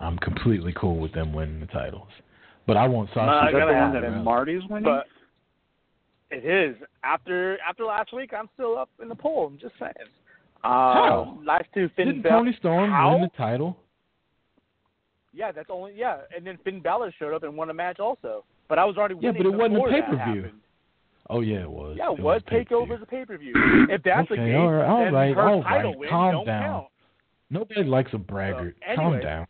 I'm 0.00 0.18
completely 0.18 0.72
cool 0.76 0.98
with 0.98 1.12
them 1.12 1.32
winning 1.32 1.60
the 1.60 1.66
titles. 1.66 2.08
But 2.66 2.76
I 2.76 2.86
want 2.86 3.08
Sasha. 3.14 3.20
Uh, 3.30 3.46
is 3.48 3.52
that 3.54 3.66
the 3.66 3.72
one 3.72 3.92
that 3.94 4.02
happen. 4.04 4.24
Marty's 4.24 4.62
winning? 4.68 4.84
But 4.84 5.06
it 6.30 6.44
is 6.44 6.76
after 7.02 7.58
after 7.68 7.84
last 7.84 8.12
week. 8.12 8.32
I'm 8.36 8.48
still 8.54 8.78
up 8.78 8.88
in 9.02 9.08
the 9.08 9.14
poll. 9.14 9.46
I'm 9.46 9.58
just 9.58 9.74
saying. 9.80 9.92
Uh, 10.62 10.68
How? 10.68 11.38
Last 11.44 11.64
two 11.74 11.88
Finn 11.96 12.06
Didn't 12.08 12.22
Bal- 12.22 12.40
Toni 12.40 12.54
Storm 12.58 12.90
How? 12.90 13.12
win 13.12 13.22
the 13.22 13.28
title? 13.36 13.76
Yeah, 15.32 15.52
that's 15.52 15.68
only 15.70 15.92
yeah. 15.96 16.18
And 16.36 16.46
then 16.46 16.58
Finn 16.64 16.80
Balor 16.80 17.12
showed 17.18 17.34
up 17.34 17.42
and 17.44 17.56
won 17.56 17.70
a 17.70 17.74
match 17.74 17.98
also. 18.00 18.44
But 18.68 18.78
I 18.78 18.84
was 18.84 18.96
already 18.96 19.14
winning. 19.14 19.34
Yeah, 19.34 19.38
but 19.42 19.46
it 19.46 19.50
wasn't 19.50 19.72
a 19.72 19.76
before 19.76 19.90
that 19.90 20.04
pay-per-view. 20.10 20.42
happened. 20.42 20.60
Oh 21.30 21.40
yeah, 21.40 21.62
it 21.62 21.70
was. 21.70 21.96
Yeah, 21.98 22.12
it 22.12 22.20
was 22.20 22.42
pay-per-view. 22.46 22.76
Takeover 22.76 22.96
as 22.96 23.02
a 23.02 23.06
pay 23.06 23.24
per 23.24 23.38
view. 23.38 23.52
If 23.88 24.02
that's 24.02 24.28
the 24.28 24.34
Okay, 24.34 24.46
case, 24.46 24.56
all 24.56 24.70
right, 24.72 24.86
all 24.86 25.04
then 25.04 25.14
right, 25.14 25.34
her 25.34 25.48
all 25.48 25.62
title 25.62 25.90
right. 25.92 25.98
win 25.98 26.08
Calm 26.10 26.32
don't 26.32 26.46
down. 26.46 26.62
count. 26.62 26.86
Nobody 27.50 27.84
likes 27.84 28.10
a 28.12 28.18
braggart. 28.18 28.74
So, 28.88 28.96
Calm 28.96 29.20
down. 29.20 29.46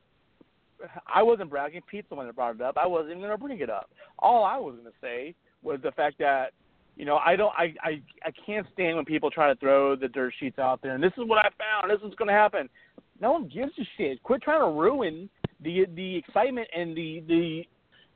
I 1.13 1.23
wasn't 1.23 1.51
bragging. 1.51 1.83
Pete's 1.91 2.09
the 2.09 2.15
one 2.15 2.27
that 2.27 2.37
brought 2.37 2.55
it 2.55 2.61
up. 2.63 2.77
I 2.77 2.87
wasn't 2.87 3.11
even 3.11 3.21
going 3.23 3.33
to 3.33 3.39
bring 3.39 3.61
it 3.61 3.71
up. 3.71 3.91
All 4.19 4.45
I 4.45 4.57
was 4.57 4.75
going 4.75 4.87
to 4.87 4.93
say 5.01 5.35
was 5.63 5.79
the 5.83 5.93
fact 5.93 6.19
that, 6.19 6.53
you 6.97 7.05
know, 7.05 7.17
I 7.19 7.37
don't, 7.37 7.53
I, 7.57 7.75
I, 7.83 8.03
I 8.25 8.31
can't 8.47 8.67
stand 8.73 8.97
when 8.97 9.05
people 9.05 9.31
try 9.31 9.53
to 9.53 9.59
throw 9.59 9.97
the 9.97 10.09
dirt 10.09 10.33
sheets 10.41 10.59
out 10.59 10.81
there 10.83 10.95
and 10.95 11.03
this 11.03 11.13
is 11.19 11.25
what 11.27 11.39
I 11.39 11.49
found. 11.59 11.91
This 11.91 12.07
is 12.09 12.15
going 12.17 12.29
to 12.29 12.35
happen. 12.35 12.69
No 13.21 13.33
one 13.33 13.49
gives 13.53 13.73
a 13.79 13.83
shit. 13.97 14.23
Quit 14.23 14.43
trying 14.43 14.61
to 14.61 14.79
ruin 14.79 15.29
the 15.63 15.85
the 15.95 16.17
excitement 16.17 16.69
and 16.75 16.97
the 16.97 17.23
the, 17.29 17.63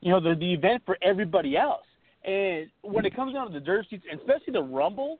you 0.00 0.10
know, 0.10 0.18
the 0.20 0.34
the 0.34 0.52
event 0.54 0.82
for 0.86 0.96
everybody 1.02 1.56
else. 1.58 1.84
And 2.24 2.70
when 2.80 3.04
it 3.04 3.14
comes 3.14 3.34
down 3.34 3.46
to 3.48 3.52
the 3.52 3.60
dirt 3.60 3.84
sheets, 3.90 4.04
and 4.10 4.18
especially 4.18 4.54
the 4.54 4.62
Rumble, 4.62 5.18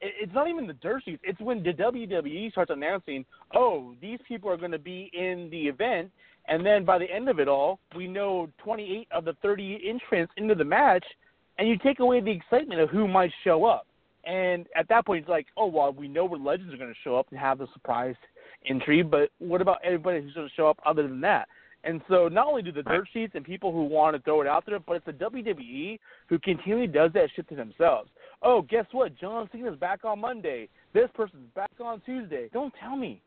it- 0.00 0.14
it's 0.22 0.32
not 0.32 0.48
even 0.48 0.66
the 0.66 0.72
dirt 0.74 1.02
sheets. 1.04 1.20
It's 1.24 1.38
when 1.40 1.62
the 1.62 1.74
WWE 1.74 2.50
starts 2.52 2.70
announcing, 2.70 3.26
oh, 3.54 3.94
these 4.00 4.18
people 4.26 4.48
are 4.50 4.56
going 4.56 4.72
to 4.72 4.78
be 4.78 5.10
in 5.12 5.50
the 5.50 5.68
event, 5.68 6.10
and 6.48 6.64
then 6.64 6.84
by 6.84 6.98
the 6.98 7.10
end 7.10 7.28
of 7.28 7.38
it 7.38 7.48
all, 7.48 7.78
we 7.94 8.06
know 8.06 8.48
28 8.62 9.08
of 9.12 9.24
the 9.24 9.34
30 9.42 9.80
entrants 9.88 10.32
into 10.36 10.54
the 10.54 10.64
match, 10.64 11.04
and 11.58 11.68
you 11.68 11.76
take 11.78 12.00
away 12.00 12.20
the 12.20 12.30
excitement 12.30 12.80
of 12.80 12.90
who 12.90 13.06
might 13.06 13.30
show 13.44 13.64
up. 13.64 13.86
And 14.24 14.66
at 14.76 14.88
that 14.88 15.06
point, 15.06 15.22
it's 15.22 15.28
like, 15.28 15.46
oh, 15.56 15.66
well, 15.66 15.92
we 15.92 16.08
know 16.08 16.24
where 16.24 16.38
legends 16.38 16.72
are 16.72 16.76
going 16.76 16.90
to 16.92 17.00
show 17.02 17.16
up 17.16 17.26
and 17.30 17.38
have 17.38 17.58
the 17.58 17.66
surprise 17.72 18.14
entry, 18.68 19.02
but 19.02 19.30
what 19.38 19.62
about 19.62 19.78
everybody 19.84 20.20
who's 20.20 20.34
going 20.34 20.48
to 20.48 20.54
show 20.54 20.68
up 20.68 20.78
other 20.84 21.02
than 21.02 21.20
that? 21.22 21.48
And 21.84 22.00
so 22.08 22.28
not 22.28 22.46
only 22.46 22.62
do 22.62 22.72
the 22.72 22.82
dirt 22.82 23.08
sheets 23.12 23.34
and 23.36 23.44
people 23.44 23.72
who 23.72 23.84
want 23.84 24.16
to 24.16 24.22
throw 24.22 24.40
it 24.40 24.46
out 24.46 24.64
there, 24.66 24.80
but 24.80 24.96
it's 24.96 25.06
the 25.06 25.12
WWE 25.12 25.98
who 26.28 26.38
continually 26.40 26.88
does 26.88 27.12
that 27.14 27.30
shit 27.34 27.48
to 27.48 27.54
themselves. 27.54 28.10
Oh, 28.42 28.62
guess 28.62 28.84
what? 28.92 29.16
John 29.16 29.48
Cena's 29.52 29.78
back 29.78 30.04
on 30.04 30.20
Monday. 30.20 30.68
This 30.92 31.08
person's 31.14 31.48
back 31.54 31.70
on 31.82 32.00
Tuesday. 32.04 32.48
Don't 32.52 32.74
tell 32.80 32.96
me. 32.96 33.22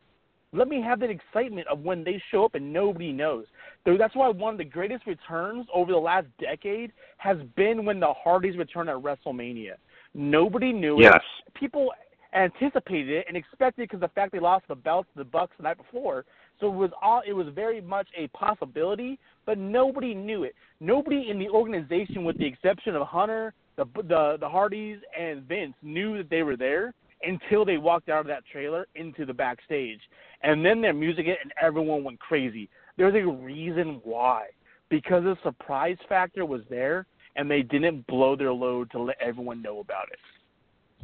Let 0.54 0.68
me 0.68 0.82
have 0.82 0.99
that 0.99 1.10
excitement 1.10 1.68
of 1.68 1.80
when 1.80 2.04
they 2.04 2.22
show 2.30 2.43
up 2.43 2.56
and 2.56 2.74
nobody 2.74 3.14
knows. 3.14 3.45
So 3.86 3.97
that's 3.97 4.16
why 4.16 4.28
one 4.30 4.54
of 4.54 4.58
the 4.58 4.66
greatest 4.66 5.08
returns 5.08 5.66
over 5.74 5.91
the 5.91 5.97
last 5.97 6.28
decade 6.39 6.91
has 7.18 7.38
been 7.56 7.86
when 7.86 7.99
the 7.99 8.14
Hardys 8.14 8.58
return 8.58 8.89
at 8.89 8.97
WrestleMania. 8.97 9.76
Nobody 10.14 10.74
knew 10.74 10.99
Yes. 10.99 11.16
it. 11.47 11.54
People 11.54 11.93
anticipated 12.34 13.10
it 13.10 13.26
and 13.28 13.38
expected 13.38 13.84
it 13.84 13.89
because 13.89 14.02
the 14.02 14.08
fact 14.10 14.32
they 14.34 14.39
lost 14.39 14.68
the 14.68 14.76
belts 14.76 15.10
to 15.14 15.20
the 15.20 15.26
Bucks 15.26 15.56
the 15.58 15.64
night 15.64 15.78
before. 15.78 16.26
So 16.60 16.68
it 16.68 16.76
was 16.76 16.91
all 17.02 17.22
it 17.26 17.34
was 17.34 17.47
very 17.49 17.82
much 17.82 18.08
a 18.16 18.28
possibility, 18.28 19.20
but 19.45 19.58
nobody 19.58 20.14
knew 20.14 20.43
it. 20.43 20.54
Nobody 20.80 21.30
in 21.30 21.39
the 21.39 21.49
organization, 21.49 22.24
with 22.24 22.38
the 22.38 22.45
exception 22.45 22.95
of 22.95 23.08
Hunter, 23.08 23.54
the 23.78 23.86
the 23.95 24.38
the 24.39 24.49
Hardys, 24.49 24.99
and 25.18 25.43
Vince, 25.43 25.76
knew 25.82 26.18
that 26.18 26.30
they 26.30 26.43
were 26.43 26.58
there 26.58 26.93
until 27.24 27.66
they 27.66 27.78
walked 27.78 28.10
out 28.10 28.22
of 28.22 28.28
that 28.28 28.44
trailer 28.52 28.88
into 28.96 29.26
the 29.26 29.34
backstage, 29.34 30.00
and 30.44 30.66
then 30.66 30.82
their 30.82 30.94
music 30.94 31.26
hit 31.26 31.38
and 31.42 31.52
everyone 31.62 32.04
went 32.04 32.20
crazy. 32.20 32.70
There's 32.98 33.16
a 33.16 33.28
reason 33.28 34.02
why, 34.04 34.48
because 34.90 35.24
the 35.24 35.38
surprise 35.44 35.98
factor 36.10 36.46
was 36.46 36.62
there, 36.70 37.06
and 37.36 37.50
they 37.50 37.62
didn't 37.62 38.06
blow 38.08 38.36
their 38.36 38.52
load 38.52 38.92
to 38.92 39.02
let 39.02 39.18
everyone 39.22 39.62
know 39.62 39.80
about 39.80 40.08
it. 40.12 40.20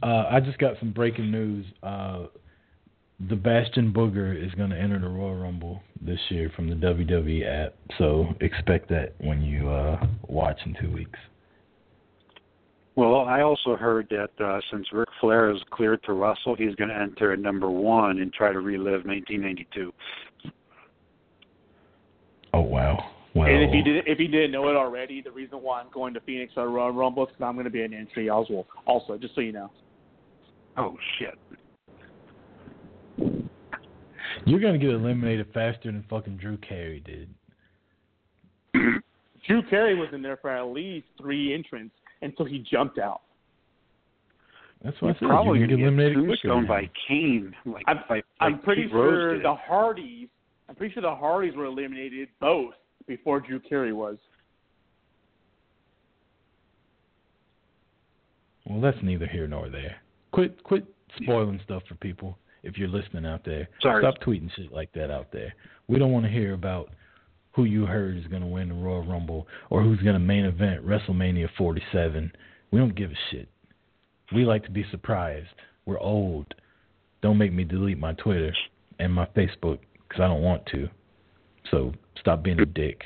Uh, 0.04 0.26
I 0.30 0.40
just 0.40 0.58
got 0.60 0.78
some 0.80 0.92
breaking 0.92 1.32
news. 1.32 1.66
Uh, 1.82 2.26
the 3.30 3.36
Bastion 3.36 3.92
Booger 3.92 4.46
is 4.46 4.54
going 4.54 4.70
to 4.70 4.78
enter 4.78 5.00
the 5.00 5.08
Royal 5.08 5.36
Rumble 5.36 5.82
this 6.02 6.20
year 6.30 6.52
from 6.56 6.70
the 6.70 6.76
WWE 6.76 7.66
app, 7.66 7.74
so 7.98 8.28
expect 8.42 8.90
that 8.90 9.16
when 9.20 9.42
you 9.42 9.70
uh, 9.70 10.06
watch 10.28 10.60
in 10.66 10.76
two 10.80 10.92
weeks. 10.92 11.18
Well, 12.98 13.26
I 13.28 13.42
also 13.42 13.76
heard 13.76 14.10
that 14.10 14.44
uh, 14.44 14.60
since 14.72 14.92
Ric 14.92 15.08
Flair 15.22 15.52
is 15.52 15.62
cleared 15.70 16.02
to 16.06 16.14
wrestle, 16.14 16.56
he's 16.56 16.74
going 16.76 16.90
to 16.90 16.96
enter 16.96 17.32
at 17.32 17.38
number 17.38 17.70
one 17.70 18.18
and 18.18 18.34
try 18.34 18.52
to 18.52 18.60
relive 18.60 19.06
1992. 19.06 19.94
Oh 22.56 22.62
wow. 22.62 22.98
Well, 23.36 23.48
And 23.48 23.62
if 23.62 23.76
you 23.76 23.84
did, 23.84 24.08
if 24.08 24.18
you 24.18 24.28
didn't 24.28 24.50
know 24.50 24.68
it 24.70 24.76
already, 24.76 25.22
the 25.22 25.30
reason 25.30 25.60
why 25.60 25.80
I'm 25.80 25.92
going 25.94 26.16
to 26.16 26.20
Phoenix 26.22 26.56
for 26.56 26.64
the 26.64 26.70
Royal 26.70 26.90
Rumble 26.90 27.28
is 27.28 27.30
because 27.30 27.46
I'm 27.48 27.54
going 27.54 27.66
to 27.66 27.70
be 27.70 27.84
an 27.84 27.94
entry 27.94 28.30
also. 28.30 28.66
Also, 28.88 29.16
just 29.16 29.36
so 29.36 29.42
you 29.42 29.52
know. 29.52 29.70
Oh 30.76 30.98
shit! 31.20 31.38
you're 34.46 34.60
gonna 34.60 34.80
get 34.80 34.90
eliminated 34.90 35.46
faster 35.54 35.92
than 35.92 36.04
fucking 36.10 36.38
Drew 36.38 36.58
Carey 36.58 37.04
did. 37.06 37.30
Drew 39.48 39.62
Carey 39.70 39.94
was 39.94 40.10
in 40.14 40.24
there 40.24 40.38
for 40.38 40.50
at 40.50 40.64
least 40.64 41.06
three 41.20 41.54
entrants 41.54 41.94
until 42.22 42.46
he 42.46 42.60
jumped 42.60 43.00
out. 43.00 43.22
That's 44.84 45.00
what 45.02 45.16
I 45.16 45.20
said. 45.20 45.28
Probably 45.28 45.60
you're 45.60 45.68
going 45.68 45.80
gonna 45.80 45.92
get 45.92 45.98
get 45.98 46.12
eliminated 46.12 46.28
quicker. 46.28 46.48
tombstone 46.50 46.68
by 46.68 46.90
Kane. 47.08 47.54
Like, 47.66 47.84
I'm, 47.88 48.00
by, 48.08 48.22
I'm 48.40 48.60
pretty 48.60 48.84
Pete 48.84 48.92
sure 48.92 49.42
the 49.42 49.56
Hardys. 49.56 50.28
I'm 50.70 50.76
pretty 50.76 50.94
sure 50.94 51.02
the 51.02 51.16
Hardys 51.16 51.56
were 51.56 51.66
eliminated 51.66 52.30
both 52.40 52.74
before 53.08 53.40
Drew 53.40 53.60
Carey 53.60 53.94
was. 53.94 54.18
Well, 58.70 58.82
that's 58.82 58.98
neither 59.02 59.26
here 59.28 59.48
nor 59.48 59.70
there. 59.70 59.96
Quit, 60.32 60.62
quit 60.64 60.86
spoiling 61.22 61.60
stuff 61.64 61.84
for 61.88 61.96
people. 61.96 62.38
If 62.64 62.78
you're 62.78 62.90
listening 62.90 63.26
out 63.26 63.46
there, 63.46 63.70
Sorry. 63.82 64.04
stop 64.04 64.16
tweeting 64.22 64.50
shit 64.56 64.74
like 64.74 64.92
that 64.94 65.10
out 65.10 65.32
there. 65.32 65.54
We 65.88 65.98
don't 66.00 66.12
want 66.12 66.26
to 66.26 66.32
hear 66.32 66.54
about 66.54 66.90
who 67.58 67.64
you 67.64 67.88
heard 67.88 68.16
is 68.16 68.28
going 68.28 68.44
to 68.44 68.48
win 68.48 68.70
the 68.70 68.76
Royal 68.76 69.02
Rumble 69.02 69.48
or 69.72 69.82
who's 69.82 70.00
going 70.02 70.14
to 70.14 70.20
main 70.20 70.46
event 70.46 70.86
WrestleMania 70.86 71.50
47. 71.58 72.32
We 72.70 72.80
don't 72.80 72.96
give 72.96 73.10
a 73.10 73.16
shit. 73.32 73.50
We 74.34 74.46
like 74.46 74.64
to 74.66 74.72
be 74.72 74.86
surprised. 74.92 75.48
We're 75.88 76.00
old. 76.00 76.54
Don't 77.24 77.40
make 77.40 77.52
me 77.52 77.64
delete 77.64 77.98
my 77.98 78.14
Twitter 78.14 78.54
and 79.00 79.12
my 79.12 79.26
Facebook 79.36 79.80
because 80.08 80.22
I 80.22 80.28
don't 80.28 80.44
want 80.44 80.68
to. 80.68 80.88
So 81.72 81.94
stop 82.20 82.44
being 82.44 82.60
a 82.60 82.66
dick. 82.66 83.02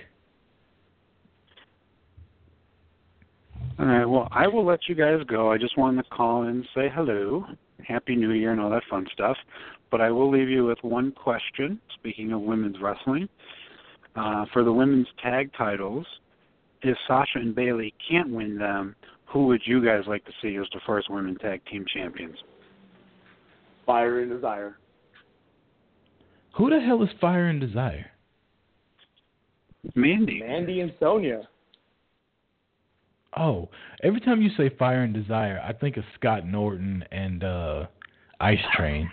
All 3.80 3.86
right. 3.86 4.06
Well, 4.06 4.28
I 4.32 4.48
will 4.48 4.66
let 4.66 4.82
you 4.90 4.96
guys 4.96 5.22
go. 5.28 5.50
I 5.50 5.58
just 5.58 5.78
wanted 5.78 6.04
to 6.04 6.10
call 6.10 6.44
and 6.44 6.68
say 6.76 6.92
hello, 6.94 7.46
Happy 7.88 8.18
New 8.18 8.32
Year, 8.32 8.52
and 8.52 8.60
all 8.60 8.70
that 8.72 8.84
fun 8.90 9.08
stuff. 9.14 9.38
But 9.90 10.02
I 10.02 10.12
will 10.12 10.30
leave 10.30 10.50
you 10.50 10.66
with 10.66 10.80
one 10.82 11.14
question. 11.14 11.80
Speaking 11.96 12.34
of 12.34 12.42
women's 12.42 12.82
wrestling, 12.82 13.30
uh, 14.16 14.46
for 14.54 14.64
the 14.64 14.72
women's 14.72 15.08
tag 15.22 15.52
titles, 15.58 16.06
if 16.82 16.98
Sasha 17.08 17.40
and 17.40 17.56
Bayley 17.56 17.94
can't 18.10 18.30
win 18.30 18.58
them, 18.58 18.96
who 19.26 19.48
would 19.48 19.62
you 19.66 19.84
guys 19.84 20.04
like 20.08 20.26
to 20.26 20.32
see 20.42 20.56
as 20.58 20.68
the 20.74 20.82
first 20.86 21.10
women 21.10 21.38
tag 21.38 21.62
team 21.72 21.86
champions? 21.94 22.38
Fire 23.86 24.20
and 24.20 24.32
Desire. 24.32 24.78
Who 26.58 26.70
the 26.70 26.80
hell 26.80 27.02
is 27.04 27.10
Fire 27.20 27.48
and 27.48 27.62
Desire? 27.62 28.12
Mandy. 29.96 30.42
Mandy 30.42 30.82
and 30.82 30.94
Sonya. 31.00 31.48
Oh, 33.38 33.70
every 34.04 34.20
time 34.20 34.42
you 34.42 34.50
say 34.58 34.70
Fire 34.78 35.04
and 35.04 35.14
Desire, 35.14 35.62
I 35.66 35.72
think 35.74 35.96
of 35.98 36.04
Scott 36.20 36.46
Norton 36.46 37.06
and 37.12 37.44
uh 37.44 37.86
Ice 38.42 38.60
Train. 38.76 39.10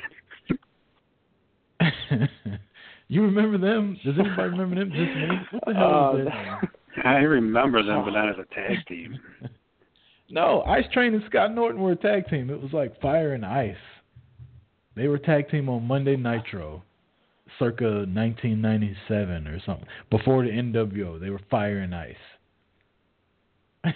you 3.08 3.22
remember 3.22 3.58
them? 3.58 3.96
Does 4.04 4.14
anybody 4.18 4.48
remember 4.50 4.76
them? 4.76 4.90
Just 4.90 5.00
me? 5.16 5.28
What 5.52 5.64
the 5.66 5.74
hell 5.74 6.10
Uh, 6.14 6.16
is 6.18 6.26
that? 6.26 6.68
I 7.06 7.16
remember 7.18 7.82
them, 7.82 8.04
but 8.04 8.10
not 8.12 8.28
as 8.28 8.36
a 8.38 8.54
tag 8.54 8.84
team. 8.86 9.18
No, 10.30 10.60
Ice 10.64 10.84
Train 10.92 11.14
and 11.14 11.22
Scott 11.30 11.54
Norton 11.54 11.80
were 11.80 11.92
a 11.92 11.96
tag 11.96 12.28
team. 12.28 12.50
It 12.50 12.60
was 12.60 12.74
like 12.74 13.00
Fire 13.00 13.32
and 13.32 13.46
Ice. 13.46 13.74
They 14.94 15.08
were 15.08 15.16
tag 15.16 15.48
team 15.48 15.70
on 15.70 15.84
Monday 15.86 16.16
Nitro, 16.16 16.82
circa 17.58 17.84
1997 17.84 19.46
or 19.46 19.58
something. 19.64 19.86
Before 20.10 20.44
the 20.44 20.50
NWO, 20.50 21.18
they 21.18 21.30
were 21.30 21.40
Fire 21.50 21.78
and 21.78 21.94
Ice. 21.94 22.14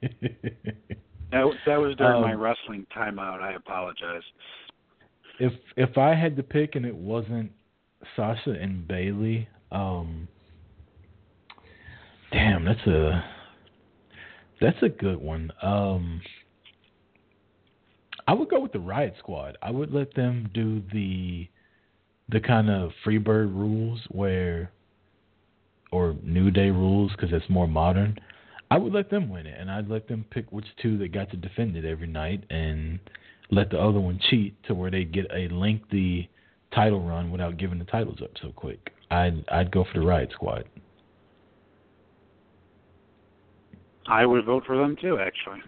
That, 0.00 1.50
that 1.66 1.76
was 1.80 1.96
during 1.96 2.16
Um, 2.16 2.22
my 2.22 2.32
wrestling 2.32 2.86
timeout. 2.96 3.40
I 3.42 3.52
apologize. 3.54 4.22
if 5.40 5.52
if 5.76 5.98
I 5.98 6.14
had 6.14 6.36
to 6.36 6.42
pick 6.42 6.74
and 6.76 6.86
it 6.86 6.94
wasn't 6.94 7.50
Sasha 8.16 8.50
and 8.50 8.86
Bayley, 8.86 9.48
um 9.72 10.28
damn, 12.32 12.64
that's 12.64 12.86
a 12.86 13.24
that's 14.60 14.82
a 14.82 14.88
good 14.88 15.18
one. 15.18 15.52
Um 15.62 16.20
I 18.26 18.32
would 18.32 18.48
go 18.48 18.60
with 18.60 18.72
the 18.72 18.80
Riot 18.80 19.14
Squad. 19.18 19.58
I 19.62 19.70
would 19.70 19.92
let 19.92 20.14
them 20.14 20.48
do 20.54 20.82
the 20.92 21.48
the 22.30 22.40
kind 22.40 22.70
of 22.70 22.90
Freebird 23.04 23.54
rules 23.54 24.00
where 24.08 24.70
or 25.92 26.16
New 26.22 26.50
Day 26.50 26.70
rules 26.70 27.12
because 27.12 27.32
it's 27.32 27.48
more 27.48 27.68
modern. 27.68 28.16
I 28.70 28.78
would 28.78 28.92
let 28.92 29.10
them 29.10 29.28
win 29.28 29.46
it, 29.46 29.56
and 29.58 29.70
I'd 29.70 29.88
let 29.88 30.08
them 30.08 30.24
pick 30.30 30.50
which 30.50 30.66
two 30.82 30.98
that 30.98 31.12
got 31.12 31.30
to 31.30 31.36
defend 31.36 31.76
it 31.76 31.84
every 31.84 32.06
night, 32.06 32.44
and 32.50 32.98
let 33.50 33.70
the 33.70 33.78
other 33.78 34.00
one 34.00 34.18
cheat 34.30 34.60
to 34.64 34.74
where 34.74 34.90
they 34.90 35.04
get 35.04 35.26
a 35.32 35.48
lengthy 35.48 36.30
title 36.74 37.00
run 37.00 37.30
without 37.30 37.56
giving 37.56 37.78
the 37.78 37.84
titles 37.84 38.18
up 38.22 38.30
so 38.42 38.50
quick. 38.54 38.92
I'd 39.10 39.44
I'd 39.50 39.70
go 39.70 39.84
for 39.92 40.00
the 40.00 40.06
Riot 40.06 40.30
Squad. 40.32 40.64
I 44.06 44.26
would 44.26 44.44
vote 44.44 44.64
for 44.66 44.76
them 44.76 44.96
too, 45.00 45.18
actually. 45.18 45.60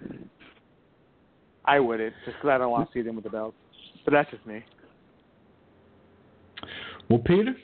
I 1.64 1.80
wouldn't, 1.80 2.14
just 2.24 2.36
because 2.36 2.50
I 2.50 2.58
don't 2.58 2.70
want 2.70 2.88
to 2.90 2.92
see 2.98 3.02
them 3.02 3.14
with 3.16 3.24
the 3.24 3.30
belts. 3.30 3.56
But 4.04 4.12
that's 4.12 4.30
just 4.30 4.46
me. 4.46 4.62
Well, 7.08 7.18
Peter, 7.20 7.54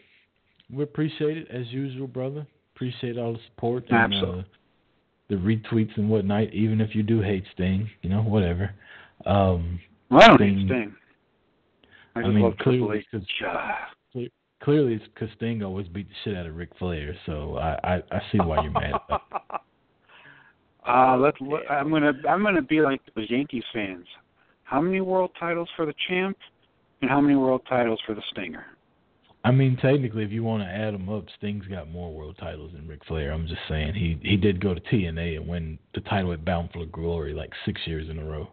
we 0.73 0.83
appreciate 0.83 1.37
it 1.37 1.49
as 1.51 1.67
usual, 1.69 2.07
brother. 2.07 2.47
Appreciate 2.75 3.19
all 3.19 3.35
the 3.35 3.39
support 3.51 3.85
and 3.91 4.13
uh, 4.15 4.17
Absolutely. 4.17 4.45
the 5.29 5.35
retweets 5.37 5.97
and 5.97 6.09
whatnot. 6.09 6.53
Even 6.53 6.81
if 6.81 6.95
you 6.95 7.03
do 7.03 7.21
hate 7.21 7.45
Sting, 7.55 7.89
you 8.03 8.11
know, 8.11 8.23
whatever. 8.23 8.71
Um, 9.27 9.79
Well, 10.11 10.23
I 10.23 10.29
don't 10.29 10.37
Sting- 10.39 10.59
hate 10.61 10.67
Sting. 10.69 10.95
I 12.15 12.21
I 12.21 12.29
mean, 12.29 12.55
clearly, 12.61 12.99
H. 12.99 13.07
it's 13.13 13.27
'cause- 13.41 14.29
clearly 14.63 15.01
Sting 15.37 15.63
always 15.63 15.89
beat 15.89 16.09
the 16.09 16.15
shit 16.25 16.37
out 16.37 16.47
of 16.47 16.57
Ric 16.57 16.71
Flair. 16.79 17.17
So 17.27 17.57
I 17.57 17.97
I, 17.97 18.03
I 18.11 18.23
see 18.31 18.39
why 18.39 18.63
you're 18.63 18.73
mad. 18.73 18.95
Uh, 20.87 21.17
let's. 21.17 21.37
Let, 21.41 21.71
I'm 21.71 21.91
gonna. 21.91 22.13
I'm 22.29 22.43
gonna 22.43 22.61
be 22.63 22.81
like 22.81 23.01
those 23.15 23.31
Yankees 23.31 23.63
fans. 23.73 24.07
How 24.65 24.81
many 24.81 25.01
world 25.01 25.31
titles 25.39 25.69
for 25.77 25.87
the 25.87 25.95
champ, 26.09 26.37
and 27.01 27.11
how 27.11 27.21
many 27.21 27.37
world 27.37 27.63
titles 27.69 28.01
for 28.05 28.15
the 28.15 28.23
Stinger? 28.33 28.65
I 29.45 29.51
mean, 29.51 29.77
technically, 29.77 30.25
if 30.25 30.31
you 30.33 30.43
want 30.45 30.63
to 30.63 30.69
add 30.69 30.95
them 30.95 31.09
up, 31.09 31.25
Sting's 31.37 31.67
got 31.67 31.91
more 31.91 32.13
world 32.13 32.37
titles 32.39 32.73
than 32.73 32.87
Ric 32.89 33.05
Flair. 33.07 33.33
I'm 33.33 33.47
just 33.47 33.61
saying 33.69 33.95
he 33.95 34.19
he 34.29 34.37
did 34.37 34.61
go 34.61 34.75
to 34.75 34.81
TNA 34.81 35.37
and 35.37 35.47
win 35.47 35.79
the 35.95 36.01
title 36.01 36.33
at 36.33 36.45
Bound 36.45 36.71
for 36.73 36.85
Glory 36.87 37.33
like 37.33 37.53
six 37.65 37.81
years 37.87 38.09
in 38.09 38.19
a 38.19 38.25
row. 38.25 38.49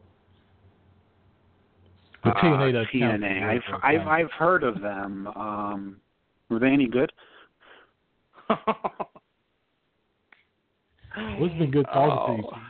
But 2.24 2.36
Uh, 2.38 2.42
TNA 2.42 2.72
does 2.74 2.88
count 2.92 3.22
TNA. 3.24 3.62
for 3.66 3.86
I've 3.86 4.02
I've. 4.02 4.08
I've 4.08 4.32
heard 4.32 4.64
of 4.64 4.82
them. 4.82 5.28
Um, 5.28 6.02
were 6.50 6.60
they 6.60 6.70
any 6.70 6.88
good? 6.88 7.12
Well, 11.18 11.46
it's 11.46 11.56
been 11.58 11.72
good 11.72 11.86
talking 11.88 12.44
to 12.44 12.50
Oh. 12.50 12.62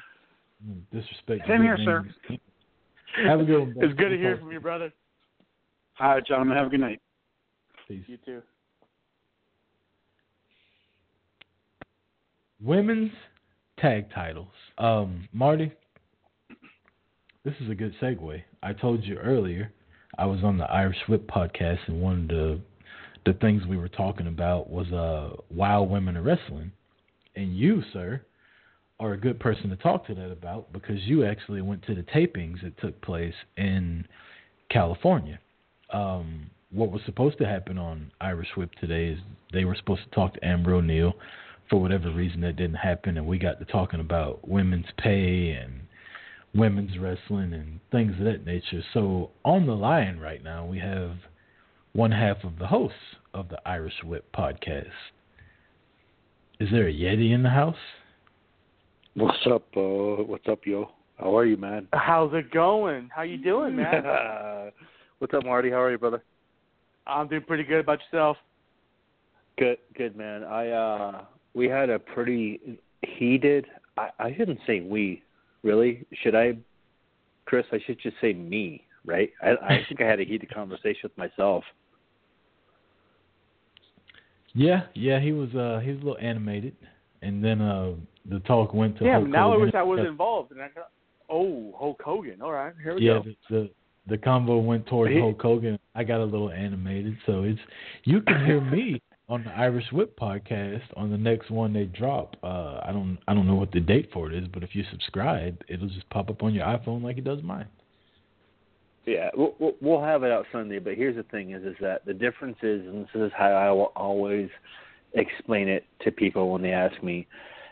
you. 0.65 0.81
Disrespect. 1.01 1.45
Same 1.47 1.61
here, 1.61 1.77
sir. 1.83 2.05
Have 3.25 3.41
a 3.41 3.43
good 3.43 3.59
one. 3.59 3.75
It's 3.81 3.93
good 3.95 4.09
to 4.09 4.17
hear 4.17 4.37
from 4.37 4.51
you, 4.51 4.59
brother. 4.61 4.91
All 5.99 6.09
right, 6.11 6.25
gentlemen. 6.25 6.55
Have 6.57 6.67
a 6.67 6.69
good 6.69 6.79
night. 6.79 7.01
Peace. 7.87 8.03
You 8.07 8.17
too. 8.25 8.41
Women's 12.61 13.11
tag 13.77 14.09
titles. 14.13 14.47
Um, 14.77 15.27
Marty, 15.33 15.71
this 17.43 17.53
is 17.61 17.69
a 17.69 17.75
good 17.75 17.93
segue. 18.01 18.43
I 18.61 18.73
told 18.73 19.03
you 19.03 19.15
earlier 19.17 19.71
I 20.17 20.25
was 20.25 20.43
on 20.43 20.57
the 20.57 20.65
Irish 20.65 20.97
Whip 21.07 21.27
podcast, 21.27 21.79
and 21.87 22.01
one 22.01 22.21
of 22.23 22.27
the 22.27 22.59
the 23.25 23.33
things 23.39 23.65
we 23.65 23.77
were 23.77 23.89
talking 23.89 24.27
about 24.27 24.69
was 24.69 24.91
uh 24.91 25.35
Wild 25.49 25.89
Women 25.89 26.17
of 26.17 26.25
Wrestling, 26.25 26.71
and 27.35 27.55
you, 27.55 27.83
sir, 27.93 28.21
are 28.99 29.13
a 29.13 29.17
good 29.17 29.39
person 29.39 29.69
to 29.69 29.75
talk 29.77 30.05
to 30.07 30.15
that 30.15 30.31
about 30.31 30.71
because 30.73 31.01
you 31.03 31.25
actually 31.25 31.61
went 31.61 31.85
to 31.85 31.95
the 31.95 32.03
tapings 32.03 32.61
that 32.63 32.77
took 32.79 32.99
place 33.01 33.35
in 33.57 34.05
California. 34.69 35.39
Um, 35.93 36.49
what 36.71 36.91
was 36.91 37.01
supposed 37.05 37.37
to 37.39 37.45
happen 37.45 37.77
on 37.77 38.11
Irish 38.21 38.49
Whip 38.57 38.71
today 38.79 39.07
is 39.07 39.19
they 39.53 39.65
were 39.65 39.75
supposed 39.75 40.03
to 40.03 40.09
talk 40.11 40.33
to 40.33 40.45
Amber 40.45 40.73
O'Neal 40.73 41.13
for 41.69 41.81
whatever 41.81 42.11
reason 42.11 42.41
that 42.41 42.57
didn't 42.57 42.75
happen 42.75 43.17
and 43.17 43.25
we 43.25 43.37
got 43.37 43.59
to 43.59 43.65
talking 43.65 43.99
about 43.99 44.47
women's 44.47 44.85
pay 44.97 45.51
and 45.51 45.81
women's 46.55 46.97
wrestling 46.97 47.53
and 47.53 47.79
things 47.91 48.13
of 48.19 48.25
that 48.25 48.45
nature. 48.45 48.83
So 48.93 49.31
on 49.45 49.65
the 49.67 49.75
line 49.75 50.17
right 50.19 50.43
now 50.43 50.65
we 50.65 50.79
have 50.79 51.11
one 51.93 52.11
half 52.11 52.43
of 52.43 52.57
the 52.59 52.67
hosts 52.67 52.97
of 53.33 53.49
the 53.49 53.59
Irish 53.67 53.93
Whip 54.03 54.25
podcast. 54.35 54.89
Is 56.59 56.69
there 56.71 56.87
a 56.87 56.93
Yeti 56.93 57.33
in 57.33 57.43
the 57.43 57.49
house? 57.49 57.75
What's 59.13 59.37
up? 59.51 59.65
Uh, 59.75 60.23
what's 60.23 60.47
up, 60.47 60.65
yo? 60.65 60.91
How 61.17 61.37
are 61.37 61.45
you, 61.45 61.57
man? 61.57 61.87
How's 61.93 62.33
it 62.33 62.51
going? 62.51 63.09
How 63.13 63.23
you 63.23 63.37
doing, 63.37 63.75
man? 63.75 64.03
What's 65.19 65.33
up, 65.33 65.43
Marty? 65.43 65.69
How 65.69 65.81
are 65.81 65.91
you, 65.91 65.97
brother? 65.97 66.23
I'm 67.05 67.27
doing 67.27 67.41
pretty 67.41 67.63
good. 67.63 67.81
About 67.81 67.99
yourself? 68.11 68.37
Good, 69.57 69.77
good, 69.97 70.15
man. 70.15 70.45
I 70.45 70.69
uh 70.69 71.21
we 71.53 71.67
had 71.67 71.89
a 71.89 71.99
pretty 71.99 72.79
heated. 73.01 73.65
I, 73.97 74.09
I 74.19 74.35
shouldn't 74.37 74.59
say 74.65 74.79
we, 74.79 75.23
really. 75.63 76.05
Should 76.23 76.35
I, 76.35 76.57
Chris? 77.45 77.65
I 77.71 77.79
should 77.85 77.99
just 78.01 78.15
say 78.21 78.33
me, 78.33 78.85
right? 79.05 79.31
I, 79.43 79.49
I 79.51 79.85
think 79.87 80.01
I 80.01 80.05
had 80.05 80.19
a 80.19 80.23
heated 80.25 80.53
conversation 80.53 81.01
with 81.03 81.17
myself. 81.17 81.63
Yeah, 84.53 84.83
yeah, 84.95 85.19
he 85.19 85.31
was 85.31 85.49
uh 85.55 85.79
he 85.83 85.91
was 85.91 86.01
a 86.01 86.05
little 86.05 86.17
animated, 86.19 86.75
and 87.21 87.43
then 87.43 87.61
uh 87.61 87.91
the 88.29 88.39
talk 88.41 88.73
went 88.73 88.97
to 88.99 89.05
Yeah, 89.05 89.13
Hulk 89.19 89.29
now 89.29 89.51
Hogan. 89.51 89.61
I 89.61 89.65
wish 89.65 89.75
I 89.75 89.83
was 89.83 89.99
involved. 90.07 90.51
And 90.51 90.61
I 90.61 90.67
got, 90.69 90.89
oh, 91.29 91.73
Hulk 91.77 92.01
Hogan. 92.03 92.41
All 92.41 92.51
right, 92.51 92.73
here 92.83 92.95
we 92.95 93.01
yeah, 93.05 93.19
go. 93.19 93.23
the, 93.23 93.35
the 93.49 93.69
the 94.07 94.17
convo 94.17 94.63
went 94.63 94.87
towards 94.87 95.13
He- 95.13 95.19
Hulk 95.19 95.41
Hogan. 95.41 95.77
I 95.95 96.03
got 96.03 96.19
a 96.19 96.25
little 96.25 96.49
animated, 96.51 97.17
so 97.25 97.43
it's 97.43 97.59
you 98.05 98.21
can 98.21 98.45
hear 98.45 98.61
me 98.61 99.01
on 99.29 99.43
the 99.43 99.51
Irish 99.51 99.85
Whip 99.91 100.19
podcast 100.19 100.81
on 100.97 101.11
the 101.11 101.17
next 101.17 101.51
one 101.51 101.71
they 101.71 101.85
drop. 101.85 102.35
Uh, 102.43 102.79
I 102.83 102.91
don't 102.91 103.19
I 103.27 103.33
don't 103.33 103.47
know 103.47 103.55
what 103.55 103.71
the 103.71 103.79
date 103.79 104.09
for 104.11 104.31
it 104.31 104.35
is, 104.35 104.47
but 104.51 104.63
if 104.63 104.71
you 104.73 104.83
subscribe, 104.91 105.61
it'll 105.67 105.87
just 105.87 106.09
pop 106.09 106.29
up 106.29 106.41
on 106.43 106.53
your 106.53 106.65
iPhone 106.65 107.03
like 107.03 107.17
it 107.17 107.23
does 107.23 107.41
mine. 107.43 107.67
Yeah, 109.05 109.29
we'll, 109.35 109.75
we'll- 109.81 110.01
have 110.03 110.23
it 110.23 110.31
out 110.31 110.45
Sunday. 110.51 110.79
But 110.79 110.95
here's 110.95 111.15
the 111.15 111.23
thing: 111.23 111.51
is 111.51 111.63
is 111.63 111.75
that 111.81 112.05
the 112.05 112.13
difference 112.13 112.57
is, 112.63 112.81
and 112.85 113.05
this 113.05 113.09
is 113.15 113.31
how 113.37 113.51
I 113.51 113.71
will 113.71 113.91
always 113.95 114.49
explain 115.13 115.67
it 115.67 115.85
to 116.03 116.11
people 116.11 116.51
when 116.51 116.61
they 116.61 116.71
ask 116.71 117.01
me, 117.01 117.27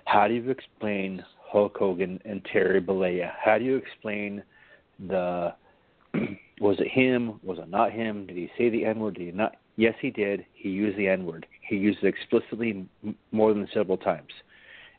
how 0.06 0.28
do 0.28 0.34
you 0.34 0.50
explain 0.50 1.24
Hulk 1.52 1.78
Hogan 1.78 2.20
and 2.26 2.44
Terry 2.52 2.82
Bollea? 2.82 3.32
How 3.44 3.58
do 3.58 3.66
you 3.66 3.76
explain 3.76 4.44
the 5.08 5.54
was 6.62 6.78
it 6.80 6.88
him? 6.88 7.40
Was 7.44 7.60
it 7.60 7.70
not 7.70 7.92
him? 7.92 8.26
Did 8.28 8.38
he 8.38 8.50
say 8.58 8.70
the 8.70 8.86
N 8.86 9.00
word? 9.00 9.16
Did 9.16 9.26
he 9.26 9.32
not? 9.32 9.56
Yes, 9.78 9.94
he 10.02 10.10
did. 10.10 10.46
He 10.54 10.70
used 10.70 10.98
the 10.98 11.08
N 11.08 11.26
word. 11.26 11.46
He 11.62 11.76
used 11.76 12.04
it 12.04 12.08
explicitly 12.08 12.86
more 13.32 13.54
than 13.54 13.68
several 13.74 13.98
times, 13.98 14.34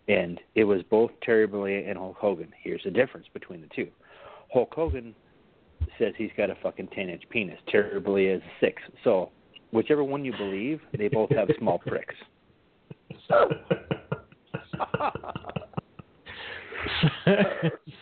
and 0.07 0.41
it 0.55 0.65
was 0.65 0.83
both 0.89 1.11
Terry 1.23 1.47
Bollea 1.49 1.89
and 1.89 1.99
Hulk 1.99 2.17
Hogan. 2.17 2.53
Here's 2.63 2.83
the 2.85 2.91
difference 2.91 3.27
between 3.33 3.61
the 3.61 3.69
two. 3.75 3.89
Hulk 4.53 4.73
Hogan 4.73 5.15
says 5.99 6.15
he's 6.17 6.31
got 6.37 6.51
a 6.51 6.55
fucking 6.63 6.89
ten 6.95 7.09
inch 7.09 7.25
penis. 7.29 7.59
Terry 7.69 8.01
Bollea 8.01 8.37
is 8.37 8.43
six. 8.61 8.81
So 9.05 9.31
whichever 9.73 10.05
one 10.05 10.25
you 10.25 10.33
believe, 10.37 10.81
they 10.97 11.09
both 11.09 11.31
have 11.31 11.49
small 11.59 11.79
pricks. 11.81 12.15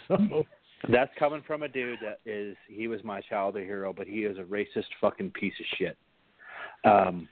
so 0.07 0.44
That's 0.89 1.11
coming 1.19 1.43
from 1.47 1.62
a 1.62 1.69
dude 1.69 1.98
that 2.03 2.20
is 2.31 2.57
he 2.69 2.86
was 2.86 3.03
my 3.03 3.20
childhood 3.23 3.65
hero, 3.65 3.93
but 3.93 4.07
he 4.07 4.20
is 4.20 4.39
a 4.39 4.43
racist 4.43 4.85
fucking 5.01 5.31
piece 5.31 5.55
of 5.59 5.66
shit. 5.78 5.97
Um 6.87 7.29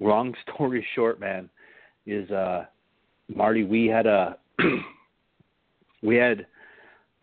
long 0.00 0.34
story 0.54 0.86
short, 0.94 1.20
man, 1.20 1.50
is 2.06 2.30
uh 2.30 2.64
Marty, 3.34 3.64
we 3.64 3.86
had 3.86 4.06
a 4.06 4.36
we 6.02 6.16
had 6.16 6.46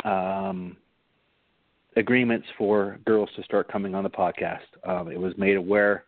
um 0.06 0.78
agreements 1.96 2.48
for 2.58 3.00
girls 3.06 3.30
to 3.36 3.44
start 3.44 3.72
coming 3.72 3.96
on 3.96 4.04
the 4.04 4.10
podcast. 4.10 4.60
Um 4.88 5.10
it 5.10 5.20
was 5.20 5.34
made 5.38 5.58
aware 5.58 6.04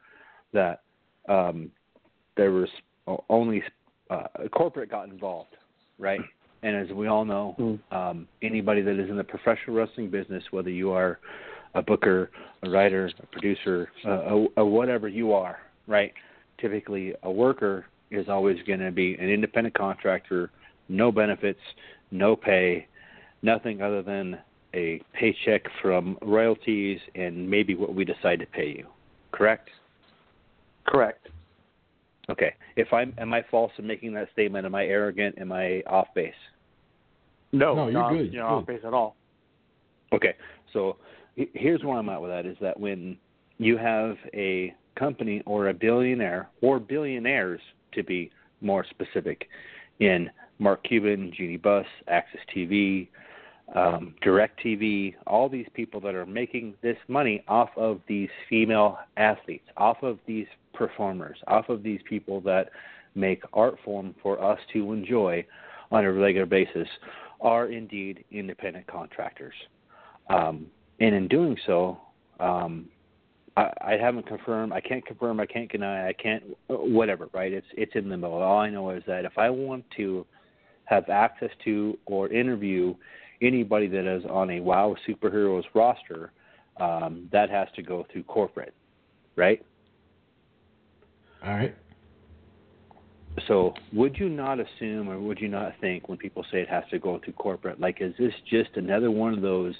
that 0.53 0.81
um 1.27 1.71
there 2.37 2.51
was 2.51 2.69
only 3.29 3.63
uh, 4.09 4.27
corporate 4.51 4.89
got 4.89 5.09
involved, 5.09 5.55
right? 5.97 6.21
And 6.63 6.75
as 6.75 6.93
we 6.95 7.07
all 7.07 7.25
know, 7.25 7.79
um, 7.91 8.27
anybody 8.41 8.81
that 8.81 8.99
is 8.99 9.09
in 9.09 9.17
the 9.17 9.23
professional 9.23 9.75
wrestling 9.75 10.09
business, 10.09 10.43
whether 10.51 10.69
you 10.69 10.91
are 10.91 11.19
a 11.75 11.81
booker, 11.81 12.29
a 12.63 12.69
writer, 12.69 13.09
a 13.21 13.25
producer, 13.27 13.89
uh, 14.05 14.09
a, 14.11 14.47
a 14.57 14.65
whatever 14.65 15.07
you 15.07 15.33
are, 15.33 15.59
right? 15.87 16.13
Typically, 16.59 17.13
a 17.23 17.31
worker 17.31 17.85
is 18.11 18.27
always 18.29 18.57
going 18.67 18.79
to 18.79 18.91
be 18.91 19.15
an 19.15 19.29
independent 19.29 19.75
contractor, 19.75 20.51
no 20.89 21.11
benefits, 21.11 21.59
no 22.11 22.35
pay, 22.35 22.87
nothing 23.41 23.81
other 23.81 24.01
than 24.01 24.37
a 24.73 25.01
paycheck 25.13 25.63
from 25.81 26.17
royalties 26.21 26.99
and 27.15 27.49
maybe 27.49 27.75
what 27.75 27.93
we 27.93 28.05
decide 28.05 28.39
to 28.39 28.45
pay 28.45 28.67
you. 28.67 28.87
Correct? 29.31 29.69
Correct. 30.85 31.27
Okay. 32.29 32.53
If 32.75 32.93
I'm 32.93 33.13
am 33.17 33.33
I 33.33 33.43
false 33.49 33.71
in 33.77 33.87
making 33.87 34.13
that 34.13 34.29
statement? 34.33 34.65
Am 34.65 34.75
I 34.75 34.85
arrogant? 34.85 35.37
Am 35.39 35.51
I 35.51 35.81
off 35.87 36.07
base? 36.15 36.33
No, 37.51 37.75
No, 37.75 37.83
you're 37.87 37.93
not, 37.93 38.13
good, 38.13 38.31
You're 38.31 38.43
not 38.43 38.51
off 38.51 38.65
base 38.65 38.81
at 38.85 38.93
all. 38.93 39.15
Okay. 40.13 40.35
So 40.71 40.97
he- 40.97 41.20
here's 41.35 41.83
where 41.83 41.97
I'm 41.97 42.09
at 42.09 42.21
with 42.21 42.31
that 42.31 42.45
is 42.45 42.57
that 42.61 42.79
when 42.79 43.17
you 43.57 43.77
have 43.77 44.17
a 44.33 44.73
company 44.95 45.41
or 45.45 45.69
a 45.69 45.73
billionaire 45.73 46.49
or 46.61 46.79
billionaires 46.79 47.61
to 47.93 48.03
be 48.03 48.31
more 48.61 48.85
specific 48.89 49.47
in 49.99 50.29
Mark 50.59 50.83
Cuban, 50.83 51.31
Jeanie 51.35 51.57
Buss, 51.57 51.85
AXS 52.09 52.23
TV, 52.55 53.07
um, 53.75 54.13
Direct 54.21 54.61
TV, 54.63 55.15
all 55.27 55.47
these 55.47 55.67
people 55.73 56.01
that 56.01 56.13
are 56.13 56.25
making 56.25 56.75
this 56.81 56.97
money 57.07 57.43
off 57.47 57.69
of 57.77 58.01
these 58.07 58.29
female 58.49 58.99
athletes, 59.17 59.67
off 59.77 60.03
of 60.03 60.19
these 60.27 60.47
performers, 60.73 61.37
off 61.47 61.69
of 61.69 61.81
these 61.83 62.01
people 62.07 62.41
that 62.41 62.69
make 63.15 63.43
art 63.53 63.75
form 63.83 64.13
for 64.21 64.43
us 64.43 64.59
to 64.73 64.93
enjoy 64.93 65.45
on 65.91 66.05
a 66.05 66.11
regular 66.11 66.45
basis, 66.45 66.87
are 67.39 67.67
indeed 67.67 68.23
independent 68.31 68.85
contractors. 68.87 69.55
Um, 70.29 70.67
and 71.01 71.13
in 71.15 71.27
doing 71.27 71.57
so, 71.65 71.99
um, 72.39 72.87
I, 73.57 73.69
I 73.81 73.97
haven't 73.99 74.27
confirmed. 74.27 74.71
I 74.71 74.79
can't 74.79 75.05
confirm. 75.05 75.39
I 75.39 75.45
can't 75.45 75.69
deny. 75.69 76.07
I 76.07 76.13
can't 76.13 76.43
whatever. 76.67 77.27
Right? 77.33 77.51
It's 77.51 77.67
it's 77.75 77.91
in 77.95 78.09
limbo. 78.09 78.39
All 78.39 78.59
I 78.59 78.69
know 78.69 78.91
is 78.91 79.03
that 79.07 79.25
if 79.25 79.37
I 79.37 79.49
want 79.49 79.83
to 79.97 80.25
have 80.85 81.09
access 81.09 81.49
to 81.65 81.97
or 82.05 82.29
interview 82.29 82.95
anybody 83.41 83.87
that 83.87 84.05
is 84.05 84.23
on 84.29 84.51
a 84.51 84.59
WoW 84.59 84.95
superheroes 85.07 85.63
roster, 85.73 86.31
um, 86.79 87.27
that 87.31 87.49
has 87.49 87.67
to 87.75 87.81
go 87.81 88.05
through 88.11 88.23
corporate, 88.23 88.73
right? 89.35 89.65
all 91.43 91.55
right. 91.55 91.75
So, 93.47 93.73
would 93.93 94.17
you 94.17 94.29
not 94.29 94.59
assume 94.59 95.09
or 95.09 95.17
would 95.19 95.39
you 95.39 95.47
not 95.47 95.73
think 95.79 96.09
when 96.09 96.17
people 96.17 96.45
say 96.51 96.59
it 96.59 96.69
has 96.69 96.83
to 96.91 96.99
go 96.99 97.19
through 97.23 97.33
corporate, 97.33 97.79
like, 97.79 98.01
is 98.01 98.13
this 98.19 98.33
just 98.49 98.71
another 98.75 99.09
one 99.09 99.33
of 99.33 99.41
those, 99.41 99.73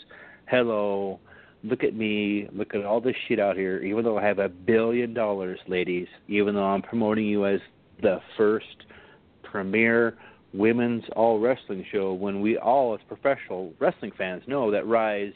hello, 0.51 1.17
look 1.63 1.81
at 1.81 1.95
me, 1.95 2.45
look 2.51 2.75
at 2.75 2.83
all 2.83 2.99
this 2.99 3.15
shit 3.29 3.39
out 3.39 3.55
here, 3.55 3.81
even 3.81 4.03
though 4.03 4.17
I 4.17 4.25
have 4.25 4.39
a 4.39 4.49
billion 4.49 5.13
dollars, 5.13 5.57
ladies, 5.65 6.07
even 6.27 6.55
though 6.55 6.65
I'm 6.65 6.81
promoting 6.81 7.25
you 7.25 7.45
as 7.45 7.61
the 8.01 8.19
first 8.35 8.65
premier 9.43 10.17
women's 10.53 11.05
all 11.15 11.39
wrestling 11.39 11.85
show, 11.89 12.11
when 12.11 12.41
we 12.41 12.57
all, 12.57 12.93
as 12.93 12.99
professional 13.07 13.71
wrestling 13.79 14.11
fans, 14.17 14.43
know 14.45 14.69
that 14.71 14.85
Rise 14.85 15.31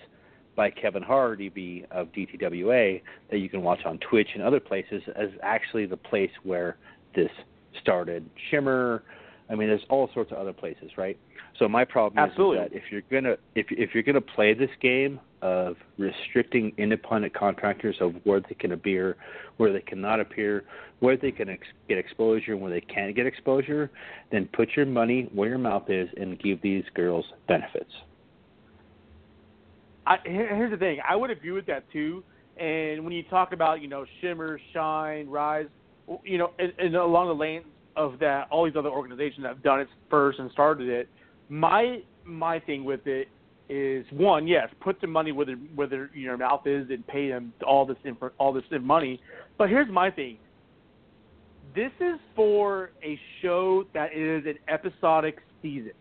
by 0.57 0.69
Kevin 0.69 1.01
Hardy 1.01 1.85
of 1.91 2.07
DTWA, 2.11 3.01
that 3.31 3.37
you 3.37 3.47
can 3.47 3.61
watch 3.61 3.85
on 3.85 3.97
Twitch 3.99 4.27
and 4.33 4.43
other 4.43 4.59
places, 4.59 5.01
is 5.17 5.31
actually 5.41 5.85
the 5.85 5.95
place 5.95 6.31
where 6.43 6.75
this 7.15 7.31
started. 7.81 8.29
Shimmer, 8.51 9.03
I 9.49 9.55
mean, 9.55 9.67
there's 9.67 9.85
all 9.89 10.09
sorts 10.13 10.31
of 10.31 10.37
other 10.37 10.53
places, 10.53 10.91
right? 10.97 11.17
So 11.59 11.67
my 11.67 11.85
problem 11.85 12.23
is- 12.23 12.31
Absolutely. 12.31 12.57
is 12.65 12.71
that 12.71 12.77
if 12.77 12.91
you're 12.91 13.01
gonna 13.11 13.37
if 13.55 13.71
if 13.71 13.93
you're 13.93 14.03
gonna 14.03 14.21
play 14.21 14.53
this 14.53 14.71
game 14.81 15.19
of 15.41 15.77
restricting 15.97 16.73
independent 16.77 17.33
contractors 17.33 17.95
of 18.01 18.15
where 18.25 18.39
they 18.39 18.55
can 18.55 18.71
appear, 18.71 19.15
where 19.57 19.71
they 19.71 19.81
cannot 19.81 20.19
appear, 20.19 20.63
where 20.99 21.15
they 21.15 21.31
can 21.31 21.49
ex- 21.49 21.67
get 21.87 21.97
exposure, 21.97 22.53
and 22.53 22.61
where 22.61 22.71
they 22.71 22.81
can't 22.81 23.15
get 23.15 23.27
exposure, 23.27 23.91
then 24.31 24.47
put 24.53 24.75
your 24.75 24.85
money 24.85 25.29
where 25.33 25.49
your 25.49 25.57
mouth 25.59 25.89
is 25.89 26.09
and 26.17 26.39
give 26.39 26.61
these 26.61 26.83
girls 26.95 27.25
benefits. 27.47 27.91
I, 30.07 30.17
here's 30.23 30.71
the 30.71 30.77
thing. 30.77 30.99
I 31.07 31.15
would 31.15 31.29
agree 31.31 31.51
with 31.51 31.65
that 31.67 31.89
too. 31.91 32.23
And 32.57 33.03
when 33.03 33.13
you 33.13 33.23
talk 33.23 33.53
about 33.53 33.81
you 33.81 33.87
know 33.87 34.05
Shimmer, 34.21 34.59
Shine, 34.73 35.27
Rise, 35.29 35.67
you 36.23 36.37
know, 36.37 36.51
and, 36.59 36.73
and 36.79 36.95
along 36.95 37.27
the 37.27 37.35
lane 37.35 37.63
of 37.95 38.19
that, 38.19 38.47
all 38.49 38.65
these 38.65 38.75
other 38.75 38.89
organizations 38.89 39.45
have 39.45 39.63
done 39.63 39.79
it 39.79 39.87
first 40.09 40.39
and 40.39 40.51
started 40.51 40.89
it. 40.89 41.09
My 41.49 42.01
my 42.23 42.59
thing 42.59 42.83
with 42.83 43.05
it 43.05 43.27
is 43.69 44.05
one, 44.11 44.47
yes, 44.47 44.69
put 44.81 44.99
the 45.01 45.07
money 45.07 45.31
where 45.31 45.47
where 45.75 45.87
their 45.87 46.09
your 46.13 46.37
mouth 46.37 46.65
is 46.65 46.89
and 46.89 47.05
pay 47.07 47.29
them 47.29 47.53
all 47.65 47.85
this 47.85 47.97
inf- 48.03 48.33
all 48.37 48.53
this 48.53 48.63
money. 48.81 49.19
But 49.57 49.69
here's 49.69 49.89
my 49.89 50.11
thing. 50.11 50.37
This 51.75 51.91
is 51.99 52.19
for 52.35 52.91
a 53.03 53.19
show 53.41 53.85
that 53.93 54.13
is 54.15 54.45
an 54.45 54.55
episodic 54.67 55.39
season. 55.61 55.91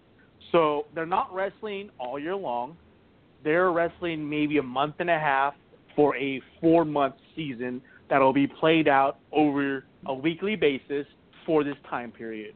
So 0.52 0.86
they're 0.94 1.06
not 1.06 1.34
wrestling 1.34 1.90
all 1.98 2.18
year 2.18 2.36
long 2.36 2.76
they're 3.44 3.70
wrestling 3.70 4.28
maybe 4.28 4.56
a 4.58 4.62
month 4.62 4.96
and 4.98 5.10
a 5.10 5.18
half 5.18 5.54
for 5.94 6.16
a 6.16 6.40
four 6.60 6.84
month 6.84 7.14
season 7.36 7.80
that'll 8.08 8.32
be 8.32 8.46
played 8.46 8.88
out 8.88 9.18
over 9.30 9.84
a 10.06 10.14
weekly 10.14 10.56
basis 10.56 11.06
for 11.46 11.64
this 11.64 11.76
time 11.88 12.10
period. 12.10 12.54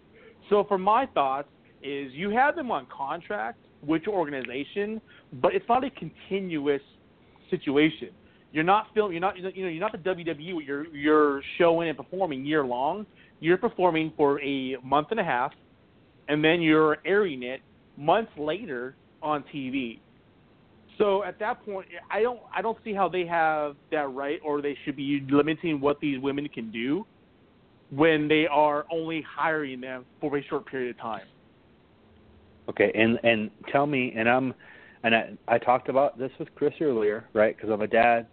So 0.51 0.65
for 0.67 0.79
my 0.79 1.07
thoughts 1.07 1.49
is 1.83 2.13
you 2.13 2.31
have 2.31 2.57
them 2.57 2.71
on 2.71 2.87
contract 2.87 3.59
which 3.85 4.07
organization, 4.09 5.01
but 5.35 5.55
it's 5.55 5.69
not 5.69 5.85
a 5.85 5.91
continuous 5.91 6.83
situation. 7.51 8.11
You're 8.53 8.65
not 8.65 8.87
film. 8.95 9.13
You're 9.13 9.21
not. 9.21 9.37
You 9.37 9.43
know. 9.43 9.69
You're 9.69 9.81
not 9.81 9.93
the 9.93 9.99
WWE. 9.99 10.55
Where 10.55 10.65
you're 10.65 10.87
you're 10.95 11.43
showing 11.59 11.89
and 11.89 11.97
performing 11.97 12.45
year 12.45 12.65
long. 12.65 13.07
You're 13.41 13.59
performing 13.59 14.13
for 14.17 14.41
a 14.41 14.77
month 14.83 15.09
and 15.11 15.21
a 15.21 15.25
half, 15.25 15.53
and 16.29 16.43
then 16.43 16.63
you're 16.63 16.99
airing 17.05 17.43
it 17.43 17.61
months 17.97 18.33
later 18.39 18.97
on 19.23 19.45
TV. 19.55 20.01
So 20.97 21.23
at 21.23 21.39
that 21.39 21.65
point, 21.65 21.87
I 22.11 22.23
don't 22.23 22.41
I 22.55 22.63
don't 22.63 22.79
see 22.85 22.95
how 22.95 23.09
they 23.09 23.27
have 23.27 23.77
that 23.93 24.09
right, 24.13 24.41
or 24.43 24.63
they 24.63 24.77
should 24.85 24.97
be 24.97 25.25
limiting 25.31 25.79
what 25.81 26.01
these 26.01 26.19
women 26.19 26.49
can 26.49 26.73
do 26.73 27.07
when 27.91 28.29
they 28.29 28.47
are 28.47 28.85
only 28.91 29.23
hiring 29.23 29.81
them 29.81 30.05
for 30.21 30.37
a 30.37 30.45
short 30.45 30.67
period 30.67 30.91
of 30.91 31.01
time. 31.01 31.27
Okay, 32.69 32.93
and 32.95 33.19
and 33.23 33.51
tell 33.73 33.87
me, 33.87 34.13
and 34.17 34.29
I'm, 34.29 34.53
and 35.03 35.15
I 35.15 35.31
I 35.49 35.59
talked 35.59 35.89
about 35.89 36.19
this 36.19 36.31
with 36.39 36.55
Chris 36.55 36.75
earlier, 36.81 37.25
right? 37.33 37.57
Because 37.57 37.71
I'm 37.71 37.81
a 37.81 37.87
dad, 37.87 38.27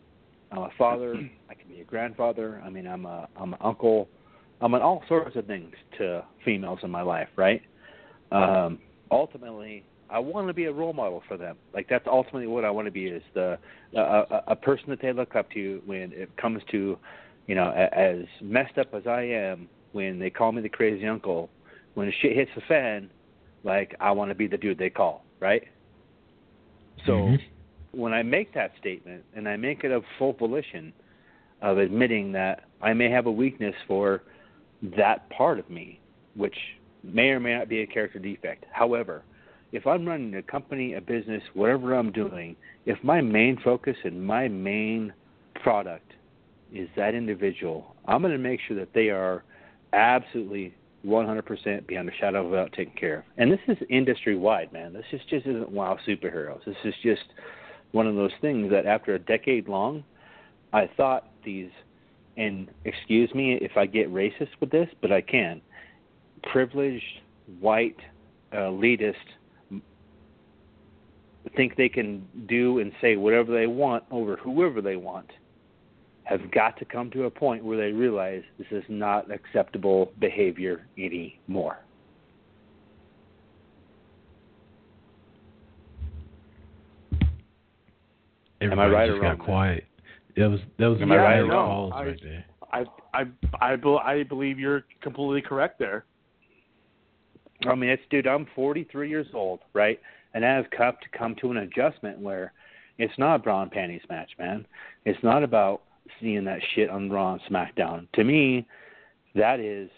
I'm 0.52 0.64
a 0.64 0.72
father, 0.78 1.16
I 1.50 1.54
can 1.54 1.70
be 1.70 1.80
a 1.82 1.86
grandfather. 1.86 2.62
I 2.66 2.70
mean, 2.70 2.86
I'm 2.86 3.06
a 3.06 3.30
I'm 3.38 3.54
an 3.54 3.60
uncle, 3.62 4.10
I'm 4.60 4.74
an 4.74 4.82
all 4.82 5.04
sorts 5.08 5.36
of 5.38 5.46
things 5.46 5.74
to 6.00 6.26
females 6.44 6.80
in 6.84 6.92
my 6.92 7.02
life, 7.02 7.30
right? 7.38 7.62
Um, 8.32 8.80
ultimately, 9.10 9.86
I 10.10 10.20
want 10.20 10.48
to 10.48 10.54
be 10.54 10.66
a 10.66 10.72
role 10.72 10.94
model 10.94 11.24
for 11.28 11.38
them. 11.38 11.56
Like 11.74 11.88
that's 11.90 12.06
ultimately 12.08 12.48
what 12.48 12.66
I 12.66 12.72
want 12.72 12.88
to 12.88 12.92
be 12.92 13.06
is 13.06 13.24
the 13.34 13.58
a, 13.96 14.00
a, 14.00 14.44
a 14.50 14.56
person 14.56 14.90
that 14.90 15.02
they 15.02 15.14
look 15.14 15.36
up 15.36 15.50
to 15.52 15.82
when 15.86 16.12
it 16.14 16.36
comes 16.38 16.62
to, 16.72 16.98
you 17.48 17.56
know, 17.56 17.72
as 17.72 18.26
messed 18.42 18.78
up 18.78 18.94
as 18.94 19.08
I 19.08 19.22
am. 19.22 19.70
When 19.92 20.20
they 20.20 20.30
call 20.30 20.52
me 20.52 20.62
the 20.62 20.68
crazy 20.68 21.08
uncle, 21.08 21.50
when 21.94 22.12
shit 22.22 22.36
hits 22.36 22.52
the 22.54 22.62
fan, 22.68 23.10
like 23.64 23.96
I 24.02 24.12
want 24.12 24.30
to 24.30 24.36
be 24.36 24.46
the 24.46 24.58
dude 24.58 24.78
they 24.78 24.90
call, 24.90 25.24
right? 25.40 25.64
So 27.06 27.14
Mm-hmm. 27.14 28.02
when 28.02 28.14
I 28.14 28.22
make 28.24 28.54
that 28.54 28.72
statement 28.80 29.24
and 29.36 29.48
I 29.48 29.56
make 29.56 29.84
it 29.84 29.92
of 29.92 30.04
full 30.20 30.34
volition 30.34 30.92
of 31.62 31.78
admitting 31.78 32.32
that 32.34 32.66
I 32.82 32.94
may 32.94 33.10
have 33.10 33.26
a 33.26 33.32
weakness 33.32 33.76
for 33.88 34.24
that 34.98 35.30
part 35.30 35.60
of 35.60 35.70
me, 35.70 36.00
which 36.36 36.56
may 37.04 37.30
or 37.30 37.40
may 37.40 37.56
not 37.56 37.70
be 37.70 37.82
a 37.82 37.88
character 37.88 38.20
defect. 38.20 38.66
However, 38.72 39.24
if 39.72 39.88
I'm 39.88 40.06
running 40.06 40.36
a 40.36 40.42
company, 40.42 40.94
a 40.96 41.02
business, 41.02 41.42
whatever 41.54 41.94
I'm 41.94 42.12
doing, 42.12 42.56
if 42.86 43.02
my 43.04 43.22
main 43.22 43.58
focus 43.64 43.96
and 44.04 44.26
my 44.26 44.48
main 44.48 45.14
product 45.62 46.12
is 46.74 46.90
that 46.96 47.16
individual, 47.16 47.96
I'm 48.06 48.22
going 48.22 48.34
to 48.34 48.40
make 48.40 48.60
sure 48.68 48.78
that 48.78 48.94
they 48.94 49.10
are 49.10 49.44
absolutely 49.94 50.74
100% 51.06 51.88
beyond 51.88 52.10
a 52.10 52.12
shadow 52.20 52.46
of 52.46 52.54
a 52.54 52.56
doubt 52.56 52.74
taken 52.74 52.94
care 52.96 53.20
of. 53.20 53.24
And 53.38 53.52
this 53.52 53.60
is 53.68 53.78
industry 53.90 54.36
wide, 54.36 54.74
man. 54.74 54.94
This 54.94 55.06
is 55.12 55.22
just 55.30 55.46
isn't 55.46 55.72
wow 55.72 55.98
superheroes. 56.08 56.66
This 56.66 56.76
is 56.84 56.94
just 57.04 57.24
one 57.92 58.08
of 58.08 58.16
those 58.16 58.32
things 58.42 58.72
that 58.72 58.86
after 58.86 59.16
a 59.16 59.20
decade 59.20 59.68
long, 59.68 60.04
I 60.74 60.90
thought 60.98 61.30
these, 61.46 61.70
and 62.38 62.70
excuse 62.84 63.34
me 63.34 63.54
if 63.62 63.78
I 63.78 63.86
get 63.86 64.12
racist 64.12 64.50
with 64.60 64.72
this, 64.72 64.90
but 65.02 65.12
I 65.12 65.22
can, 65.22 65.62
privileged, 66.52 67.04
white, 67.60 67.98
elitist 68.54 69.14
think 71.56 71.76
they 71.76 71.90
can 71.90 72.28
do 72.48 72.80
and 72.80 72.92
say 73.02 73.16
whatever 73.16 73.54
they 73.54 73.68
want 73.68 74.04
over 74.12 74.38
whoever 74.38 74.82
they 74.82 74.96
want 74.96 75.30
have 76.26 76.52
got 76.52 76.78
to 76.80 76.86
come 76.86 77.10
to 77.12 77.24
a 77.24 77.30
point 77.30 77.64
where 77.64 77.78
they 77.78 77.92
realize 77.92 78.44
this 78.58 78.68
is 78.72 78.84
not 78.90 79.32
acceptable 79.32 80.12
behavior 80.20 80.88
anymore. 80.98 81.78
Everybody 88.60 88.92
right 88.92 89.08
just 89.08 89.18
or 89.18 89.22
got 89.22 89.28
wrong, 89.28 89.38
man? 89.38 89.46
quiet. 89.46 89.84
That 90.36 90.50
was 90.50 90.60
that 90.80 90.88
was 90.88 91.02
Am 91.02 91.12
I 91.12 91.16
a 91.16 91.20
right 91.20 91.38
or 91.38 91.46
wrong? 91.48 91.92
I- 91.94 92.06
right 92.06 92.20
there. 92.22 92.46
I 92.74 92.84
I 93.14 93.24
I, 93.62 93.76
bel 93.76 94.00
I 94.00 94.24
believe 94.24 94.60
you're 94.60 94.84
completely 95.02 95.42
correct 95.42 95.78
there. 95.80 96.06
I 97.68 97.76
mean, 97.76 97.90
it's 97.90 98.04
dude. 98.10 98.28
I'm 98.28 98.48
43 98.56 99.10
years 99.10 99.28
old, 99.34 99.60
right? 99.74 100.00
And 100.34 100.44
I've 100.44 100.70
come 100.72 100.96
to 101.02 101.18
come 101.18 101.36
to 101.42 101.52
an 101.52 101.58
adjustment 101.58 102.20
where 102.20 102.52
it's 102.98 103.18
not 103.18 103.46
and 103.46 103.72
panties 103.72 104.02
match, 104.10 104.32
man. 104.40 104.66
It's 105.06 105.22
not 105.24 105.44
about 105.44 105.84
seeing 106.20 106.44
that 106.46 106.60
shit 106.74 106.90
on 106.90 107.10
Raw 107.10 107.34
and 107.34 107.42
SmackDown. 107.50 108.08
To 108.14 108.24
me, 108.24 108.68
that 109.34 109.60
is 109.60 109.90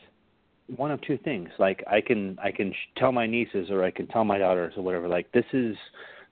one 0.76 0.92
of 0.92 1.02
two 1.02 1.18
things. 1.20 1.50
Like 1.60 1.84
I 1.90 2.02
can 2.02 2.38
I 2.42 2.52
can 2.52 2.74
tell 2.98 3.12
my 3.12 3.26
nieces 3.26 3.70
or 3.70 3.84
I 3.84 3.92
can 3.92 4.08
tell 4.08 4.24
my 4.24 4.38
daughters 4.38 4.74
or 4.78 4.84
whatever. 4.84 5.08
Like 5.08 5.32
this 5.32 5.46
is 5.54 5.76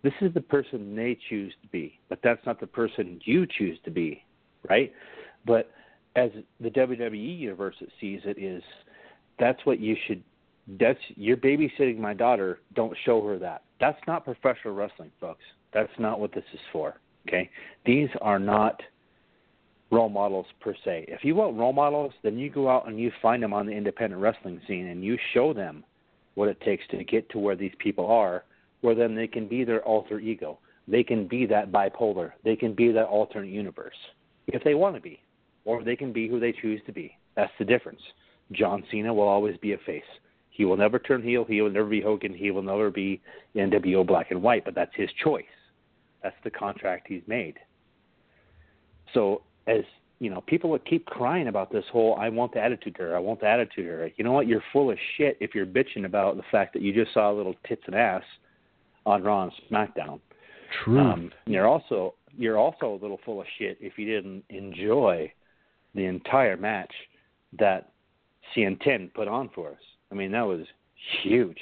this 0.03 0.13
is 0.21 0.33
the 0.33 0.41
person 0.41 0.95
they 0.95 1.17
choose 1.29 1.53
to 1.61 1.67
be, 1.69 1.99
but 2.09 2.19
that's 2.23 2.45
not 2.45 2.59
the 2.59 2.67
person 2.67 3.19
you 3.25 3.45
choose 3.45 3.79
to 3.85 3.91
be, 3.91 4.23
right? 4.69 4.93
But 5.45 5.71
as 6.15 6.31
the 6.59 6.69
WWE 6.69 7.39
universe 7.39 7.75
sees 7.99 8.21
it 8.25 8.37
is 8.41 8.63
that's 9.39 9.65
what 9.65 9.79
you 9.79 9.95
should 10.07 10.23
that's 10.79 10.99
you're 11.15 11.37
babysitting 11.37 11.97
my 11.97 12.13
daughter 12.13 12.59
don't 12.73 12.95
show 13.05 13.21
her 13.25 13.37
that 13.37 13.63
that's 13.79 13.99
not 14.07 14.23
professional 14.23 14.73
wrestling 14.73 15.11
folks 15.19 15.43
that's 15.73 15.91
not 15.99 16.19
what 16.19 16.33
this 16.33 16.43
is 16.53 16.59
for 16.71 16.95
okay 17.27 17.49
these 17.85 18.09
are 18.21 18.39
not 18.39 18.81
role 19.91 20.09
models 20.09 20.45
per 20.59 20.73
se 20.83 21.05
if 21.07 21.23
you 21.23 21.35
want 21.35 21.57
role 21.57 21.73
models 21.73 22.13
then 22.23 22.37
you 22.37 22.49
go 22.49 22.69
out 22.69 22.87
and 22.87 22.99
you 22.99 23.11
find 23.21 23.41
them 23.41 23.53
on 23.53 23.65
the 23.65 23.71
independent 23.71 24.21
wrestling 24.21 24.59
scene 24.67 24.87
and 24.87 25.03
you 25.03 25.17
show 25.33 25.53
them 25.53 25.83
what 26.33 26.49
it 26.49 26.59
takes 26.61 26.83
to 26.89 27.03
get 27.03 27.29
to 27.29 27.39
where 27.39 27.55
these 27.55 27.73
people 27.79 28.07
are 28.07 28.43
where 28.81 28.95
then 28.95 29.15
they 29.15 29.27
can 29.27 29.47
be 29.47 29.63
their 29.63 29.83
alter 29.83 30.19
ego 30.19 30.57
they 30.87 31.03
can 31.03 31.27
be 31.27 31.45
that 31.45 31.71
bipolar 31.71 32.31
they 32.43 32.55
can 32.55 32.73
be 32.73 32.91
that 32.91 33.05
alternate 33.05 33.49
universe 33.49 33.95
if 34.47 34.63
they 34.63 34.73
want 34.73 34.95
to 34.95 35.01
be 35.01 35.19
or 35.65 35.83
they 35.83 35.95
can 35.95 36.11
be 36.11 36.27
who 36.27 36.39
they 36.39 36.51
choose 36.51 36.81
to 36.85 36.91
be 36.91 37.15
that's 37.35 37.53
the 37.59 37.65
difference 37.65 38.01
john 38.51 38.83
cena 38.89 39.13
will 39.13 39.27
always 39.27 39.57
be 39.57 39.73
a 39.73 39.77
face 39.79 40.03
he 40.55 40.63
will 40.63 40.77
never 40.77 40.99
turn 40.99 41.21
heel. 41.21 41.43
He 41.43 41.61
will 41.61 41.69
never 41.69 41.89
be 41.89 41.99
Hogan. 41.99 42.33
He 42.33 42.49
will 42.49 42.61
never 42.61 42.89
be 42.89 43.21
NWO 43.57 44.07
black 44.07 44.31
and 44.31 44.41
white. 44.41 44.63
But 44.63 44.73
that's 44.73 44.95
his 44.95 45.09
choice. 45.21 45.43
That's 46.23 46.35
the 46.45 46.49
contract 46.49 47.07
he's 47.09 47.23
made. 47.27 47.55
So 49.13 49.41
as 49.67 49.83
you 50.19 50.29
know, 50.29 50.41
people 50.41 50.71
that 50.73 50.85
keep 50.85 51.05
crying 51.05 51.47
about 51.47 51.71
this 51.71 51.85
whole 51.91 52.15
"I 52.15 52.29
want 52.29 52.53
the 52.53 52.59
attitude 52.59 52.97
era," 52.99 53.15
I 53.15 53.19
want 53.19 53.41
the 53.41 53.47
attitude 53.47 53.85
era. 53.85 54.09
You 54.15 54.23
know 54.23 54.31
what? 54.31 54.47
You're 54.47 54.63
full 54.71 54.91
of 54.91 54.97
shit 55.17 55.37
if 55.39 55.53
you're 55.53 55.65
bitching 55.65 56.05
about 56.05 56.37
the 56.37 56.43
fact 56.51 56.73
that 56.73 56.81
you 56.81 56.93
just 56.93 57.13
saw 57.13 57.31
a 57.31 57.33
little 57.33 57.55
tits 57.67 57.83
and 57.85 57.95
ass 57.95 58.23
on 59.05 59.23
Raw 59.23 59.43
and 59.43 59.51
SmackDown. 59.69 60.19
True. 60.83 60.99
Um, 60.99 61.31
you're 61.45 61.67
also 61.67 62.15
you're 62.37 62.57
also 62.57 62.93
a 62.93 62.99
little 63.01 63.19
full 63.25 63.41
of 63.41 63.47
shit 63.57 63.77
if 63.79 63.97
you 63.97 64.05
didn't 64.05 64.43
enjoy 64.49 65.31
the 65.93 66.05
entire 66.05 66.57
match 66.57 66.91
that 67.57 67.91
CN10 68.55 69.13
put 69.13 69.27
on 69.27 69.49
for 69.55 69.69
us. 69.69 69.77
I 70.11 70.15
mean, 70.15 70.31
that 70.31 70.41
was 70.41 70.65
huge. 71.23 71.59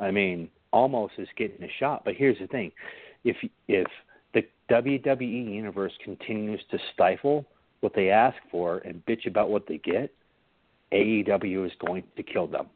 I 0.00 0.10
mean, 0.10 0.48
almost 0.72 1.14
as 1.18 1.28
getting 1.36 1.62
a 1.62 1.72
shot. 1.78 2.02
But 2.04 2.14
here's 2.14 2.38
the 2.38 2.46
thing: 2.46 2.72
if 3.24 3.36
if 3.68 3.86
WWE 4.70 5.52
universe 5.52 5.92
continues 6.02 6.60
to 6.70 6.78
stifle 6.92 7.44
what 7.80 7.94
they 7.94 8.10
ask 8.10 8.36
for 8.50 8.78
and 8.78 9.04
bitch 9.06 9.26
about 9.26 9.50
what 9.50 9.66
they 9.66 9.78
get, 9.78 10.10
AEW 10.92 11.66
is 11.66 11.72
going 11.84 12.02
to 12.16 12.22
kill 12.22 12.46
them. 12.46 12.66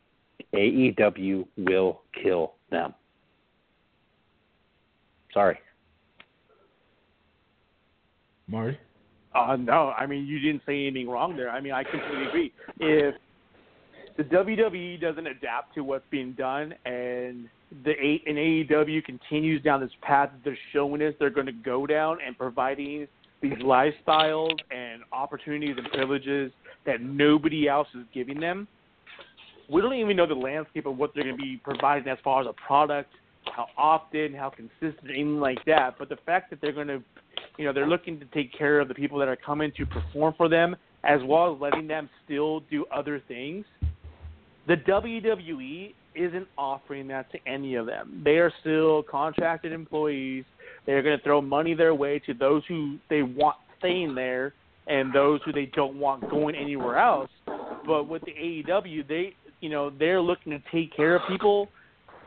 AEW 0.55 1.47
will 1.57 2.03
kill 2.23 2.55
them. 2.71 2.95
Sorry. 5.33 5.59
Marty? 8.49 8.79
Uh, 9.35 9.57
no, 9.57 9.91
I 9.91 10.07
mean 10.07 10.27
you 10.27 10.39
didn't 10.39 10.63
say 10.67 10.87
anything 10.87 11.09
wrong 11.09 11.37
there. 11.37 11.51
I 11.51 11.61
mean 11.61 11.73
I 11.73 11.85
completely 11.85 12.27
agree. 12.29 12.53
If 12.81 13.15
the 14.17 14.25
WWE 14.25 15.01
doesn't 15.01 15.27
adapt 15.27 15.75
to 15.75 15.83
what's 15.85 16.05
being 16.11 16.33
done, 16.33 16.75
and 16.85 17.49
the 17.85 17.91
A- 17.91 18.23
and 18.27 18.39
AEW 18.39 19.05
continues 19.05 19.63
down 19.63 19.81
this 19.81 19.91
path 20.03 20.31
that 20.33 20.45
they're 20.45 20.59
showing 20.73 21.03
us 21.03 21.15
they're 21.19 21.31
going 21.31 21.47
to 21.47 21.53
go 21.53 21.87
down 21.87 22.19
and 22.25 22.37
providing 22.37 23.07
these 23.41 23.59
lifestyles 23.59 24.57
and 24.71 25.03
opportunities 25.13 25.77
and 25.77 25.91
privileges 25.93 26.51
that 26.87 27.01
nobody 27.01 27.69
else 27.69 27.89
is 27.95 28.05
giving 28.13 28.41
them. 28.41 28.67
We 29.71 29.83
don't 29.83 29.95
even 29.95 30.17
know 30.17 30.27
the 30.27 30.35
landscape 30.35 30.87
of 30.87 30.97
what 30.97 31.13
they're 31.15 31.25
going 31.25 31.37
to 31.37 31.43
be 31.43 31.61
providing 31.63 32.09
as 32.09 32.19
far 32.25 32.41
as 32.41 32.47
a 32.47 32.55
product, 32.55 33.11
how 33.55 33.67
often, 33.77 34.33
how 34.35 34.51
consistent, 34.51 35.11
anything 35.11 35.39
like 35.39 35.63
that. 35.67 35.97
But 35.99 36.09
the 36.09 36.17
fact 36.25 36.51
that 36.51 36.61
they're 36.61 36.73
going 36.73 36.89
to, 36.89 37.03
you 37.59 37.67
know, 37.67 37.73
they're 37.73 37.89
looking 37.89 38.19
to 38.19 38.27
take 38.27 38.57
care 38.57 38.81
of 38.81 38.89
the 38.89 38.95
people 38.95 39.19
that 39.19 39.29
are 39.29 39.37
coming 39.37 39.71
to 39.77 39.85
perform 39.85 40.35
for 40.37 40.49
them, 40.49 40.75
as 41.05 41.21
well 41.25 41.55
as 41.55 41.61
letting 41.61 41.87
them 41.87 42.09
still 42.25 42.61
do 42.71 42.87
other 42.93 43.23
things. 43.29 43.67
The 44.67 44.77
WWE 44.77 45.95
isn't 46.19 46.49
offering 46.57 47.09
that 47.09 47.31
to 47.33 47.39
any 47.47 47.75
of 47.75 47.87
them. 47.87 48.23
They 48.25 48.39
are 48.39 48.53
still 48.61 49.03
contracted 49.03 49.73
employees. 49.73 50.45
They're 50.87 51.03
going 51.03 51.19
to 51.19 51.25
throw 51.25 51.41
money 51.41 51.75
their 51.75 51.95
way 51.95 52.19
to 52.21 52.35
those 52.35 52.63
who 52.69 52.99
they 53.11 53.23
want 53.23 53.57
staying 53.79 54.15
there 54.15 54.55
and 54.87 55.13
those 55.13 55.41
who 55.45 55.53
they 55.53 55.67
don't 55.75 55.99
want 55.99 56.29
going 56.31 56.55
anywhere 56.55 56.99
else. 56.99 57.31
But 57.87 58.09
with 58.09 58.23
the 58.25 58.33
AEW, 58.33 59.07
they, 59.07 59.35
you 59.61 59.71
know, 59.71 59.91
they're 59.91 60.21
looking 60.21 60.53
to 60.53 60.63
take 60.73 60.95
care 60.95 61.15
of 61.17 61.23
people 61.29 61.69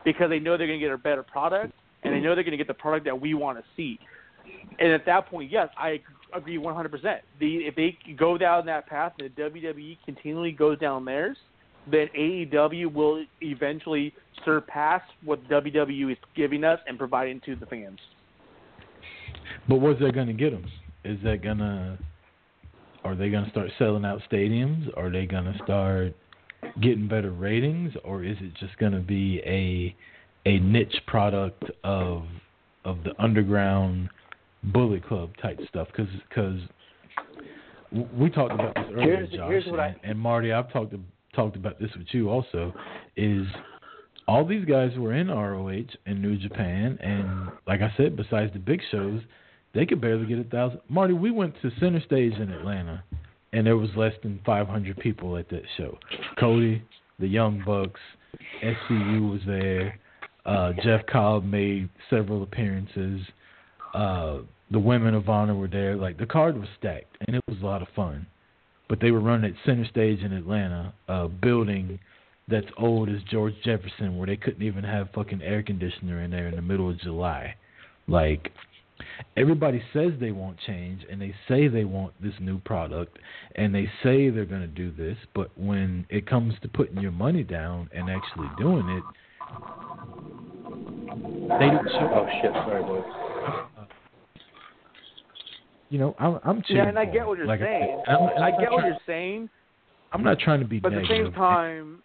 because 0.04 0.30
they 0.30 0.38
know 0.38 0.56
they're 0.56 0.66
going 0.66 0.80
to 0.80 0.84
get 0.84 0.92
a 0.92 0.98
better 0.98 1.22
product 1.22 1.72
and 2.02 2.14
they 2.14 2.20
know 2.20 2.34
they're 2.34 2.44
going 2.44 2.52
to 2.52 2.56
get 2.56 2.68
the 2.68 2.74
product 2.74 3.04
that 3.04 3.20
we 3.20 3.34
want 3.34 3.58
to 3.58 3.64
see. 3.76 3.98
And 4.78 4.92
at 4.92 5.04
that 5.06 5.28
point, 5.28 5.50
yes, 5.50 5.68
I 5.76 6.00
agree 6.34 6.58
100%. 6.58 6.90
The 7.40 7.56
if 7.58 7.74
they 7.74 7.96
go 8.16 8.38
down 8.38 8.66
that 8.66 8.86
path 8.86 9.12
and 9.18 9.30
the 9.34 9.42
WWE 9.42 9.98
continually 10.04 10.52
goes 10.52 10.78
down 10.78 11.04
theirs, 11.04 11.36
then 11.90 12.08
AEW 12.18 12.92
will 12.92 13.24
eventually 13.40 14.14
surpass 14.44 15.02
what 15.24 15.42
WWE 15.48 16.12
is 16.12 16.18
giving 16.36 16.64
us 16.64 16.78
and 16.86 16.98
providing 16.98 17.40
to 17.46 17.56
the 17.56 17.66
fans. 17.66 17.98
But 19.68 19.76
what's 19.76 20.00
that 20.00 20.14
going 20.14 20.28
to 20.28 20.32
get 20.32 20.50
them? 20.50 20.64
Is 21.04 21.18
that 21.24 21.42
going 21.42 21.58
to 21.58 21.98
are 23.04 23.16
they 23.16 23.30
going 23.30 23.44
to 23.44 23.50
start 23.50 23.68
selling 23.78 24.04
out 24.04 24.20
stadiums? 24.30 24.88
Are 24.96 25.10
they 25.10 25.26
going 25.26 25.44
to 25.44 25.58
start 25.64 26.14
getting 26.80 27.08
better 27.08 27.32
ratings, 27.32 27.92
or 28.04 28.22
is 28.22 28.36
it 28.40 28.54
just 28.60 28.76
going 28.78 28.92
to 28.92 29.00
be 29.00 29.40
a 29.44 29.94
a 30.48 30.58
niche 30.60 31.00
product 31.06 31.64
of 31.82 32.24
of 32.84 33.02
the 33.04 33.12
underground 33.20 34.08
Bullet 34.64 35.04
Club 35.06 35.30
type 35.42 35.58
stuff? 35.68 35.88
Because 35.88 36.08
because 36.28 36.60
we 38.16 38.30
talked 38.30 38.52
about 38.54 38.74
this 38.74 38.84
earlier, 38.92 39.16
Here's- 39.16 39.30
Josh, 39.30 39.50
here's 39.50 39.66
what 39.66 39.80
I- 39.80 39.88
and, 39.88 39.96
and 40.04 40.18
Marty. 40.18 40.52
I've 40.52 40.72
talked 40.72 40.94
talked 41.34 41.56
about 41.56 41.80
this 41.80 41.90
with 41.96 42.08
you 42.12 42.28
also. 42.28 42.72
Is 43.16 43.46
all 44.28 44.46
these 44.46 44.64
guys 44.64 44.92
were 44.96 45.14
in 45.14 45.28
ROH 45.28 45.96
and 46.06 46.22
New 46.22 46.36
Japan, 46.36 46.98
and 47.00 47.50
like 47.66 47.80
I 47.80 47.92
said, 47.96 48.16
besides 48.16 48.52
the 48.52 48.58
big 48.58 48.80
shows, 48.90 49.20
they 49.74 49.86
could 49.86 50.00
barely 50.00 50.26
get 50.26 50.38
a 50.38 50.44
thousand. 50.44 50.80
Marty, 50.88 51.14
we 51.14 51.30
went 51.30 51.54
to 51.62 51.70
Center 51.80 52.00
Stage 52.04 52.34
in 52.34 52.50
Atlanta, 52.50 53.02
and 53.52 53.66
there 53.66 53.76
was 53.76 53.90
less 53.96 54.12
than 54.22 54.40
500 54.44 54.96
people 54.98 55.36
at 55.36 55.48
that 55.50 55.62
show. 55.76 55.98
Cody, 56.38 56.82
the 57.18 57.26
Young 57.26 57.62
Bucks, 57.64 58.00
SCU 58.62 59.30
was 59.30 59.40
there. 59.46 59.98
Uh, 60.44 60.72
Jeff 60.82 61.06
Cobb 61.06 61.44
made 61.44 61.88
several 62.10 62.42
appearances. 62.42 63.20
Uh, 63.94 64.38
the 64.70 64.78
Women 64.78 65.14
of 65.14 65.28
Honor 65.28 65.54
were 65.54 65.68
there. 65.68 65.96
Like 65.96 66.18
the 66.18 66.26
card 66.26 66.58
was 66.58 66.68
stacked, 66.78 67.16
and 67.26 67.36
it 67.36 67.42
was 67.48 67.58
a 67.60 67.64
lot 67.66 67.82
of 67.82 67.88
fun. 67.94 68.26
But 68.92 69.00
they 69.00 69.10
were 69.10 69.20
running 69.20 69.50
at 69.50 69.56
Center 69.64 69.86
Stage 69.86 70.20
in 70.20 70.34
Atlanta, 70.34 70.92
a 71.08 71.26
building 71.26 71.98
that's 72.46 72.66
old 72.76 73.08
as 73.08 73.22
George 73.30 73.54
Jefferson, 73.64 74.18
where 74.18 74.26
they 74.26 74.36
couldn't 74.36 74.62
even 74.62 74.84
have 74.84 75.08
fucking 75.14 75.40
air 75.40 75.62
conditioner 75.62 76.20
in 76.20 76.30
there 76.30 76.46
in 76.46 76.56
the 76.56 76.60
middle 76.60 76.90
of 76.90 77.00
July. 77.00 77.54
Like 78.06 78.52
everybody 79.34 79.82
says 79.94 80.12
they 80.20 80.30
want 80.30 80.58
change 80.66 81.06
and 81.10 81.22
they 81.22 81.34
say 81.48 81.68
they 81.68 81.84
want 81.84 82.12
this 82.22 82.34
new 82.38 82.58
product 82.58 83.18
and 83.54 83.74
they 83.74 83.90
say 84.02 84.28
they're 84.28 84.44
going 84.44 84.60
to 84.60 84.66
do 84.66 84.90
this, 84.90 85.16
but 85.34 85.50
when 85.56 86.04
it 86.10 86.26
comes 86.26 86.52
to 86.60 86.68
putting 86.68 87.00
your 87.00 87.12
money 87.12 87.44
down 87.44 87.88
and 87.94 88.10
actually 88.10 88.50
doing 88.58 88.86
it, 88.90 89.04
they 91.58 91.66
don't 91.70 91.88
show. 91.88 92.10
Oh 92.12 92.28
shit! 92.42 92.52
Sorry, 92.52 92.82
boys. 92.82 93.71
You 95.92 95.98
know, 95.98 96.16
I'm, 96.18 96.38
I'm 96.42 96.62
cheering. 96.62 96.84
Yeah, 96.84 96.88
and 96.88 96.98
I 96.98 97.04
get 97.04 97.26
what 97.26 97.36
you're 97.36 97.46
Like 97.46 97.60
saying. 97.60 98.02
I'm- 98.08 98.22
I'm 98.22 98.42
I 98.42 98.50
not 98.50 98.60
get 98.60 98.72
what 98.72 98.78
trying- 98.78 98.92
you're 98.92 99.00
saying, 99.06 99.50
I'm 100.12 100.24
not 100.24 100.38
trying 100.38 100.60
to 100.60 100.66
be 100.66 100.80
but 100.80 100.94
at 100.94 101.02
the 101.02 101.06
same 101.06 101.30
time, 101.32 102.02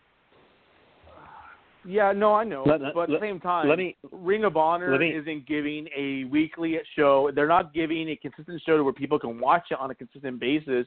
yeah, 1.86 2.12
no, 2.12 2.34
I 2.34 2.44
know. 2.44 2.64
Let- 2.66 2.94
but 2.94 3.04
at 3.04 3.10
the 3.12 3.20
same 3.22 3.40
time, 3.40 3.70
let 3.70 3.78
me- 3.78 3.96
Ring 4.12 4.44
of 4.44 4.58
Honor 4.58 4.92
let 4.92 5.00
me- 5.00 5.14
isn't 5.16 5.46
giving 5.46 5.88
a 5.96 6.26
weekly 6.26 6.78
show. 6.98 7.32
They're 7.32 7.48
not 7.48 7.74
giving 7.74 8.10
a 8.10 8.18
consistent 8.18 8.62
show 8.64 8.76
to 8.76 8.84
where 8.84 8.92
people 8.92 9.20
can 9.20 9.40
watch 9.40 9.72
it 9.72 9.80
on 9.80 9.90
a 9.90 9.96
consistent 9.96 10.38
basis. 10.38 10.86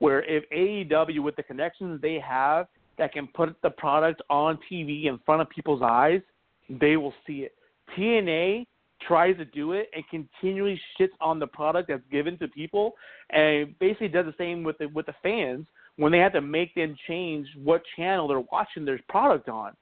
Where 0.00 0.22
if 0.24 0.44
AEW 0.52 1.22
with 1.22 1.36
the 1.36 1.42
connections 1.42 2.02
they 2.02 2.18
have 2.18 2.68
that 2.98 3.12
can 3.14 3.28
put 3.28 3.56
the 3.62 3.70
product 3.70 4.20
on 4.28 4.58
TV 4.70 5.06
in 5.06 5.16
front 5.20 5.40
of 5.40 5.48
people's 5.48 5.80
eyes, 5.80 6.20
they 6.68 6.98
will 6.98 7.14
see 7.26 7.44
it. 7.44 7.54
TNA 7.96 8.66
tries 9.06 9.36
to 9.36 9.44
do 9.44 9.72
it 9.72 9.90
and 9.94 10.04
continually 10.08 10.80
shits 10.98 11.10
on 11.20 11.38
the 11.38 11.46
product 11.46 11.88
that's 11.88 12.02
given 12.10 12.38
to 12.38 12.48
people, 12.48 12.94
and 13.30 13.78
basically 13.78 14.08
does 14.08 14.26
the 14.26 14.34
same 14.38 14.62
with 14.62 14.78
the 14.78 14.86
with 14.86 15.06
the 15.06 15.14
fans 15.22 15.66
when 15.96 16.12
they 16.12 16.18
have 16.18 16.32
to 16.32 16.40
make 16.40 16.74
them 16.74 16.96
change 17.06 17.46
what 17.62 17.82
channel 17.96 18.26
they're 18.26 18.40
watching 18.52 18.84
their 18.84 19.00
product 19.08 19.48
on. 19.48 19.72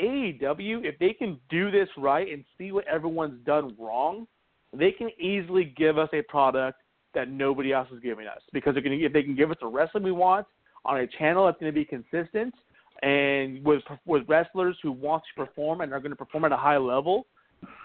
AEW, 0.00 0.84
if 0.84 0.98
they 0.98 1.12
can 1.12 1.38
do 1.48 1.70
this 1.70 1.88
right 1.96 2.32
and 2.32 2.44
see 2.58 2.72
what 2.72 2.86
everyone's 2.86 3.38
done 3.46 3.76
wrong, 3.78 4.26
they 4.72 4.90
can 4.90 5.10
easily 5.20 5.72
give 5.76 5.98
us 5.98 6.08
a 6.12 6.22
product 6.22 6.78
that 7.14 7.28
nobody 7.28 7.72
else 7.72 7.88
is 7.92 8.00
giving 8.00 8.26
us 8.26 8.40
because 8.52 8.74
they're 8.74 8.82
going 8.82 8.98
to 8.98 9.04
if 9.04 9.12
they 9.12 9.22
can 9.22 9.36
give 9.36 9.50
us 9.50 9.56
the 9.60 9.66
wrestling 9.66 10.02
we 10.02 10.12
want 10.12 10.46
on 10.84 10.98
a 10.98 11.06
channel 11.06 11.44
that's 11.44 11.60
going 11.60 11.72
to 11.72 11.78
be 11.78 11.84
consistent 11.84 12.54
and 13.02 13.64
with 13.64 13.82
with 14.06 14.22
wrestlers 14.28 14.76
who 14.82 14.92
want 14.92 15.22
to 15.22 15.44
perform 15.44 15.80
and 15.80 15.92
are 15.92 16.00
going 16.00 16.10
to 16.10 16.16
perform 16.16 16.44
at 16.44 16.52
a 16.52 16.56
high 16.56 16.78
level. 16.78 17.26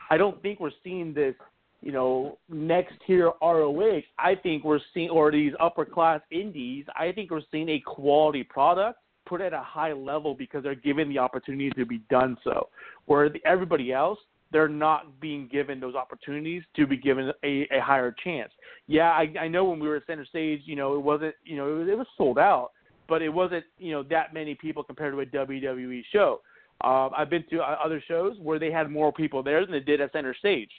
I 0.09 0.17
don't 0.17 0.41
think 0.41 0.59
we're 0.59 0.71
seeing 0.84 1.13
this, 1.13 1.35
you 1.81 1.91
know, 1.91 2.38
next 2.49 2.93
tier 3.05 3.31
ROH. 3.41 4.01
I 4.17 4.35
think 4.35 4.63
we're 4.63 4.79
seeing 4.93 5.09
or 5.09 5.31
these 5.31 5.53
upper 5.59 5.85
class 5.85 6.21
indies. 6.31 6.85
I 6.95 7.11
think 7.11 7.31
we're 7.31 7.41
seeing 7.51 7.69
a 7.69 7.79
quality 7.79 8.43
product 8.43 8.99
put 9.27 9.41
at 9.41 9.53
a 9.53 9.61
high 9.61 9.93
level 9.93 10.34
because 10.34 10.63
they're 10.63 10.75
given 10.75 11.09
the 11.09 11.17
opportunity 11.17 11.69
to 11.71 11.85
be 11.85 11.99
done 12.09 12.38
so. 12.43 12.69
Where 13.05 13.29
the, 13.29 13.39
everybody 13.45 13.91
else, 13.91 14.19
they're 14.51 14.69
not 14.69 15.19
being 15.19 15.49
given 15.51 15.79
those 15.79 15.95
opportunities 15.95 16.63
to 16.77 16.88
be 16.88 16.95
given 16.95 17.31
a, 17.43 17.67
a 17.71 17.81
higher 17.81 18.15
chance. 18.23 18.51
Yeah, 18.88 19.09
I, 19.09 19.34
I 19.41 19.47
know 19.47 19.65
when 19.65 19.79
we 19.79 19.89
were 19.89 19.97
at 19.97 20.05
center 20.07 20.25
stage, 20.25 20.61
you 20.65 20.77
know, 20.77 20.95
it 20.95 21.01
wasn't, 21.01 21.35
you 21.43 21.57
know, 21.57 21.67
it 21.67 21.79
was, 21.79 21.88
it 21.89 21.97
was 21.97 22.07
sold 22.17 22.39
out, 22.39 22.71
but 23.09 23.21
it 23.21 23.29
wasn't, 23.29 23.65
you 23.77 23.91
know, 23.91 24.03
that 24.03 24.34
many 24.34 24.55
people 24.55 24.84
compared 24.84 25.13
to 25.13 25.39
a 25.39 25.45
WWE 25.45 26.01
show. 26.11 26.39
Um, 26.81 27.09
I've 27.17 27.29
been 27.29 27.43
to 27.49 27.59
uh, 27.59 27.77
other 27.83 28.03
shows 28.07 28.37
where 28.39 28.59
they 28.59 28.71
had 28.71 28.91
more 28.91 29.11
people 29.11 29.41
there 29.41 29.61
than 29.61 29.71
they 29.71 29.79
did 29.79 29.99
at 29.99 30.11
center 30.11 30.35
stage. 30.35 30.69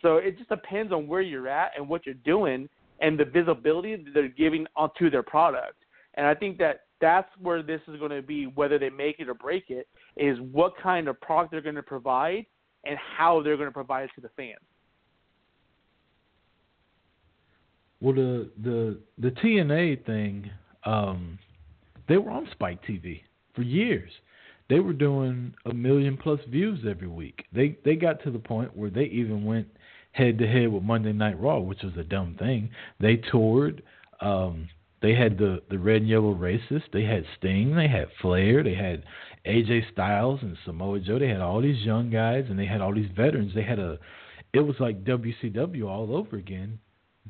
So 0.00 0.16
it 0.16 0.38
just 0.38 0.48
depends 0.48 0.92
on 0.92 1.06
where 1.06 1.20
you're 1.20 1.48
at 1.48 1.72
and 1.76 1.88
what 1.88 2.06
you're 2.06 2.14
doing 2.14 2.68
and 3.00 3.18
the 3.18 3.24
visibility 3.24 3.96
that 3.96 4.14
they're 4.14 4.28
giving 4.28 4.66
onto 4.76 5.10
their 5.10 5.22
product. 5.22 5.76
And 6.14 6.26
I 6.26 6.34
think 6.34 6.58
that 6.58 6.82
that's 7.00 7.28
where 7.40 7.62
this 7.62 7.80
is 7.86 7.98
going 7.98 8.10
to 8.10 8.22
be, 8.22 8.46
whether 8.46 8.78
they 8.78 8.90
make 8.90 9.20
it 9.20 9.28
or 9.28 9.34
break 9.34 9.70
it, 9.70 9.86
is 10.16 10.38
what 10.52 10.76
kind 10.82 11.08
of 11.08 11.20
product 11.20 11.52
they're 11.52 11.60
going 11.60 11.74
to 11.74 11.82
provide 11.82 12.46
and 12.84 12.98
how 13.16 13.42
they're 13.42 13.56
going 13.56 13.68
to 13.68 13.72
provide 13.72 14.04
it 14.04 14.10
to 14.14 14.20
the 14.20 14.30
fans. 14.30 14.58
Well, 18.00 18.14
the 18.14 18.48
the 18.62 18.98
the 19.18 19.30
TNA 19.30 20.06
thing, 20.06 20.50
um, 20.84 21.38
they 22.08 22.16
were 22.16 22.30
on 22.30 22.48
Spike 22.52 22.80
TV 22.84 23.22
for 23.54 23.62
years. 23.62 24.10
They 24.68 24.80
were 24.80 24.92
doing 24.92 25.54
a 25.64 25.72
million 25.72 26.16
plus 26.16 26.40
views 26.48 26.80
every 26.88 27.08
week. 27.08 27.44
They 27.52 27.78
they 27.84 27.96
got 27.96 28.22
to 28.24 28.30
the 28.30 28.38
point 28.38 28.76
where 28.76 28.90
they 28.90 29.04
even 29.04 29.44
went 29.44 29.68
head 30.12 30.38
to 30.38 30.46
head 30.46 30.68
with 30.72 30.82
Monday 30.82 31.12
Night 31.12 31.40
Raw, 31.40 31.60
which 31.60 31.82
was 31.82 31.96
a 31.96 32.04
dumb 32.04 32.36
thing. 32.38 32.70
They 33.00 33.16
toured. 33.16 33.82
Um, 34.20 34.68
they 35.00 35.14
had 35.14 35.38
the 35.38 35.62
the 35.70 35.78
red 35.78 36.02
and 36.02 36.08
yellow 36.08 36.34
racist. 36.34 36.90
They 36.92 37.04
had 37.04 37.24
Sting. 37.38 37.74
They 37.74 37.88
had 37.88 38.08
Flair. 38.20 38.62
They 38.62 38.74
had 38.74 39.04
AJ 39.46 39.92
Styles 39.92 40.40
and 40.42 40.56
Samoa 40.64 41.00
Joe. 41.00 41.18
They 41.18 41.28
had 41.28 41.40
all 41.40 41.62
these 41.62 41.84
young 41.84 42.10
guys 42.10 42.44
and 42.50 42.58
they 42.58 42.66
had 42.66 42.80
all 42.80 42.94
these 42.94 43.10
veterans. 43.16 43.52
They 43.54 43.62
had 43.62 43.78
a. 43.78 43.98
It 44.52 44.60
was 44.60 44.76
like 44.80 45.04
WCW 45.04 45.86
all 45.86 46.16
over 46.16 46.36
again, 46.36 46.78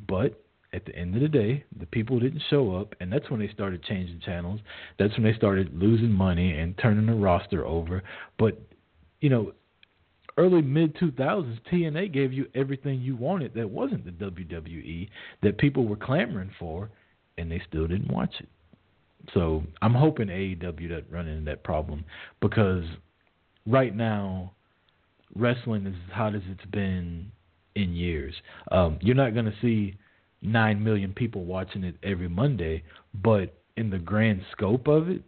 but 0.09 0.45
at 0.73 0.85
the 0.85 0.95
end 0.95 1.15
of 1.15 1.23
the 1.23 1.29
day, 1.29 1.65
the 1.79 1.87
people 1.87 2.21
didn't 2.21 2.43
show 2.51 2.75
up, 2.77 2.95
and 3.01 3.13
that's 3.13 3.31
when 3.31 3.41
they 3.41 3.49
started 3.49 3.83
changing 3.85 4.21
channels. 4.21 4.61
That's 4.99 5.13
when 5.15 5.23
they 5.23 5.33
started 5.35 5.71
losing 5.73 6.11
money 6.11 6.59
and 6.59 6.77
turning 6.79 7.07
the 7.07 7.15
roster 7.15 7.65
over. 7.65 8.03
But 8.39 8.61
you 9.21 9.31
know, 9.31 9.53
early 10.37 10.63
mid 10.63 10.95
2000s, 10.97 11.59
TNA 11.73 12.13
gave 12.13 12.33
you 12.33 12.47
everything 12.55 13.01
you 13.01 13.17
wanted 13.17 13.55
that 13.55 13.69
wasn't 13.69 14.05
the 14.05 14.11
WWE 14.27 15.09
that 15.43 15.59
people 15.59 15.87
were 15.87 15.97
clamoring 15.97 16.51
for, 16.59 16.91
and 17.39 17.51
they 17.51 17.63
still 17.69 17.87
didn't 17.87 18.13
watch 18.13 18.35
it. 18.39 18.49
So 19.35 19.65
I'm 19.83 19.95
hoping 19.95 20.29
AEW 20.29 20.89
doesn't 20.89 21.11
run 21.11 21.29
into 21.29 21.45
that 21.51 21.65
problem 21.65 22.05
because 22.41 22.85
right 23.67 23.95
now, 23.95 24.53
wrestling 25.35 25.87
is 25.87 25.95
as 26.09 26.15
hot 26.15 26.35
as 26.35 26.43
it's 26.49 26.65
been 26.67 27.31
in 27.75 27.95
years. 27.95 28.35
Um, 28.71 28.99
you're 29.01 29.15
not 29.15 29.35
going 29.35 29.47
to 29.47 29.55
see 29.61 29.97
nine 30.43 30.83
million 30.83 31.13
people 31.13 31.45
watching 31.45 31.85
it 31.85 31.97
every 32.03 32.29
Monday, 32.29 32.85
but 33.15 33.55
in 33.77 33.91
the 33.91 33.99
grand 33.99 34.43
scope 34.53 34.89
of 34.89 35.09
it, 35.09 35.23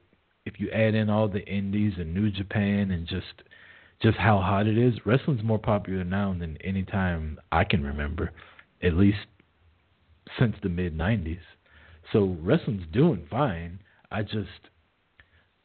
if 0.47 0.59
you 0.59 0.70
add 0.70 0.95
in 0.95 1.11
all 1.11 1.28
the 1.28 1.47
indies 1.47 1.95
and 1.99 2.15
New 2.15 2.31
Japan 2.31 2.91
and 2.91 3.07
just 3.07 3.43
just 4.03 4.16
how 4.16 4.39
hot 4.39 4.66
it 4.66 4.78
is, 4.78 4.95
wrestling's 5.05 5.43
more 5.43 5.59
popular 5.59 6.05
now 6.05 6.35
than 6.39 6.57
any 6.65 6.82
time 6.82 7.39
I 7.53 7.65
can 7.65 7.85
remember, 7.85 8.32
at 8.82 8.95
least 8.95 9.27
since 10.39 10.57
the 10.62 10.69
mid 10.69 10.97
'90s. 10.97 11.41
So 12.12 12.37
wrestling's 12.41 12.87
doing 12.93 13.27
fine. 13.31 13.81
I 14.11 14.23
just 14.23 14.70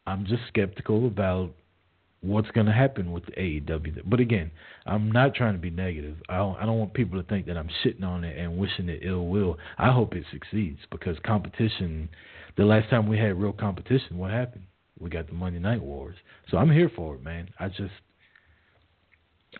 I'm 0.05 0.25
just 0.25 0.43
skeptical 0.47 1.07
about 1.07 1.53
what's 2.25 2.49
going 2.51 2.65
to 2.65 2.73
happen 2.73 3.11
with 3.11 3.25
the 3.25 3.31
AEW. 3.33 4.01
But 4.05 4.19
again, 4.19 4.51
I'm 4.85 5.11
not 5.11 5.35
trying 5.35 5.53
to 5.53 5.59
be 5.59 5.69
negative. 5.69 6.17
I 6.29 6.37
don't, 6.37 6.57
I 6.57 6.65
don't 6.65 6.79
want 6.79 6.93
people 6.93 7.21
to 7.21 7.27
think 7.27 7.45
that 7.47 7.57
I'm 7.57 7.69
shitting 7.83 8.03
on 8.03 8.23
it 8.23 8.37
and 8.37 8.57
wishing 8.57 8.89
it 8.89 9.01
ill 9.03 9.27
will. 9.27 9.57
I 9.77 9.91
hope 9.91 10.15
it 10.15 10.25
succeeds 10.31 10.79
because 10.91 11.17
competition. 11.25 12.09
The 12.57 12.65
last 12.65 12.89
time 12.89 13.07
we 13.07 13.17
had 13.17 13.39
real 13.39 13.53
competition, 13.53 14.17
what 14.17 14.31
happened? 14.31 14.65
We 14.99 15.09
got 15.09 15.27
the 15.27 15.33
Monday 15.33 15.59
Night 15.59 15.81
Wars. 15.81 16.15
So 16.49 16.57
I'm 16.57 16.71
here 16.71 16.89
for 16.95 17.15
it, 17.15 17.23
man. 17.23 17.49
I 17.59 17.67
just 17.67 17.91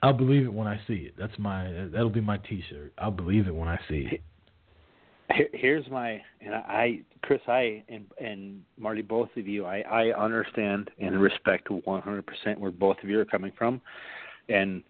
I'll 0.02 0.14
believe 0.14 0.46
it 0.46 0.54
when 0.54 0.68
I 0.68 0.80
see 0.88 1.08
it. 1.08 1.16
That's 1.18 1.38
my 1.38 1.88
that'll 1.92 2.10
be 2.10 2.22
my 2.22 2.38
T-shirt. 2.38 2.94
I'll 2.98 3.12
believe 3.12 3.48
it 3.48 3.56
when 3.56 3.68
I 3.68 3.80
see 3.90 4.08
it. 4.12 4.22
Here, 5.34 5.50
here's 5.54 5.90
my 5.90 6.22
and 6.42 6.54
I, 6.54 7.02
Chris, 7.24 7.42
I 7.48 7.84
and 7.90 8.06
and 8.20 8.62
Marty, 8.78 9.02
both 9.02 9.30
of 9.38 9.48
you, 9.48 9.66
I 9.66 9.80
I 9.82 10.12
understand 10.12 10.92
and 11.00 11.20
respect 11.20 11.70
100% 11.70 12.58
where 12.58 12.72
both 12.72 12.98
of 13.04 13.10
you 13.10 13.20
are 13.20 13.26
coming 13.26 13.52
from, 13.58 13.82
and 14.50 14.84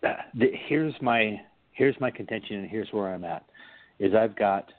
the, 0.00 0.46
here's 0.66 0.94
my 1.00 1.40
here's 1.72 1.98
my 2.00 2.10
contention 2.10 2.56
and 2.56 2.70
here's 2.70 2.88
where 2.92 3.12
I'm 3.12 3.24
at, 3.24 3.44
is 3.98 4.14
I've 4.14 4.36
got 4.36 4.70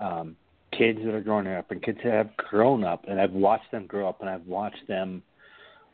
um, 0.00 0.36
kids 0.76 0.98
that 1.04 1.14
are 1.14 1.20
growing 1.20 1.46
up 1.46 1.70
and 1.70 1.82
kids 1.82 1.98
that 2.04 2.12
have 2.12 2.36
grown 2.36 2.84
up 2.84 3.04
and 3.08 3.20
I've 3.20 3.32
watched 3.32 3.70
them 3.70 3.86
grow 3.86 4.08
up 4.08 4.20
and 4.20 4.28
I've 4.28 4.46
watched 4.46 4.86
them 4.88 5.22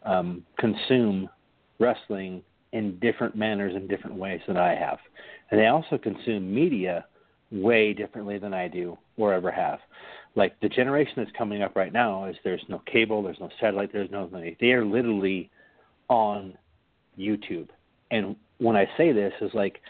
um, 0.05 0.45
consume 0.59 1.29
wrestling 1.79 2.43
in 2.73 2.99
different 2.99 3.37
manners 3.37 3.75
and 3.75 3.89
different 3.89 4.17
ways 4.17 4.41
than 4.47 4.57
I 4.57 4.75
have, 4.75 4.99
and 5.51 5.61
they 5.61 5.67
also 5.67 5.97
consume 5.97 6.53
media 6.53 7.05
way 7.51 7.93
differently 7.93 8.39
than 8.39 8.53
I 8.53 8.69
do 8.69 8.99
or 9.17 9.33
ever 9.33 9.51
have. 9.51 9.79
Like 10.35 10.59
the 10.61 10.69
generation 10.69 11.15
that's 11.17 11.31
coming 11.37 11.63
up 11.63 11.77
right 11.77 11.93
now 11.93 12.27
is 12.27 12.37
there's 12.45 12.65
no 12.69 12.83
cable, 12.91 13.23
there's 13.23 13.41
no 13.41 13.49
satellite, 13.61 13.93
there's 13.93 14.11
no. 14.11 14.29
They 14.61 14.73
are 14.73 14.85
literally 14.85 15.51
on 16.09 16.57
YouTube. 17.19 17.69
And 18.11 18.37
when 18.59 18.77
I 18.77 18.87
say 18.97 19.13
this 19.13 19.33
is 19.41 19.51
like 19.55 19.81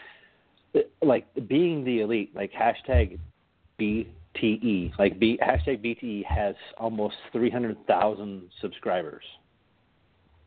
like 1.01 1.25
being 1.47 1.83
the 1.83 2.01
elite, 2.01 2.35
like 2.35 2.51
hashtag 2.53 3.19
BTE, 3.79 4.97
like 4.97 5.19
B 5.19 5.39
hashtag 5.41 5.83
BTE 5.83 6.25
has 6.25 6.55
almost 6.77 7.15
three 7.31 7.49
hundred 7.49 7.77
thousand 7.87 8.49
subscribers. 8.61 9.23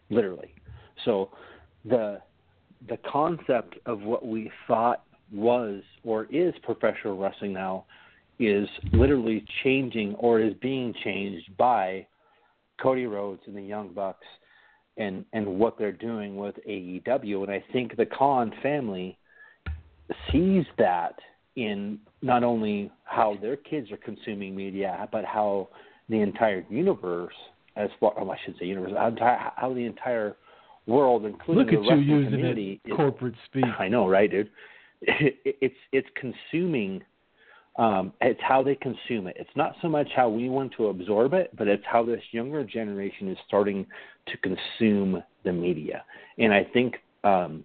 Literally. 0.08 0.54
So 1.04 1.30
the 1.84 2.20
the 2.88 2.98
concept 2.98 3.76
of 3.86 4.00
what 4.02 4.26
we 4.26 4.50
thought 4.66 5.04
was 5.32 5.82
or 6.04 6.26
is 6.30 6.54
professional 6.62 7.16
wrestling 7.16 7.52
now 7.52 7.84
is 8.38 8.68
literally 8.92 9.44
changing 9.62 10.14
or 10.14 10.40
is 10.40 10.54
being 10.62 10.94
changed 11.04 11.56
by 11.56 12.06
Cody 12.80 13.06
Rhodes 13.06 13.42
and 13.46 13.56
the 13.56 13.62
Young 13.62 13.90
Bucks 13.92 14.26
and 14.96 15.24
and 15.32 15.46
what 15.46 15.78
they're 15.78 15.92
doing 15.92 16.36
with 16.36 16.54
AEW 16.68 17.42
and 17.42 17.50
I 17.50 17.62
think 17.72 17.96
the 17.96 18.06
Khan 18.06 18.52
family 18.62 19.18
sees 20.32 20.64
that 20.78 21.14
in 21.56 21.98
not 22.22 22.42
only 22.42 22.90
how 23.04 23.36
their 23.40 23.56
kids 23.56 23.92
are 23.92 23.98
consuming 23.98 24.56
media 24.56 25.08
but 25.12 25.24
how 25.24 25.68
the 26.08 26.20
entire 26.20 26.64
universe 26.68 27.34
as 27.76 27.88
far 28.00 28.14
oh, 28.18 28.30
I 28.30 28.38
should 28.44 28.56
say 28.58 28.66
universe 28.66 28.92
how, 28.96 29.52
how 29.56 29.74
the 29.74 29.84
entire 29.84 30.36
world 30.86 31.24
including 31.24 31.66
Look 31.66 31.74
at 31.74 31.96
the 31.96 32.02
you 32.02 32.16
using 32.16 32.30
community 32.30 32.80
it 32.84 32.96
corporate 32.96 33.34
speak. 33.46 33.64
I 33.78 33.88
know 33.88 34.08
right 34.08 34.30
dude 34.30 34.50
it's 35.02 35.76
it's 35.92 36.08
consuming 36.14 37.02
um, 37.80 38.12
it's 38.20 38.40
how 38.42 38.62
they 38.62 38.74
consume 38.74 39.26
it. 39.26 39.36
It's 39.38 39.56
not 39.56 39.74
so 39.80 39.88
much 39.88 40.08
how 40.14 40.28
we 40.28 40.48
want 40.48 40.74
to 40.76 40.88
absorb 40.88 41.32
it, 41.34 41.50
but 41.56 41.68
it's 41.68 41.84
how 41.86 42.04
this 42.04 42.20
younger 42.32 42.64
generation 42.64 43.28
is 43.28 43.38
starting 43.46 43.86
to 44.26 44.36
consume 44.38 45.22
the 45.44 45.52
media. 45.52 46.04
And 46.38 46.52
I 46.52 46.64
think, 46.74 46.96
um, 47.24 47.64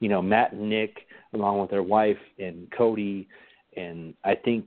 you 0.00 0.08
know, 0.08 0.20
Matt 0.20 0.52
and 0.52 0.68
Nick, 0.68 1.06
along 1.32 1.60
with 1.60 1.70
their 1.70 1.82
wife 1.82 2.18
and 2.38 2.70
Cody, 2.76 3.28
and 3.76 4.14
I 4.24 4.34
think, 4.34 4.66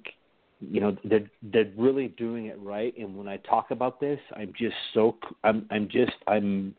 you 0.60 0.82
know, 0.82 0.98
they're 1.04 1.30
they're 1.44 1.72
really 1.78 2.08
doing 2.08 2.48
it 2.48 2.60
right. 2.60 2.98
And 2.98 3.16
when 3.16 3.28
I 3.28 3.38
talk 3.38 3.70
about 3.70 4.00
this, 4.00 4.20
I'm 4.36 4.52
just 4.58 4.76
so 4.94 5.18
I'm 5.44 5.68
I'm 5.70 5.88
just 5.88 6.14
I'm 6.28 6.74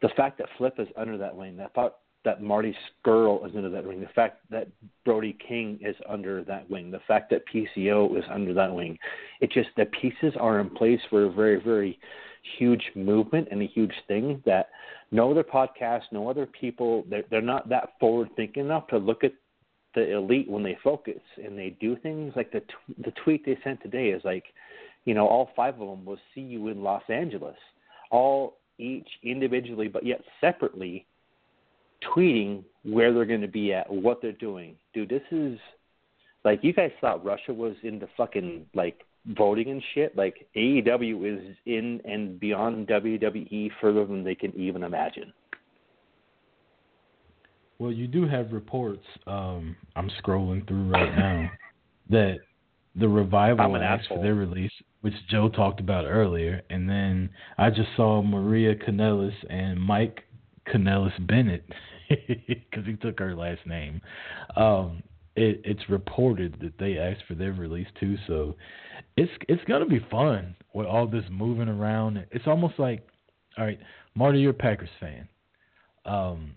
the 0.00 0.08
fact 0.16 0.38
that 0.38 0.48
Flip 0.56 0.74
is 0.78 0.88
under 0.96 1.18
that 1.18 1.36
wing. 1.36 1.60
I 1.60 1.68
thought 1.68 1.98
that 2.24 2.42
Marty 2.42 2.76
Scurll 3.04 3.46
is 3.48 3.56
under 3.56 3.70
that 3.70 3.86
wing, 3.86 4.00
the 4.00 4.08
fact 4.08 4.40
that 4.50 4.68
Brody 5.04 5.36
King 5.46 5.78
is 5.80 5.96
under 6.08 6.44
that 6.44 6.68
wing, 6.68 6.90
the 6.90 7.00
fact 7.08 7.30
that 7.30 7.42
PCO 7.52 8.16
is 8.18 8.24
under 8.30 8.52
that 8.54 8.74
wing. 8.74 8.98
It 9.40 9.50
just 9.50 9.70
the 9.76 9.86
pieces 9.86 10.34
are 10.38 10.60
in 10.60 10.70
place 10.70 11.00
for 11.08 11.24
a 11.24 11.32
very, 11.32 11.60
very 11.62 11.98
huge 12.58 12.82
movement 12.94 13.48
and 13.50 13.62
a 13.62 13.66
huge 13.66 13.94
thing 14.06 14.42
that 14.44 14.68
no 15.10 15.30
other 15.30 15.44
podcast, 15.44 16.02
no 16.12 16.28
other 16.28 16.46
people, 16.46 17.04
they're, 17.08 17.24
they're 17.30 17.40
not 17.40 17.68
that 17.68 17.90
forward 17.98 18.28
thinking 18.36 18.66
enough 18.66 18.86
to 18.88 18.98
look 18.98 19.24
at 19.24 19.32
the 19.94 20.12
elite 20.14 20.48
when 20.48 20.62
they 20.62 20.78
focus 20.84 21.20
and 21.42 21.58
they 21.58 21.76
do 21.80 21.96
things. 21.96 22.32
Like 22.36 22.52
the 22.52 22.60
t- 22.60 23.02
the 23.04 23.12
tweet 23.24 23.44
they 23.44 23.58
sent 23.64 23.82
today 23.82 24.08
is 24.10 24.22
like, 24.24 24.44
you 25.04 25.14
know, 25.14 25.26
all 25.26 25.50
five 25.56 25.74
of 25.80 25.88
them 25.88 26.04
will 26.04 26.18
see 26.34 26.42
you 26.42 26.68
in 26.68 26.82
Los 26.82 27.02
Angeles, 27.08 27.56
all 28.10 28.58
each 28.78 29.08
individually 29.22 29.88
but 29.88 30.06
yet 30.06 30.20
separately 30.40 31.06
tweeting 32.04 32.64
where 32.82 33.12
they're 33.12 33.24
going 33.24 33.40
to 33.40 33.48
be 33.48 33.72
at, 33.72 33.90
what 33.90 34.22
they're 34.22 34.32
doing. 34.32 34.76
Dude, 34.94 35.08
this 35.08 35.22
is 35.30 35.58
like 36.44 36.60
you 36.62 36.72
guys 36.72 36.90
thought 37.00 37.24
Russia 37.24 37.52
was 37.52 37.74
into 37.82 38.08
fucking 38.16 38.66
like 38.74 39.00
voting 39.26 39.70
and 39.70 39.82
shit. 39.94 40.16
Like 40.16 40.46
AEW 40.56 41.50
is 41.50 41.56
in 41.66 42.00
and 42.04 42.40
beyond 42.40 42.88
WWE 42.88 43.70
further 43.80 44.06
than 44.06 44.24
they 44.24 44.34
can 44.34 44.54
even 44.54 44.82
imagine. 44.82 45.32
Well, 47.78 47.92
you 47.92 48.06
do 48.06 48.28
have 48.28 48.52
reports. 48.52 49.04
Um, 49.26 49.74
I'm 49.96 50.10
scrolling 50.22 50.66
through 50.68 50.90
right 50.90 51.16
now 51.16 51.50
that 52.10 52.38
the 52.94 53.08
revival 53.08 53.76
asked 53.76 54.08
for 54.08 54.22
their 54.22 54.34
release, 54.34 54.72
which 55.00 55.14
Joe 55.30 55.48
talked 55.48 55.80
about 55.80 56.04
earlier, 56.04 56.60
and 56.68 56.88
then 56.88 57.30
I 57.56 57.70
just 57.70 57.88
saw 57.96 58.20
Maria 58.20 58.74
Kanellis 58.74 59.32
and 59.48 59.80
Mike 59.80 60.24
Kanellis 60.72 61.26
Bennett 61.26 61.64
because 62.08 62.86
he 62.86 62.94
took 62.94 63.18
her 63.18 63.34
last 63.34 63.66
name. 63.66 64.00
Um, 64.56 65.02
it, 65.36 65.60
it's 65.64 65.88
reported 65.88 66.56
that 66.60 66.78
they 66.78 66.98
asked 66.98 67.22
for 67.28 67.34
their 67.34 67.52
release 67.52 67.86
too, 67.98 68.16
so 68.26 68.56
it's 69.16 69.30
it's 69.48 69.62
gonna 69.64 69.86
be 69.86 70.04
fun 70.10 70.56
with 70.74 70.86
all 70.86 71.06
this 71.06 71.24
moving 71.30 71.68
around. 71.68 72.24
It's 72.30 72.46
almost 72.46 72.78
like, 72.78 73.06
all 73.56 73.64
right, 73.64 73.78
Marty, 74.14 74.40
you're 74.40 74.50
a 74.50 74.54
Packers 74.54 74.88
fan. 74.98 75.28
Um, 76.04 76.54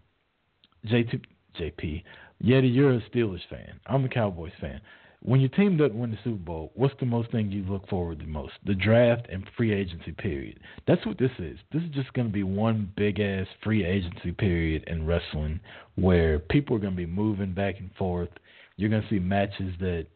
JT, 0.87 1.21
JP, 1.59 2.03
Yeti, 2.43 2.73
you're 2.73 2.93
a 2.93 3.01
Steelers 3.09 3.47
fan. 3.49 3.79
I'm 3.85 4.05
a 4.05 4.09
Cowboys 4.09 4.51
fan 4.59 4.81
when 5.23 5.39
your 5.39 5.49
team 5.49 5.77
doesn't 5.77 5.97
win 5.97 6.11
the 6.11 6.17
Super 6.23 6.37
Bowl, 6.37 6.71
what's 6.75 6.93
the 6.99 7.05
most 7.05 7.31
thing 7.31 7.49
you 7.49 7.63
look 7.63 7.87
forward 7.87 8.19
to 8.19 8.25
most? 8.27 8.53
The 8.65 8.75
draft 8.75 9.27
and 9.31 9.49
free 9.55 9.73
agency 9.73 10.11
period. 10.11 10.59
That's 10.85 11.05
what 11.05 11.17
this 11.17 11.31
is. 11.39 11.57
This 11.71 11.81
is 11.81 11.89
just 11.91 12.11
going 12.13 12.27
to 12.27 12.33
be 12.33 12.43
one 12.43 12.91
big 12.97 13.21
ass 13.21 13.47
free 13.63 13.85
agency 13.85 14.33
period 14.33 14.83
in 14.87 15.05
wrestling 15.05 15.61
where 15.95 16.39
people 16.39 16.75
are 16.75 16.79
going 16.79 16.93
to 16.93 16.97
be 16.97 17.05
moving 17.05 17.53
back 17.53 17.79
and 17.79 17.89
forth. 17.95 18.29
You're 18.75 18.89
going 18.89 19.01
to 19.01 19.09
see 19.09 19.19
matches 19.19 19.73
that 19.79 20.07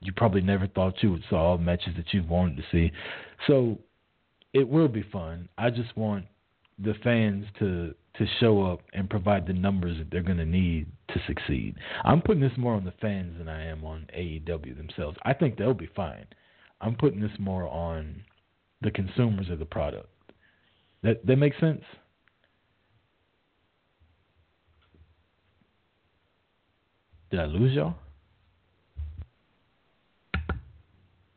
you 0.00 0.12
probably 0.12 0.42
never 0.42 0.68
thought 0.68 1.02
you 1.02 1.10
would 1.10 1.24
saw, 1.28 1.58
matches 1.58 1.94
that 1.96 2.12
you've 2.12 2.30
wanted 2.30 2.58
to 2.58 2.62
see. 2.70 2.92
So 3.48 3.78
it 4.52 4.68
will 4.68 4.88
be 4.88 5.02
fun. 5.02 5.48
I 5.58 5.70
just 5.70 5.96
want 5.96 6.24
the 6.78 6.94
fans 7.02 7.46
to 7.58 7.94
to 8.18 8.26
show 8.40 8.62
up 8.64 8.80
and 8.94 9.10
provide 9.10 9.46
the 9.46 9.52
numbers 9.52 9.98
that 9.98 10.10
they're 10.10 10.22
going 10.22 10.38
to 10.38 10.46
need 10.46 10.86
to 11.16 11.26
succeed. 11.26 11.76
I'm 12.04 12.22
putting 12.22 12.42
this 12.42 12.56
more 12.56 12.74
on 12.74 12.84
the 12.84 12.92
fans 13.00 13.38
than 13.38 13.48
I 13.48 13.66
am 13.66 13.84
on 13.84 14.06
AEW 14.16 14.76
themselves. 14.76 15.16
I 15.24 15.32
think 15.32 15.56
they'll 15.56 15.74
be 15.74 15.90
fine. 15.94 16.26
I'm 16.80 16.94
putting 16.94 17.20
this 17.20 17.30
more 17.38 17.66
on 17.68 18.22
the 18.82 18.90
consumers 18.90 19.48
of 19.50 19.58
the 19.58 19.64
product. 19.64 20.08
That 21.02 21.24
that 21.26 21.36
makes 21.36 21.58
sense. 21.60 21.82
Did 27.30 27.40
I 27.40 27.46
lose 27.46 27.72
y'all? 27.72 27.94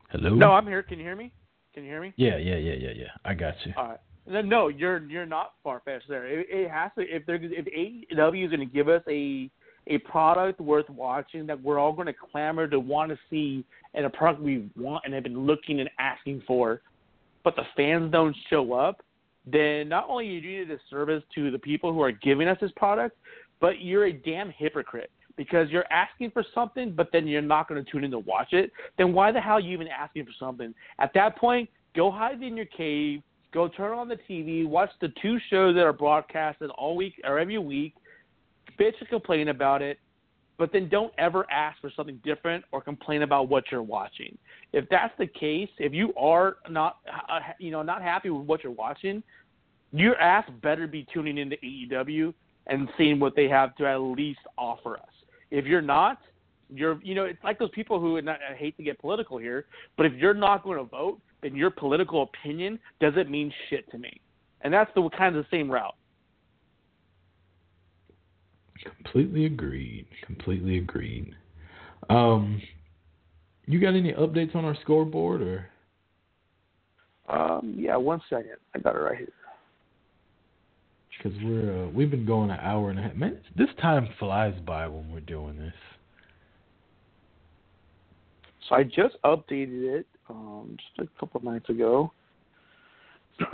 Hello. 0.09 0.33
No, 0.33 0.51
I'm 0.51 0.65
here. 0.65 0.83
Can 0.83 0.97
you 0.97 1.05
hear 1.05 1.15
me? 1.15 1.31
Can 1.73 1.83
you 1.83 1.89
hear 1.89 2.01
me? 2.01 2.13
Yeah, 2.15 2.37
yeah, 2.37 2.55
yeah, 2.55 2.73
yeah, 2.73 2.91
yeah. 2.95 3.07
I 3.25 3.33
got 3.33 3.53
you. 3.65 3.73
All 3.77 3.89
right. 3.89 4.45
No, 4.45 4.67
you're 4.67 5.03
you're 5.09 5.25
not 5.25 5.53
far 5.63 5.81
fetched 5.85 6.07
there. 6.07 6.27
It, 6.27 6.47
it 6.49 6.69
has 6.69 6.91
to 6.97 7.01
if 7.01 7.25
they're 7.25 7.39
if 7.41 7.65
AEW 7.65 8.45
is 8.45 8.51
going 8.51 8.59
to 8.59 8.73
give 8.73 8.87
us 8.87 9.01
a 9.07 9.49
a 9.89 9.97
product 9.99 10.61
worth 10.61 10.89
watching 10.89 11.45
that 11.47 11.61
we're 11.61 11.79
all 11.79 11.91
going 11.91 12.07
to 12.07 12.13
clamor 12.13 12.67
to 12.67 12.79
want 12.79 13.11
to 13.11 13.17
see 13.29 13.65
and 13.93 14.05
a 14.05 14.09
product 14.09 14.41
we 14.41 14.69
want 14.77 15.03
and 15.05 15.13
have 15.13 15.23
been 15.23 15.45
looking 15.45 15.79
and 15.79 15.89
asking 15.99 16.41
for, 16.45 16.81
but 17.43 17.55
the 17.55 17.63
fans 17.75 18.11
don't 18.11 18.35
show 18.49 18.73
up, 18.73 19.03
then 19.45 19.89
not 19.89 20.05
only 20.07 20.27
are 20.27 20.31
you 20.31 20.41
doing 20.41 20.71
a 20.71 20.77
disservice 20.77 21.23
to 21.33 21.49
the 21.49 21.57
people 21.57 21.91
who 21.91 22.01
are 22.01 22.11
giving 22.11 22.47
us 22.47 22.57
this 22.61 22.71
product, 22.75 23.17
but 23.59 23.81
you're 23.81 24.05
a 24.05 24.13
damn 24.13 24.51
hypocrite 24.51 25.11
because 25.35 25.69
you're 25.69 25.91
asking 25.91 26.29
for 26.31 26.45
something, 26.53 26.91
but 26.91 27.09
then 27.11 27.27
you're 27.27 27.41
not 27.41 27.67
going 27.67 27.83
to 27.83 27.91
tune 27.91 28.03
in 28.03 28.11
to 28.11 28.19
watch 28.19 28.53
it. 28.53 28.71
Then 28.97 29.13
why 29.13 29.31
the 29.31 29.39
hell 29.39 29.53
are 29.53 29.59
you 29.59 29.71
even 29.71 29.87
asking 29.87 30.25
for 30.25 30.33
something? 30.37 30.73
At 30.99 31.13
that 31.15 31.37
point, 31.37 31.69
go 31.95 32.11
hide 32.11 32.43
in 32.43 32.55
your 32.55 32.65
cave 32.65 33.23
Go 33.51 33.67
turn 33.67 33.97
on 33.97 34.07
the 34.07 34.17
TV, 34.29 34.67
watch 34.67 34.91
the 35.01 35.11
two 35.21 35.39
shows 35.49 35.73
that 35.73 35.81
are 35.81 35.93
broadcasted 35.93 36.69
all 36.71 36.95
week 36.95 37.19
or 37.23 37.39
every 37.39 37.57
week, 37.57 37.95
bitch 38.79 38.93
and 38.99 39.09
complain 39.09 39.49
about 39.49 39.81
it, 39.81 39.99
but 40.57 40.73
then 40.73 40.89
don't 40.89 41.13
ever 41.17 41.49
ask 41.49 41.79
for 41.79 41.91
something 41.95 42.19
different 42.23 42.63
or 42.71 42.81
complain 42.81 43.21
about 43.21 43.49
what 43.49 43.65
you're 43.71 43.81
watching. 43.81 44.37
If 44.73 44.87
that's 44.89 45.13
the 45.17 45.25
case, 45.25 45.69
if 45.79 45.93
you 45.93 46.13
are 46.15 46.57
not 46.69 46.97
uh, 47.07 47.39
you 47.59 47.71
know 47.71 47.81
not 47.81 48.01
happy 48.01 48.29
with 48.29 48.45
what 48.45 48.63
you're 48.63 48.73
watching, 48.73 49.23
your 49.91 50.19
ass 50.19 50.49
better 50.61 50.85
be 50.85 51.07
tuning 51.11 51.37
into 51.37 51.55
AEW 51.57 52.33
and 52.67 52.89
seeing 52.97 53.19
what 53.19 53.35
they 53.35 53.47
have 53.47 53.75
to 53.77 53.87
at 53.87 53.97
least 53.97 54.41
offer 54.57 54.97
us. 54.97 55.09
If 55.49 55.65
you're 55.65 55.81
not, 55.81 56.19
you're 56.69 56.99
you 57.03 57.15
know 57.15 57.23
it's 57.23 57.43
like 57.43 57.57
those 57.57 57.71
people 57.71 57.99
who 57.99 58.17
and 58.17 58.29
I 58.29 58.37
I 58.51 58.55
hate 58.55 58.77
to 58.77 58.83
get 58.83 58.99
political 58.99 59.37
here, 59.37 59.65
but 59.97 60.05
if 60.05 60.13
you're 60.13 60.33
not 60.33 60.63
going 60.63 60.77
to 60.77 60.83
vote, 60.83 61.19
then 61.41 61.55
your 61.55 61.71
political 61.71 62.23
opinion 62.23 62.79
doesn't 62.99 63.29
mean 63.29 63.51
shit 63.69 63.89
to 63.91 63.97
me, 63.97 64.19
and 64.61 64.73
that's 64.73 64.91
the 64.93 65.09
kind 65.17 65.35
of 65.35 65.43
the 65.43 65.57
same 65.57 65.71
route. 65.71 65.95
Completely 68.83 69.45
agreed. 69.45 70.05
Completely 70.25 70.77
agreed. 70.77 71.35
Um, 72.09 72.61
you 73.65 73.79
got 73.79 73.95
any 73.95 74.13
updates 74.13 74.55
on 74.55 74.65
our 74.65 74.75
scoreboard 74.81 75.41
or? 75.41 75.69
Um, 77.27 77.75
yeah, 77.77 77.95
one 77.95 78.21
second, 78.29 78.55
I 78.73 78.79
got 78.79 78.95
it 78.95 78.99
right 78.99 79.17
here. 79.17 79.27
Because 81.17 81.37
we're 81.43 81.85
uh, 81.85 81.89
we've 81.89 82.09
been 82.09 82.25
going 82.25 82.49
an 82.49 82.59
hour 82.61 82.89
and 82.89 82.97
a 82.97 83.03
half. 83.03 83.15
Man, 83.15 83.39
this 83.57 83.67
time 83.81 84.07
flies 84.17 84.55
by 84.65 84.87
when 84.87 85.11
we're 85.11 85.19
doing 85.19 85.57
this. 85.57 85.73
So 88.67 88.75
I 88.75 88.83
just 88.83 89.17
updated 89.25 89.99
it 89.99 90.07
um, 90.29 90.77
just 90.77 91.09
a 91.09 91.19
couple 91.19 91.39
of 91.39 91.43
nights 91.43 91.69
ago. 91.69 92.11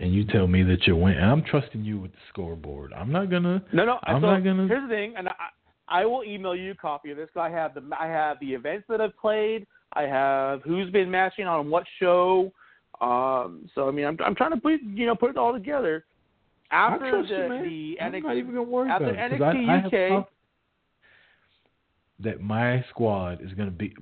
And 0.00 0.14
you 0.14 0.24
tell 0.24 0.46
me 0.46 0.62
that 0.62 0.86
you 0.86 0.96
win. 0.96 1.14
And 1.14 1.30
I'm 1.30 1.44
trusting 1.44 1.84
you 1.84 2.00
with 2.00 2.12
the 2.12 2.18
scoreboard. 2.30 2.94
I'm 2.94 3.12
not 3.12 3.30
gonna. 3.30 3.62
No, 3.72 3.84
no. 3.84 3.98
I'm 4.04 4.22
so 4.22 4.26
not 4.28 4.42
gonna. 4.42 4.66
Here's 4.66 4.88
the 4.88 4.94
thing, 4.94 5.14
and 5.16 5.28
I, 5.28 5.34
I 5.88 6.06
will 6.06 6.24
email 6.24 6.56
you 6.56 6.70
a 6.70 6.74
copy 6.74 7.10
of 7.10 7.18
this. 7.18 7.28
I 7.36 7.50
have 7.50 7.74
the 7.74 7.82
I 7.98 8.06
have 8.06 8.40
the 8.40 8.54
events 8.54 8.86
that 8.88 9.02
I've 9.02 9.16
played. 9.18 9.66
I 9.92 10.02
have 10.02 10.62
who's 10.62 10.90
been 10.90 11.10
matching 11.10 11.46
on 11.46 11.68
what 11.68 11.84
show. 11.98 12.50
Um, 13.02 13.68
so 13.74 13.88
I 13.88 13.90
mean, 13.90 14.06
I'm 14.06 14.16
I'm 14.24 14.34
trying 14.34 14.52
to 14.52 14.56
put 14.56 14.80
you 14.82 15.04
know 15.04 15.14
put 15.14 15.30
it 15.30 15.36
all 15.36 15.52
together. 15.52 16.06
After 16.70 17.04
I 17.04 17.10
the 17.10 17.28
you, 17.28 17.96
the 17.96 18.00
I'm 18.00 18.12
NXT, 18.12 18.22
not 18.22 18.36
even 18.36 18.50
gonna 18.54 18.62
worry 18.62 18.90
after 18.90 19.10
about 19.10 19.32
it. 19.32 19.40
NXT 19.40 19.68
I, 19.68 19.72
I 19.72 19.78
UK, 19.78 20.08
conf- 20.08 20.26
that 22.20 22.40
my 22.40 22.82
squad 22.88 23.42
is 23.42 23.52
gonna 23.52 23.70
be 23.70 23.94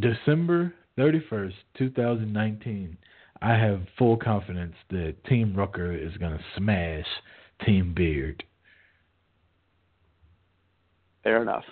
December 0.00 0.74
31st, 0.98 1.52
2019. 1.78 2.96
I 3.42 3.54
have 3.54 3.82
full 3.98 4.16
confidence 4.16 4.74
that 4.90 5.16
Team 5.24 5.54
Rucker 5.54 5.92
is 5.92 6.16
gonna 6.18 6.40
smash 6.56 7.06
Team 7.64 7.94
Beard. 7.94 8.44
fair 11.22 11.42
enough. 11.42 11.64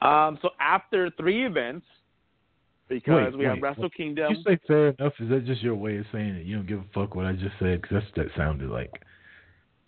Um, 0.00 0.38
so 0.40 0.50
after 0.58 1.10
three 1.18 1.44
events, 1.44 1.84
because 2.88 3.32
Wait, 3.32 3.38
we 3.38 3.44
have 3.44 3.58
Wrestle 3.60 3.84
wait. 3.84 3.94
Kingdom. 3.94 4.34
You 4.34 4.42
say 4.42 4.58
fair 4.66 4.88
enough? 4.88 5.12
Is 5.20 5.28
that 5.28 5.44
just 5.46 5.62
your 5.62 5.74
way 5.74 5.98
of 5.98 6.06
saying 6.12 6.34
it? 6.34 6.46
You 6.46 6.56
don't 6.56 6.66
give 6.66 6.78
a 6.78 6.84
fuck 6.94 7.14
what 7.14 7.26
I 7.26 7.32
just 7.32 7.54
said? 7.58 7.82
Because 7.82 7.98
that's 8.00 8.06
what 8.16 8.26
that 8.26 8.36
sounded 8.36 8.70
like. 8.70 8.90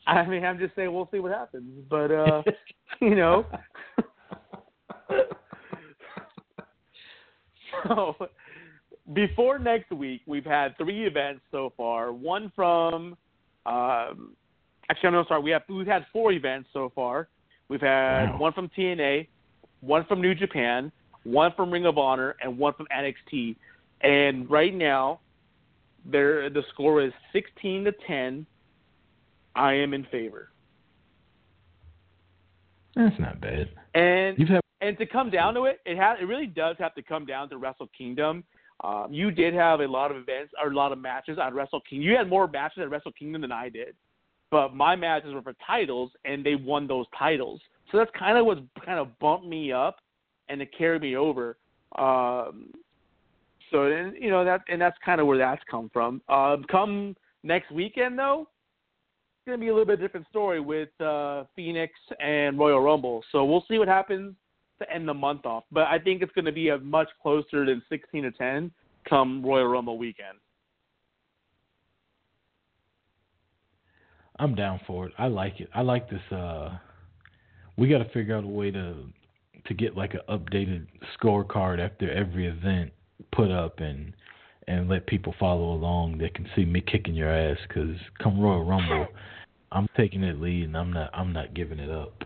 I 0.07 0.27
mean, 0.27 0.45
I'm 0.45 0.59
just 0.59 0.77
saying 0.77 0.93
we'll 0.93 1.09
see 1.11 1.19
what 1.19 1.33
happens, 1.33 1.85
but 1.89 2.11
uh, 2.11 2.43
you 3.01 3.15
know. 3.15 3.47
so 7.89 8.15
before 9.13 9.59
next 9.59 9.91
week, 9.91 10.23
we've 10.27 10.45
had 10.45 10.77
three 10.79 11.07
events 11.07 11.43
so 11.51 11.73
far. 11.77 12.13
One 12.13 12.51
from, 12.57 13.17
um, 13.67 14.35
actually, 14.89 15.11
no, 15.11 15.25
sorry, 15.29 15.43
we 15.43 15.51
have 15.51 15.63
we've 15.69 15.87
had 15.87 16.07
four 16.13 16.33
events 16.33 16.71
so 16.73 16.91
far. 16.95 17.29
We've 17.69 17.81
had 17.81 18.31
Wow. 18.31 18.39
one 18.39 18.53
from 18.53 18.69
TNA, 18.71 19.29
one 19.81 20.05
from 20.07 20.21
New 20.21 20.35
Japan, 20.35 20.91
one 21.25 21.53
from 21.53 21.71
Ring 21.71 21.87
of 21.87 21.99
Honor, 21.99 22.37
and 22.41 22.59
one 22.59 22.73
from 22.75 22.87
NXT. 22.87 23.57
And 24.01 24.51
right 24.51 24.75
now, 24.75 25.21
there 26.05 26.49
the 26.51 26.63
score 26.73 27.03
is 27.03 27.13
16 27.33 27.85
to 27.85 27.93
10. 28.07 28.47
I 29.55 29.75
am 29.75 29.95
in 29.95 30.05
favor. 30.05 30.51
That's 32.95 33.19
not 33.19 33.41
bad. 33.41 33.71
And 33.95 34.39
had 34.49 34.61
and 34.81 34.99
to 34.99 35.07
come 35.07 35.31
down 35.31 35.55
to 35.55 35.65
it, 35.65 35.81
it 35.85 35.97
has 35.97 36.19
it 36.21 36.25
really 36.25 36.47
does 36.47 36.77
have 36.79 36.95
to 36.95 37.03
come 37.03 37.27
down 37.27 37.49
to 37.51 37.59
Wrestle 37.59 37.89
Kingdom. 37.97 38.45
Um, 38.85 39.13
you 39.13 39.31
did 39.31 39.55
have 39.55 39.81
a 39.81 39.87
lot 39.87 40.11
of 40.11 40.19
events 40.19 40.53
or 40.63 40.71
a 40.71 40.75
lot 40.75 40.93
of 40.93 40.99
matches 40.99 41.39
on 41.41 41.55
Wrestle 41.55 41.81
Kingdom. 41.89 42.07
You 42.07 42.17
had 42.17 42.29
more 42.29 42.47
matches 42.47 42.83
at 42.83 42.91
Wrestle 42.91 43.13
Kingdom 43.13 43.41
than 43.41 43.53
I 43.53 43.71
did, 43.71 43.95
but 44.51 44.75
my 44.75 44.95
matches 44.95 45.33
were 45.33 45.43
for 45.43 45.55
titles, 45.67 46.11
and 46.25 46.45
they 46.45 46.55
won 46.55 46.87
those 46.87 47.07
titles. 47.19 47.61
So 47.91 47.99
that's 47.99 48.11
kind 48.19 48.37
of 48.37 48.45
what 48.45 48.59
kind 48.85 48.99
of 48.99 49.19
bumped 49.19 49.47
me 49.47 49.73
up 49.73 49.97
and 50.49 50.61
it 50.61 50.69
carried 50.77 51.03
me 51.03 51.17
over. 51.17 51.57
Um, 51.97 52.73
so 53.71 53.85
and 53.85 54.15
you 54.21 54.31
know 54.31 54.45
that 54.45 54.63
and 54.69 54.81
that's 54.81 54.97
kind 55.05 55.21
of 55.21 55.27
where 55.27 55.39
that's 55.39 55.63
come 55.71 55.91
from. 55.93 56.21
Um, 56.29 56.65
come 56.71 57.17
next 57.43 57.71
weekend 57.71 58.19
though, 58.19 58.43
it's 58.43 59.47
gonna 59.47 59.59
be 59.59 59.69
a 59.69 59.73
little 59.73 59.87
bit 59.87 60.01
different 60.01 60.27
story 60.29 60.61
with 60.61 60.89
uh, 61.01 61.45
Phoenix 61.57 61.93
and 62.21 62.59
Royal 62.59 62.81
Rumble. 62.81 63.23
So 63.33 63.45
we'll 63.45 63.65
see 63.69 63.79
what 63.79 63.89
happens 63.89 64.35
to 64.81 64.91
end 64.93 65.09
the 65.09 65.15
month 65.15 65.47
off. 65.47 65.65
But 65.71 65.85
I 65.85 65.99
think 65.99 66.23
it's 66.23 66.33
going 66.33 66.45
to 66.45 66.53
be 66.53 66.69
a 66.69 66.79
much 66.79 67.09
closer 67.23 67.65
than 67.65 67.83
16 67.89 68.23
to 68.25 68.31
10 68.33 68.71
come 69.09 69.45
Royal 69.45 69.67
Rumble 69.67 69.99
weekend. 69.99 70.39
I'm 74.39 74.55
down 74.55 74.81
for 74.87 75.07
it. 75.07 75.13
I 75.19 75.27
like 75.29 75.61
it. 75.61 75.69
I 75.75 75.83
like 75.83 76.11
this. 76.11 76.21
Uh, 76.31 76.77
we 77.77 77.89
got 77.89 77.99
to 77.99 78.09
figure 78.11 78.37
out 78.37 78.45
a 78.45 78.49
way 78.49 78.71
to 78.71 78.95
to 79.67 79.75
get 79.75 79.97
like 79.97 80.13
an 80.13 80.21
updated 80.29 80.87
scorecard 81.19 81.79
after 81.79 82.11
every 82.13 82.47
event 82.47 82.93
put 83.33 83.51
up 83.51 83.81
and 83.81 84.13
and 84.67 84.89
let 84.89 85.07
people 85.07 85.35
follow 85.39 85.73
along. 85.73 86.19
They 86.19 86.31
can 86.31 86.49
see 86.57 86.65
me 86.65 86.81
kicking 86.81 87.15
your 87.15 87.31
ass 87.31 87.59
because 87.69 87.97
come 88.23 88.41
Royal 88.41 88.65
Rumble, 88.65 89.07
I'm 89.73 89.89
taking 89.97 90.23
that 90.23 90.41
lead 90.41 90.65
and 90.65 90.77
I'm 90.77 90.93
not 90.93 91.11
I'm 91.15 91.33
not 91.33 91.55
giving 91.55 91.79
it 91.79 91.91
up. 91.91 92.25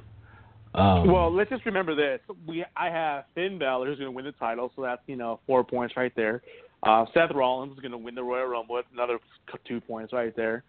Um, 0.74 1.10
well, 1.10 1.34
let's 1.34 1.50
just 1.50 1.64
remember 1.66 1.94
this: 1.94 2.20
we 2.46 2.64
I 2.76 2.90
have 2.90 3.24
Finn 3.34 3.58
Balor 3.58 3.86
who's 3.86 3.98
going 3.98 4.10
to 4.10 4.14
win 4.14 4.24
the 4.24 4.32
title, 4.32 4.70
so 4.76 4.82
that's 4.82 5.02
you 5.06 5.16
know 5.16 5.40
four 5.46 5.64
points 5.64 5.96
right 5.96 6.12
there. 6.14 6.42
Uh, 6.82 7.04
Seth 7.12 7.30
Rollins 7.34 7.72
is 7.72 7.80
going 7.80 7.92
to 7.92 7.98
win 7.98 8.14
the 8.14 8.22
Royal 8.22 8.46
Rumble, 8.46 8.76
that's 8.76 8.86
another 8.92 9.18
two 9.66 9.80
points 9.80 10.12
right 10.12 10.34
there. 10.36 10.62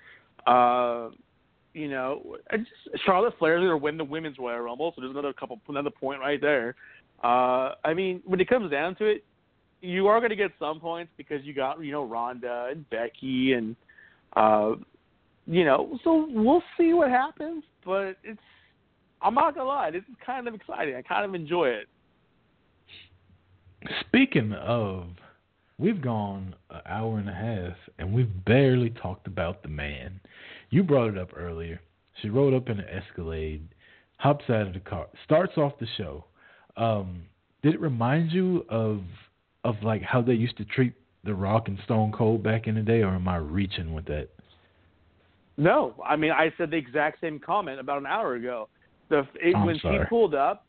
Uh, 0.48 1.10
you 1.74 1.88
know, 1.88 2.36
just, 2.52 2.72
Charlotte 3.06 3.36
Flair's 3.38 3.60
going 3.60 3.70
to 3.70 3.78
win 3.78 3.98
the 3.98 4.04
Women's 4.04 4.40
Royal 4.40 4.60
Rumble, 4.60 4.92
so 4.96 5.02
there's 5.02 5.12
another 5.12 5.34
couple 5.34 5.60
another 5.68 5.92
point 5.92 6.20
right 6.20 6.42
there. 6.42 6.76
Uh, 7.24 7.76
I 7.84 7.94
mean, 7.94 8.22
when 8.26 8.40
it 8.40 8.50
comes 8.50 8.72
down 8.72 8.96
to 8.96 9.06
it, 9.06 9.24
you 9.82 10.08
are 10.08 10.20
going 10.20 10.32
to 10.32 10.36
get 10.36 10.52
some 10.58 10.80
points 10.80 11.12
because 11.18 11.44
you 11.44 11.54
got 11.54 11.84
you 11.84 11.92
know 11.92 12.06
Ronda 12.06 12.70
and 12.72 12.90
Becky 12.90 13.54
and 13.54 13.76
uh, 14.36 14.72
you 15.46 15.66
know, 15.66 15.98
so 16.04 16.28
we'll 16.30 16.64
see 16.78 16.94
what 16.94 17.10
happens. 17.10 17.64
But 17.86 18.18
it's 18.24 18.40
I'm 19.22 19.34
not 19.34 19.56
gonna 19.56 19.68
lie, 19.68 19.92
this 19.92 20.04
is 20.04 20.16
kind 20.26 20.48
of 20.48 20.54
exciting. 20.54 20.96
I 20.96 21.02
kind 21.02 21.26
of 21.26 21.36
enjoy 21.36 21.70
it. 21.70 21.88
Speaking 24.02 24.54
of, 24.54 25.08
we've 25.78 26.02
gone 26.02 26.56
an 26.70 26.82
hour 26.86 27.18
and 27.18 27.30
a 27.30 27.34
half 27.34 27.78
and 27.98 28.14
we've 28.14 28.46
barely 28.46 28.90
talked 28.90 29.28
about 29.28 29.64
the 29.64 29.70
man. 29.70 30.20
You 30.70 30.84
brought 30.84 31.10
it 31.10 31.18
up 31.18 31.30
earlier. 31.36 31.82
She 32.22 32.30
rode 32.30 32.54
up 32.54 32.70
in 32.70 32.80
an 32.80 32.86
Escalade, 32.90 33.68
hops 34.18 34.46
out 34.50 34.68
of 34.68 34.74
the 34.74 34.80
car, 34.80 35.08
starts 35.24 35.58
off 35.58 35.74
the 35.80 35.88
show. 35.98 36.26
Um, 36.78 37.24
did 37.64 37.74
it 37.74 37.82
remind 37.82 38.32
you 38.32 38.66
of 38.70 39.02
of 39.66 39.76
like 39.84 40.02
how 40.02 40.22
they 40.22 40.34
used 40.34 40.56
to 40.58 40.66
treat 40.66 40.94
The 41.26 41.34
Rock 41.34 41.68
and 41.68 41.78
Stone 41.84 42.14
Cold 42.14 42.42
back 42.42 42.68
in 42.68 42.76
the 42.76 42.82
day, 42.82 43.02
or 43.02 43.10
am 43.10 43.28
I 43.28 43.38
reaching 43.38 43.94
with 43.94 44.06
that? 44.06 44.30
No, 45.58 45.94
I 46.06 46.16
mean 46.16 46.32
I 46.32 46.54
said 46.58 46.72
the 46.72 46.78
exact 46.78 47.20
same 47.22 47.40
comment 47.40 47.80
about 47.80 47.98
an 47.98 48.06
hour 48.06 48.36
ago. 48.36 48.70
The 49.10 49.28
it, 49.42 49.56
I'm 49.56 49.66
when 49.66 49.80
she 49.80 49.98
pulled 50.08 50.36
up, 50.36 50.68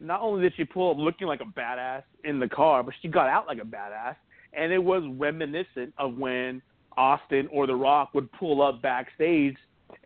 not 0.00 0.20
only 0.20 0.42
did 0.42 0.54
she 0.56 0.64
pull 0.64 0.90
up 0.90 0.98
looking 0.98 1.26
like 1.26 1.40
a 1.40 1.58
badass 1.58 2.02
in 2.24 2.38
the 2.38 2.48
car, 2.48 2.82
but 2.82 2.94
she 3.00 3.08
got 3.08 3.28
out 3.28 3.46
like 3.46 3.58
a 3.58 3.64
badass, 3.64 4.16
and 4.52 4.72
it 4.72 4.82
was 4.82 5.02
reminiscent 5.18 5.94
of 5.98 6.16
when 6.16 6.60
Austin 6.96 7.48
or 7.50 7.66
The 7.66 7.74
Rock 7.74 8.14
would 8.14 8.30
pull 8.32 8.62
up 8.62 8.82
backstage 8.82 9.56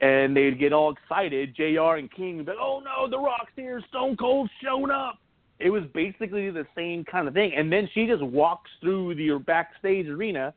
and 0.01 0.37
they'd 0.37 0.59
get 0.59 0.73
all 0.73 0.93
excited. 0.93 1.55
J.R. 1.57 1.97
and 1.97 2.11
King 2.13 2.39
would 2.39 2.47
be 2.47 2.53
like, 2.53 2.61
"Oh 2.61 2.81
no, 2.81 3.09
The 3.09 3.19
Rock's 3.19 3.53
here! 3.57 3.83
Stone 3.89 4.17
Cold's 4.17 4.51
shown 4.63 4.91
up!" 4.91 5.19
It 5.59 5.71
was 5.71 5.83
basically 5.93 6.51
the 6.51 6.67
same 6.77 7.05
kind 7.05 7.27
of 7.27 7.35
thing. 7.35 7.53
And 7.57 7.73
then 7.73 7.89
she 7.93 8.07
just 8.07 8.23
walks 8.23 8.71
through 8.81 9.17
the 9.17 9.39
backstage 9.45 10.07
arena, 10.07 10.55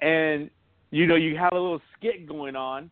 and 0.00 0.50
you 0.90 1.06
know 1.06 1.14
you 1.14 1.36
have 1.36 1.52
a 1.52 1.58
little 1.58 1.82
skit 1.96 2.26
going 2.28 2.56
on, 2.56 2.90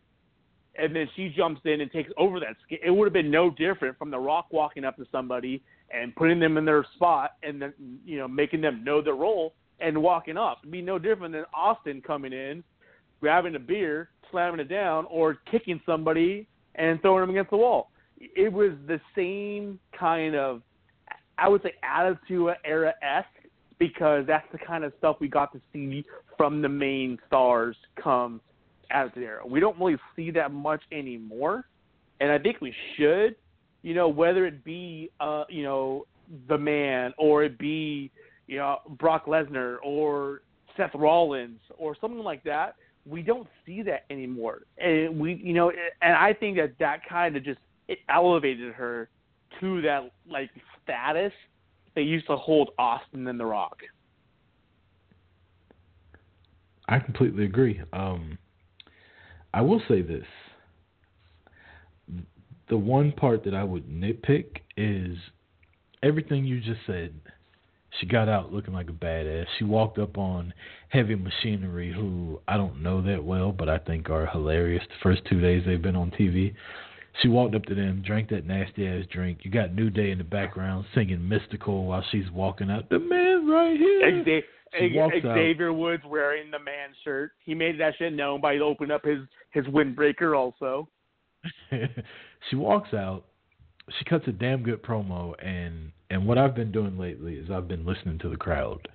and 0.78 0.94
then 0.94 1.08
she 1.16 1.28
jumps 1.36 1.60
in 1.64 1.80
and 1.80 1.90
takes 1.90 2.10
over 2.16 2.40
that 2.40 2.56
skit. 2.64 2.80
It 2.84 2.90
would 2.90 3.06
have 3.06 3.12
been 3.12 3.30
no 3.30 3.50
different 3.50 3.98
from 3.98 4.10
The 4.10 4.18
Rock 4.18 4.46
walking 4.50 4.84
up 4.84 4.96
to 4.96 5.06
somebody 5.10 5.62
and 5.90 6.14
putting 6.14 6.38
them 6.38 6.56
in 6.56 6.64
their 6.64 6.86
spot, 6.94 7.32
and 7.42 7.60
then 7.60 7.72
you 8.04 8.18
know 8.18 8.28
making 8.28 8.60
them 8.60 8.84
know 8.84 9.02
their 9.02 9.14
role 9.14 9.54
and 9.80 10.00
walking 10.00 10.36
up. 10.36 10.58
It'd 10.62 10.72
be 10.72 10.82
no 10.82 10.98
different 10.98 11.32
than 11.32 11.44
Austin 11.54 12.02
coming 12.04 12.32
in, 12.32 12.62
grabbing 13.20 13.54
a 13.54 13.58
beer, 13.58 14.10
slamming 14.30 14.60
it 14.60 14.68
down, 14.68 15.06
or 15.10 15.38
kicking 15.50 15.80
somebody 15.86 16.46
and 16.74 17.00
throwing 17.02 17.22
them 17.22 17.30
against 17.30 17.50
the 17.50 17.56
wall. 17.56 17.90
It 18.18 18.52
was 18.52 18.72
the 18.86 19.00
same 19.14 19.78
kind 19.98 20.34
of, 20.34 20.62
I 21.38 21.48
would 21.48 21.62
say, 21.62 21.74
Attitude 21.82 22.54
Era 22.64 22.94
esque 23.02 23.28
because 23.78 24.26
that's 24.26 24.46
the 24.50 24.58
kind 24.58 24.84
of 24.84 24.92
stuff 24.98 25.16
we 25.20 25.28
got 25.28 25.52
to 25.52 25.60
see 25.72 26.04
from 26.36 26.62
the 26.62 26.68
main 26.68 27.18
stars 27.26 27.76
come 28.02 28.40
Attitude 28.90 29.22
there. 29.22 29.40
We 29.46 29.60
don't 29.60 29.78
really 29.78 29.98
see 30.16 30.30
that 30.32 30.52
much 30.52 30.82
anymore. 30.92 31.66
and 32.20 32.30
I 32.30 32.38
think 32.38 32.60
we 32.60 32.74
should. 32.96 33.36
You 33.82 33.94
know, 33.94 34.08
whether 34.08 34.44
it 34.44 34.64
be 34.64 35.10
uh, 35.20 35.44
you 35.48 35.62
know 35.62 36.06
the 36.48 36.58
man 36.58 37.14
or 37.16 37.44
it 37.44 37.58
be 37.58 38.10
you 38.46 38.58
know 38.58 38.78
Brock 38.98 39.26
Lesnar 39.26 39.76
or 39.84 40.42
Seth 40.76 40.94
Rollins 40.94 41.60
or 41.76 41.96
something 42.00 42.20
like 42.22 42.42
that. 42.44 42.74
We 43.06 43.22
don't 43.22 43.46
see 43.64 43.80
that 43.82 44.04
anymore, 44.10 44.62
and 44.76 45.18
we 45.18 45.34
you 45.34 45.54
know, 45.54 45.70
and 46.02 46.14
I 46.14 46.34
think 46.34 46.56
that 46.58 46.72
that 46.80 47.00
kind 47.08 47.36
of 47.36 47.44
just 47.44 47.60
it 47.86 47.98
elevated 48.08 48.74
her 48.74 49.08
to 49.60 49.80
that 49.82 50.10
like 50.28 50.50
status 50.82 51.32
they 51.94 52.02
used 52.02 52.26
to 52.26 52.36
hold 52.36 52.70
Austin 52.78 53.26
and 53.26 53.40
The 53.40 53.44
Rock. 53.44 53.78
I 56.88 56.98
completely 57.00 57.44
agree. 57.44 57.80
Um, 57.92 58.38
I 59.58 59.60
will 59.60 59.82
say 59.88 60.02
this: 60.02 60.24
the 62.68 62.76
one 62.76 63.10
part 63.10 63.42
that 63.42 63.54
I 63.54 63.64
would 63.64 63.88
nitpick 63.88 64.58
is 64.76 65.16
everything 66.00 66.44
you 66.44 66.60
just 66.60 66.78
said. 66.86 67.12
She 67.98 68.06
got 68.06 68.28
out 68.28 68.52
looking 68.52 68.72
like 68.72 68.88
a 68.88 68.92
badass. 68.92 69.46
She 69.58 69.64
walked 69.64 69.98
up 69.98 70.16
on 70.16 70.54
Heavy 70.90 71.16
Machinery, 71.16 71.92
who 71.92 72.40
I 72.46 72.56
don't 72.56 72.84
know 72.84 73.02
that 73.02 73.24
well, 73.24 73.50
but 73.50 73.68
I 73.68 73.78
think 73.78 74.10
are 74.10 74.26
hilarious. 74.26 74.84
The 74.86 75.02
first 75.02 75.22
two 75.28 75.40
days 75.40 75.64
they've 75.66 75.82
been 75.82 75.96
on 75.96 76.12
TV, 76.12 76.54
she 77.20 77.26
walked 77.26 77.56
up 77.56 77.64
to 77.64 77.74
them, 77.74 78.00
drank 78.06 78.28
that 78.28 78.46
nasty 78.46 78.86
ass 78.86 79.06
drink. 79.10 79.40
You 79.42 79.50
got 79.50 79.74
New 79.74 79.90
Day 79.90 80.12
in 80.12 80.18
the 80.18 80.24
background 80.24 80.84
singing 80.94 81.28
mystical 81.28 81.86
while 81.86 82.04
she's 82.12 82.30
walking 82.30 82.70
out. 82.70 82.88
The 82.90 83.00
man 83.00 83.48
right 83.48 83.76
here. 83.76 84.06
Xavier, 84.76 85.20
Xavier 85.22 85.72
Woods 85.72 86.02
wearing 86.06 86.50
the 86.50 86.58
man 86.58 86.90
shirt. 87.04 87.32
He 87.44 87.54
made 87.54 87.78
that 87.80 87.94
shit 87.98 88.12
known 88.12 88.40
by 88.40 88.58
opening 88.58 88.90
up 88.90 89.04
his 89.04 89.20
his 89.50 89.64
windbreaker 89.66 90.36
also. 90.36 90.88
she 92.50 92.56
walks 92.56 92.92
out. 92.94 93.24
She 93.98 94.04
cuts 94.04 94.26
a 94.28 94.32
damn 94.32 94.62
good 94.62 94.82
promo, 94.82 95.34
and 95.44 95.92
and 96.10 96.26
what 96.26 96.38
I've 96.38 96.54
been 96.54 96.72
doing 96.72 96.98
lately 96.98 97.34
is 97.34 97.50
I've 97.50 97.68
been 97.68 97.86
listening 97.86 98.18
to 98.20 98.28
the 98.28 98.36
crowd 98.36 98.86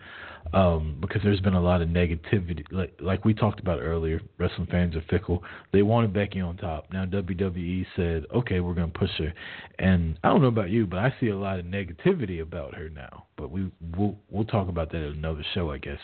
um, 0.52 0.98
because 1.00 1.22
there's 1.24 1.40
been 1.40 1.54
a 1.54 1.62
lot 1.62 1.82
of 1.82 1.88
negativity. 1.88 2.64
Like 2.72 2.94
like 3.00 3.26
we 3.26 3.34
talked 3.34 3.60
about 3.60 3.80
earlier, 3.80 4.22
wrestling 4.38 4.68
fans 4.70 4.96
are 4.96 5.04
fickle. 5.10 5.44
They 5.72 5.82
wanted 5.82 6.14
Becky 6.14 6.42
on 6.42 6.58
top. 6.58 6.92
Now 6.92 7.06
WWE 7.06 7.86
said, 7.96 8.26
okay, 8.34 8.60
we're 8.60 8.74
gonna 8.74 8.90
push 8.90 9.10
her. 9.20 9.34
And 9.80 10.20
I 10.24 10.30
don't 10.30 10.42
know 10.42 10.48
about 10.48 10.70
you, 10.70 10.86
but 10.86 11.00
I 11.00 11.14
see 11.20 11.30
a 11.30 11.38
lot 11.38 11.60
of 11.60 11.66
negativity 11.66 12.42
about 12.42 12.76
her 12.76 12.90
now. 12.90 13.26
But 13.38 13.52
we 13.52 13.72
we'll 13.98 14.16
we'll 14.30 14.46
talk 14.46 14.68
about 14.68 14.92
that 14.92 15.02
at 15.02 15.16
another 15.16 15.46
show, 15.54 15.72
I 15.72 15.78
guess. 15.78 16.00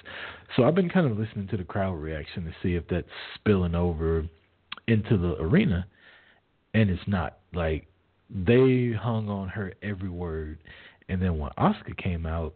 So 0.55 0.63
I've 0.63 0.75
been 0.75 0.89
kind 0.89 1.05
of 1.05 1.17
listening 1.17 1.47
to 1.49 1.57
the 1.57 1.63
crowd 1.63 1.95
reaction 1.95 2.45
to 2.45 2.53
see 2.63 2.75
if 2.75 2.87
that's 2.89 3.07
spilling 3.35 3.75
over 3.75 4.25
into 4.87 5.17
the 5.17 5.35
arena, 5.35 5.85
and 6.73 6.89
it's 6.89 7.07
not. 7.07 7.37
Like 7.53 7.87
they 8.29 8.91
hung 8.99 9.29
on 9.29 9.49
her 9.49 9.73
every 9.83 10.09
word. 10.09 10.59
And 11.07 11.19
then 11.21 11.39
when 11.39 11.49
Asuka 11.57 11.97
came 11.97 12.27
out, 12.27 12.53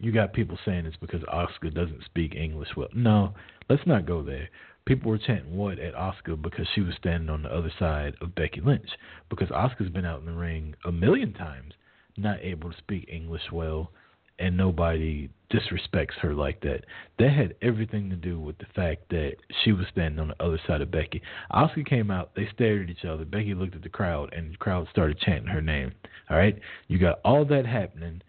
you 0.00 0.12
got 0.12 0.32
people 0.32 0.58
saying 0.64 0.86
it's 0.86 0.96
because 0.96 1.22
Asuka 1.22 1.74
doesn't 1.74 2.04
speak 2.04 2.34
English 2.34 2.68
well. 2.76 2.88
No, 2.94 3.34
let's 3.68 3.86
not 3.86 4.06
go 4.06 4.22
there. 4.22 4.48
People 4.86 5.10
were 5.10 5.18
chanting 5.18 5.56
what 5.56 5.78
at 5.78 5.94
Asuka 5.94 6.40
because 6.40 6.66
she 6.74 6.80
was 6.80 6.94
standing 6.96 7.28
on 7.28 7.42
the 7.42 7.54
other 7.54 7.72
side 7.78 8.14
of 8.20 8.34
Becky 8.34 8.60
Lynch. 8.60 8.88
Because 9.28 9.48
Asuka's 9.48 9.90
been 9.90 10.06
out 10.06 10.20
in 10.20 10.26
the 10.26 10.32
ring 10.32 10.74
a 10.84 10.92
million 10.92 11.32
times, 11.34 11.74
not 12.16 12.38
able 12.40 12.70
to 12.70 12.78
speak 12.78 13.08
English 13.12 13.52
well, 13.52 13.90
and 14.38 14.56
nobody 14.56 15.28
disrespects 15.52 16.14
her 16.20 16.32
like 16.32 16.60
that. 16.60 16.84
That 17.18 17.32
had 17.32 17.54
everything 17.60 18.08
to 18.10 18.16
do 18.16 18.38
with 18.38 18.56
the 18.58 18.66
fact 18.74 19.08
that 19.10 19.34
she 19.62 19.72
was 19.72 19.86
standing 19.90 20.20
on 20.20 20.28
the 20.28 20.42
other 20.42 20.60
side 20.66 20.80
of 20.80 20.90
Becky. 20.90 21.20
Asuka 21.52 21.86
came 21.86 22.10
out, 22.10 22.34
they 22.34 22.48
stared 22.54 22.82
at 22.82 22.90
each 22.90 23.04
other. 23.04 23.24
Becky 23.24 23.54
looked 23.54 23.74
at 23.74 23.82
the 23.82 23.88
crowd, 23.88 24.32
and 24.32 24.52
the 24.52 24.56
crowd 24.58 24.86
started 24.90 25.18
chanting 25.18 25.48
her 25.48 25.60
name. 25.60 25.92
All 26.30 26.36
right, 26.36 26.58
you 26.86 26.98
got 26.98 27.20
all 27.24 27.44
that 27.46 27.66
happening, 27.66 28.22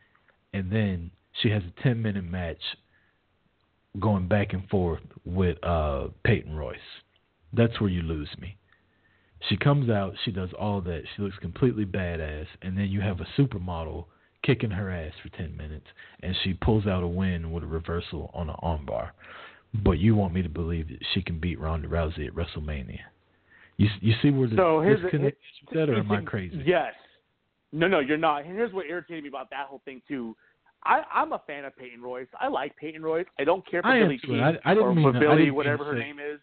and 0.54 0.72
then 0.72 1.12
she 1.42 1.50
has 1.50 1.64
a 1.64 1.84
10 1.84 2.02
minute 2.02 2.24
match 2.24 2.62
going 4.00 4.28
back 4.28 4.54
and 4.54 4.68
forth 4.70 5.02
with 5.26 5.58
uh, 5.64 6.08
Peyton 6.24 6.56
Royce. 6.56 6.78
That's 7.54 7.80
where 7.82 7.90
you 7.90 8.02
lose 8.02 8.30
me. 8.40 8.58
She 9.48 9.58
comes 9.58 9.90
out, 9.90 10.14
she 10.26 10.32
does 10.32 10.50
all 10.60 10.82
that, 10.82 11.04
she 11.16 11.22
looks 11.22 11.38
completely 11.38 11.86
badass, 11.86 12.46
and 12.62 12.78
then 12.78 12.90
you 12.90 13.00
have 13.02 13.22
a 13.22 13.42
supermodel 13.42 14.06
kicking 14.44 14.72
her 14.72 14.92
ass 14.92 15.14
for 15.24 15.30
10 15.38 15.56
minutes, 15.56 15.86
and 16.22 16.36
she 16.44 16.54
pulls 16.54 16.86
out 16.88 17.04
a 17.04 17.08
win 17.08 17.52
with 17.52 17.64
a 17.64 17.68
reversal 17.68 18.32
on 18.34 18.50
an 18.50 18.56
armbar. 18.62 19.12
But 19.74 20.00
you 20.00 20.16
want 20.16 20.34
me 20.34 20.42
to 20.42 20.50
believe 20.50 20.90
that 20.90 21.00
she 21.14 21.22
can 21.22 21.40
beat 21.40 21.60
Ronda 21.60 21.88
Rousey 21.88 22.28
at 22.28 22.34
WrestleMania? 22.34 23.00
You 23.78 23.88
you 24.02 24.14
see 24.22 24.30
where 24.30 24.50
the 24.50 24.58
so 24.58 24.82
here's 24.82 25.02
disconnect 25.02 25.38
is 25.72 25.78
or 25.78 25.96
am 25.96 26.12
I 26.12 26.22
crazy? 26.22 26.62
Yes. 26.66 26.94
No, 27.72 27.88
no, 27.88 28.00
you're 28.00 28.18
not. 28.18 28.44
And 28.44 28.54
here's 28.54 28.74
what 28.74 28.88
irritated 28.88 29.24
me 29.24 29.30
about 29.30 29.50
that 29.52 29.68
whole 29.68 29.82
thing 29.86 30.02
too. 30.08 30.36
I, 30.84 31.02
I'm 31.14 31.34
a 31.34 31.42
fan 31.46 31.66
of 31.66 31.76
Peyton 31.78 32.02
Royce. 32.02 32.28
I 32.40 32.48
like 32.48 32.76
Peyton 32.78 33.02
Royce. 33.04 33.26
I 33.40 33.44
don't 33.44 33.70
care 33.70 33.82
for 33.82 33.90
I 33.90 34.00
Billie 34.00 34.20
Kay 34.26 34.40
I, 34.40 34.50
I 34.66 34.74
didn't 34.74 34.90
or 34.90 34.96
mean 34.96 35.06
for 35.06 35.14
to, 35.14 35.20
Billie, 35.20 35.52
whatever 35.52 35.84
her 35.86 35.96
name 35.96 36.20
is. 36.20 36.40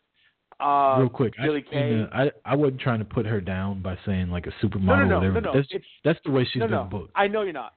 Uh, 0.60 0.96
Real 1.00 1.08
quick, 1.08 1.34
Billie 1.42 1.64
I, 1.68 1.70
Kay. 1.72 2.06
I 2.12 2.30
I 2.44 2.54
wasn't 2.54 2.80
trying 2.80 2.98
to 3.00 3.04
put 3.04 3.26
her 3.26 3.40
down 3.40 3.82
by 3.82 3.98
saying 4.06 4.28
like 4.30 4.46
a 4.46 4.52
supermodel 4.64 4.84
No, 4.84 4.96
no, 4.96 5.04
no, 5.04 5.14
or 5.16 5.18
whatever. 5.20 5.40
no, 5.40 5.52
no. 5.52 5.54
That's, 5.54 5.68
It's- 5.70 5.90
that's 6.04 6.18
the 6.24 6.30
way 6.30 6.44
she's 6.50 6.60
no, 6.60 6.66
been 6.66 6.76
no. 6.76 6.84
booked. 6.84 7.12
I 7.14 7.28
know 7.28 7.42
you're 7.42 7.52
not. 7.52 7.72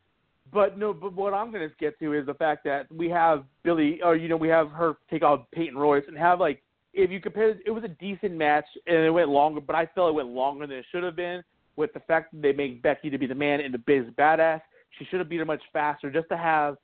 But 0.52 0.78
no, 0.78 0.94
but 0.94 1.14
what 1.14 1.34
I'm 1.34 1.52
going 1.52 1.68
to 1.68 1.76
get 1.80 2.00
to 2.00 2.14
is 2.14 2.26
the 2.26 2.34
fact 2.34 2.64
that 2.64 2.92
we 2.92 3.08
have 3.10 3.44
Billie, 3.64 4.02
or 4.04 4.16
you 4.16 4.28
know, 4.28 4.38
we 4.38 4.48
have 4.50 4.72
her 4.72 4.96
take 5.10 5.22
out 5.24 5.50
Peyton 5.52 5.78
Royce 5.78 6.04
and 6.08 6.18
have 6.18 6.40
like, 6.40 6.64
if 6.94 7.12
you 7.12 7.20
compare, 7.22 7.56
it 7.66 7.70
was 7.72 7.84
a 7.84 7.88
decent 7.90 8.34
match 8.34 8.66
and 8.88 8.98
it 8.98 9.12
went 9.12 9.30
longer, 9.30 9.62
but 9.62 9.76
I 9.76 9.86
felt 9.94 10.10
it 10.10 10.14
went 10.16 10.30
longer 10.30 10.66
than 10.66 10.78
it 10.78 10.86
should 10.92 11.04
have 11.04 11.16
been. 11.16 11.44
With 11.76 11.94
the 11.94 12.00
fact 12.02 12.34
that 12.34 12.42
they 12.42 12.52
make 12.52 12.82
Becky 12.82 13.10
to 13.10 13.18
be 13.18 13.26
the 13.28 13.36
man 13.36 13.62
in 13.62 13.72
the 13.72 13.78
biz 13.78 14.06
badass, 14.18 14.60
she 14.98 15.06
should 15.06 15.20
have 15.20 15.30
beat 15.30 15.40
her 15.40 15.46
much 15.46 15.62
faster 15.72 16.10
just 16.10 16.30
to 16.30 16.38
have. 16.38 16.78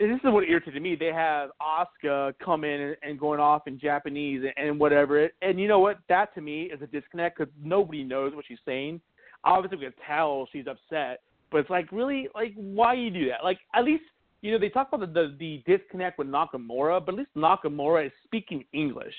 This 0.00 0.08
is 0.10 0.20
what 0.24 0.44
irritated 0.48 0.82
me. 0.82 0.96
They 0.96 1.12
have 1.12 1.50
Asuka 1.62 2.34
come 2.44 2.64
in 2.64 2.80
and, 2.80 2.96
and 3.02 3.18
going 3.18 3.38
off 3.38 3.68
in 3.68 3.78
Japanese 3.78 4.42
and, 4.44 4.68
and 4.68 4.80
whatever. 4.80 5.28
And 5.40 5.60
you 5.60 5.68
know 5.68 5.78
what? 5.78 5.98
That 6.08 6.34
to 6.34 6.40
me 6.40 6.64
is 6.64 6.82
a 6.82 6.86
disconnect 6.86 7.38
because 7.38 7.52
nobody 7.62 8.02
knows 8.02 8.34
what 8.34 8.44
she's 8.46 8.58
saying. 8.66 9.00
Obviously, 9.44 9.78
we 9.78 9.84
can 9.84 9.94
tell 10.06 10.48
she's 10.52 10.66
upset, 10.66 11.20
but 11.52 11.58
it's 11.58 11.70
like 11.70 11.92
really, 11.92 12.28
like 12.34 12.54
why 12.56 12.94
you 12.94 13.10
do 13.10 13.28
that? 13.28 13.44
Like 13.44 13.58
at 13.74 13.84
least 13.84 14.02
you 14.40 14.52
know 14.52 14.58
they 14.58 14.68
talk 14.68 14.88
about 14.92 15.14
the, 15.14 15.34
the 15.38 15.62
the 15.66 15.78
disconnect 15.78 16.18
with 16.18 16.26
Nakamura, 16.26 17.04
but 17.04 17.14
at 17.14 17.18
least 17.18 17.34
Nakamura 17.36 18.06
is 18.06 18.12
speaking 18.24 18.64
English. 18.72 19.14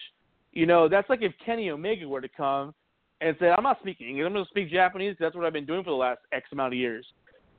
You 0.52 0.66
know 0.66 0.90
that's 0.90 1.10
like 1.10 1.22
if 1.22 1.34
Kenny 1.44 1.70
Omega 1.70 2.08
were 2.08 2.22
to 2.22 2.30
come 2.30 2.74
and 3.22 3.36
say, 3.40 3.50
"I'm 3.50 3.64
not 3.64 3.80
speaking 3.80 4.10
English. 4.10 4.26
I'm 4.26 4.34
going 4.34 4.46
to 4.46 4.50
speak 4.50 4.70
Japanese. 4.70 5.16
That's 5.20 5.36
what 5.36 5.46
I've 5.46 5.54
been 5.54 5.66
doing 5.66 5.84
for 5.84 5.92
the 5.92 5.96
last 5.96 6.20
X 6.32 6.50
amount 6.52 6.74
of 6.74 6.78
years." 6.78 7.06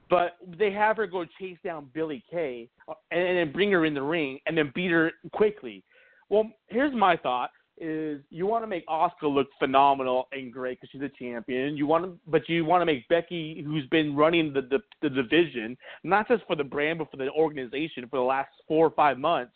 But 0.09 0.37
they 0.59 0.71
have 0.73 0.97
her 0.99 1.07
go 1.07 1.25
chase 1.39 1.59
down 1.65 1.91
Billie 1.93 2.25
Kay 2.31 2.69
uh, 2.89 2.95
and, 3.11 3.21
and 3.21 3.39
then 3.39 3.53
bring 3.53 3.73
her 3.73 3.85
in 3.85 3.95
the 3.95 4.03
ring 4.03 4.39
and 4.47 4.57
then 4.57 4.73
beat 4.75 4.91
her 4.91 5.11
quickly. 5.33 5.83
Well, 6.29 6.51
here's 6.69 6.95
my 6.95 7.17
thought: 7.17 7.51
is 7.79 8.21
you 8.31 8.47
want 8.47 8.63
to 8.63 8.67
make 8.67 8.87
Asuka 8.87 9.23
look 9.25 9.49
phenomenal 9.59 10.29
and 10.33 10.53
great 10.53 10.81
because 10.81 10.91
she's 10.91 11.03
a 11.03 11.11
champion. 11.23 11.77
You 11.77 11.87
want 11.87 12.05
to, 12.05 12.19
but 12.27 12.49
you 12.49 12.65
want 12.65 12.83
to 12.83 12.87
make 12.87 13.07
Becky, 13.09 13.63
who's 13.67 13.87
been 13.89 14.17
running 14.17 14.53
the, 14.53 14.63
the 14.63 14.79
the 15.03 15.11
division, 15.11 15.77
not 16.05 16.29
just 16.29 16.45
for 16.47 16.57
the 16.57 16.65
brand 16.65 16.99
but 16.99 17.11
for 17.11 17.17
the 17.17 17.31
organization 17.31 18.09
for 18.09 18.19
the 18.19 18.25
last 18.25 18.49
four 18.67 18.87
or 18.87 18.91
five 18.91 19.19
months, 19.19 19.53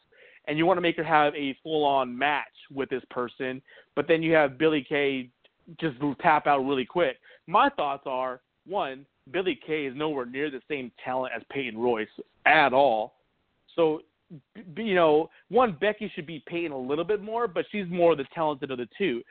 and 0.46 0.58
you 0.58 0.66
want 0.66 0.76
to 0.76 0.82
make 0.82 0.96
her 0.96 1.04
have 1.04 1.34
a 1.34 1.56
full-on 1.62 2.16
match 2.16 2.46
with 2.72 2.90
this 2.90 3.02
person. 3.10 3.62
But 3.96 4.06
then 4.08 4.22
you 4.22 4.34
have 4.34 4.58
Billie 4.58 4.84
Kay 4.86 5.30
just 5.80 5.96
tap 6.20 6.46
out 6.46 6.60
really 6.60 6.84
quick. 6.84 7.16
My 7.46 7.68
thoughts 7.70 8.02
are 8.06 8.40
one, 8.66 9.06
Billie 9.32 9.58
Kay 9.66 9.86
is 9.86 9.96
nowhere 9.96 10.26
near 10.26 10.50
the 10.50 10.62
same 10.68 10.90
talent 11.04 11.32
as 11.36 11.42
Peyton 11.50 11.78
Royce 11.78 12.08
at 12.46 12.72
all. 12.72 13.14
So, 13.76 14.02
you 14.76 14.94
know, 14.94 15.30
one 15.48 15.76
Becky 15.80 16.10
should 16.14 16.26
be 16.26 16.42
Peyton 16.46 16.72
a 16.72 16.78
little 16.78 17.04
bit 17.04 17.22
more, 17.22 17.48
but 17.48 17.64
she's 17.70 17.86
more 17.88 18.16
the 18.16 18.24
talented 18.34 18.70
of 18.70 18.78
the 18.78 18.88
two. 18.98 19.22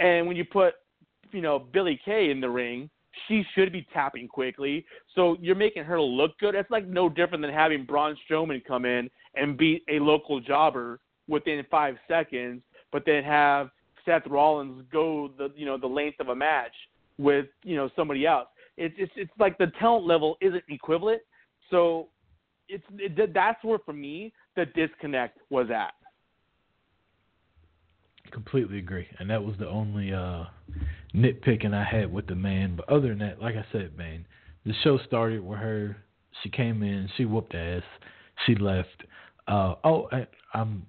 And 0.00 0.26
when 0.26 0.36
you 0.36 0.44
put, 0.44 0.74
you 1.32 1.40
know, 1.40 1.58
Billie 1.58 2.00
Kay 2.04 2.30
in 2.30 2.40
the 2.40 2.48
ring, 2.48 2.88
she 3.26 3.44
should 3.54 3.72
be 3.72 3.86
tapping 3.92 4.28
quickly. 4.28 4.84
So 5.14 5.36
you're 5.40 5.56
making 5.56 5.84
her 5.84 6.00
look 6.00 6.38
good. 6.38 6.54
It's 6.54 6.70
like 6.70 6.86
no 6.86 7.08
different 7.08 7.42
than 7.42 7.52
having 7.52 7.84
Braun 7.84 8.16
Strowman 8.28 8.64
come 8.64 8.84
in 8.84 9.10
and 9.34 9.56
beat 9.56 9.82
a 9.88 9.98
local 9.98 10.40
jobber 10.40 11.00
within 11.26 11.64
five 11.70 11.96
seconds, 12.06 12.62
but 12.92 13.02
then 13.04 13.24
have 13.24 13.70
Seth 14.04 14.26
Rollins 14.26 14.84
go 14.90 15.30
the 15.36 15.50
you 15.54 15.66
know 15.66 15.76
the 15.76 15.86
length 15.86 16.20
of 16.20 16.28
a 16.28 16.34
match 16.34 16.72
with 17.18 17.46
you 17.62 17.76
know 17.76 17.90
somebody 17.94 18.26
else. 18.26 18.48
It's 18.78 18.94
it's 18.96 19.12
it's 19.16 19.32
like 19.38 19.58
the 19.58 19.72
talent 19.78 20.06
level 20.06 20.36
isn't 20.40 20.62
equivalent. 20.68 21.20
So 21.70 22.08
it's 22.68 22.84
it, 22.96 23.34
that's 23.34 23.62
where 23.64 23.78
for 23.80 23.92
me 23.92 24.32
the 24.56 24.66
disconnect 24.66 25.38
was 25.50 25.68
at. 25.74 25.92
Completely 28.30 28.78
agree, 28.78 29.06
and 29.18 29.28
that 29.30 29.42
was 29.42 29.56
the 29.58 29.68
only 29.68 30.12
uh, 30.12 30.44
nitpicking 31.14 31.74
I 31.74 31.84
had 31.84 32.12
with 32.12 32.26
the 32.26 32.34
man. 32.34 32.76
But 32.76 32.88
other 32.88 33.08
than 33.08 33.18
that, 33.18 33.40
like 33.40 33.56
I 33.56 33.64
said, 33.72 33.96
man, 33.96 34.26
the 34.64 34.74
show 34.84 34.98
started 35.06 35.42
with 35.42 35.58
her. 35.58 35.96
She 36.42 36.50
came 36.50 36.82
in, 36.82 37.08
she 37.16 37.24
whooped 37.24 37.54
ass, 37.54 37.82
she 38.46 38.54
left. 38.54 39.04
Uh, 39.48 39.74
oh, 39.82 40.08
I, 40.12 40.26
I'm 40.54 40.86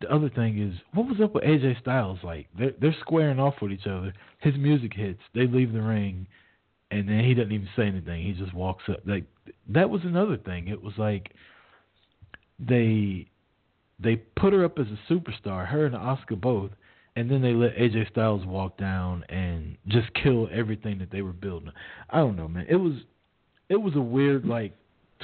the 0.00 0.12
other 0.12 0.28
thing 0.30 0.60
is, 0.60 0.74
what 0.94 1.06
was 1.06 1.20
up 1.22 1.34
with 1.34 1.44
AJ 1.44 1.80
Styles? 1.80 2.18
Like 2.24 2.48
they're 2.58 2.72
they're 2.80 2.96
squaring 3.00 3.38
off 3.38 3.54
with 3.62 3.70
each 3.70 3.86
other. 3.86 4.12
His 4.40 4.54
music 4.56 4.92
hits, 4.94 5.20
they 5.34 5.46
leave 5.46 5.72
the 5.72 5.82
ring, 5.82 6.26
and 6.92 7.08
then 7.08 7.24
he 7.24 7.34
doesn't 7.34 7.52
even 7.52 7.68
say 7.74 7.86
anything. 7.86 8.22
He 8.22 8.32
just 8.32 8.54
walks 8.54 8.84
up. 8.88 8.98
Like 9.06 9.24
that 9.68 9.88
was 9.88 10.02
another 10.04 10.36
thing. 10.36 10.68
It 10.68 10.82
was 10.82 10.92
like 10.98 11.32
they 12.58 13.28
they 13.98 14.16
put 14.16 14.52
her 14.52 14.64
up 14.64 14.78
as 14.78 14.86
a 14.86 15.12
superstar, 15.12 15.66
her 15.66 15.86
and 15.86 15.94
Asuka 15.94 16.38
both, 16.40 16.70
and 17.16 17.30
then 17.30 17.40
they 17.40 17.54
let 17.54 17.76
AJ 17.76 18.10
Styles 18.10 18.44
walk 18.44 18.76
down 18.76 19.24
and 19.28 19.76
just 19.88 20.12
kill 20.14 20.48
everything 20.52 20.98
that 20.98 21.10
they 21.10 21.22
were 21.22 21.32
building. 21.32 21.72
I 22.10 22.18
don't 22.18 22.36
know, 22.36 22.48
man. 22.48 22.66
It 22.68 22.76
was 22.76 22.94
it 23.70 23.76
was 23.76 23.96
a 23.96 24.00
weird 24.00 24.44
like 24.44 24.74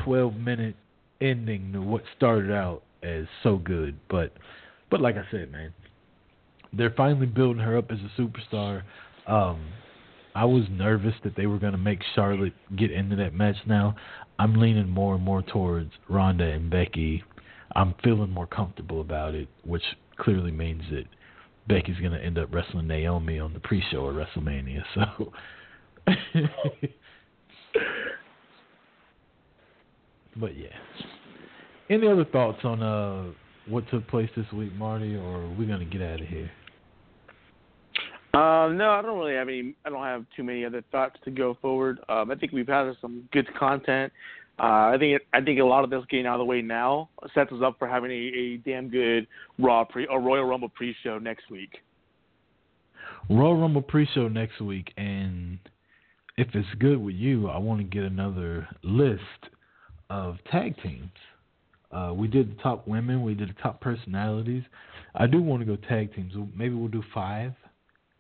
12 0.05 0.35
minute 0.36 0.77
ending 1.20 1.73
to 1.74 1.82
what 1.82 2.03
started 2.16 2.51
out 2.51 2.82
as 3.03 3.27
so 3.43 3.57
good, 3.57 3.99
but 4.09 4.32
but 4.90 5.03
like 5.03 5.16
I 5.16 5.24
said, 5.31 5.53
man, 5.53 5.74
they're 6.73 6.95
finally 6.97 7.27
building 7.27 7.62
her 7.62 7.77
up 7.77 7.90
as 7.90 7.99
a 7.99 8.20
superstar. 8.20 8.85
Um, 9.27 9.61
I 10.35 10.45
was 10.45 10.65
nervous 10.71 11.15
that 11.25 11.37
they 11.37 11.47
were 11.47 11.59
going 11.59 11.73
to 11.73 11.79
make 11.79 12.01
Charlotte 12.15 12.53
get 12.77 12.91
into 12.91 13.17
that 13.17 13.35
match. 13.35 13.57
Now 13.67 13.97
I'm 14.39 14.55
leaning 14.61 14.89
more 14.89 15.15
and 15.15 15.25
more 15.25 15.43
towards 15.43 15.91
Ronda 16.09 16.45
and 16.45 16.71
Becky. 16.71 17.25
I'm 17.75 17.95
feeling 18.03 18.31
more 18.31 18.47
comfortable 18.47 19.01
about 19.01 19.35
it, 19.35 19.49
which 19.65 19.83
clearly 20.19 20.51
means 20.51 20.83
that 20.91 21.05
Becky's 21.69 21.99
going 21.99 22.13
to 22.13 22.23
end 22.25 22.39
up 22.39 22.53
wrestling 22.53 22.87
Naomi 22.87 23.39
on 23.39 23.53
the 23.53 23.61
pre-show 23.61 24.07
of 24.07 24.17
WrestleMania. 24.17 24.83
So. 24.95 25.33
but 30.37 30.57
yeah. 30.57 30.69
Any 31.91 32.07
other 32.07 32.25
thoughts 32.25 32.59
on 32.65 32.83
uh 32.83 33.33
what 33.67 33.89
took 33.91 34.07
place 34.09 34.31
this 34.35 34.51
week, 34.53 34.73
Marty, 34.75 35.15
or 35.15 35.43
are 35.43 35.55
we 35.55 35.67
gonna 35.67 35.85
get 35.85 36.01
out 36.01 36.21
of 36.21 36.27
here? 36.27 36.51
Um, 38.35 38.77
no, 38.77 38.91
I 38.91 39.01
don't 39.03 39.19
really 39.19 39.35
have 39.35 39.49
any. 39.49 39.75
I 39.85 39.89
don't 39.89 40.05
have 40.05 40.27
too 40.37 40.45
many 40.45 40.65
other 40.65 40.83
thoughts 40.93 41.17
to 41.25 41.31
go 41.31 41.57
forward. 41.63 41.99
Um, 42.09 42.31
I 42.31 42.35
think 42.35 42.53
we've 42.53 42.69
had 42.69 42.93
some 43.01 43.29
good 43.33 43.47
content. 43.55 44.13
Uh, 44.59 44.93
I 44.93 44.97
think 44.99 45.23
I 45.33 45.41
think 45.41 45.61
a 45.61 45.65
lot 45.65 45.85
of 45.85 45.91
this 45.91 46.03
getting 46.11 46.27
out 46.27 46.35
of 46.35 46.41
the 46.41 46.45
way 46.45 46.61
now 46.61 47.09
sets 47.35 47.53
us 47.53 47.61
up 47.65 47.79
for 47.79 47.89
having 47.89 48.11
a, 48.11 48.15
a 48.15 48.57
damn 48.59 48.89
good 48.89 49.27
Raw 49.59 49.85
pre 49.85 50.07
a 50.11 50.19
Royal 50.19 50.45
Rumble 50.45 50.69
pre-show 50.69 51.19
next 51.19 51.51
week. 51.51 51.79
Royal 53.31 53.57
Rumble 53.57 53.83
pre-show 53.83 54.29
next 54.29 54.61
week, 54.61 54.93
and 54.97 55.59
if 56.37 56.49
it's 56.55 56.69
good 56.79 56.99
with 56.99 57.15
you, 57.15 57.49
I 57.49 57.59
want 57.59 57.81
to 57.81 57.85
get 57.85 58.03
another 58.03 58.69
list 58.83 59.23
of 60.11 60.37
tag 60.51 60.75
teams. 60.83 61.11
Uh, 61.91 62.13
we 62.15 62.29
did 62.29 62.51
the 62.51 62.63
top 62.63 62.87
women, 62.87 63.23
we 63.23 63.35
did 63.35 63.49
the 63.49 63.63
top 63.63 63.81
personalities. 63.81 64.65
I 65.15 65.27
do 65.27 65.41
want 65.41 65.61
to 65.61 65.67
go 65.67 65.77
tag 65.89 66.15
teams. 66.15 66.33
Maybe 66.55 66.75
we'll 66.75 66.89
do 66.89 67.03
five, 67.15 67.55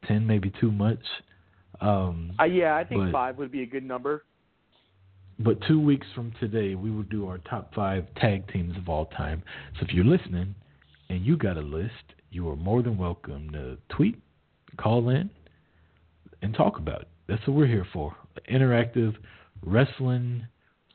ten, 0.06 0.26
maybe 0.26 0.52
too 0.60 0.70
much. 0.70 1.00
Um, 1.80 2.32
uh, 2.40 2.44
yeah, 2.44 2.76
I 2.76 2.84
think 2.84 3.04
but, 3.04 3.12
five 3.12 3.38
would 3.38 3.52
be 3.52 3.62
a 3.62 3.66
good 3.66 3.84
number. 3.84 4.24
But 5.38 5.58
two 5.68 5.80
weeks 5.80 6.06
from 6.14 6.32
today, 6.40 6.74
we 6.74 6.90
will 6.90 7.04
do 7.04 7.28
our 7.28 7.38
top 7.38 7.72
five 7.74 8.06
tag 8.16 8.50
teams 8.52 8.76
of 8.76 8.88
all 8.88 9.06
time. 9.06 9.42
So 9.78 9.86
if 9.86 9.92
you're 9.92 10.04
listening 10.04 10.54
and 11.08 11.24
you 11.24 11.36
got 11.36 11.56
a 11.56 11.60
list, 11.60 11.92
you 12.30 12.48
are 12.48 12.56
more 12.56 12.82
than 12.82 12.98
welcome 12.98 13.50
to 13.52 13.78
tweet, 13.88 14.20
call 14.76 15.10
in, 15.10 15.30
and 16.42 16.54
talk 16.54 16.78
about 16.78 17.02
it. 17.02 17.08
That's 17.28 17.46
what 17.46 17.56
we're 17.56 17.66
here 17.66 17.86
for. 17.92 18.16
Interactive 18.50 19.14
wrestling 19.64 20.46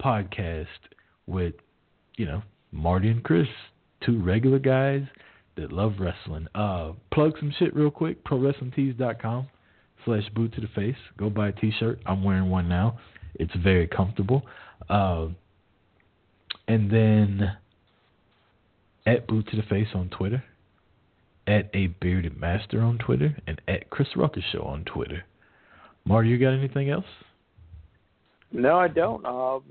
podcast 0.01 0.67
with, 1.25 1.53
you 2.17 2.25
know, 2.25 2.43
Marty 2.71 3.09
and 3.09 3.23
Chris, 3.23 3.47
two 4.05 4.21
regular 4.21 4.59
guys 4.59 5.03
that 5.55 5.71
love 5.71 5.93
wrestling. 5.99 6.47
Uh, 6.55 6.93
plug 7.11 7.33
some 7.39 7.53
shit 7.57 7.75
real 7.75 7.91
quick. 7.91 8.23
ProWrestlingTees.com 8.25 9.47
slash 10.05 10.29
boot 10.35 10.53
to 10.53 10.61
the 10.61 10.67
face. 10.67 10.95
Go 11.17 11.29
buy 11.29 11.49
a 11.49 11.51
t-shirt. 11.51 11.99
I'm 12.05 12.23
wearing 12.23 12.49
one 12.49 12.67
now. 12.67 12.99
It's 13.35 13.53
very 13.55 13.87
comfortable. 13.87 14.43
Uh, 14.89 15.27
and 16.67 16.91
then 16.91 17.57
at 19.05 19.27
boot 19.27 19.47
to 19.49 19.57
the 19.57 19.63
face 19.63 19.87
on 19.93 20.09
Twitter, 20.09 20.43
at 21.45 21.69
a 21.73 21.87
bearded 21.87 22.39
master 22.39 22.81
on 22.81 22.97
Twitter, 22.97 23.35
and 23.47 23.61
at 23.67 23.89
Chris 23.89 24.07
Rucker 24.15 24.41
Show 24.51 24.61
on 24.61 24.85
Twitter. 24.85 25.23
Marty, 26.05 26.29
you 26.29 26.37
got 26.37 26.53
anything 26.53 26.89
else? 26.89 27.05
No, 28.51 28.77
I 28.77 28.87
don't. 28.87 29.25
Um, 29.25 29.63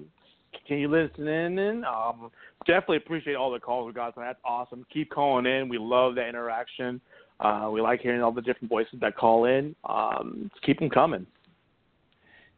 continue 0.52 0.88
listening 0.88 1.58
and 1.58 1.84
um, 1.84 2.30
definitely 2.66 2.98
appreciate 2.98 3.34
all 3.34 3.50
the 3.50 3.60
calls 3.60 3.86
we 3.86 3.92
got. 3.92 4.14
So 4.14 4.20
that's 4.20 4.38
awesome. 4.44 4.84
Keep 4.92 5.10
calling 5.10 5.46
in. 5.46 5.68
We 5.68 5.78
love 5.78 6.14
that 6.16 6.28
interaction. 6.28 7.00
Uh, 7.40 7.70
we 7.72 7.80
like 7.80 8.00
hearing 8.00 8.22
all 8.22 8.32
the 8.32 8.42
different 8.42 8.68
voices 8.68 8.94
that 9.00 9.16
call 9.16 9.46
in. 9.46 9.74
Um, 9.88 10.50
keep 10.64 10.78
them 10.78 10.90
coming. 10.90 11.26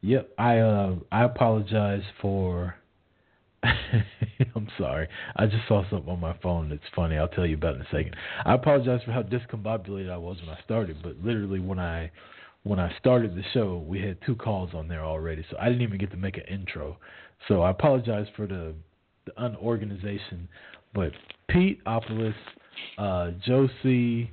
Yep, 0.02 0.30
I 0.36 0.58
uh, 0.58 0.96
I 1.10 1.24
apologize 1.24 2.02
for. 2.20 2.74
I'm 3.62 4.68
sorry. 4.76 5.08
I 5.36 5.46
just 5.46 5.66
saw 5.66 5.88
something 5.88 6.10
on 6.10 6.20
my 6.20 6.36
phone 6.42 6.68
that's 6.68 6.82
funny. 6.94 7.16
I'll 7.16 7.28
tell 7.28 7.46
you 7.46 7.56
about 7.56 7.76
it 7.76 7.76
in 7.76 7.82
a 7.82 7.84
second. 7.86 8.16
I 8.44 8.52
apologize 8.52 9.00
for 9.06 9.12
how 9.12 9.22
discombobulated 9.22 10.10
I 10.10 10.18
was 10.18 10.36
when 10.40 10.50
I 10.50 10.58
started, 10.62 10.98
but 11.02 11.16
literally 11.24 11.60
when 11.60 11.78
I 11.78 12.10
when 12.64 12.78
I 12.78 12.94
started 12.98 13.34
the 13.34 13.42
show, 13.54 13.82
we 13.86 14.02
had 14.02 14.18
two 14.26 14.34
calls 14.34 14.70
on 14.74 14.88
there 14.88 15.04
already, 15.04 15.44
so 15.50 15.56
I 15.58 15.68
didn't 15.68 15.82
even 15.82 15.98
get 15.98 16.10
to 16.10 16.16
make 16.16 16.36
an 16.36 16.44
intro. 16.50 16.98
So 17.48 17.62
I 17.62 17.70
apologize 17.70 18.26
for 18.36 18.46
the 18.46 18.74
the 19.26 19.32
unorganization. 19.42 20.48
But 20.94 21.12
Pete 21.48 21.82
Opolis, 21.84 22.34
uh, 22.98 23.32
Josie, 23.44 24.30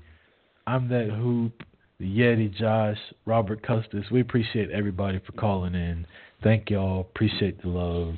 I'm 0.67 0.88
that 0.89 1.09
hoop, 1.09 1.63
the 1.99 2.05
Yeti, 2.05 2.53
Josh, 2.53 2.97
Robert 3.25 3.65
Custis. 3.65 4.05
We 4.11 4.21
appreciate 4.21 4.69
everybody 4.71 5.19
for 5.25 5.31
calling 5.33 5.75
in. 5.75 6.05
Thank 6.43 6.69
y'all. 6.69 7.01
Appreciate 7.01 7.61
the 7.61 7.69
love. 7.69 8.15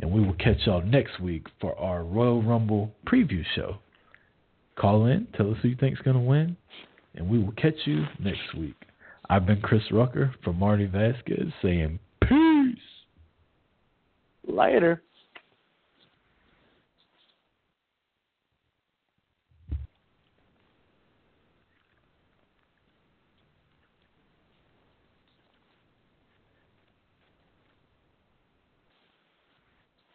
And 0.00 0.12
we 0.12 0.20
will 0.20 0.34
catch 0.34 0.58
y'all 0.66 0.82
next 0.82 1.20
week 1.20 1.46
for 1.60 1.78
our 1.78 2.04
Royal 2.04 2.42
Rumble 2.42 2.92
preview 3.06 3.42
show. 3.54 3.78
Call 4.76 5.06
in, 5.06 5.26
tell 5.36 5.50
us 5.50 5.58
who 5.62 5.68
you 5.68 5.76
think's 5.76 6.00
gonna 6.00 6.20
win, 6.20 6.56
and 7.14 7.28
we 7.28 7.38
will 7.38 7.52
catch 7.52 7.74
you 7.84 8.04
next 8.18 8.54
week. 8.56 8.74
I've 9.28 9.46
been 9.46 9.60
Chris 9.60 9.82
Rucker 9.90 10.34
from 10.42 10.58
Marty 10.58 10.86
Vasquez 10.86 11.52
saying 11.60 11.98
peace. 12.22 12.91
Later. 14.46 15.02